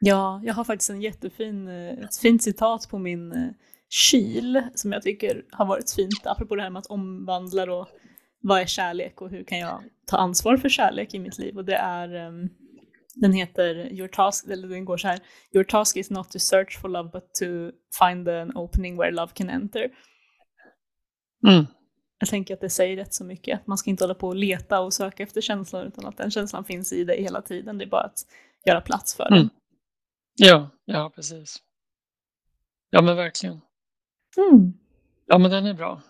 Ja, 0.00 0.40
jag 0.44 0.54
har 0.54 0.64
faktiskt 0.64 0.90
en 0.90 1.02
jättefin, 1.02 1.68
eh, 1.68 2.04
ett 2.04 2.16
fint 2.16 2.42
citat 2.42 2.88
på 2.90 2.98
min 2.98 3.32
eh, 3.32 3.48
kyl 3.88 4.62
som 4.74 4.92
jag 4.92 5.02
tycker 5.02 5.44
har 5.50 5.66
varit 5.66 5.92
fint, 5.92 6.26
apropå 6.26 6.56
det 6.56 6.62
här 6.62 6.70
med 6.70 6.80
att 6.80 6.86
omvandla 6.86 7.66
då, 7.66 7.88
vad 8.40 8.60
är 8.60 8.66
kärlek 8.66 9.20
och 9.20 9.30
hur 9.30 9.44
kan 9.44 9.58
jag 9.58 9.82
ta 10.06 10.16
ansvar 10.16 10.56
för 10.56 10.68
kärlek 10.68 11.14
i 11.14 11.18
mitt 11.18 11.38
liv? 11.38 11.56
Och 11.56 11.64
det 11.64 11.76
är, 11.76 12.14
ehm, 12.14 12.48
den 13.14 13.32
heter, 13.32 13.92
your 13.92 14.08
task, 14.08 14.46
eller 14.48 14.68
den 14.68 14.84
går 14.84 14.96
så 14.96 15.08
här, 15.08 15.20
your 15.54 15.64
task 15.64 15.96
is 15.96 16.10
not 16.10 16.30
to 16.30 16.38
search 16.38 16.80
for 16.80 16.88
love 16.88 17.10
but 17.12 17.34
to 17.34 17.46
find 17.98 18.28
an 18.28 18.56
opening 18.56 18.96
where 18.96 19.10
love 19.10 19.32
can 19.34 19.50
enter. 19.50 19.90
Mm. 21.48 21.66
Jag 22.18 22.28
tänker 22.28 22.54
att 22.54 22.60
det 22.60 22.70
säger 22.70 22.96
rätt 22.96 23.14
så 23.14 23.24
mycket. 23.24 23.66
Man 23.66 23.78
ska 23.78 23.90
inte 23.90 24.04
hålla 24.04 24.14
på 24.14 24.28
och 24.28 24.36
leta 24.36 24.80
och 24.80 24.92
söka 24.92 25.22
efter 25.22 25.40
känslor 25.40 25.84
utan 25.84 26.06
att 26.06 26.16
den 26.16 26.30
känslan 26.30 26.64
finns 26.64 26.92
i 26.92 27.04
dig 27.04 27.22
hela 27.22 27.42
tiden. 27.42 27.78
Det 27.78 27.84
är 27.84 27.88
bara 27.88 28.02
att 28.02 28.18
göra 28.66 28.80
plats 28.80 29.16
för 29.16 29.24
den. 29.24 29.38
Mm. 29.38 29.48
Ja, 30.34 30.70
ja, 30.84 31.12
precis. 31.14 31.56
Ja, 32.90 33.02
men 33.02 33.16
verkligen. 33.16 33.60
Mm. 34.36 34.72
Ja, 35.26 35.38
men 35.38 35.50
den 35.50 35.66
är 35.66 35.74
bra. 35.74 36.02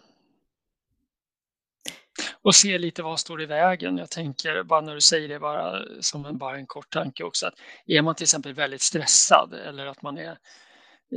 Och 2.42 2.54
se 2.54 2.78
lite 2.78 3.02
vad 3.02 3.20
står 3.20 3.42
i 3.42 3.46
vägen. 3.46 3.98
Jag 3.98 4.10
tänker 4.10 4.62
bara 4.62 4.80
när 4.80 4.94
du 4.94 5.00
säger 5.00 5.28
det 5.28 5.38
bara 5.38 5.82
som 6.00 6.24
en, 6.24 6.38
bara 6.38 6.56
en 6.56 6.66
kort 6.66 6.90
tanke 6.90 7.24
också 7.24 7.46
att 7.46 7.54
är 7.86 8.02
man 8.02 8.14
till 8.14 8.24
exempel 8.24 8.54
väldigt 8.54 8.82
stressad 8.82 9.54
eller 9.54 9.86
att 9.86 10.02
man 10.02 10.18
är 10.18 10.38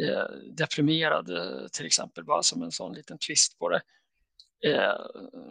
eh, 0.03 0.26
deprimerad 0.51 1.30
eh, 1.30 1.67
till 1.71 1.86
exempel 1.86 2.23
bara 2.23 2.43
som 2.43 2.63
en 2.63 2.71
sån 2.71 2.93
liten 2.93 3.17
twist 3.17 3.59
på 3.59 3.69
det 3.69 3.82
eh, 4.65 4.95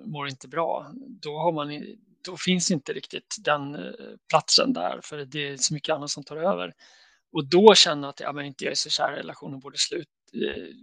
mår 0.05 0.29
inte 0.29 0.49
bra. 0.49 0.91
Då 0.95 1.39
har 1.39 1.53
man 1.53 1.83
då 2.25 2.37
finns 2.37 2.71
inte 2.71 2.93
riktigt 2.93 3.37
den 3.41 3.75
eh, 3.75 3.93
platsen 4.29 4.73
där 4.73 5.01
för 5.03 5.17
det 5.25 5.49
är 5.49 5.57
så 5.57 5.75
mycket 5.75 5.95
annat 5.95 6.11
som 6.11 6.25
tar 6.25 6.37
över. 6.37 6.73
Och 7.33 7.49
då 7.49 7.75
känna 7.75 8.09
att 8.09 8.21
ja, 8.21 8.33
men 8.33 8.45
inte 8.45 8.65
jag 8.65 8.71
är 8.71 8.77
så 8.77 8.91
kär 8.91 9.13
i 9.13 9.17
relationen, 9.17 9.61
borde 9.61 9.79
slut, 9.79 10.09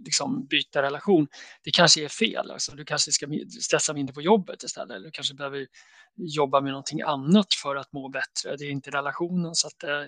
liksom 0.04 0.46
byta 0.46 0.82
relation. 0.82 1.28
Det 1.64 1.70
kanske 1.70 2.04
är 2.04 2.08
fel. 2.08 2.50
Alltså, 2.50 2.72
du 2.72 2.84
kanske 2.84 3.12
ska 3.12 3.26
stressa 3.60 3.92
mindre 3.92 4.14
på 4.14 4.22
jobbet 4.22 4.62
istället. 4.62 4.90
Eller 4.96 5.04
du 5.04 5.10
kanske 5.10 5.34
behöver 5.34 5.66
jobba 6.16 6.60
med 6.60 6.70
någonting 6.70 7.02
annat 7.02 7.54
för 7.62 7.76
att 7.76 7.92
må 7.92 8.08
bättre. 8.08 8.56
Det 8.56 8.64
är 8.64 8.70
inte 8.70 8.90
relationen. 8.90 9.54
Så 9.54 9.66
att, 9.66 9.82
eh, 9.84 10.04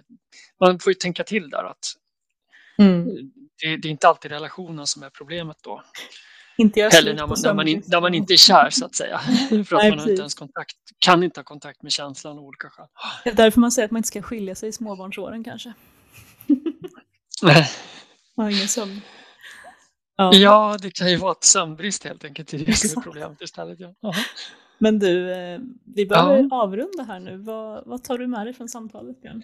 man 0.61 0.79
får 0.79 0.91
ju 0.91 0.95
tänka 0.95 1.25
till 1.25 1.51
där 1.51 1.65
att 1.65 1.85
Mm. 2.79 3.05
det, 3.63 3.77
det 3.77 3.89
är 3.89 3.91
inte 3.91 4.09
alltid 4.09 4.31
relationen 4.31 4.87
som 4.87 5.03
är 5.03 5.11
problemet 5.11 5.57
då. 5.63 5.83
Inte 6.57 6.91
slut 6.91 7.17
när 7.17 7.27
man, 7.27 7.37
när, 7.43 7.55
man 7.55 7.69
in, 7.69 7.83
när 7.87 8.01
man 8.01 8.15
inte 8.15 8.35
är 8.35 8.37
kär 8.37 8.71
så 8.71 8.87
att 8.87 8.95
säga. 8.95 9.19
för 9.49 9.57
att 9.57 9.71
Nej, 9.71 9.91
man 9.91 9.99
har 9.99 10.11
inte 10.11 10.21
ens 10.21 10.35
kontakt, 10.35 10.77
kan 10.99 11.23
inte 11.23 11.41
ha 11.41 11.45
kontakt 11.45 11.83
med 11.83 11.93
känslan 11.93 12.39
av 12.39 12.45
olika 12.45 12.71
skäl. 12.71 12.87
Det 13.25 13.31
är 13.31 13.35
därför 13.35 13.61
man 13.61 13.73
säger 13.73 13.87
att 13.87 13.91
man 13.93 13.99
inte 13.99 14.09
ska 14.09 14.23
skilja 14.23 14.55
sig 14.55 14.69
i 14.69 14.73
småbarnsåren 14.73 15.45
kanske. 15.45 15.73
Man 18.37 18.47
har 18.47 18.51
ingen 18.51 18.69
sömn. 18.69 19.01
Ja. 20.17 20.35
Ja, 20.35 20.77
det 20.83 20.91
kan 20.91 21.11
ju 21.11 21.17
vara 21.17 21.33
ett 21.33 21.45
sömnbrist 21.45 22.05
helt 22.05 22.25
enkelt. 22.25 22.55
Är 22.55 22.59
det 22.59 22.73
som 22.73 23.01
är 23.01 23.03
problemet 23.05 23.41
istället. 23.41 23.81
Ja. 23.81 24.15
Men 24.79 24.99
du, 24.99 25.33
eh, 25.33 25.61
vi 25.95 26.07
behöver 26.07 26.49
Ja. 26.51 26.63
avrunda 26.63 27.03
här 27.03 27.21
nu. 27.21 27.37
Vad, 27.37 27.87
vad 27.87 28.05
tar 28.05 28.19
du 28.19 28.27
med 28.27 28.47
dig 28.47 28.55
från 28.55 28.69
samtalet 28.69 29.23
Björn? 29.23 29.43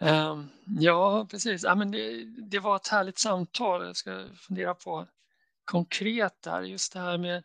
Ehm, 0.00 0.48
ja, 0.80 1.26
precis. 1.30 1.64
Ja, 1.64 1.74
men 1.74 1.90
det, 1.90 2.24
det 2.50 2.58
var 2.58 2.76
ett 2.76 2.88
härligt 2.88 3.18
samtal. 3.18 3.86
Jag 3.86 3.96
ska 3.96 4.24
fundera 4.36 4.74
på 4.74 5.06
konkret 5.64 6.42
där, 6.42 6.62
just 6.62 6.92
det 6.92 6.98
här 7.00 7.18
med 7.18 7.42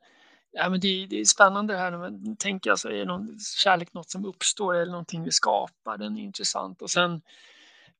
ja, 0.52 0.70
men 0.70 0.80
det, 0.80 1.08
det 1.10 1.20
är 1.20 1.26
spännande 1.26 1.74
det 1.74 1.80
här 1.80 1.92
när 1.92 1.98
man 1.98 2.36
tänker, 2.36 2.72
alltså, 2.72 2.92
är 2.92 3.06
någon, 3.06 3.40
kärlek 3.40 3.94
något 3.94 4.10
som 4.10 4.26
uppstår 4.26 4.76
eller 4.76 4.92
någonting 4.92 5.24
vi 5.24 5.32
skapar? 5.32 5.98
Den 5.98 6.18
är 6.18 6.22
intressant. 6.22 6.82
Och 6.82 6.90
sen 6.90 7.22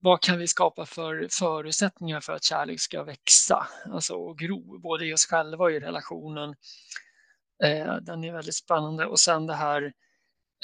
vad 0.04 0.22
kan 0.22 0.38
vi 0.38 0.48
skapa 0.48 0.86
för 0.86 1.28
förutsättningar 1.32 2.22
för 2.22 2.34
att 2.34 2.44
kärlek 2.44 2.80
ska 2.80 3.04
växa 3.04 3.68
alltså, 3.92 4.14
och 4.14 4.38
gro, 4.38 4.80
både 4.80 5.06
i 5.06 5.14
oss 5.14 5.26
själva 5.26 5.64
och 5.64 5.72
i 5.72 5.80
relationen. 5.80 6.56
Eh, 7.64 7.96
den 7.96 8.24
är 8.24 8.34
väldigt 8.34 8.56
spännande. 8.56 9.06
Och 9.06 9.20
sen 9.20 9.48
det 9.48 9.54
här 9.54 9.94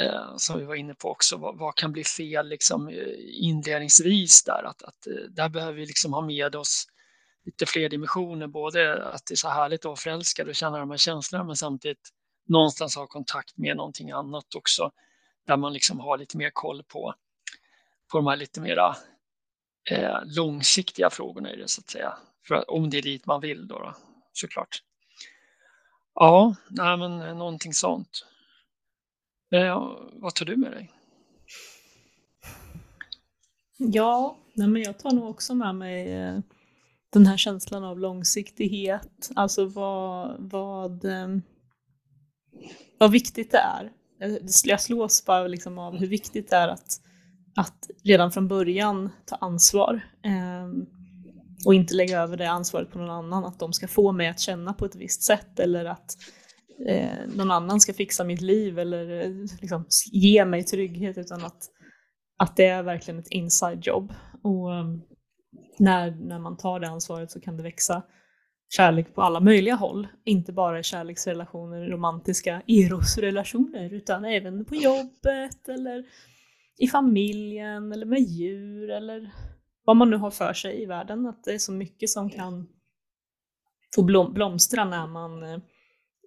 eh, 0.02 0.36
som 0.38 0.60
vi 0.60 0.66
var 0.66 0.76
inne 0.76 0.94
på 0.94 1.10
också, 1.10 1.38
vad, 1.38 1.58
vad, 1.58 1.76
kan 1.76 1.92
bli 1.92 2.04
fel 2.04 2.48
liksom, 2.50 2.88
eh, 2.88 3.16
inledningsvis 3.18 4.44
där? 4.44 4.64
Att, 4.64 4.84
att, 4.84 5.08
eh, 5.08 5.30
där 5.30 5.50
behöver 5.50 5.74
vi 5.74 5.86
liksom 5.86 6.14
ha 6.14 6.22
med 6.22 6.56
oss 6.56 6.86
lite 7.46 7.66
fler 7.66 7.90
dimensioner, 7.90 8.48
både 8.48 9.04
att 9.04 9.26
det 9.26 9.34
är 9.34 9.36
så 9.36 9.50
härligt 9.50 9.80
att 9.80 9.86
vara 9.86 9.96
förälskad 9.96 10.48
och 10.48 10.56
känna 10.56 10.78
de 10.78 10.90
här 10.90 10.98
känslorna, 10.98 11.44
men 11.44 11.56
samtidigt 11.56 12.10
någonstans 12.48 12.96
ha 12.96 13.08
kontakt 13.08 13.58
med 13.58 13.78
någonting 13.78 14.12
annat 14.12 14.56
också, 14.56 14.92
där 15.48 15.58
man 15.58 15.74
liksom 15.74 16.00
har 16.00 16.18
lite 16.18 16.38
mer 16.38 16.52
koll 16.54 16.84
på, 16.84 17.14
på 18.12 18.18
de 18.18 18.28
här 18.28 18.38
lite 18.38 18.62
mera 18.62 18.96
eh, 19.92 20.18
långsiktiga 20.26 21.10
frågorna 21.10 21.54
i 21.54 21.56
det 21.56 21.68
så 21.68 21.82
att 21.82 21.90
säga. 21.90 22.18
För 22.48 22.72
om 22.72 22.90
det 22.90 22.98
är 22.98 23.02
dit 23.02 23.26
man 23.26 23.42
vill 23.42 23.68
då, 23.68 23.80
då 23.80 23.96
såklart. 24.34 24.84
Ja, 26.16 26.56
nej, 26.70 26.98
men 26.98 27.22
eh, 27.22 27.36
någonting 27.36 27.74
sånt. 27.74 28.26
Eh, 29.52 29.98
vad 30.14 30.36
tar 30.36 30.46
du 30.46 30.58
med 30.58 30.72
dig? 30.72 30.92
Ja, 33.78 34.38
nej, 34.54 34.68
men 34.68 34.82
jag 34.82 35.00
tar 35.00 35.12
nog 35.12 35.30
också 35.30 35.56
med 35.56 35.76
mig 35.76 36.14
eh, 36.14 36.40
den 37.10 37.26
här 37.26 37.38
känslan 37.38 37.84
av 37.84 38.00
långsiktighet. 38.00 39.32
Alltså 39.36 39.66
vad, 39.66 40.36
vad, 40.40 41.06
eh, 41.06 41.28
vad 42.98 43.12
viktigt 43.12 43.52
det 43.52 43.58
är. 43.58 43.92
Eh, 44.22 44.38
jag 44.64 44.82
slås 44.82 45.26
bara 45.26 45.48
liksom 45.48 45.78
av 45.78 45.98
hur 45.98 46.08
viktigt 46.08 46.50
det 46.50 46.56
är 46.56 46.68
att 46.68 47.02
att 47.60 47.89
redan 48.03 48.32
från 48.32 48.47
början 48.47 49.10
ta 49.26 49.36
ansvar 49.36 50.01
eh, 50.26 50.68
och 51.66 51.74
inte 51.74 51.93
lägga 51.93 52.20
över 52.20 52.38
det 52.38 52.49
ansvaret 52.49 52.91
på 52.91 52.99
någon 52.99 53.10
annan, 53.10 53.45
att 53.45 53.60
de 53.60 53.74
ska 53.74 53.88
få 53.88 54.12
mig 54.12 54.28
att 54.28 54.39
känna 54.39 54.74
på 54.74 54.86
ett 54.86 54.95
visst 54.95 55.24
sätt 55.24 55.60
eller 55.60 55.86
att 55.86 56.18
eh, 56.88 57.28
någon 57.36 57.51
annan 57.51 57.80
ska 57.80 57.93
fixa 57.93 58.24
mitt 58.24 58.41
liv 58.41 58.80
eller 58.80 59.26
eh, 59.26 59.45
liksom, 59.62 59.86
ge 60.12 60.45
mig 60.45 60.64
trygghet 60.64 61.18
utan 61.18 61.45
att, 61.45 61.70
att 62.38 62.55
det 62.55 62.66
är 62.66 62.84
verkligen 62.84 63.20
ett 63.20 63.32
inside 63.32 63.86
jobb. 63.86 64.14
Och 64.43 64.76
ehm, 64.76 65.01
när, 65.80 66.12
när 66.12 66.39
man 66.39 66.57
tar 66.57 66.80
det 66.80 66.88
ansvaret 66.88 67.32
så 67.32 67.41
kan 67.41 67.57
det 67.57 67.64
växa 67.64 68.03
kärlek 68.70 69.16
på 69.16 69.22
alla 69.22 69.39
möjliga 69.39 69.76
håll. 69.76 70.07
Inte 70.26 70.53
bara 70.53 70.80
i 70.80 70.84
kärleksrelationer, 70.84 71.88
romantiska 71.88 72.62
erosrelationer 72.68 73.93
utan 73.93 74.26
även 74.26 74.66
på 74.66 74.76
jobbet 74.76 75.70
eller 75.70 76.05
i 76.80 76.88
familjen 76.88 77.92
eller 77.92 78.06
med 78.06 78.22
djur 78.22 78.90
eller 78.90 79.32
vad 79.86 79.96
man 79.96 80.10
nu 80.10 80.18
har 80.18 80.32
för 80.32 80.54
sig 80.54 80.82
i 80.82 80.86
världen. 80.86 81.26
Att 81.26 81.44
det 81.44 81.54
är 81.54 81.58
så 81.58 81.72
mycket 81.72 82.10
som 82.10 82.30
kan 82.30 82.68
få 83.96 84.04
blom, 84.04 84.34
blomstra 84.34 84.86
när 84.86 85.08
man, 85.08 85.40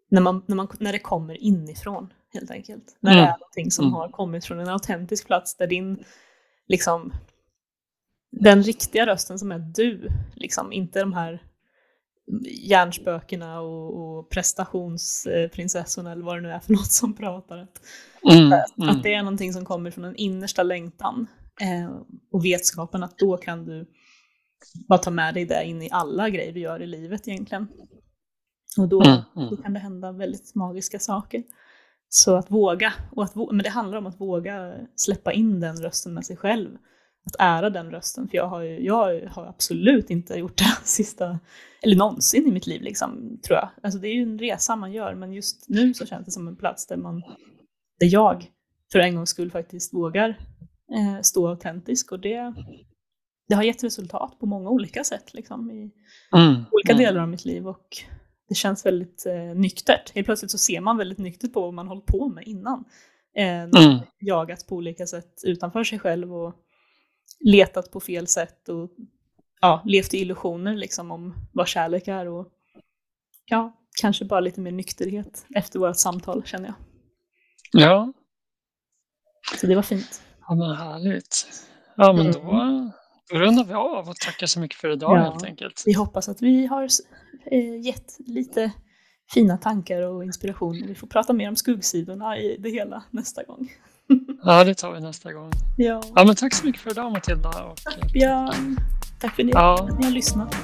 när, 0.08 0.20
man, 0.20 0.42
när, 0.46 0.56
man, 0.56 0.68
när 0.80 0.92
det 0.92 0.98
kommer 0.98 1.42
inifrån 1.42 2.12
helt 2.32 2.50
enkelt. 2.50 2.96
När 3.00 3.12
mm. 3.12 3.22
det 3.24 3.28
är 3.28 3.38
någonting 3.38 3.70
som 3.70 3.84
mm. 3.84 3.94
har 3.94 4.08
kommit 4.08 4.44
från 4.44 4.60
en 4.60 4.68
autentisk 4.68 5.26
plats 5.26 5.56
där 5.56 5.66
din, 5.66 6.04
liksom, 6.68 7.12
den 8.30 8.62
riktiga 8.62 9.06
rösten 9.06 9.38
som 9.38 9.52
är 9.52 9.58
du, 9.58 10.08
liksom, 10.34 10.72
inte 10.72 11.00
de 11.00 11.12
här 11.12 11.42
hjärnspökena 12.68 13.60
och, 13.60 14.18
och 14.18 14.30
prestationsprinsessorna 14.30 16.12
eller 16.12 16.24
vad 16.24 16.36
det 16.36 16.40
nu 16.40 16.50
är 16.50 16.60
för 16.60 16.72
något 16.72 16.92
som 16.92 17.14
pratar. 17.14 17.58
Att, 17.58 17.80
mm, 18.32 18.52
mm. 18.52 18.88
att 18.88 19.02
det 19.02 19.14
är 19.14 19.22
någonting 19.22 19.52
som 19.52 19.64
kommer 19.64 19.90
från 19.90 20.04
en 20.04 20.16
innersta 20.16 20.62
längtan 20.62 21.26
eh, 21.60 21.96
och 22.32 22.44
vetskapen 22.44 23.02
att 23.02 23.18
då 23.18 23.36
kan 23.36 23.64
du 23.64 23.86
bara 24.88 24.98
ta 24.98 25.10
med 25.10 25.34
dig 25.34 25.44
det 25.44 25.64
in 25.64 25.82
i 25.82 25.88
alla 25.92 26.30
grejer 26.30 26.52
du 26.52 26.60
gör 26.60 26.82
i 26.82 26.86
livet 26.86 27.28
egentligen. 27.28 27.68
Och 28.78 28.88
då, 28.88 29.02
mm, 29.02 29.20
mm. 29.36 29.50
då 29.50 29.56
kan 29.56 29.72
det 29.72 29.78
hända 29.78 30.12
väldigt 30.12 30.54
magiska 30.54 30.98
saker. 30.98 31.42
Så 32.08 32.36
att 32.36 32.50
våga, 32.50 32.92
och 33.10 33.24
att, 33.24 33.34
men 33.34 33.58
det 33.58 33.68
handlar 33.68 33.98
om 33.98 34.06
att 34.06 34.20
våga 34.20 34.74
släppa 34.96 35.32
in 35.32 35.60
den 35.60 35.76
rösten 35.76 36.14
med 36.14 36.26
sig 36.26 36.36
själv 36.36 36.78
att 37.26 37.36
ära 37.38 37.70
den 37.70 37.90
rösten. 37.90 38.28
För 38.28 38.36
jag 38.36 38.46
har, 38.46 38.62
ju, 38.62 38.84
jag 38.84 39.28
har 39.28 39.46
absolut 39.46 40.10
inte 40.10 40.34
gjort 40.34 40.58
det 40.58 40.76
sista, 40.84 41.38
eller 41.82 41.96
någonsin 41.96 42.46
i 42.46 42.52
mitt 42.52 42.66
liv 42.66 42.82
liksom, 42.82 43.38
tror 43.46 43.58
jag. 43.58 43.68
Alltså 43.82 43.98
det 43.98 44.08
är 44.08 44.14
ju 44.14 44.22
en 44.22 44.38
resa 44.38 44.76
man 44.76 44.92
gör, 44.92 45.14
men 45.14 45.32
just 45.32 45.68
nu 45.68 45.94
så 45.94 46.06
känns 46.06 46.26
det 46.26 46.32
som 46.32 46.48
en 46.48 46.56
plats 46.56 46.86
där 46.86 46.96
man, 46.96 47.22
där 48.00 48.06
jag 48.12 48.50
för 48.92 48.98
en 48.98 49.14
gångs 49.14 49.30
skull 49.30 49.50
faktiskt 49.50 49.94
vågar 49.94 50.28
eh, 50.94 51.20
stå 51.22 51.48
autentisk 51.48 52.12
och 52.12 52.20
det, 52.20 52.54
det 53.48 53.54
har 53.54 53.62
gett 53.62 53.84
resultat 53.84 54.38
på 54.38 54.46
många 54.46 54.70
olika 54.70 55.04
sätt 55.04 55.34
liksom, 55.34 55.70
i 55.70 55.90
mm, 56.36 56.64
olika 56.70 56.92
mm. 56.92 57.04
delar 57.04 57.22
av 57.22 57.28
mitt 57.28 57.44
liv 57.44 57.68
och 57.68 57.86
det 58.48 58.54
känns 58.54 58.86
väldigt 58.86 59.26
eh, 59.26 59.60
nyktert. 59.60 60.14
Helt 60.14 60.26
plötsligt 60.26 60.50
så 60.50 60.58
ser 60.58 60.80
man 60.80 60.96
väldigt 60.96 61.18
nyktert 61.18 61.52
på 61.52 61.60
vad 61.60 61.74
man 61.74 61.88
hållit 61.88 62.06
på 62.06 62.28
med 62.28 62.44
innan. 62.46 62.84
Eh, 63.36 63.62
mm. 63.62 64.00
Jagat 64.20 64.66
på 64.66 64.76
olika 64.76 65.06
sätt 65.06 65.32
utanför 65.44 65.84
sig 65.84 65.98
själv 65.98 66.34
och 66.34 66.54
letat 67.40 67.90
på 67.90 68.00
fel 68.00 68.26
sätt 68.26 68.68
och 68.68 68.90
ja, 69.60 69.82
levt 69.84 70.14
i 70.14 70.18
illusioner 70.18 70.76
liksom 70.76 71.10
om 71.10 71.34
vad 71.52 71.68
kärlek 71.68 72.08
är 72.08 72.28
och 72.28 72.48
ja, 73.46 73.72
kanske 74.00 74.24
bara 74.24 74.40
lite 74.40 74.60
mer 74.60 74.72
nykterhet 74.72 75.46
efter 75.54 75.78
vårt 75.78 75.96
samtal 75.96 76.42
känner 76.44 76.66
jag. 76.66 76.74
Ja. 77.72 78.12
Så 79.60 79.66
det 79.66 79.74
var 79.74 79.82
fint. 79.82 80.22
Ja 80.48 80.54
men 80.54 80.76
härligt. 80.76 81.46
Ja 81.96 82.12
men 82.12 82.32
då, 82.32 82.40
mm. 82.40 82.90
då 83.30 83.38
rundar 83.38 83.64
vi 83.64 83.74
av 83.74 84.08
och 84.08 84.16
tackar 84.16 84.46
så 84.46 84.60
mycket 84.60 84.78
för 84.78 84.90
idag 84.90 85.18
ja, 85.18 85.22
helt 85.22 85.44
enkelt. 85.44 85.82
Vi 85.86 85.92
hoppas 85.92 86.28
att 86.28 86.42
vi 86.42 86.66
har 86.66 86.88
eh, 87.46 87.80
gett 87.80 88.16
lite 88.18 88.72
fina 89.34 89.58
tankar 89.58 90.02
och 90.02 90.24
inspiration. 90.24 90.84
Vi 90.86 90.94
får 90.94 91.06
prata 91.06 91.32
mer 91.32 91.48
om 91.48 91.56
skuggsidorna 91.56 92.38
i 92.38 92.56
det 92.58 92.70
hela 92.70 93.02
nästa 93.10 93.42
gång. 93.42 93.72
Ja, 94.44 94.64
det 94.64 94.74
tar 94.74 94.92
vi 94.92 95.00
nästa 95.00 95.32
gång. 95.32 95.50
Ja. 95.76 96.02
ja 96.14 96.24
men 96.24 96.34
tack 96.34 96.54
så 96.54 96.66
mycket 96.66 96.82
för 96.82 96.90
idag 96.90 97.12
Matilda. 97.12 97.48
Och, 97.48 97.76
tack 97.76 98.12
Björn. 98.12 98.76
Tack 99.20 99.34
för 99.34 99.42
att 99.42 99.46
ni, 99.46 99.52
ja. 99.52 99.88
att 99.90 99.98
ni 99.98 100.04
har 100.04 100.12
lyssnat. 100.12 100.56